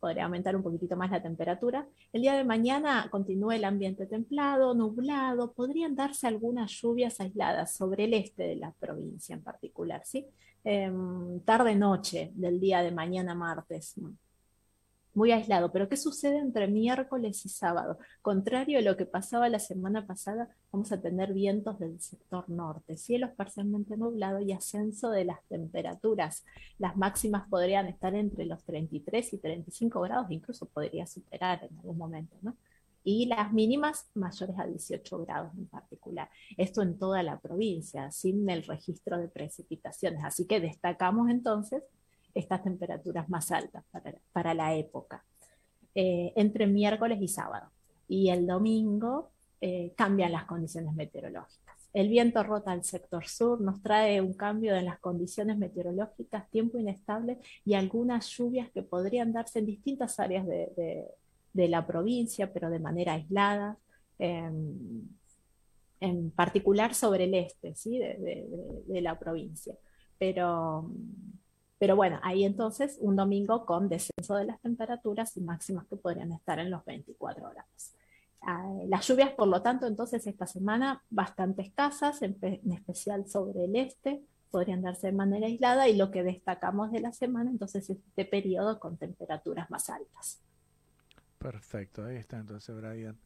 podría 0.00 0.24
aumentar 0.24 0.56
un 0.56 0.62
poquitito 0.62 0.96
más 0.96 1.10
la 1.10 1.22
temperatura. 1.22 1.86
El 2.12 2.22
día 2.22 2.34
de 2.34 2.44
mañana 2.44 3.08
continúa 3.10 3.56
el 3.56 3.64
ambiente 3.64 4.06
templado, 4.06 4.74
nublado, 4.74 5.52
podrían 5.52 5.94
darse 5.94 6.26
algunas 6.26 6.70
lluvias 6.72 7.20
aisladas 7.20 7.74
sobre 7.74 8.04
el 8.04 8.14
este 8.14 8.44
de 8.44 8.56
la 8.56 8.72
provincia 8.72 9.34
en 9.34 9.42
particular, 9.42 10.02
¿sí? 10.04 10.26
Em, 10.64 11.40
tarde-noche 11.40 12.32
del 12.34 12.58
día 12.58 12.82
de 12.82 12.90
mañana 12.90 13.34
martes. 13.34 13.94
Muy 15.16 15.32
aislado, 15.32 15.72
pero 15.72 15.88
¿qué 15.88 15.96
sucede 15.96 16.36
entre 16.36 16.68
miércoles 16.68 17.46
y 17.46 17.48
sábado? 17.48 17.98
Contrario 18.20 18.78
a 18.78 18.82
lo 18.82 18.98
que 18.98 19.06
pasaba 19.06 19.48
la 19.48 19.58
semana 19.58 20.06
pasada, 20.06 20.50
vamos 20.70 20.92
a 20.92 21.00
tener 21.00 21.32
vientos 21.32 21.78
del 21.78 21.98
sector 22.02 22.46
norte, 22.50 22.98
cielos 22.98 23.30
parcialmente 23.34 23.96
nublados 23.96 24.42
y 24.42 24.52
ascenso 24.52 25.08
de 25.08 25.24
las 25.24 25.42
temperaturas. 25.48 26.44
Las 26.78 26.98
máximas 26.98 27.48
podrían 27.48 27.86
estar 27.86 28.14
entre 28.14 28.44
los 28.44 28.62
33 28.64 29.32
y 29.32 29.38
35 29.38 30.02
grados, 30.02 30.26
incluso 30.28 30.66
podría 30.66 31.06
superar 31.06 31.64
en 31.64 31.78
algún 31.78 31.96
momento, 31.96 32.36
¿no? 32.42 32.54
Y 33.02 33.24
las 33.24 33.54
mínimas 33.54 34.10
mayores 34.12 34.58
a 34.58 34.66
18 34.66 35.24
grados 35.24 35.50
en 35.56 35.66
particular. 35.66 36.28
Esto 36.58 36.82
en 36.82 36.98
toda 36.98 37.22
la 37.22 37.40
provincia, 37.40 38.10
sin 38.10 38.50
el 38.50 38.64
registro 38.64 39.16
de 39.16 39.28
precipitaciones. 39.28 40.22
Así 40.24 40.46
que 40.46 40.60
destacamos 40.60 41.30
entonces 41.30 41.82
estas 42.36 42.62
temperaturas 42.62 43.28
más 43.28 43.50
altas 43.50 43.82
para, 43.90 44.14
para 44.32 44.54
la 44.54 44.74
época, 44.74 45.24
eh, 45.94 46.32
entre 46.36 46.66
miércoles 46.66 47.18
y 47.20 47.28
sábado. 47.28 47.70
Y 48.08 48.30
el 48.30 48.46
domingo 48.46 49.30
eh, 49.60 49.92
cambian 49.96 50.32
las 50.32 50.44
condiciones 50.44 50.94
meteorológicas. 50.94 51.76
El 51.92 52.08
viento 52.10 52.42
rota 52.42 52.72
al 52.72 52.84
sector 52.84 53.26
sur, 53.26 53.60
nos 53.60 53.80
trae 53.82 54.20
un 54.20 54.34
cambio 54.34 54.76
en 54.76 54.84
las 54.84 54.98
condiciones 54.98 55.56
meteorológicas, 55.56 56.48
tiempo 56.50 56.78
inestable 56.78 57.38
y 57.64 57.72
algunas 57.74 58.28
lluvias 58.36 58.70
que 58.70 58.82
podrían 58.82 59.32
darse 59.32 59.60
en 59.60 59.66
distintas 59.66 60.20
áreas 60.20 60.46
de, 60.46 60.70
de- 60.76 61.68
la 61.68 61.86
provincia, 61.86 62.52
pero 62.52 62.68
de 62.68 62.78
manera 62.80 63.14
aislada. 63.14 63.78
em, 64.18 65.08
en 66.00 66.30
particular 66.30 66.94
sobre 66.94 67.24
el 67.24 67.34
este 67.34 67.74
¿sí? 67.74 67.98
de- 67.98 68.18
de- 68.18 68.46
de 68.86 69.00
la 69.00 69.18
provincia. 69.18 69.74
Pero, 70.18 70.90
pero 71.78 71.96
bueno, 71.96 72.18
ahí 72.22 72.44
entonces 72.44 72.96
un 73.00 73.16
domingo 73.16 73.66
con 73.66 73.88
descenso 73.88 74.36
de 74.36 74.44
las 74.46 74.60
temperaturas 74.60 75.36
y 75.36 75.40
máximas 75.42 75.86
que 75.88 75.96
podrían 75.96 76.32
estar 76.32 76.58
en 76.58 76.70
los 76.70 76.84
24 76.84 77.50
grados. 77.50 77.94
Ah, 78.42 78.70
las 78.88 79.06
lluvias, 79.08 79.32
por 79.32 79.48
lo 79.48 79.62
tanto, 79.62 79.86
entonces 79.86 80.26
esta 80.26 80.46
semana 80.46 81.02
bastante 81.10 81.62
escasas, 81.62 82.22
en, 82.22 82.34
pe- 82.38 82.60
en 82.64 82.72
especial 82.72 83.26
sobre 83.28 83.64
el 83.64 83.76
este, 83.76 84.22
podrían 84.50 84.82
darse 84.82 85.08
de 85.08 85.12
manera 85.12 85.46
aislada 85.46 85.88
y 85.88 85.96
lo 85.96 86.10
que 86.10 86.22
destacamos 86.22 86.92
de 86.92 87.00
la 87.00 87.12
semana 87.12 87.50
entonces 87.50 87.90
es 87.90 87.98
este 87.98 88.24
periodo 88.24 88.78
con 88.80 88.96
temperaturas 88.98 89.70
más 89.70 89.90
altas. 89.90 90.42
Perfecto, 91.38 92.04
ahí 92.04 92.16
está 92.16 92.38
entonces 92.38 92.74
Brian. 92.76 93.18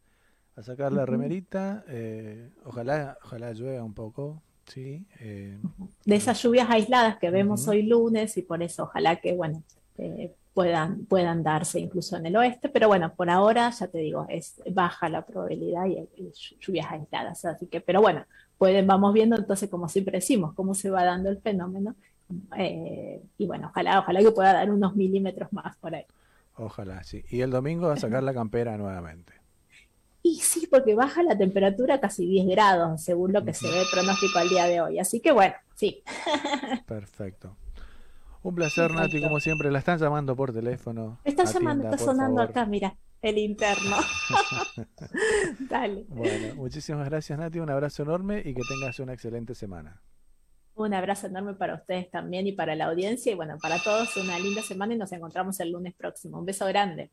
A 0.56 0.62
sacar 0.62 0.93
la 0.93 1.06
remerita, 1.06 1.85
eh, 1.89 2.52
ojalá, 2.64 3.18
ojalá 3.24 3.52
llueva 3.52 3.85
un 3.85 3.94
poco, 3.94 4.43
sí. 4.70 5.05
eh, 5.20 5.59
de 6.05 6.16
esas 6.16 6.42
lluvias 6.42 6.68
aisladas 6.70 7.18
que 7.18 7.30
vemos 7.30 7.66
hoy 7.68 7.82
lunes 7.82 8.36
y 8.36 8.42
por 8.42 8.62
eso 8.62 8.84
ojalá 8.84 9.16
que 9.16 9.34
bueno 9.34 9.62
eh, 9.98 10.32
puedan, 10.55 11.05
puedan 11.06 11.42
darse 11.42 11.80
incluso 11.80 12.16
en 12.16 12.26
el 12.26 12.36
oeste, 12.36 12.68
pero 12.68 12.88
bueno, 12.88 13.14
por 13.14 13.30
ahora 13.30 13.70
ya 13.70 13.86
te 13.86 13.98
digo, 13.98 14.26
es 14.28 14.60
baja 14.72 15.09
la 15.09 15.24
probabilidad 15.24 15.86
y, 15.86 15.98
y 16.16 16.32
lluvias 16.60 16.90
aisladas, 16.90 17.44
así 17.44 17.66
que, 17.66 17.80
pero 17.80 18.01
bueno, 18.01 18.24
pueden, 18.59 18.86
vamos 18.86 19.14
viendo 19.14 19.36
entonces 19.36 19.70
como 19.70 19.88
siempre 19.88 20.18
decimos, 20.18 20.55
cómo 20.55 20.74
se 20.74 20.90
va 20.90 21.05
dando 21.05 21.30
el 21.30 21.40
fenómeno 21.40 21.94
eh, 22.56 23.22
y 23.38 23.47
bueno, 23.47 23.68
ojalá, 23.68 24.01
ojalá 24.01 24.20
que 24.20 24.30
pueda 24.30 24.52
dar 24.52 24.70
unos 24.70 24.94
milímetros 24.97 25.52
más 25.52 25.76
por 25.76 25.94
ahí. 25.94 26.05
ojalá, 26.56 27.02
sí. 27.02 27.24
Y 27.30 27.40
el 27.40 27.51
domingo 27.51 27.88
a 27.88 27.97
sacar 27.97 28.22
la 28.22 28.34
campera 28.34 28.76
nuevamente. 28.76 29.32
Y 30.31 30.36
sí, 30.36 30.69
porque 30.70 30.94
baja 30.94 31.24
la 31.24 31.36
temperatura 31.36 31.98
casi 31.98 32.24
10 32.24 32.47
grados, 32.47 33.02
según 33.02 33.32
lo 33.32 33.44
que 33.44 33.52
se 33.52 33.66
ve 33.66 33.81
el 33.81 33.86
pronóstico 33.93 34.39
al 34.39 34.48
día 34.48 34.66
de 34.66 34.81
hoy. 34.81 35.01
Así 35.01 35.19
que 35.19 35.32
bueno, 35.32 35.55
sí. 35.74 36.05
Perfecto. 36.86 37.57
Un 38.43 38.55
placer, 38.55 38.93
Nati, 38.93 39.02
Perfecto. 39.02 39.27
como 39.27 39.40
siempre. 39.40 39.73
La 39.73 39.81
están 39.81 39.98
llamando 39.98 40.36
por 40.36 40.52
teléfono. 40.52 41.19
Me 41.24 41.31
está 41.31 41.43
Atienda, 41.43 41.59
llamando, 41.61 41.85
está 41.86 41.98
sonando 41.98 42.36
favor. 42.36 42.51
acá, 42.51 42.65
mira, 42.65 42.97
el 43.23 43.39
interno. 43.39 43.97
Dale. 45.69 46.05
Bueno, 46.07 46.55
muchísimas 46.55 47.09
gracias, 47.09 47.36
Nati. 47.36 47.59
Un 47.59 47.70
abrazo 47.70 48.05
enorme 48.05 48.39
y 48.44 48.55
que 48.55 48.62
tengas 48.69 49.01
una 49.01 49.12
excelente 49.12 49.57
semana. 49.57 50.01
Un 50.77 50.94
abrazo 50.94 51.27
enorme 51.27 51.55
para 51.55 51.74
ustedes 51.74 52.09
también 52.09 52.47
y 52.47 52.52
para 52.52 52.77
la 52.77 52.86
audiencia 52.86 53.32
y 53.32 53.35
bueno, 53.35 53.59
para 53.61 53.82
todos 53.82 54.16
una 54.16 54.39
linda 54.39 54.62
semana 54.62 54.94
y 54.94 54.97
nos 54.97 55.11
encontramos 55.11 55.59
el 55.59 55.73
lunes 55.73 55.93
próximo. 55.93 56.39
Un 56.39 56.47
beso 56.47 56.66
grande. 56.66 57.11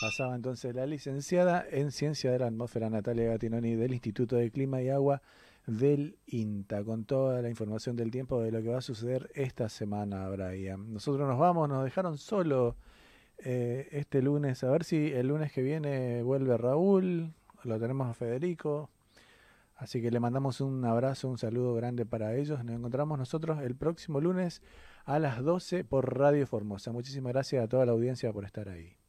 Pasaba 0.00 0.34
entonces 0.34 0.74
la 0.74 0.86
licenciada 0.86 1.64
en 1.70 1.90
Ciencia 1.90 2.30
de 2.30 2.38
la 2.38 2.46
Atmósfera 2.46 2.88
Natalia 2.88 3.28
Gatinoni 3.28 3.74
del 3.74 3.92
Instituto 3.92 4.36
de 4.36 4.50
Clima 4.50 4.80
y 4.80 4.88
Agua 4.88 5.20
del 5.66 6.16
INTA, 6.26 6.84
con 6.84 7.04
toda 7.04 7.42
la 7.42 7.50
información 7.50 7.96
del 7.96 8.10
tiempo 8.10 8.40
de 8.40 8.50
lo 8.50 8.62
que 8.62 8.68
va 8.68 8.78
a 8.78 8.82
suceder 8.82 9.30
esta 9.34 9.68
semana, 9.68 10.28
Brian. 10.28 10.92
Nosotros 10.92 11.28
nos 11.28 11.38
vamos, 11.38 11.68
nos 11.68 11.84
dejaron 11.84 12.18
solo 12.18 12.76
eh, 13.38 13.88
este 13.92 14.22
lunes, 14.22 14.64
a 14.64 14.70
ver 14.70 14.84
si 14.84 15.12
el 15.12 15.28
lunes 15.28 15.52
que 15.52 15.62
viene 15.62 16.22
vuelve 16.22 16.56
Raúl, 16.56 17.32
lo 17.64 17.78
tenemos 17.78 18.08
a 18.08 18.14
Federico. 18.14 18.90
Así 19.76 20.02
que 20.02 20.10
le 20.10 20.20
mandamos 20.20 20.60
un 20.60 20.84
abrazo, 20.84 21.28
un 21.28 21.38
saludo 21.38 21.74
grande 21.74 22.04
para 22.04 22.34
ellos. 22.34 22.62
Nos 22.64 22.76
encontramos 22.76 23.18
nosotros 23.18 23.62
el 23.62 23.76
próximo 23.76 24.20
lunes 24.20 24.62
a 25.06 25.18
las 25.18 25.42
12 25.42 25.84
por 25.84 26.18
Radio 26.18 26.46
Formosa. 26.46 26.92
Muchísimas 26.92 27.32
gracias 27.32 27.64
a 27.64 27.68
toda 27.68 27.86
la 27.86 27.92
audiencia 27.92 28.30
por 28.30 28.44
estar 28.44 28.68
ahí. 28.68 28.99